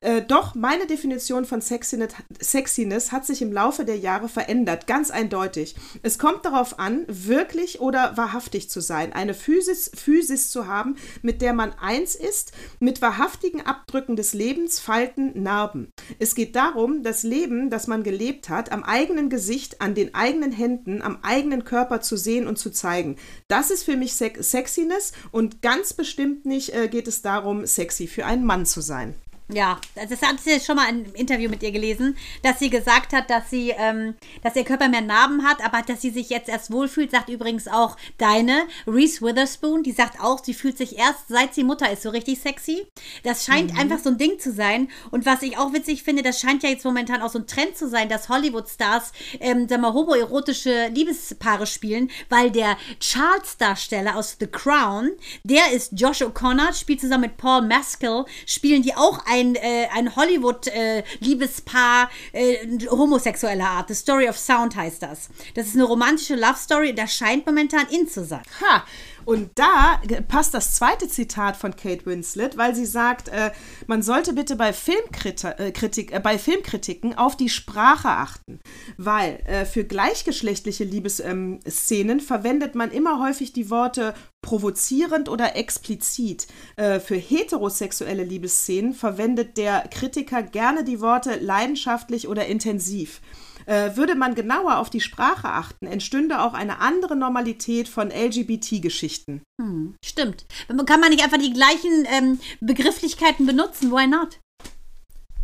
äh, 0.00 0.22
doch, 0.22 0.54
meine 0.54 0.86
Definition 0.86 1.44
von 1.44 1.60
Sexiness, 1.60 3.10
hat 3.10 3.26
sich 3.26 3.42
im 3.42 3.52
Laufe 3.52 3.84
der 3.84 3.98
Jahre 3.98 4.28
verändert, 4.28 4.86
ganz 4.86 5.10
eindeutig. 5.10 5.74
Es 6.04 6.20
kommt 6.20 6.44
darauf 6.44 6.78
an, 6.78 7.04
wirklich 7.08 7.80
oder 7.80 8.16
wahrhaftig 8.16 8.70
zu 8.70 8.80
sein, 8.80 9.12
eine 9.12 9.34
Physis, 9.34 9.90
Physis 9.92 10.52
zu 10.52 10.68
haben, 10.68 10.94
mit 11.22 11.42
der 11.42 11.52
man 11.52 11.72
eins 11.80 12.14
ist, 12.14 12.52
mit 12.78 13.02
wahrhaftigen 13.02 13.66
Abdrücken 13.66 14.14
des 14.14 14.34
Lebens, 14.34 14.78
Falten, 14.78 15.42
Narben. 15.42 15.90
Es 16.20 16.36
geht 16.36 16.54
darum, 16.54 17.02
das 17.02 17.24
Leben, 17.24 17.68
das 17.68 17.88
man 17.88 18.04
gelebt 18.04 18.48
hat, 18.48 18.70
am 18.70 18.84
eigenen 18.84 19.30
Gesicht, 19.30 19.80
an 19.80 19.96
den 19.96 20.14
eigenen 20.14 20.52
Händen, 20.52 21.02
am 21.02 21.18
eigenen 21.22 21.64
Körper 21.64 22.00
zu 22.02 22.16
sehen 22.16 22.46
und 22.46 22.56
zu 22.56 22.70
zeigen. 22.70 23.16
Das 23.48 23.72
ist 23.72 23.82
für 23.82 23.96
mich 23.96 24.14
Sexiness 24.14 25.10
und 25.32 25.60
ganz 25.60 25.92
bestimmt 25.92 26.46
nicht 26.46 26.72
äh, 26.72 26.86
geht 26.86 27.08
es 27.08 27.20
darum, 27.20 27.66
sexy 27.66 28.06
für 28.06 28.24
einen 28.26 28.44
Mann 28.44 28.64
zu 28.64 28.80
sein. 28.80 29.16
Ja, 29.50 29.80
das 29.94 30.20
hat 30.20 30.40
sie 30.40 30.60
schon 30.60 30.76
mal 30.76 30.90
im 30.90 31.14
Interview 31.14 31.48
mit 31.48 31.62
ihr 31.62 31.72
gelesen, 31.72 32.18
dass 32.42 32.58
sie 32.58 32.68
gesagt 32.68 33.14
hat, 33.14 33.30
dass 33.30 33.48
sie, 33.48 33.70
ähm, 33.70 34.14
dass 34.42 34.54
ihr 34.56 34.64
Körper 34.64 34.90
mehr 34.90 35.00
Narben 35.00 35.42
hat, 35.42 35.64
aber 35.64 35.80
dass 35.80 36.02
sie 36.02 36.10
sich 36.10 36.28
jetzt 36.28 36.50
erst 36.50 36.70
wohlfühlt, 36.70 37.10
sagt 37.10 37.30
übrigens 37.30 37.66
auch 37.66 37.96
deine 38.18 38.64
Reese 38.86 39.22
Witherspoon, 39.22 39.82
die 39.82 39.92
sagt 39.92 40.20
auch, 40.20 40.44
sie 40.44 40.52
fühlt 40.52 40.76
sich 40.76 40.98
erst, 40.98 41.28
seit 41.28 41.54
sie 41.54 41.64
Mutter 41.64 41.90
ist, 41.90 42.02
so 42.02 42.10
richtig 42.10 42.40
sexy. 42.40 42.86
Das 43.22 43.46
scheint 43.46 43.72
mhm. 43.72 43.78
einfach 43.78 43.98
so 43.98 44.10
ein 44.10 44.18
Ding 44.18 44.38
zu 44.38 44.52
sein. 44.52 44.90
Und 45.10 45.24
was 45.24 45.40
ich 45.40 45.56
auch 45.56 45.72
witzig 45.72 46.02
finde, 46.02 46.22
das 46.22 46.40
scheint 46.40 46.62
ja 46.62 46.68
jetzt 46.68 46.84
momentan 46.84 47.22
auch 47.22 47.30
so 47.30 47.38
ein 47.38 47.46
Trend 47.46 47.74
zu 47.74 47.88
sein, 47.88 48.10
dass 48.10 48.28
Hollywood-Stars, 48.28 49.12
ähm, 49.40 49.66
sag 49.66 49.80
mal, 49.80 49.94
homoerotische 49.94 50.88
Liebespaare 50.88 51.66
spielen, 51.66 52.10
weil 52.28 52.50
der 52.50 52.76
Charles-Darsteller 53.00 54.14
aus 54.14 54.36
The 54.38 54.46
Crown, 54.46 55.12
der 55.42 55.72
ist 55.72 55.92
Josh 55.94 56.20
O'Connor, 56.20 56.74
spielt 56.74 57.00
zusammen 57.00 57.22
mit 57.22 57.38
Paul 57.38 57.62
Mescal, 57.62 58.26
spielen 58.44 58.82
die 58.82 58.94
auch 58.94 59.24
ein 59.24 59.37
ein, 59.38 59.54
äh, 59.54 59.88
ein 59.94 60.14
Hollywood-Liebespaar 60.16 62.10
äh, 62.32 62.54
äh, 62.54 62.86
homosexueller 62.90 63.68
Art. 63.68 63.88
The 63.88 63.94
Story 63.94 64.28
of 64.28 64.38
Sound 64.38 64.76
heißt 64.76 65.02
das. 65.02 65.28
Das 65.54 65.66
ist 65.66 65.74
eine 65.74 65.84
romantische 65.84 66.34
Love 66.34 66.56
Story 66.56 66.90
und 66.90 66.98
das 66.98 67.14
scheint 67.14 67.46
momentan 67.46 67.86
in 67.88 68.08
zu 68.08 68.24
sein. 68.24 68.42
Ha! 68.60 68.84
Und 69.28 69.50
da 69.56 70.00
passt 70.26 70.54
das 70.54 70.72
zweite 70.72 71.06
Zitat 71.06 71.58
von 71.58 71.76
Kate 71.76 72.06
Winslet, 72.06 72.56
weil 72.56 72.74
sie 72.74 72.86
sagt, 72.86 73.28
äh, 73.28 73.50
man 73.86 74.00
sollte 74.00 74.32
bitte 74.32 74.56
bei, 74.56 74.72
Filmkritik, 74.72 76.12
äh, 76.12 76.16
äh, 76.16 76.20
bei 76.20 76.38
Filmkritiken 76.38 77.12
auf 77.12 77.36
die 77.36 77.50
Sprache 77.50 78.08
achten, 78.08 78.58
weil 78.96 79.40
äh, 79.44 79.66
für 79.66 79.84
gleichgeschlechtliche 79.84 80.84
Liebesszenen 80.84 81.60
ähm, 81.60 82.20
verwendet 82.20 82.74
man 82.74 82.90
immer 82.90 83.20
häufig 83.22 83.52
die 83.52 83.68
Worte 83.68 84.14
provozierend 84.40 85.28
oder 85.28 85.56
explizit. 85.56 86.46
Äh, 86.76 86.98
für 86.98 87.16
heterosexuelle 87.16 88.24
Liebesszenen 88.24 88.94
verwendet 88.94 89.58
der 89.58 89.88
Kritiker 89.88 90.42
gerne 90.42 90.84
die 90.84 91.02
Worte 91.02 91.36
leidenschaftlich 91.36 92.28
oder 92.28 92.46
intensiv. 92.46 93.20
Äh, 93.68 93.96
würde 93.96 94.14
man 94.14 94.34
genauer 94.34 94.78
auf 94.78 94.88
die 94.88 95.02
Sprache 95.02 95.48
achten, 95.48 95.86
entstünde 95.86 96.40
auch 96.40 96.54
eine 96.54 96.80
andere 96.80 97.16
Normalität 97.16 97.86
von 97.86 98.10
LGBT-Geschichten. 98.10 99.42
Hm, 99.60 99.94
stimmt. 100.02 100.46
Kann 100.86 101.00
man 101.00 101.10
nicht 101.10 101.22
einfach 101.22 101.36
die 101.36 101.52
gleichen 101.52 102.06
ähm, 102.06 102.40
Begrifflichkeiten 102.60 103.44
benutzen? 103.44 103.92
Why 103.92 104.06
not? 104.06 104.40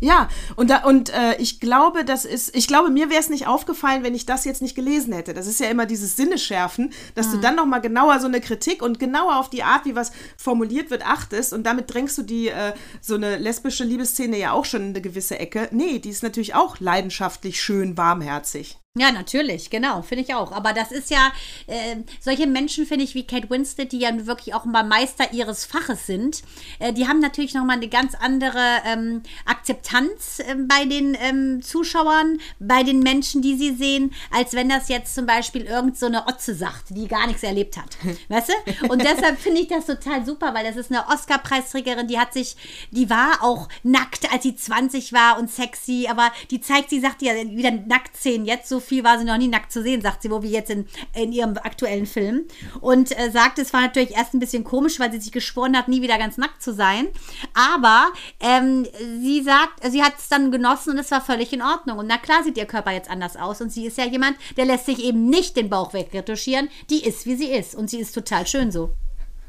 Ja, 0.05 0.29
und, 0.55 0.69
da, 0.69 0.83
und 0.83 1.09
äh, 1.09 1.35
ich 1.39 1.59
glaube, 1.59 2.05
das 2.05 2.25
ist, 2.25 2.55
ich 2.55 2.67
glaube, 2.67 2.91
mir 2.91 3.09
wäre 3.09 3.19
es 3.19 3.29
nicht 3.29 3.47
aufgefallen, 3.47 4.03
wenn 4.03 4.13
ich 4.13 4.27
das 4.27 4.45
jetzt 4.45 4.61
nicht 4.61 4.75
gelesen 4.75 5.11
hätte. 5.13 5.33
Das 5.33 5.47
ist 5.47 5.59
ja 5.59 5.67
immer 5.67 5.87
dieses 5.87 6.15
Sinneschärfen, 6.15 6.93
dass 7.15 7.29
mhm. 7.29 7.31
du 7.31 7.37
dann 7.39 7.55
nochmal 7.55 7.81
genauer 7.81 8.19
so 8.19 8.27
eine 8.27 8.39
Kritik 8.39 8.83
und 8.83 8.99
genauer 8.99 9.39
auf 9.39 9.49
die 9.49 9.63
Art, 9.63 9.85
wie 9.85 9.95
was 9.95 10.11
formuliert 10.37 10.91
wird, 10.91 11.03
achtest 11.03 11.53
und 11.53 11.63
damit 11.63 11.91
drängst 11.91 12.19
du 12.19 12.21
die, 12.21 12.49
äh, 12.49 12.73
so 13.01 13.15
eine 13.15 13.37
lesbische 13.37 13.83
Liebesszene 13.83 14.37
ja 14.37 14.51
auch 14.51 14.65
schon 14.65 14.83
in 14.83 14.89
eine 14.89 15.01
gewisse 15.01 15.39
Ecke. 15.39 15.69
Nee, 15.71 15.97
die 15.97 16.09
ist 16.09 16.21
natürlich 16.21 16.53
auch 16.53 16.79
leidenschaftlich, 16.79 17.59
schön, 17.59 17.97
warmherzig. 17.97 18.77
Ja, 18.97 19.11
natürlich, 19.11 19.69
genau, 19.69 20.01
finde 20.03 20.23
ich 20.23 20.33
auch. 20.33 20.53
Aber 20.53 20.71
das 20.71 20.93
ist 20.93 21.09
ja, 21.09 21.33
äh, 21.67 21.97
solche 22.21 22.47
Menschen, 22.47 22.85
finde 22.85 23.03
ich, 23.03 23.13
wie 23.13 23.27
Kate 23.27 23.49
Winslet, 23.49 23.91
die 23.91 23.99
ja 23.99 24.25
wirklich 24.25 24.55
auch 24.55 24.63
mal 24.63 24.85
Meister 24.85 25.33
ihres 25.33 25.65
Faches 25.65 26.07
sind, 26.07 26.43
äh, 26.79 26.93
die 26.93 27.05
haben 27.05 27.19
natürlich 27.19 27.53
nochmal 27.53 27.75
eine 27.75 27.89
ganz 27.89 28.15
andere 28.15 28.61
ähm, 28.85 29.21
Akzeptanz 29.43 30.39
äh, 30.39 30.55
bei 30.55 30.85
den 30.85 31.17
ähm, 31.19 31.61
Zuschauern, 31.61 32.39
bei 32.59 32.83
den 32.83 32.99
Menschen, 32.99 33.41
die 33.41 33.57
sie 33.57 33.75
sehen, 33.75 34.13
als 34.31 34.53
wenn 34.53 34.69
das 34.69 34.87
jetzt 34.87 35.13
zum 35.13 35.25
Beispiel 35.25 35.63
irgend 35.63 35.97
so 35.97 36.05
eine 36.05 36.25
Otze 36.27 36.55
sagt, 36.55 36.91
die 36.91 37.09
gar 37.09 37.27
nichts 37.27 37.43
erlebt 37.43 37.75
hat. 37.75 37.97
weißt 38.29 38.49
du? 38.49 38.87
Und 38.87 39.01
deshalb 39.03 39.37
finde 39.41 39.59
ich 39.59 39.67
das 39.67 39.87
total 39.87 40.25
super, 40.25 40.53
weil 40.53 40.63
das 40.63 40.77
ist 40.77 40.89
eine 40.89 41.05
Oscar-Preisträgerin, 41.09 42.07
die 42.07 42.17
hat 42.17 42.31
sich, 42.31 42.55
die 42.91 43.09
war 43.09 43.43
auch 43.43 43.67
nackt, 43.83 44.31
als 44.31 44.43
sie 44.43 44.55
20 44.55 45.11
war 45.11 45.37
und 45.37 45.51
sexy, 45.51 46.07
aber 46.09 46.31
die 46.49 46.61
zeigt, 46.61 46.91
sie 46.91 47.01
sagt 47.01 47.21
ja 47.21 47.33
wieder 47.33 47.71
Nacktszenen 47.71 48.45
jetzt 48.45 48.69
so 48.69 48.84
viel 48.85 49.03
war 49.03 49.19
sie 49.19 49.25
noch 49.25 49.37
nie 49.37 49.47
nackt 49.47 49.71
zu 49.71 49.81
sehen, 49.81 50.01
sagt 50.01 50.21
sie, 50.21 50.31
wo 50.31 50.41
wie 50.41 50.51
jetzt 50.51 50.69
in, 50.69 50.87
in 51.13 51.31
ihrem 51.31 51.57
aktuellen 51.57 52.05
Film. 52.05 52.45
Und 52.81 53.17
äh, 53.17 53.31
sagt, 53.31 53.59
es 53.59 53.73
war 53.73 53.81
natürlich 53.81 54.15
erst 54.15 54.33
ein 54.33 54.39
bisschen 54.39 54.63
komisch, 54.63 54.99
weil 54.99 55.11
sie 55.11 55.19
sich 55.19 55.31
geschworen 55.31 55.77
hat, 55.77 55.87
nie 55.87 56.01
wieder 56.01 56.17
ganz 56.17 56.37
nackt 56.37 56.61
zu 56.61 56.73
sein. 56.73 57.07
Aber 57.53 58.07
ähm, 58.39 58.87
sie 59.21 59.41
sagt, 59.41 59.91
sie 59.91 60.03
hat 60.03 60.13
es 60.17 60.29
dann 60.29 60.51
genossen 60.51 60.91
und 60.91 60.99
es 60.99 61.11
war 61.11 61.21
völlig 61.21 61.51
in 61.53 61.61
Ordnung. 61.61 61.97
Und 61.97 62.07
na 62.07 62.17
klar 62.17 62.43
sieht 62.43 62.57
ihr 62.57 62.65
Körper 62.65 62.91
jetzt 62.91 63.09
anders 63.09 63.35
aus. 63.35 63.61
Und 63.61 63.71
sie 63.71 63.85
ist 63.85 63.97
ja 63.97 64.05
jemand, 64.05 64.37
der 64.57 64.65
lässt 64.65 64.85
sich 64.85 65.03
eben 65.03 65.29
nicht 65.29 65.57
den 65.57 65.69
Bauch 65.69 65.93
wegretuschieren. 65.93 66.69
Die 66.89 67.03
ist, 67.03 67.25
wie 67.25 67.35
sie 67.35 67.51
ist. 67.51 67.75
Und 67.75 67.89
sie 67.89 67.99
ist 67.99 68.13
total 68.13 68.47
schön 68.47 68.71
so. 68.71 68.91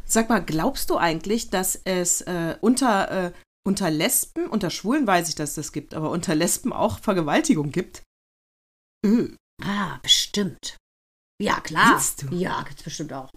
Sag 0.05 0.29
mal, 0.29 0.39
glaubst 0.39 0.91
du 0.91 0.97
eigentlich, 0.97 1.51
dass 1.51 1.81
es 1.85 2.21
äh, 2.23 2.57
unter, 2.61 3.27
äh, 3.27 3.33
unter 3.65 3.91
Lesben, 3.91 4.47
unter 4.47 4.71
Schwulen 4.71 5.07
weiß 5.07 5.29
ich, 5.29 5.35
dass 5.35 5.55
das 5.55 5.73
gibt, 5.73 5.95
aber 5.95 6.11
unter 6.11 6.37
Lesben 6.37 6.73
auch 6.73 7.01
Vergewaltigung 7.01 7.73
gibt? 7.73 8.03
Öh. 9.05 9.35
Ah, 9.63 9.99
bestimmt. 10.03 10.77
Ja, 11.43 11.61
klar. 11.61 11.93
Meinst 11.93 12.23
du? 12.23 12.35
Ja, 12.35 12.63
gibt's 12.63 12.83
bestimmt 12.83 13.13
auch. 13.13 13.31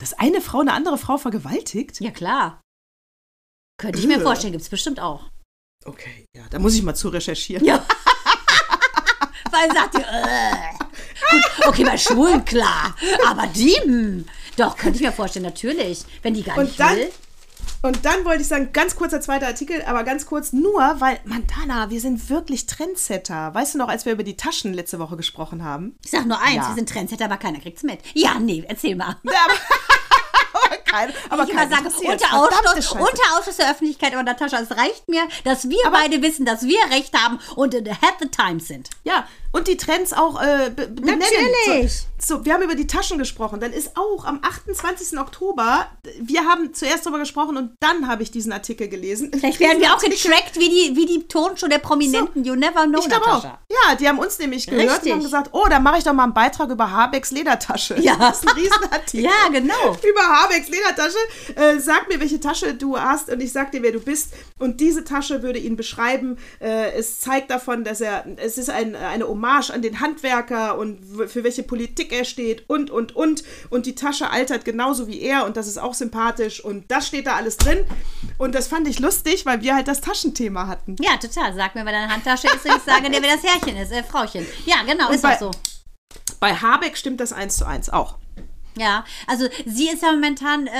Dass 0.00 0.14
eine 0.14 0.40
Frau 0.40 0.60
eine 0.60 0.72
andere 0.72 0.98
Frau 0.98 1.18
vergewaltigt? 1.18 2.00
Ja, 2.00 2.10
klar. 2.10 2.60
Könnte 3.80 3.98
ich 3.98 4.06
mir 4.06 4.20
vorstellen, 4.20 4.52
gibt's 4.52 4.68
bestimmt 4.68 5.00
auch. 5.00 5.30
Okay, 5.84 6.26
ja, 6.36 6.44
da 6.50 6.58
muss 6.58 6.74
ich 6.74 6.82
mal 6.82 6.94
zu 6.94 7.08
recherchieren. 7.08 7.64
Ja. 7.64 7.86
Weil 9.50 9.72
sagt 9.72 9.94
ihr, 9.94 10.06
äh. 10.06 11.66
Okay, 11.66 11.84
bei 11.84 11.96
Schwulen 11.96 12.44
klar. 12.44 12.96
Aber 13.26 13.46
die, 13.46 13.78
mh, 13.84 13.92
hm, 13.92 14.24
doch, 14.56 14.76
könnte 14.76 14.98
ich 14.98 15.04
mir 15.04 15.12
vorstellen, 15.12 15.44
natürlich. 15.44 16.04
Wenn 16.22 16.34
die 16.34 16.42
gar 16.42 16.58
Und 16.58 16.66
nicht 16.66 16.80
dann, 16.80 16.96
will. 16.96 17.12
Und 17.82 18.04
dann 18.04 18.24
wollte 18.24 18.42
ich 18.42 18.48
sagen, 18.48 18.70
ganz 18.72 18.96
kurzer 18.96 19.20
zweiter 19.20 19.46
Artikel, 19.46 19.82
aber 19.82 20.02
ganz 20.02 20.26
kurz 20.26 20.52
nur, 20.52 20.80
weil, 20.98 21.20
Montana, 21.24 21.90
wir 21.90 22.00
sind 22.00 22.28
wirklich 22.28 22.66
Trendsetter. 22.66 23.54
Weißt 23.54 23.74
du 23.74 23.78
noch, 23.78 23.88
als 23.88 24.04
wir 24.04 24.12
über 24.12 24.24
die 24.24 24.36
Taschen 24.36 24.74
letzte 24.74 24.98
Woche 24.98 25.16
gesprochen 25.16 25.64
haben? 25.64 25.96
Ich 26.04 26.10
sag 26.10 26.26
nur 26.26 26.40
eins, 26.40 26.56
ja. 26.56 26.68
wir 26.68 26.74
sind 26.74 26.88
Trendsetter, 26.88 27.26
aber 27.26 27.36
keiner 27.36 27.60
kriegt's 27.60 27.84
mit. 27.84 28.00
Ja, 28.14 28.40
nee, 28.40 28.64
erzähl 28.66 28.96
mal. 28.96 29.16
Ja, 29.22 29.38
aber 29.44 29.54
kein, 30.84 31.12
aber 31.30 31.44
ich 31.44 31.50
immer 31.50 31.68
sagen, 31.68 31.86
unter 31.86 32.34
Ausschluss, 32.34 32.92
unter 32.92 33.38
Ausschluss 33.38 33.56
der 33.56 33.70
Öffentlichkeit, 33.70 34.12
aber 34.12 34.22
Natascha, 34.22 34.58
es 34.58 34.70
reicht 34.76 35.08
mir, 35.08 35.28
dass 35.44 35.68
wir 35.68 35.78
aber 35.86 35.98
beide 35.98 36.22
wissen, 36.22 36.44
dass 36.44 36.62
wir 36.62 36.78
Recht 36.90 37.14
haben 37.16 37.38
und 37.54 37.74
ahead 37.74 38.14
the 38.20 38.28
times 38.28 38.66
sind. 38.66 38.90
Ja, 39.04 39.26
und 39.52 39.68
die 39.68 39.76
Trends 39.76 40.12
auch 40.12 40.40
äh, 40.40 40.70
benennen. 40.70 41.20
Natürlich. 41.66 41.92
So, 42.00 42.06
so, 42.28 42.44
wir 42.44 42.54
haben 42.54 42.62
über 42.62 42.74
die 42.74 42.86
Taschen 42.86 43.18
gesprochen. 43.18 43.58
Dann 43.60 43.72
ist 43.72 43.96
auch 43.96 44.24
am 44.24 44.40
28. 44.42 45.18
Oktober, 45.18 45.86
wir 46.20 46.44
haben 46.44 46.74
zuerst 46.74 47.06
darüber 47.06 47.18
gesprochen 47.18 47.56
und 47.56 47.72
dann 47.80 48.06
habe 48.06 48.22
ich 48.22 48.30
diesen 48.30 48.52
Artikel 48.52 48.88
gelesen. 48.88 49.32
Vielleicht 49.32 49.60
werden 49.60 49.80
wir 49.80 49.94
auch 49.94 50.00
getrackt 50.00 50.56
wie 50.56 50.68
die, 50.68 50.96
wie 50.96 51.06
die 51.06 51.26
Tonshow 51.26 51.66
der 51.66 51.78
Prominenten. 51.78 52.44
So, 52.44 52.50
you 52.50 52.56
never 52.56 52.84
know, 52.84 53.00
ich 53.00 53.08
Natascha. 53.08 53.36
Auch. 53.38 53.88
Ja, 53.88 53.94
die 53.96 54.08
haben 54.08 54.18
uns 54.18 54.38
nämlich 54.38 54.66
gehört 54.66 54.90
Richtig. 54.90 55.06
und 55.06 55.18
haben 55.18 55.22
gesagt, 55.24 55.50
oh, 55.52 55.66
dann 55.68 55.82
mache 55.82 55.98
ich 55.98 56.04
doch 56.04 56.12
mal 56.12 56.24
einen 56.24 56.34
Beitrag 56.34 56.70
über 56.70 56.90
Habecks 56.90 57.30
Ledertasche. 57.30 57.98
Ja. 58.00 58.16
Das 58.16 58.42
ist 58.42 58.48
ein 58.48 58.56
Riesenartikel. 58.56 59.24
ja, 59.24 59.48
genau. 59.50 59.96
Über 60.08 60.20
Habecks 60.20 60.68
Ledertasche. 60.68 61.18
Äh, 61.56 61.78
sag 61.80 62.08
mir, 62.08 62.20
welche 62.20 62.40
Tasche 62.40 62.74
du 62.74 62.98
hast 62.98 63.30
und 63.30 63.40
ich 63.40 63.52
sag 63.52 63.72
dir, 63.72 63.82
wer 63.82 63.92
du 63.92 64.00
bist. 64.00 64.34
Und 64.58 64.80
diese 64.80 65.04
Tasche 65.04 65.42
würde 65.42 65.58
ihn 65.58 65.76
beschreiben. 65.76 66.38
Äh, 66.60 66.92
es 66.92 67.20
zeigt 67.20 67.50
davon, 67.50 67.84
dass 67.84 68.00
er, 68.00 68.24
es 68.36 68.58
ist 68.58 68.70
ein, 68.70 68.94
eine 68.94 69.26
Hommage 69.26 69.70
an 69.70 69.82
den 69.82 70.00
Handwerker 70.00 70.76
und 70.78 71.00
für 71.28 71.42
welche 71.44 71.62
Politik 71.62 72.12
er 72.12 72.17
steht 72.24 72.68
und, 72.68 72.90
und, 72.90 73.14
und. 73.16 73.42
Und 73.70 73.86
die 73.86 73.94
Tasche 73.94 74.30
altert 74.30 74.64
genauso 74.64 75.06
wie 75.08 75.20
er 75.20 75.44
und 75.46 75.56
das 75.56 75.66
ist 75.66 75.78
auch 75.78 75.94
sympathisch 75.94 76.62
und 76.64 76.90
das 76.90 77.06
steht 77.06 77.26
da 77.26 77.36
alles 77.36 77.56
drin. 77.56 77.78
Und 78.38 78.54
das 78.54 78.68
fand 78.68 78.86
ich 78.88 78.98
lustig, 79.00 79.46
weil 79.46 79.62
wir 79.62 79.74
halt 79.74 79.88
das 79.88 80.00
Taschenthema 80.00 80.66
hatten. 80.66 80.96
Ja, 81.00 81.16
total. 81.16 81.54
Sag 81.54 81.74
mir, 81.74 81.84
wer 81.84 81.92
deine 81.92 82.12
Handtasche 82.12 82.46
ist 82.48 82.64
und 82.64 82.76
ich 82.76 82.82
sage 82.82 83.10
dir, 83.10 83.22
wer 83.22 83.34
das 83.36 83.42
Herrchen 83.42 83.76
ist, 83.76 83.92
äh, 83.92 84.02
Frauchen. 84.02 84.46
Ja, 84.66 84.76
genau, 84.86 85.08
und 85.08 85.14
ist 85.14 85.22
bei, 85.22 85.34
auch 85.34 85.40
so. 85.40 85.50
Bei 86.40 86.54
Habeck 86.54 86.96
stimmt 86.96 87.20
das 87.20 87.32
eins 87.32 87.56
zu 87.56 87.66
eins 87.66 87.88
auch. 87.90 88.16
Ja, 88.76 89.04
also 89.26 89.48
sie 89.66 89.88
ist 89.88 90.02
ja 90.02 90.12
momentan, 90.12 90.68
äh, 90.68 90.70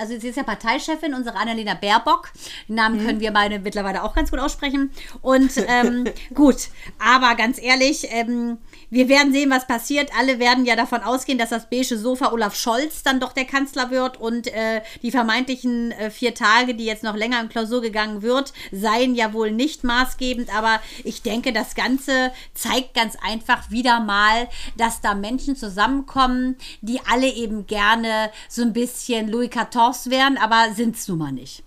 also 0.00 0.18
sie 0.18 0.28
ist 0.28 0.36
ja 0.36 0.44
Parteichefin, 0.44 1.12
unsere 1.12 1.36
Annalena 1.36 1.74
Baerbock. 1.74 2.30
Den 2.68 2.76
Namen 2.76 3.02
Mhm. 3.02 3.06
können 3.06 3.20
wir 3.20 3.32
beide 3.32 3.58
mittlerweile 3.58 4.02
auch 4.02 4.14
ganz 4.14 4.30
gut 4.30 4.40
aussprechen. 4.40 4.90
Und 5.20 5.50
ähm, 5.68 6.04
gut, 6.34 6.68
aber 6.98 7.34
ganz 7.34 7.60
ehrlich, 7.60 8.06
ähm, 8.10 8.56
wir 8.90 9.08
werden 9.08 9.32
sehen, 9.32 9.50
was 9.50 9.66
passiert. 9.66 10.10
Alle 10.18 10.38
werden 10.38 10.64
ja 10.64 10.76
davon 10.76 11.02
ausgehen, 11.02 11.38
dass 11.38 11.50
das 11.50 11.68
beige 11.68 11.98
Sofa 11.98 12.32
Olaf 12.32 12.54
Scholz 12.54 13.02
dann 13.02 13.20
doch 13.20 13.32
der 13.32 13.44
Kanzler 13.44 13.90
wird 13.90 14.20
und 14.20 14.46
äh, 14.48 14.82
die 15.02 15.10
vermeintlichen 15.10 15.92
äh, 15.92 16.10
vier 16.10 16.34
Tage, 16.34 16.74
die 16.74 16.84
jetzt 16.84 17.02
noch 17.02 17.16
länger 17.16 17.40
in 17.40 17.48
Klausur 17.48 17.80
gegangen 17.80 18.22
wird, 18.22 18.52
seien 18.72 19.14
ja 19.14 19.32
wohl 19.32 19.50
nicht 19.50 19.84
maßgebend. 19.84 20.54
Aber 20.54 20.80
ich 21.02 21.22
denke, 21.22 21.52
das 21.52 21.74
Ganze 21.74 22.32
zeigt 22.54 22.94
ganz 22.94 23.16
einfach 23.22 23.70
wieder 23.70 24.00
mal, 24.00 24.48
dass 24.76 25.00
da 25.00 25.14
Menschen 25.14 25.56
zusammenkommen, 25.56 26.56
die 26.80 27.00
alle 27.08 27.28
eben 27.28 27.66
gerne 27.66 28.30
so 28.48 28.62
ein 28.62 28.72
bisschen 28.72 29.28
Louis 29.28 29.50
XIV 29.50 30.10
wären, 30.10 30.38
aber 30.38 30.74
sind 30.74 30.96
es 30.96 31.08
nun 31.08 31.18
mal 31.18 31.32
nicht. 31.32 31.64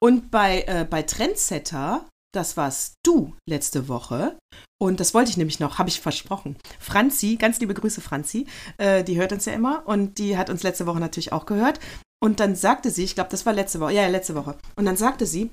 Und 0.00 0.30
bei, 0.30 0.62
äh, 0.66 0.86
bei 0.88 1.02
Trendsetter, 1.02 2.06
das 2.38 2.56
warst 2.56 2.94
du 3.04 3.34
letzte 3.48 3.88
Woche. 3.88 4.38
Und 4.80 5.00
das 5.00 5.12
wollte 5.12 5.30
ich 5.30 5.36
nämlich 5.36 5.58
noch, 5.58 5.78
habe 5.78 5.88
ich 5.88 6.00
versprochen. 6.00 6.56
Franzi, 6.78 7.34
ganz 7.34 7.58
liebe 7.58 7.74
Grüße, 7.74 8.00
Franzi, 8.00 8.46
äh, 8.76 9.02
die 9.02 9.18
hört 9.18 9.32
uns 9.32 9.44
ja 9.44 9.52
immer 9.52 9.82
und 9.86 10.18
die 10.18 10.38
hat 10.38 10.48
uns 10.48 10.62
letzte 10.62 10.86
Woche 10.86 11.00
natürlich 11.00 11.32
auch 11.32 11.46
gehört. 11.46 11.80
Und 12.22 12.38
dann 12.38 12.54
sagte 12.54 12.90
sie, 12.90 13.02
ich 13.02 13.16
glaube, 13.16 13.30
das 13.30 13.44
war 13.44 13.52
letzte 13.52 13.80
Woche, 13.80 13.92
ja, 13.92 14.02
ja, 14.02 14.08
letzte 14.08 14.36
Woche. 14.36 14.56
Und 14.76 14.84
dann 14.84 14.96
sagte 14.96 15.26
sie, 15.26 15.50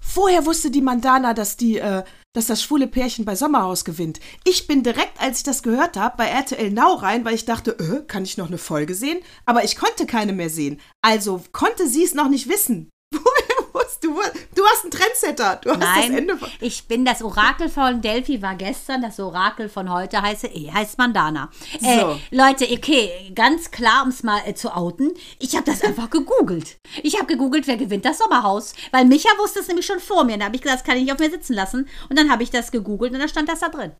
vorher 0.00 0.46
wusste 0.46 0.70
die 0.70 0.80
Mandana, 0.80 1.34
dass 1.34 1.56
die, 1.56 1.78
äh, 1.78 2.04
dass 2.36 2.46
das 2.46 2.62
schwule 2.62 2.86
Pärchen 2.86 3.24
bei 3.24 3.34
Sommerhaus 3.34 3.84
gewinnt. 3.84 4.20
Ich 4.44 4.68
bin 4.68 4.84
direkt, 4.84 5.20
als 5.20 5.38
ich 5.38 5.42
das 5.42 5.64
gehört 5.64 5.96
habe, 5.96 6.16
bei 6.18 6.28
RTL 6.28 6.70
Now 6.70 6.94
rein, 6.94 7.24
weil 7.24 7.34
ich 7.34 7.46
dachte, 7.46 7.72
äh, 7.80 8.04
kann 8.06 8.22
ich 8.22 8.36
noch 8.36 8.46
eine 8.46 8.58
Folge 8.58 8.94
sehen? 8.94 9.18
Aber 9.44 9.64
ich 9.64 9.74
konnte 9.74 10.06
keine 10.06 10.32
mehr 10.32 10.50
sehen. 10.50 10.80
Also 11.02 11.42
konnte 11.50 11.88
sie 11.88 12.04
es 12.04 12.14
noch 12.14 12.28
nicht 12.28 12.48
wissen. 12.48 12.90
Woher 13.12 13.47
wusst 13.72 14.02
du? 14.04 14.20
Du 14.54 14.64
hast 14.66 14.84
einen 14.84 14.90
Trendsetter. 14.90 15.56
Du 15.62 15.70
hast 15.70 15.80
das 15.82 15.88
Nein, 15.88 16.14
Ende. 16.18 16.36
von- 16.36 16.48
ich 16.60 16.86
bin 16.88 17.04
das 17.04 17.22
Orakel 17.22 17.68
von 17.68 18.00
Delphi 18.00 18.40
war 18.42 18.54
gestern, 18.54 19.02
das 19.02 19.18
Orakel 19.20 19.68
von 19.68 19.90
heute 19.92 20.20
heißt, 20.22 20.44
eh, 20.44 20.70
heißt 20.72 20.98
Mandana. 20.98 21.50
Äh, 21.82 22.00
So. 22.00 22.20
Leute, 22.30 22.66
okay, 22.70 23.32
ganz 23.34 23.70
klar, 23.70 24.02
um 24.02 24.08
es 24.10 24.22
mal 24.22 24.40
äh, 24.46 24.54
zu 24.54 24.74
outen, 24.74 25.12
ich 25.38 25.54
habe 25.56 25.64
das 25.64 25.82
einfach 25.82 26.10
gegoogelt. 26.10 26.78
Ich 27.02 27.16
habe 27.16 27.26
gegoogelt, 27.26 27.66
wer 27.66 27.76
gewinnt 27.76 28.04
das 28.04 28.18
Sommerhaus, 28.18 28.74
weil 28.92 29.04
Micha 29.04 29.30
wusste 29.38 29.60
es 29.60 29.68
nämlich 29.68 29.86
schon 29.86 30.00
vor 30.00 30.24
mir. 30.24 30.38
Da 30.38 30.46
habe 30.46 30.56
ich 30.56 30.62
gesagt, 30.62 30.80
das 30.80 30.86
kann 30.86 30.96
ich 30.96 31.04
nicht 31.04 31.12
auf 31.12 31.18
mir 31.18 31.30
sitzen 31.30 31.54
lassen. 31.54 31.88
Und 32.08 32.18
dann 32.18 32.30
habe 32.30 32.42
ich 32.42 32.50
das 32.50 32.70
gegoogelt 32.70 33.12
und 33.12 33.18
dann 33.20 33.28
stand 33.28 33.48
das 33.48 33.60
da 33.60 33.68
drin. 33.68 33.92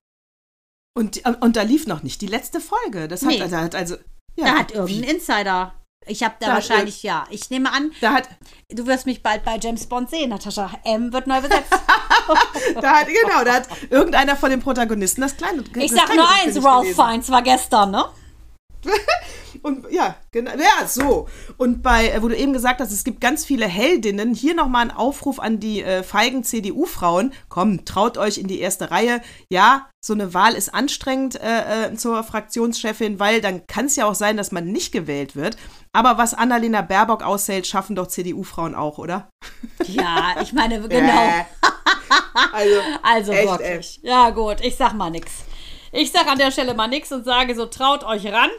Und, 0.97 1.23
und 1.43 1.57
da 1.57 1.63
lief 1.63 1.87
noch 1.87 2.03
nicht 2.03 2.21
die 2.21 2.27
letzte 2.27 2.61
Folge. 2.61 3.07
Das 3.09 3.23
hat, 3.23 3.29
Nee. 3.29 3.39
da 3.39 3.61
hat 3.61 3.75
also. 3.75 3.97
Ja, 4.37 4.45
Da 4.47 4.59
hat 4.59 4.73
irgendein 4.73 5.17
Insider. 5.17 5.75
Ich 6.07 6.23
habe 6.23 6.37
da, 6.41 6.47
Da 6.47 6.55
wahrscheinlich, 6.55 7.03
ja, 7.03 7.27
ich 7.31 7.51
nehme 7.51 7.71
an, 7.73 7.93
hat, 8.03 8.29
du 8.71 8.87
wirst 8.87 9.07
mich 9.07 9.23
bald 9.23 9.45
bei 9.45 9.59
James 9.59 9.87
Bond 9.87 10.09
sehen, 10.11 10.31
Natascha. 10.31 10.71
M 10.85 11.13
wird 11.13 11.27
neu 11.27 11.41
besetzt. 11.41 11.71
da 12.81 13.01
hat, 13.01 13.07
genau, 13.07 13.45
da 13.45 13.55
hat 13.55 13.69
irgendeiner 13.91 14.37
von 14.37 14.51
den 14.51 14.61
Protagonisten 14.61 15.21
das 15.21 15.37
kleine. 15.37 15.65
Ich 15.77 15.91
das 15.91 16.01
sag 16.01 16.07
kleine 16.07 16.23
nur 16.23 16.31
eins, 16.31 16.65
Ralph. 16.65 16.95
Fiennes 16.95 17.31
war 17.31 17.43
gestern, 17.43 17.91
ne? 17.91 18.05
Und 19.63 19.87
ja, 19.91 20.17
genau, 20.33 20.53
ja, 20.53 20.87
so. 20.87 21.29
Und 21.57 21.83
bei, 21.83 22.11
äh, 22.11 22.23
wo 22.23 22.29
du 22.29 22.37
eben 22.37 22.53
gesagt 22.53 22.81
hast, 22.81 22.93
es 22.93 23.05
gibt 23.05 23.21
ganz 23.21 23.45
viele 23.45 23.67
Heldinnen, 23.67 24.35
hier 24.35 24.55
nochmal 24.55 24.83
ein 24.83 24.91
Aufruf 24.91 25.39
an 25.41 25.61
die 25.61 25.83
äh, 25.83 26.03
feigen 26.03 26.45
CDU-Frauen. 26.45 27.33
Komm, 27.49 27.85
traut 27.85 28.19
euch 28.19 28.39
in 28.39 28.47
die 28.47 28.61
erste 28.61 28.91
Reihe. 28.91 29.21
Ja, 29.51 29.89
so 30.05 30.13
eine 30.13 30.35
Wahl 30.35 30.55
ist 30.55 30.73
anstrengend 30.73 31.41
äh, 31.41 31.87
äh, 31.87 31.95
zur 31.95 32.23
Fraktionschefin, 32.23 33.19
weil 33.19 33.41
dann 33.41 33.67
kann 33.67 33.87
es 33.87 33.97
ja 33.97 34.07
auch 34.07 34.15
sein, 34.15 34.37
dass 34.37 34.53
man 34.53 34.67
nicht 34.67 34.93
gewählt 34.93 35.37
wird. 35.37 35.57
Aber 35.93 36.19
was 36.19 36.35
Annalena 36.35 36.83
Baerbock 36.83 37.23
aushält, 37.23 37.67
schaffen 37.67 37.97
doch 37.97 38.07
CDU-Frauen 38.07 38.75
auch, 38.75 38.99
oder? 38.99 39.29
Ja, 39.87 40.37
ich 40.43 40.53
meine, 40.53 40.81
genau. 40.89 41.47
Also, 42.53 42.81
Also 43.03 43.33
Echt, 43.33 43.49
wirklich. 43.49 44.01
Ja, 44.03 44.31
gut, 44.31 44.61
ich 44.61 44.77
sag 44.77 44.95
mal 44.95 45.11
nix. 45.11 45.45
Ich 45.93 46.13
sag 46.13 46.27
an 46.27 46.39
der 46.39 46.51
Stelle 46.51 46.75
mal 46.75 46.89
nix 46.89 47.11
und 47.13 47.25
sage 47.25 47.55
so, 47.55 47.67
traut 47.67 48.05
euch 48.05 48.27
ran. 48.27 48.51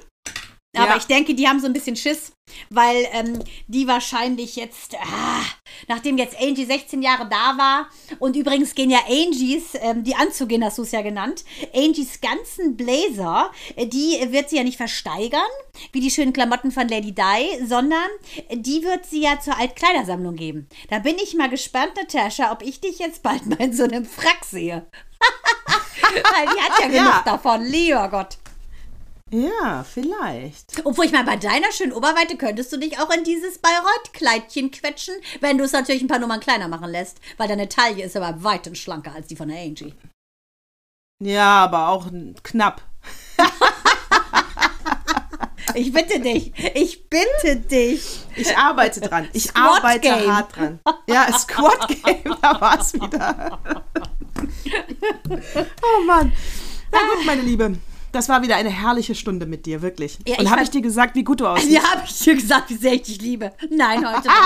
Aber 0.76 0.91
Ja. 0.91 0.97
ich 0.97 1.05
denke, 1.05 1.34
die 1.34 1.47
haben 1.47 1.59
so 1.59 1.65
ein 1.65 1.74
bisschen 1.74 1.95
Schiss, 1.95 2.32
weil 2.70 3.07
ähm, 3.11 3.39
die 3.67 3.88
wahrscheinlich 3.88 4.55
jetzt, 4.55 4.95
ah, 4.95 5.41
nachdem 5.88 6.17
jetzt 6.20 6.39
Angie 6.39 6.63
16 6.65 7.01
Jahre 7.01 7.28
da 7.28 7.57
war, 7.57 7.89
und 8.20 8.36
übrigens 8.36 8.76
gehen 8.76 8.91
ja 8.91 8.99
Angies, 9.07 9.70
ähm, 9.82 10.03
die 10.03 10.13
Anzugehen 10.15 10.63
hast 10.63 10.78
du 10.78 10.84
es 10.84 10.91
ja 10.91 11.01
genannt, 11.01 11.43
Angies 11.74 12.22
ganzen 12.22 12.78
Blazer, 12.78 13.51
äh, 13.78 13.88
die 13.88 14.20
wird 14.32 14.51
sie 14.51 14.57
ja 14.57 14.63
nicht 14.63 14.78
versteigern, 14.78 15.41
wie 15.91 16.01
die 16.01 16.11
schönen 16.11 16.34
Klamotten 16.34 16.72
von 16.72 16.88
Lady 16.88 17.13
Di, 17.15 17.65
sondern 17.65 18.07
die 18.53 18.84
wird 18.84 19.07
sie 19.07 19.22
ja 19.22 19.39
zur 19.39 19.57
Altkleidersammlung 19.57 20.36
geben. 20.36 20.70
Da 20.91 20.99
bin 20.99 21.15
ich 21.17 21.34
mal 21.34 21.49
gespannt, 21.49 21.93
Natascha, 21.95 22.51
ob 22.51 22.61
ich 22.61 22.80
dich 22.80 22.99
jetzt 22.99 23.24
bald 23.24 23.43
mal 23.47 23.59
in 23.59 23.74
so 23.74 23.86
einem 23.86 24.05
Frack 24.05 24.45
sehe. 24.45 24.86
Weil 26.01 26.45
die 26.55 26.61
hat 26.61 26.80
ja 26.80 26.88
genug 26.88 26.95
Ja. 27.07 27.22
davon, 27.26 27.63
lieber 27.65 28.07
Gott. 28.09 28.38
Ja, 29.32 29.84
vielleicht. 29.84 30.86
Obwohl 30.86 31.05
ich 31.05 31.11
mal 31.11 31.23
bei 31.23 31.36
deiner 31.36 31.71
schönen 31.71 31.93
Oberweite 31.93 32.38
könntest 32.38 32.71
du 32.73 32.77
dich 32.77 32.99
auch 32.99 33.09
in 33.11 33.23
dieses 33.23 33.59
Bayreuth-Kleidchen 33.59 34.71
quetschen, 34.71 35.15
wenn 35.41 35.57
du 35.57 35.63
es 35.63 35.71
natürlich 35.71 36.01
ein 36.01 36.07
paar 36.07 36.19
Nummern 36.19 36.39
kleiner 36.39 36.67
machen 36.67 36.89
lässt, 36.89 37.19
weil 37.38 37.47
deine 37.47 37.69
Taille 37.69 38.03
ist 38.03 38.17
aber 38.17 38.43
weit 38.43 38.75
schlanker 38.77 39.13
als 39.13 39.27
die 39.27 39.36
von 39.36 39.49
der 39.49 39.61
Angie. 39.61 39.93
Ja, 41.21 41.63
aber 41.65 41.89
auch 41.89 42.07
knapp. 42.43 42.82
Ich 45.75 45.93
bitte 45.93 46.19
dich, 46.19 46.51
ich 46.73 47.07
bitte 47.09 47.55
dich. 47.57 48.21
Ich 48.36 48.57
arbeite 48.57 49.01
dran. 49.01 49.27
Ich 49.34 49.49
Squad 49.49 49.77
arbeite 49.77 49.99
Game. 49.99 50.36
hart 50.36 50.55
dran. 50.55 50.80
Ja, 51.07 51.32
Squad 51.38 51.88
Game, 51.88 52.36
da 52.41 52.59
war 52.59 52.80
es 52.80 52.93
wieder. 52.93 53.59
oh 55.84 56.03
Mann. 56.05 56.34
Na 56.91 56.99
gut, 56.99 57.25
meine 57.25 57.43
Liebe. 57.43 57.77
Das 58.12 58.28
war 58.30 58.41
wieder 58.41 58.55
eine 58.55 58.70
herrliche 58.70 59.16
Stunde 59.16 59.45
mit 59.45 59.66
dir, 59.66 59.82
wirklich. 59.82 60.18
Ja, 60.28 60.38
Und 60.39 60.49
habe 60.49 60.64
ich 60.64 60.70
dir 60.72 60.82
gesagt, 60.82 61.16
wie 61.16 61.24
gut 61.24 61.41
du 61.41 61.47
aussiehst? 61.47 61.72
Ja, 61.72 61.84
habe 61.84 62.01
ich 62.05 62.18
dir 62.20 62.36
gesagt, 62.36 62.70
wie 62.70 62.76
sehr 62.78 62.93
ich 62.93 63.03
dich 63.03 63.22
liebe. 63.22 63.51
Nein, 63.70 64.05
heute 64.07 64.28
nicht. 64.28 64.34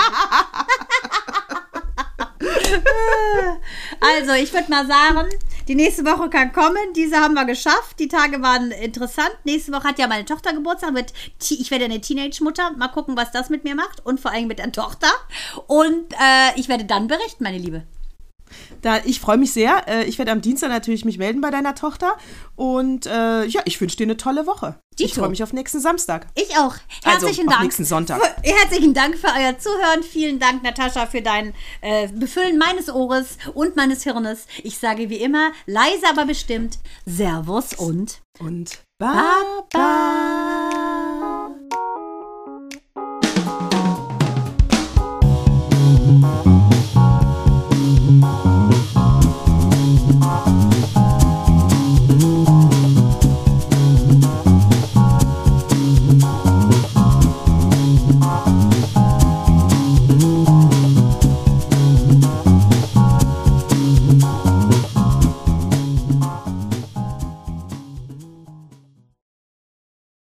Also, 4.00 4.32
ich 4.32 4.52
würde 4.52 4.70
mal 4.70 4.86
sagen, 4.86 5.28
die 5.68 5.74
nächste 5.74 6.04
Woche 6.04 6.28
kann 6.28 6.52
kommen. 6.52 6.92
Diese 6.94 7.16
haben 7.16 7.34
wir 7.34 7.44
geschafft. 7.46 7.98
Die 7.98 8.08
Tage 8.08 8.42
waren 8.42 8.70
interessant. 8.70 9.34
Nächste 9.44 9.72
Woche 9.72 9.84
hat 9.88 9.98
ja 9.98 10.06
meine 10.06 10.24
Tochter 10.24 10.52
Geburtstag. 10.52 10.92
Ti- 11.38 11.58
ich 11.60 11.70
werde 11.70 11.86
eine 11.86 12.00
Teenage-Mutter. 12.00 12.72
Mal 12.76 12.88
gucken, 12.88 13.16
was 13.16 13.30
das 13.32 13.48
mit 13.50 13.64
mir 13.64 13.74
macht. 13.74 14.04
Und 14.04 14.20
vor 14.20 14.30
allem 14.30 14.46
mit 14.46 14.58
der 14.58 14.70
Tochter. 14.72 15.08
Und 15.66 16.12
äh, 16.12 16.58
ich 16.58 16.68
werde 16.68 16.84
dann 16.84 17.06
berichten, 17.06 17.44
meine 17.44 17.58
Liebe. 17.58 17.84
Da, 18.82 18.98
ich 19.04 19.20
freue 19.20 19.36
mich 19.38 19.52
sehr. 19.52 19.88
Äh, 19.88 20.04
Ich 20.04 20.18
werde 20.18 20.30
am 20.32 20.40
Dienstag 20.40 20.68
natürlich 20.68 21.04
mich 21.04 21.18
melden 21.18 21.40
bei 21.40 21.50
deiner 21.50 21.74
Tochter. 21.74 22.16
Und 22.56 23.06
äh, 23.06 23.44
ja, 23.44 23.62
ich 23.64 23.80
wünsche 23.80 23.96
dir 23.96 24.04
eine 24.04 24.16
tolle 24.16 24.46
Woche. 24.46 24.78
Ich 24.98 25.08
Dito. 25.10 25.20
freue 25.20 25.30
mich 25.30 25.42
auf 25.42 25.52
nächsten 25.52 25.80
Samstag. 25.80 26.26
Ich 26.34 26.56
auch. 26.56 26.74
Herzlichen 27.02 27.14
Also, 27.14 27.26
auf 27.26 27.36
Dank. 27.48 27.62
nächsten 27.62 27.84
Sonntag. 27.84 28.20
Für, 28.22 28.34
herzlichen 28.42 28.94
Dank 28.94 29.16
für 29.18 29.28
euer 29.28 29.58
Zuhören. 29.58 30.02
Vielen 30.02 30.38
Dank, 30.38 30.62
Natascha, 30.62 31.06
für 31.06 31.22
dein 31.22 31.52
äh, 31.80 32.08
Befüllen 32.08 32.58
meines 32.58 32.88
Ohres 32.92 33.38
und 33.54 33.74
meines 33.76 34.02
Hirnes. 34.04 34.46
Ich 34.62 34.78
sage 34.78 35.08
wie 35.10 35.16
immer, 35.16 35.50
leise, 35.66 36.06
aber 36.10 36.26
bestimmt, 36.26 36.78
Servus 37.06 37.72
und 37.74 38.20
Und 38.38 38.78
Baba. 38.98 39.42
Thank 46.16 46.63